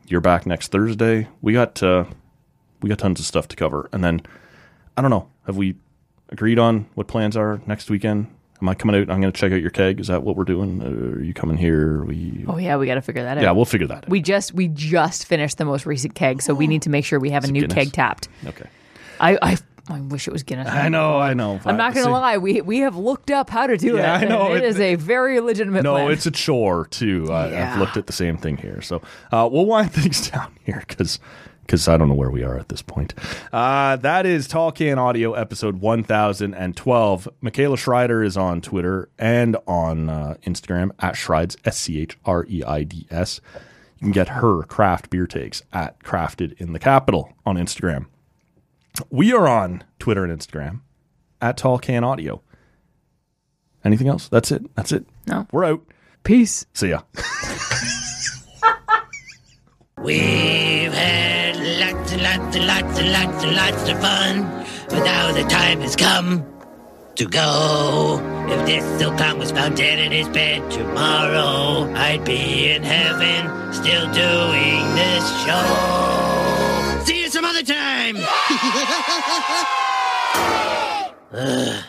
you're 0.07 0.21
back 0.21 0.47
next 0.47 0.71
Thursday. 0.71 1.27
We 1.41 1.53
got 1.53 1.83
uh, 1.83 2.05
we 2.81 2.89
got 2.89 2.97
tons 2.97 3.19
of 3.19 3.25
stuff 3.25 3.47
to 3.49 3.55
cover. 3.55 3.89
And 3.91 4.03
then, 4.03 4.21
I 4.97 5.01
don't 5.01 5.11
know, 5.11 5.29
have 5.45 5.55
we 5.55 5.75
agreed 6.29 6.57
on 6.57 6.87
what 6.95 7.07
plans 7.07 7.37
are 7.37 7.61
next 7.67 7.89
weekend? 7.89 8.27
Am 8.63 8.69
I 8.69 8.75
coming 8.75 8.95
out? 8.95 9.09
I'm 9.09 9.19
going 9.19 9.33
to 9.33 9.37
check 9.37 9.51
out 9.51 9.59
your 9.59 9.71
keg. 9.71 9.99
Is 9.99 10.07
that 10.07 10.23
what 10.23 10.37
we're 10.37 10.45
doing? 10.45 10.81
Uh, 10.81 11.17
are 11.17 11.21
you 11.21 11.33
coming 11.33 11.57
here? 11.57 12.05
We 12.05 12.45
Oh 12.47 12.55
yeah, 12.57 12.77
we 12.77 12.85
got 12.85 12.95
to 12.95 13.01
figure 13.01 13.21
that 13.23 13.37
out. 13.37 13.43
yeah, 13.43 13.51
we'll 13.51 13.65
figure 13.65 13.87
that. 13.87 14.05
out. 14.05 14.09
we 14.09 14.21
just 14.21 14.53
we 14.53 14.69
just 14.69 15.25
finished 15.25 15.57
the 15.57 15.65
most 15.65 15.85
recent 15.85 16.15
keg, 16.15 16.41
so 16.41 16.53
we 16.53 16.65
need 16.65 16.83
to 16.83 16.89
make 16.89 17.03
sure 17.03 17.19
we 17.19 17.31
have 17.31 17.43
a 17.43 17.51
new 17.51 17.61
Guinness? 17.67 17.75
keg 17.75 17.91
tapped. 17.91 18.29
okay. 18.47 18.69
I 19.19 19.37
I, 19.41 19.57
I 19.89 19.99
wish 19.99 20.29
it 20.29 20.31
was 20.31 20.43
Guinness. 20.43 20.69
I 20.69 20.87
know, 20.87 21.19
I 21.19 21.33
know. 21.33 21.59
I'm 21.65 21.75
not 21.75 21.93
going 21.93 22.05
to 22.05 22.11
lie. 22.13 22.37
We 22.37 22.61
we 22.61 22.79
have 22.79 22.95
looked 22.95 23.31
up 23.31 23.49
how 23.49 23.67
to 23.67 23.75
do 23.75 23.97
Yeah, 23.97 24.17
it. 24.17 24.23
I 24.23 24.27
know. 24.29 24.53
it 24.53 24.59
It- 24.59 24.63
is 24.63 24.79
a 24.79 24.95
very 24.95 25.41
legitimate. 25.41 25.83
No, 25.83 25.95
plan. 25.95 26.11
it's 26.11 26.25
a 26.25 26.31
chore 26.31 26.85
too. 26.85 27.27
I, 27.33 27.49
Yeah. 27.49 27.73
I've 27.73 27.79
looked 27.79 27.97
at 27.97 28.07
the 28.07 28.13
same 28.13 28.37
thing 28.37 28.55
here, 28.55 28.81
so 28.81 29.01
uh, 29.33 29.49
we'll 29.51 29.65
wind 29.65 29.91
things 29.93 30.29
down 30.31 30.55
here 30.63 30.85
because 30.87 31.19
because 31.65 31.87
I 31.87 31.97
don't 31.97 32.07
know 32.09 32.13
where 32.13 32.29
we 32.29 32.43
are 32.43 32.57
at 32.57 32.69
this 32.69 32.81
point. 32.81 33.13
Uh, 33.51 33.95
that 33.97 34.25
is 34.25 34.47
Tall 34.47 34.71
Can 34.71 34.99
Audio 34.99 35.33
episode 35.33 35.79
1012. 35.81 37.29
Michaela 37.41 37.77
Schreider 37.77 38.23
is 38.23 38.37
on 38.37 38.61
Twitter 38.61 39.09
and 39.17 39.57
on 39.67 40.09
uh, 40.09 40.35
Instagram 40.45 40.91
at 40.99 41.15
Schreids 41.15 41.57
S 41.65 41.77
C 41.77 41.99
H 41.99 42.17
R 42.25 42.45
E 42.49 42.63
I 42.63 42.83
D 42.83 43.07
S. 43.09 43.41
You 43.97 44.05
can 44.05 44.11
get 44.11 44.29
her 44.29 44.63
craft 44.63 45.09
beer 45.09 45.25
takes 45.25 45.63
at 45.71 45.99
Crafted 46.03 46.59
in 46.59 46.73
the 46.73 46.79
Capital 46.79 47.33
on 47.45 47.55
Instagram. 47.55 48.07
We 49.09 49.33
are 49.33 49.47
on 49.47 49.83
Twitter 49.97 50.23
and 50.25 50.37
Instagram 50.37 50.81
at 51.41 51.57
Tall 51.57 51.79
Can 51.79 52.03
Audio. 52.03 52.41
Anything 53.85 54.07
else? 54.07 54.27
That's 54.27 54.51
it. 54.51 54.73
That's 54.75 54.91
it. 54.91 55.05
No. 55.27 55.47
We're 55.51 55.65
out. 55.65 55.81
peace. 56.23 56.65
See 56.73 56.89
ya. 56.89 57.01
We've 59.97 60.91
had 60.91 61.55
lots 61.79 62.11
and 62.11 62.21
lots 62.21 62.55
and 62.55 62.67
lots 62.67 62.99
and 62.99 63.11
lots 63.11 63.43
and 63.43 63.55
lots 63.55 63.89
of 63.89 64.01
fun, 64.01 64.65
but 64.89 65.03
now 65.05 65.31
the 65.31 65.43
time 65.43 65.81
has 65.81 65.95
come 65.95 66.45
to 67.15 67.25
go. 67.25 68.19
If 68.49 68.65
this 68.65 68.83
Silcon 69.01 69.37
was 69.37 69.51
found 69.51 69.77
dead 69.77 69.99
in 69.99 70.11
his 70.11 70.27
bed 70.29 70.69
tomorrow, 70.71 71.93
I'd 71.95 72.25
be 72.25 72.71
in 72.71 72.83
heaven 72.83 73.73
still 73.73 74.11
doing 74.11 74.95
this 74.95 75.23
show. 75.45 77.03
See 77.05 77.21
you 77.21 77.29
some 77.29 77.45
other 77.45 77.63
time. 77.63 78.17
Ugh. 81.33 81.83